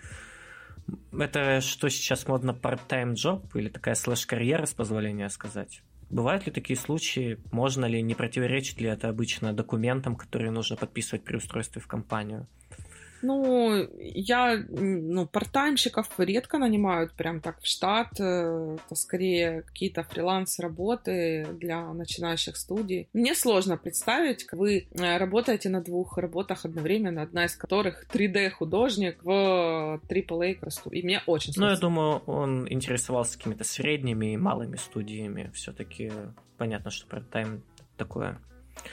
Это 1.11 1.61
что 1.61 1.89
сейчас 1.89 2.27
модно 2.27 2.51
part-time 2.51 3.13
job 3.13 3.45
или 3.53 3.69
такая 3.69 3.95
слэш-карьера, 3.95 4.65
с 4.65 4.73
позволения 4.73 5.29
сказать? 5.29 5.81
Бывают 6.09 6.45
ли 6.45 6.51
такие 6.51 6.77
случаи? 6.77 7.39
Можно 7.51 7.85
ли, 7.85 8.01
не 8.01 8.15
противоречит 8.15 8.81
ли 8.81 8.89
это 8.89 9.07
обычно 9.07 9.53
документам, 9.53 10.15
которые 10.15 10.51
нужно 10.51 10.75
подписывать 10.75 11.23
при 11.23 11.37
устройстве 11.37 11.81
в 11.81 11.87
компанию? 11.87 12.47
Ну, 13.21 13.87
я, 13.99 14.63
ну, 14.69 15.27
партаймщиков 15.27 16.07
редко 16.17 16.57
нанимают 16.57 17.13
прям 17.13 17.41
так 17.41 17.61
в 17.61 17.67
штат. 17.67 18.19
Э, 18.19 18.77
это 18.85 18.95
скорее 18.95 19.61
какие-то 19.63 20.03
фриланс-работы 20.03 21.47
для 21.59 21.93
начинающих 21.93 22.57
студий. 22.57 23.07
Мне 23.13 23.35
сложно 23.35 23.77
представить, 23.77 24.45
как 24.45 24.59
вы 24.59 24.87
э, 24.91 25.17
работаете 25.17 25.69
на 25.69 25.81
двух 25.81 26.17
работах 26.17 26.65
одновременно, 26.65 27.21
одна 27.21 27.45
из 27.45 27.55
которых 27.55 28.05
3D-художник 28.11 29.23
в 29.23 30.01
AAA 30.07 30.55
красоту. 30.55 30.89
И 30.91 31.03
мне 31.03 31.21
очень 31.25 31.53
сложно. 31.53 31.67
Ну, 31.67 31.73
я 31.73 31.79
думаю, 31.79 32.21
он 32.25 32.71
интересовался 32.71 33.37
какими-то 33.37 33.63
средними 33.63 34.33
и 34.33 34.37
малыми 34.37 34.75
студиями. 34.75 35.51
Все-таки 35.53 36.11
понятно, 36.57 36.91
что 36.91 37.07
парт-тайм 37.07 37.63
такое 37.97 38.39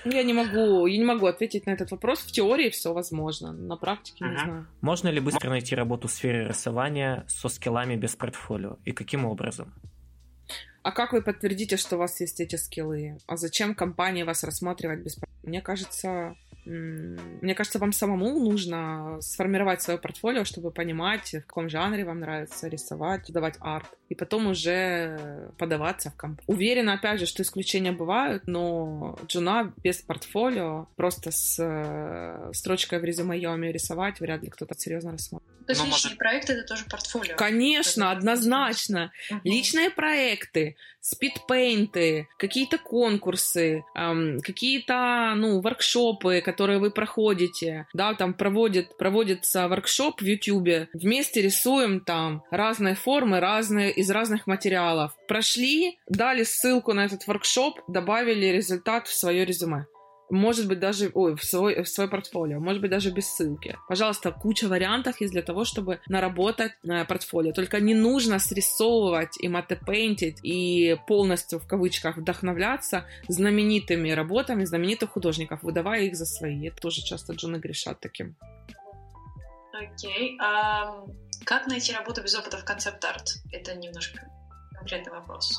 я 0.05 0.22
не 0.22 0.32
могу, 0.32 0.86
я 0.86 0.98
не 0.98 1.05
могу 1.05 1.26
ответить 1.26 1.66
на 1.66 1.70
этот 1.70 1.90
вопрос. 1.90 2.20
В 2.20 2.32
теории 2.32 2.70
все 2.70 2.92
возможно, 2.92 3.52
на 3.52 3.76
практике 3.76 4.24
ага. 4.24 4.32
не 4.32 4.38
знаю. 4.38 4.66
Можно 4.80 5.09
ли 5.09 5.20
быстро 5.20 5.50
найти 5.50 5.74
работу 5.74 6.09
в 6.09 6.12
сфере 6.12 6.46
рисования 6.46 7.24
со 7.28 7.48
скиллами 7.48 7.96
без 7.96 8.16
портфолио? 8.16 8.78
И 8.84 8.92
каким 8.92 9.24
образом? 9.24 9.74
А 10.82 10.92
как 10.92 11.12
вы 11.12 11.22
подтвердите, 11.22 11.76
что 11.76 11.96
у 11.96 11.98
вас 11.98 12.20
есть 12.20 12.40
эти 12.40 12.56
скиллы? 12.56 13.18
А 13.26 13.36
зачем 13.36 13.74
компании 13.74 14.22
вас 14.22 14.44
рассматривать 14.44 15.00
без 15.00 15.18
Мне 15.42 15.60
кажется, 15.60 16.36
мне 16.69 17.55
кажется, 17.55 17.78
вам 17.78 17.93
самому 17.93 18.39
нужно 18.39 19.19
сформировать 19.20 19.81
свое 19.82 19.99
портфолио, 19.99 20.45
чтобы 20.45 20.70
понимать, 20.70 21.32
в 21.32 21.47
каком 21.47 21.69
жанре 21.69 22.05
вам 22.05 22.20
нравится 22.20 22.69
рисовать, 22.69 23.32
давать 23.32 23.57
арт, 23.61 23.89
и 24.09 24.15
потом 24.15 24.49
уже 24.49 25.51
подаваться 25.59 26.11
в 26.11 26.16
комп. 26.16 26.40
Уверена, 26.47 26.95
опять 26.95 27.20
же, 27.20 27.27
что 27.27 27.43
исключения 27.43 27.93
бывают, 27.93 28.47
но 28.47 29.19
джуна 29.27 29.73
без 29.82 30.03
портфолио, 30.03 30.89
просто 30.97 31.31
с 31.31 31.59
э, 31.59 32.51
строчкой 32.53 33.01
в 33.01 33.05
резюме 33.05 33.39
«я 33.39 33.53
умею 33.53 33.73
рисовать», 33.73 34.20
вряд 34.20 34.43
ли 34.43 34.51
кто-то 34.51 34.74
серьезно 34.78 35.12
рассмотрит. 35.12 35.49
То 35.66 35.73
есть 35.73 35.82
ну, 35.82 35.89
личные 35.89 36.11
может... 36.11 36.19
проекты— 36.19 36.53
это 36.55 36.66
тоже 36.66 36.85
портфолио? 36.89 37.36
Конечно, 37.36 38.11
однозначно. 38.11 39.12
Угу. 39.31 39.40
Личные 39.45 39.90
проекты, 39.90 40.77
спидпейнты, 41.09 42.28
какие-то 42.39 42.78
конкурсы, 42.78 43.85
эм, 43.94 44.40
какие-то, 44.40 45.32
ну, 45.36 45.60
воркшопы, 45.60 46.40
которые 46.40 46.78
вы 46.78 46.90
проходите, 46.90 47.86
да, 47.94 48.14
там 48.14 48.35
проводит, 48.35 48.97
проводится 48.97 49.68
воркшоп 49.68 50.20
в 50.20 50.24
Ютубе, 50.24 50.89
вместе 50.93 51.43
рисуем 51.43 52.01
там 52.01 52.43
разные 52.51 52.94
формы, 52.94 53.40
разные, 53.40 53.90
из 53.93 54.10
разных 54.10 54.47
материалов. 54.47 55.12
Прошли, 55.26 55.98
дали 56.09 56.43
ссылку 56.43 56.93
на 56.93 57.05
этот 57.06 57.26
воркшоп, 57.26 57.80
добавили 57.89 58.47
результат 58.47 59.06
в 59.06 59.14
свое 59.14 59.44
резюме 59.44 59.86
может 60.30 60.68
быть 60.68 60.78
даже 60.78 61.10
ой, 61.14 61.36
в, 61.36 61.44
свой, 61.44 61.82
в 61.82 61.88
свой 61.88 62.09
портфолио, 62.09 62.60
может 62.60 62.80
быть 62.80 62.90
даже 62.90 63.10
без 63.10 63.26
ссылки. 63.26 63.76
Пожалуйста, 63.88 64.32
куча 64.32 64.68
вариантов 64.68 65.20
есть 65.20 65.32
для 65.32 65.42
того, 65.42 65.64
чтобы 65.64 66.00
наработать 66.09 66.72
э, 66.84 67.05
портфолио. 67.05 67.52
Только 67.52 67.80
не 67.80 67.94
нужно 67.94 68.38
срисовывать 68.38 69.36
и 69.40 69.48
матепейнтить 69.48 70.38
и 70.42 70.96
полностью 71.06 71.59
в 71.59 71.66
кавычках 71.66 72.16
вдохновляться 72.16 73.05
знаменитыми 73.28 74.10
работами 74.10 74.64
знаменитых 74.64 75.10
художников, 75.10 75.62
выдавая 75.62 76.02
их 76.02 76.16
за 76.16 76.26
свои. 76.26 76.68
Это 76.68 76.80
тоже 76.80 77.02
часто 77.02 77.32
джуны 77.32 77.56
грешат 77.56 78.00
таким. 78.00 78.36
Окей. 79.72 80.36
Okay. 80.38 80.44
Um, 80.44 81.14
как 81.44 81.66
найти 81.66 81.92
работу 81.92 82.22
без 82.22 82.34
опыта 82.34 82.59
в 82.59 82.64
концепт-арт? 82.64 83.24
Это 83.52 83.74
немножко 83.74 84.20
конкретный 84.76 85.12
вопрос. 85.12 85.59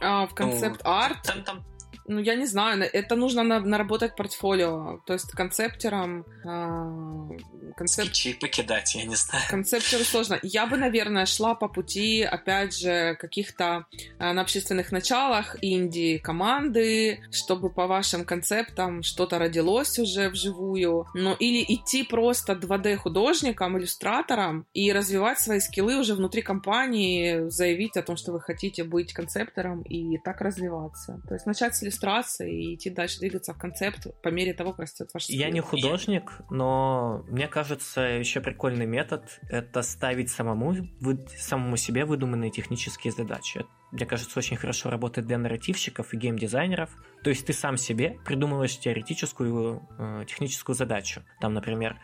А, 0.00 0.26
в 0.26 0.34
концепт-арт? 0.34 1.22
Там, 1.22 1.42
там 1.44 1.64
Ну, 2.08 2.20
я 2.20 2.36
не 2.36 2.46
знаю, 2.46 2.88
это 2.90 3.16
нужно 3.16 3.42
наработать 3.42 4.16
портфолио, 4.16 5.00
то 5.06 5.12
есть 5.12 5.30
концептером... 5.32 6.24
Э, 6.42 7.36
концеп... 7.76 8.06
Скетчи 8.06 8.32
покидать, 8.32 8.94
я 8.94 9.04
не 9.04 9.14
знаю. 9.14 9.44
Концептеру 9.50 10.04
сложно. 10.04 10.38
Я 10.42 10.66
бы, 10.66 10.78
наверное, 10.78 11.26
шла 11.26 11.54
по 11.54 11.68
пути, 11.68 12.22
опять 12.22 12.78
же, 12.78 13.14
каких-то 13.20 13.84
э, 14.18 14.32
на 14.32 14.40
общественных 14.40 14.90
началах 14.90 15.56
инди-команды, 15.60 17.20
чтобы 17.30 17.68
по 17.68 17.86
вашим 17.86 18.24
концептам 18.24 19.02
что-то 19.02 19.38
родилось 19.38 19.98
уже 19.98 20.30
вживую, 20.30 21.06
ну, 21.12 21.34
или 21.34 21.62
идти 21.68 22.04
просто 22.04 22.54
2D-художником, 22.54 23.76
иллюстратором 23.78 24.66
и 24.72 24.92
развивать 24.92 25.40
свои 25.40 25.60
скиллы 25.60 25.98
уже 25.98 26.14
внутри 26.14 26.40
компании, 26.40 27.50
заявить 27.50 27.98
о 27.98 28.02
том, 28.02 28.16
что 28.16 28.32
вы 28.32 28.40
хотите 28.40 28.82
быть 28.82 29.12
концептором 29.12 29.82
и 29.82 30.16
так 30.16 30.40
развиваться. 30.40 31.20
То 31.28 31.34
есть 31.34 31.44
начать 31.44 31.76
с 31.76 31.82
иллюстрации 31.98 32.72
и 32.72 32.74
идти 32.74 32.90
дальше 32.90 33.18
двигаться 33.18 33.52
в 33.52 33.58
концепт 33.58 34.06
по 34.22 34.28
мере 34.28 34.54
того, 34.54 34.70
как 34.72 34.80
растет 34.80 35.10
ваш 35.12 35.24
скилл. 35.24 35.38
Я 35.38 35.50
не 35.50 35.60
художник, 35.60 36.32
но 36.50 37.24
мне 37.28 37.48
кажется, 37.48 38.00
еще 38.00 38.40
прикольный 38.40 38.86
метод— 38.86 39.40
это 39.48 39.82
ставить 39.82 40.30
самому, 40.30 40.74
вы, 41.00 41.26
самому 41.36 41.76
себе 41.76 42.04
выдуманные 42.04 42.50
технические 42.50 43.12
задачи. 43.12 43.64
Мне 43.90 44.06
кажется, 44.06 44.38
очень 44.38 44.56
хорошо 44.56 44.90
работает 44.90 45.26
для 45.26 45.38
нарративщиков 45.38 46.12
и 46.12 46.16
геймдизайнеров. 46.16 46.90
То 47.24 47.30
есть 47.30 47.46
ты 47.46 47.52
сам 47.52 47.76
себе 47.76 48.18
придумываешь 48.24 48.78
теоретическую 48.78 49.82
э, 49.98 50.24
техническую 50.26 50.76
задачу. 50.76 51.22
Там, 51.40 51.54
например, 51.54 51.98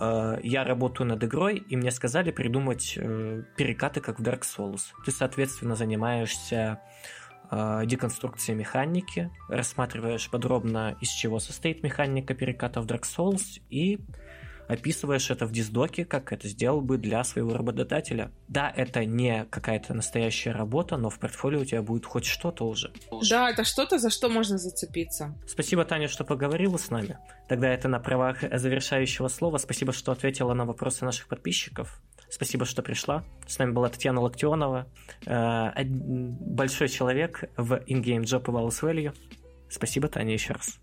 э, 0.00 0.38
я 0.44 0.62
работаю 0.62 1.08
над 1.08 1.24
игрой, 1.24 1.56
и 1.56 1.76
мне 1.76 1.90
сказали 1.90 2.30
придумать 2.30 2.94
э, 2.96 3.42
перекаты, 3.56 4.00
как 4.00 4.20
в 4.20 4.22
Dark 4.22 4.42
Souls. 4.42 4.82
Ты, 5.04 5.10
соответственно, 5.10 5.74
занимаешься 5.74 6.80
э, 7.50 7.82
деконструкцией 7.86 8.58
механики, 8.58 9.30
рассматриваешь 9.48 10.30
подробно, 10.30 10.96
из 11.00 11.10
чего 11.10 11.38
состоит 11.38 11.82
механика 11.82 12.34
переката 12.34 12.80
в 12.80 12.86
Dark 12.86 13.02
Souls, 13.02 13.60
и 13.70 13.98
описываешь 14.68 15.30
это 15.30 15.46
в 15.46 15.52
диздоке, 15.52 16.04
как 16.04 16.32
это 16.32 16.48
сделал 16.48 16.80
бы 16.80 16.98
для 16.98 17.22
своего 17.24 17.54
работодателя. 17.54 18.32
Да, 18.48 18.72
это 18.74 19.04
не 19.04 19.44
какая-то 19.44 19.94
настоящая 19.94 20.52
работа, 20.52 20.96
но 20.96 21.10
в 21.10 21.18
портфолио 21.18 21.60
у 21.60 21.64
тебя 21.64 21.82
будет 21.82 22.06
хоть 22.06 22.24
что-то 22.24 22.66
уже. 22.66 22.92
Да, 23.30 23.50
это 23.50 23.64
что-то, 23.64 23.98
за 23.98 24.10
что 24.10 24.28
можно 24.28 24.58
зацепиться. 24.58 25.34
Спасибо, 25.46 25.84
Таня, 25.84 26.08
что 26.08 26.24
поговорила 26.24 26.76
с 26.76 26.90
нами. 26.90 27.18
Тогда 27.48 27.68
это 27.68 27.88
на 27.88 28.00
правах 28.00 28.38
завершающего 28.40 29.28
слова. 29.28 29.58
Спасибо, 29.58 29.92
что 29.92 30.12
ответила 30.12 30.54
на 30.54 30.64
вопросы 30.64 31.04
наших 31.04 31.28
подписчиков. 31.28 32.00
Спасибо, 32.28 32.64
что 32.64 32.82
пришла. 32.82 33.24
С 33.46 33.58
нами 33.58 33.72
была 33.72 33.88
Татьяна 33.88 34.20
Локтионова, 34.20 34.86
э, 35.26 35.84
большой 35.84 36.88
человек 36.88 37.44
в 37.56 37.74
InGame 37.74 38.22
Job 38.22 38.42
и 38.42 38.50
Valus 38.50 38.82
Value. 38.82 39.14
Спасибо, 39.68 40.08
Таня, 40.08 40.32
еще 40.32 40.52
раз. 40.52 40.78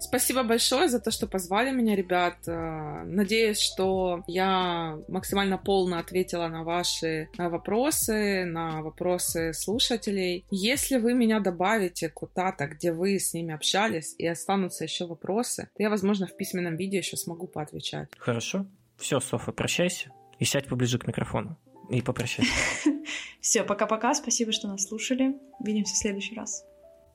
Спасибо 0.00 0.42
большое 0.42 0.88
за 0.88 1.00
то, 1.00 1.10
что 1.10 1.26
позвали 1.26 1.70
меня, 1.70 1.96
ребят. 1.96 2.36
Э, 2.46 3.04
надеюсь, 3.04 3.58
что 3.58 4.22
я 4.26 4.98
максимально 5.08 5.56
полно 5.56 5.98
ответила 5.98 6.48
на 6.48 6.64
ваши 6.64 7.28
вопросы, 7.38 8.44
на 8.44 8.82
вопросы 8.82 9.52
слушателей. 9.54 10.44
Если 10.50 10.98
вы 10.98 11.14
меня 11.14 11.40
добавите 11.40 12.10
куда-то, 12.10 12.66
где 12.66 12.92
вы 12.92 13.18
с 13.18 13.32
ними 13.32 13.54
общались, 13.54 14.14
и 14.18 14.26
останутся 14.26 14.84
еще 14.84 15.06
вопросы, 15.06 15.68
то 15.74 15.82
я, 15.82 15.90
возможно, 15.90 16.26
в 16.26 16.36
письменном 16.36 16.76
виде 16.76 16.98
еще 16.98 17.16
смогу 17.16 17.46
поотвечать. 17.46 18.08
Хорошо. 18.18 18.66
Все, 18.98 19.20
Софа, 19.20 19.52
прощайся 19.52 20.10
и 20.38 20.44
сядь 20.44 20.68
поближе 20.68 20.98
к 20.98 21.06
микрофону. 21.06 21.58
И 21.90 22.00
попрощайся. 22.02 22.52
Все, 23.40 23.62
пока-пока. 23.62 24.14
Спасибо, 24.14 24.52
что 24.52 24.68
нас 24.68 24.86
слушали. 24.86 25.36
Увидимся 25.58 25.94
в 25.94 25.98
следующий 25.98 26.34
раз. 26.34 26.64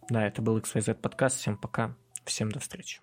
Да, 0.10 0.26
это 0.28 0.42
был 0.42 0.58
XYZ 0.58 0.96
подкаст. 0.96 1.38
Всем 1.40 1.58
пока. 1.58 1.96
Всем 2.26 2.52
до 2.52 2.60
встречи. 2.60 3.00